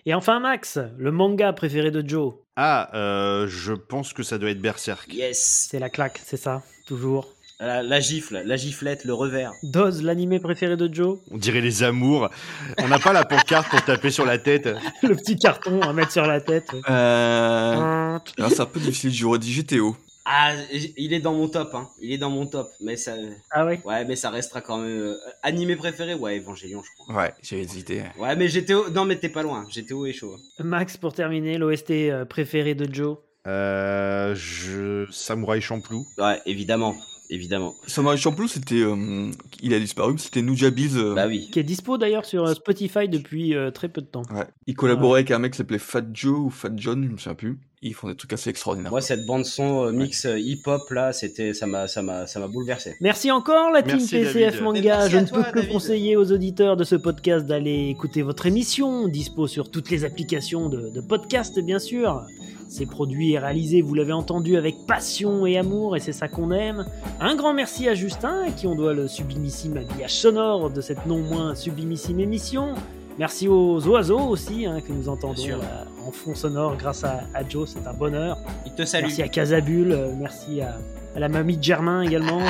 Et 0.07 0.15
enfin, 0.15 0.41
Max, 0.41 0.79
le 0.97 1.11
manga 1.13 1.53
préféré 1.53 1.91
de 1.91 2.07
Joe 2.07 2.35
Ah, 2.57 2.91
euh, 2.95 3.47
je 3.47 3.75
pense 3.75 4.15
que 4.15 4.23
ça 4.23 4.39
doit 4.39 4.51
être 4.51 4.61
Berserk. 4.61 5.13
Yes. 5.13 5.69
C'est 5.71 5.79
la 5.79 5.91
claque, 5.91 6.21
c'est 6.25 6.39
ça, 6.39 6.63
toujours. 6.87 7.35
La, 7.61 7.83
la 7.83 7.99
gifle, 8.01 8.41
la 8.45 8.57
giflette, 8.57 9.05
le 9.05 9.13
revers. 9.13 9.53
Doz, 9.65 10.03
l'animé 10.03 10.39
préféré 10.39 10.77
de 10.77 10.89
Joe 10.93 11.19
On 11.33 11.37
dirait 11.37 11.61
les 11.61 11.83
amours. 11.83 12.31
On 12.79 12.87
n'a 12.89 13.01
pas 13.01 13.13
la 13.13 13.25
pancarte 13.25 13.69
pour 13.69 13.85
taper 13.85 14.11
sur 14.11 14.25
la 14.25 14.39
tête. 14.39 14.69
Le 15.03 15.17
petit 15.17 15.37
carton 15.37 15.83
à 15.83 15.93
mettre 15.93 16.13
sur 16.13 16.25
la 16.25 16.41
tête. 16.41 16.71
Euh... 16.89 18.19
alors, 18.39 18.51
c'est 18.51 18.61
un 18.61 18.67
peu 18.67 18.79
difficile, 18.79 19.13
j'aurais 19.13 19.41
dit 19.41 19.53
GTO. 19.53 19.97
Ah, 20.31 20.53
il 20.99 21.15
est 21.15 21.21
dans 21.21 21.33
mon 21.33 21.49
top, 21.49 21.71
hein. 21.75 21.89
Il 22.03 22.13
est 22.13 22.19
dans 22.19 22.29
mon 22.29 22.47
top, 22.47 22.69
mais 22.83 22.97
ça. 22.97 23.15
Ah 23.51 23.65
ouais? 23.65 23.81
Ouais, 23.87 24.05
mais 24.05 24.15
ça 24.15 24.29
restera 24.29 24.61
quand 24.61 24.77
même 24.79 24.91
euh, 24.91 25.17
animé 25.43 25.75
préféré. 25.75 26.15
Ouais, 26.15 26.39
Evangelion, 26.39 26.83
je 26.83 27.03
crois. 27.03 27.17
Ouais, 27.23 27.33
j'ai 27.43 27.61
hésité. 27.61 28.03
Ouais, 28.19 28.37
mais 28.37 28.49
GTO, 28.49 28.91
non, 28.91 29.07
mais 29.07 29.17
t'es 29.17 29.31
pas 29.31 29.43
loin. 29.43 29.65
GTO 29.75 30.05
est 30.05 30.13
chaud. 30.13 30.37
Max, 30.59 30.99
pour 30.99 31.15
terminer, 31.15 31.57
l'OST 31.57 31.91
euh, 31.93 32.25
préféré 32.27 32.75
de 32.75 32.93
Joe? 32.93 33.17
Euh, 33.47 34.35
je... 34.35 35.07
Samouraï 35.11 35.63
Champloo. 35.63 36.05
Ouais, 36.19 36.41
évidemment. 36.45 36.95
Évidemment. 37.31 37.75
Samurai 37.87 38.17
Champloo, 38.17 38.49
c'était. 38.49 38.77
euh, 38.83 39.31
il 39.63 39.73
a 39.75 39.79
disparu, 39.79 40.13
mais 40.15 40.19
c'était 40.19 40.41
Nujabiz. 40.43 40.97
euh, 40.97 41.15
Bah 41.15 41.27
oui. 41.27 41.49
Qui 41.53 41.59
est 41.61 41.63
dispo 41.63 41.99
d'ailleurs 41.99 42.25
sur 42.25 42.49
Spotify 42.55 43.07
depuis 43.09 43.55
euh, 43.55 43.71
très 43.71 43.89
peu 43.89 44.01
de 44.01 44.07
temps. 44.07 44.23
ouais. 44.35 44.47
Il 44.67 44.75
collaborait 44.75 45.21
avec 45.21 45.31
un 45.31 45.39
mec 45.39 45.53
qui 45.53 45.59
s'appelait 45.59 45.79
Fat 45.79 46.05
Joe 46.13 46.39
ou 46.39 46.51
Fat 46.51 46.71
John, 46.77 47.05
je 47.05 47.09
me 47.11 47.17
souviens 47.19 47.35
plus. 47.35 47.59
Ils 47.81 47.95
font 47.95 48.09
des 48.09 48.17
trucs 48.17 48.33
assez 48.33 48.51
extraordinaires. 48.51 48.91
Moi, 48.91 49.01
cette 49.01 49.25
bande 49.25 49.45
son 49.45 49.85
euh, 49.85 49.93
mix 49.93 50.25
euh, 50.25 50.39
hip-hop 50.39 50.91
là, 50.91 51.13
c'était, 51.13 51.55
ça 51.55 51.67
m'a, 51.67 51.87
ça 51.87 52.03
m'a, 52.03 52.27
ça 52.27 52.41
m'a 52.41 52.49
bouleversé. 52.49 52.97
Merci 53.01 53.31
encore 53.31 53.71
la 53.71 53.83
team 53.83 53.99
Merci, 53.99 54.17
PCF 54.17 54.35
David. 54.35 54.63
Manga. 54.63 55.09
Je 55.09 55.19
ne 55.19 55.27
peux 55.27 55.43
que 55.45 55.55
David. 55.61 55.71
conseiller 55.71 56.17
aux 56.17 56.33
auditeurs 56.33 56.77
de 56.77 56.83
ce 56.83 56.97
podcast 56.97 57.47
d'aller 57.47 57.89
écouter 57.89 58.23
votre 58.23 58.47
émission, 58.47 59.07
dispo 59.07 59.47
sur 59.47 59.71
toutes 59.71 59.91
les 59.91 60.05
applications 60.05 60.69
de, 60.69 60.91
de 60.91 61.01
podcast 61.01 61.61
bien 61.61 61.79
sûr. 61.79 62.27
C'est 62.69 62.85
produit 62.85 63.33
et 63.33 63.39
réalisé, 63.39 63.81
vous 63.81 63.95
l'avez 63.95 64.13
entendu, 64.13 64.57
avec 64.57 64.75
passion 64.87 65.47
et 65.47 65.57
amour, 65.57 65.97
et 65.97 66.01
c'est 66.01 66.13
ça 66.13 66.29
qu'on 66.29 66.51
aime. 66.51 66.85
Un 67.19 67.35
grand 67.35 67.55
merci 67.55 67.89
à 67.89 67.95
Justin, 67.95 68.43
à 68.47 68.51
qui 68.51 68.67
on 68.67 68.75
doit 68.75 68.93
le 68.93 69.09
sublimissime 69.09 69.79
habillage 69.79 70.15
sonore 70.15 70.69
de 70.71 70.83
cette 70.83 71.07
non 71.07 71.19
moins 71.19 71.55
sublimissime 71.55 72.21
émission. 72.21 72.75
Merci 73.19 73.49
aux 73.49 73.85
oiseaux 73.89 74.21
aussi, 74.21 74.65
hein, 74.67 74.81
que 74.81 74.93
nous 74.93 75.09
entendons 75.09 75.47
là, 75.49 75.85
en 76.07 76.13
fond 76.13 76.37
sonore 76.37 76.77
grâce 76.77 77.03
à, 77.03 77.23
à 77.35 77.47
Joe, 77.49 77.69
c'est 77.69 77.85
un 77.89 77.93
bonheur. 77.93 78.39
Il 78.65 78.73
te 78.73 78.85
salue. 78.85 79.07
Merci 79.07 79.23
à 79.23 79.29
Casabule, 79.29 79.91
euh, 79.93 80.13
merci 80.17 80.61
à, 80.61 80.77
à 81.17 81.19
la 81.19 81.29
mamie 81.29 81.57
de 81.57 81.63
Germain 81.63 82.03
également, 82.03 82.41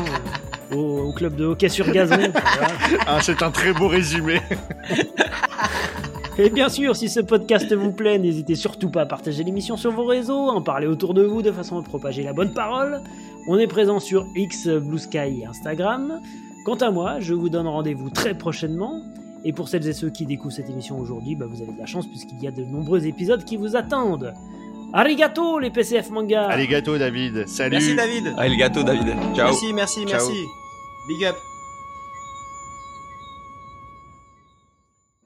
euh, 0.72 0.76
au, 0.76 1.08
au 1.08 1.12
club 1.12 1.36
de 1.36 1.46
hockey 1.46 1.70
sur 1.70 1.90
gazon. 1.90 2.32
Ah, 3.06 3.18
c'est 3.22 3.42
un 3.42 3.50
très 3.50 3.72
beau 3.72 3.88
résumé. 3.88 4.40
Et 6.36 6.50
bien 6.50 6.68
sûr, 6.68 6.94
si 6.94 7.08
ce 7.08 7.20
podcast 7.20 7.72
vous 7.74 7.90
plaît, 7.90 8.18
n'hésitez 8.18 8.54
surtout 8.54 8.90
pas 8.90 9.00
à 9.02 9.06
partager 9.06 9.42
l'émission 9.42 9.76
sur 9.78 9.90
vos 9.90 10.04
réseaux, 10.04 10.50
à 10.50 10.52
en 10.52 10.62
parler 10.62 10.86
autour 10.86 11.14
de 11.14 11.22
vous 11.22 11.40
de 11.42 11.50
façon 11.50 11.78
à 11.78 11.82
propager 11.82 12.22
la 12.22 12.32
bonne 12.34 12.52
parole. 12.52 13.00
On 13.48 13.58
est 13.58 13.66
présent 13.66 13.98
sur 14.00 14.26
X, 14.36 14.68
Blue 14.68 14.98
Sky 14.98 15.40
et 15.40 15.46
Instagram. 15.46 16.20
Quant 16.66 16.76
à 16.76 16.90
moi, 16.90 17.18
je 17.20 17.32
vous 17.32 17.48
donne 17.48 17.66
rendez-vous 17.66 18.10
très 18.10 18.34
prochainement. 18.34 19.00
Et 19.44 19.52
pour 19.52 19.68
celles 19.68 19.86
et 19.86 19.92
ceux 19.92 20.10
qui 20.10 20.26
découvrent 20.26 20.54
cette 20.54 20.68
émission 20.68 20.98
aujourd'hui, 20.98 21.36
bah, 21.36 21.46
vous 21.48 21.62
avez 21.62 21.72
de 21.72 21.78
la 21.78 21.86
chance 21.86 22.06
puisqu'il 22.06 22.42
y 22.42 22.48
a 22.48 22.50
de 22.50 22.64
nombreux 22.64 23.06
épisodes 23.06 23.44
qui 23.44 23.56
vous 23.56 23.76
attendent. 23.76 24.34
Arigato 24.92 25.58
les 25.58 25.70
PCF 25.70 26.10
manga 26.10 26.46
Allez, 26.46 26.66
gâteau, 26.66 26.96
David. 26.96 27.46
Salut. 27.46 27.72
Merci 27.76 27.94
David. 27.94 28.34
Gâteau, 28.58 28.82
David. 28.82 29.06
Ciao. 29.34 29.48
Merci, 29.48 29.72
merci, 29.72 30.06
Ciao. 30.06 30.26
merci. 30.28 30.44
Big 31.08 31.24
up. 31.26 31.36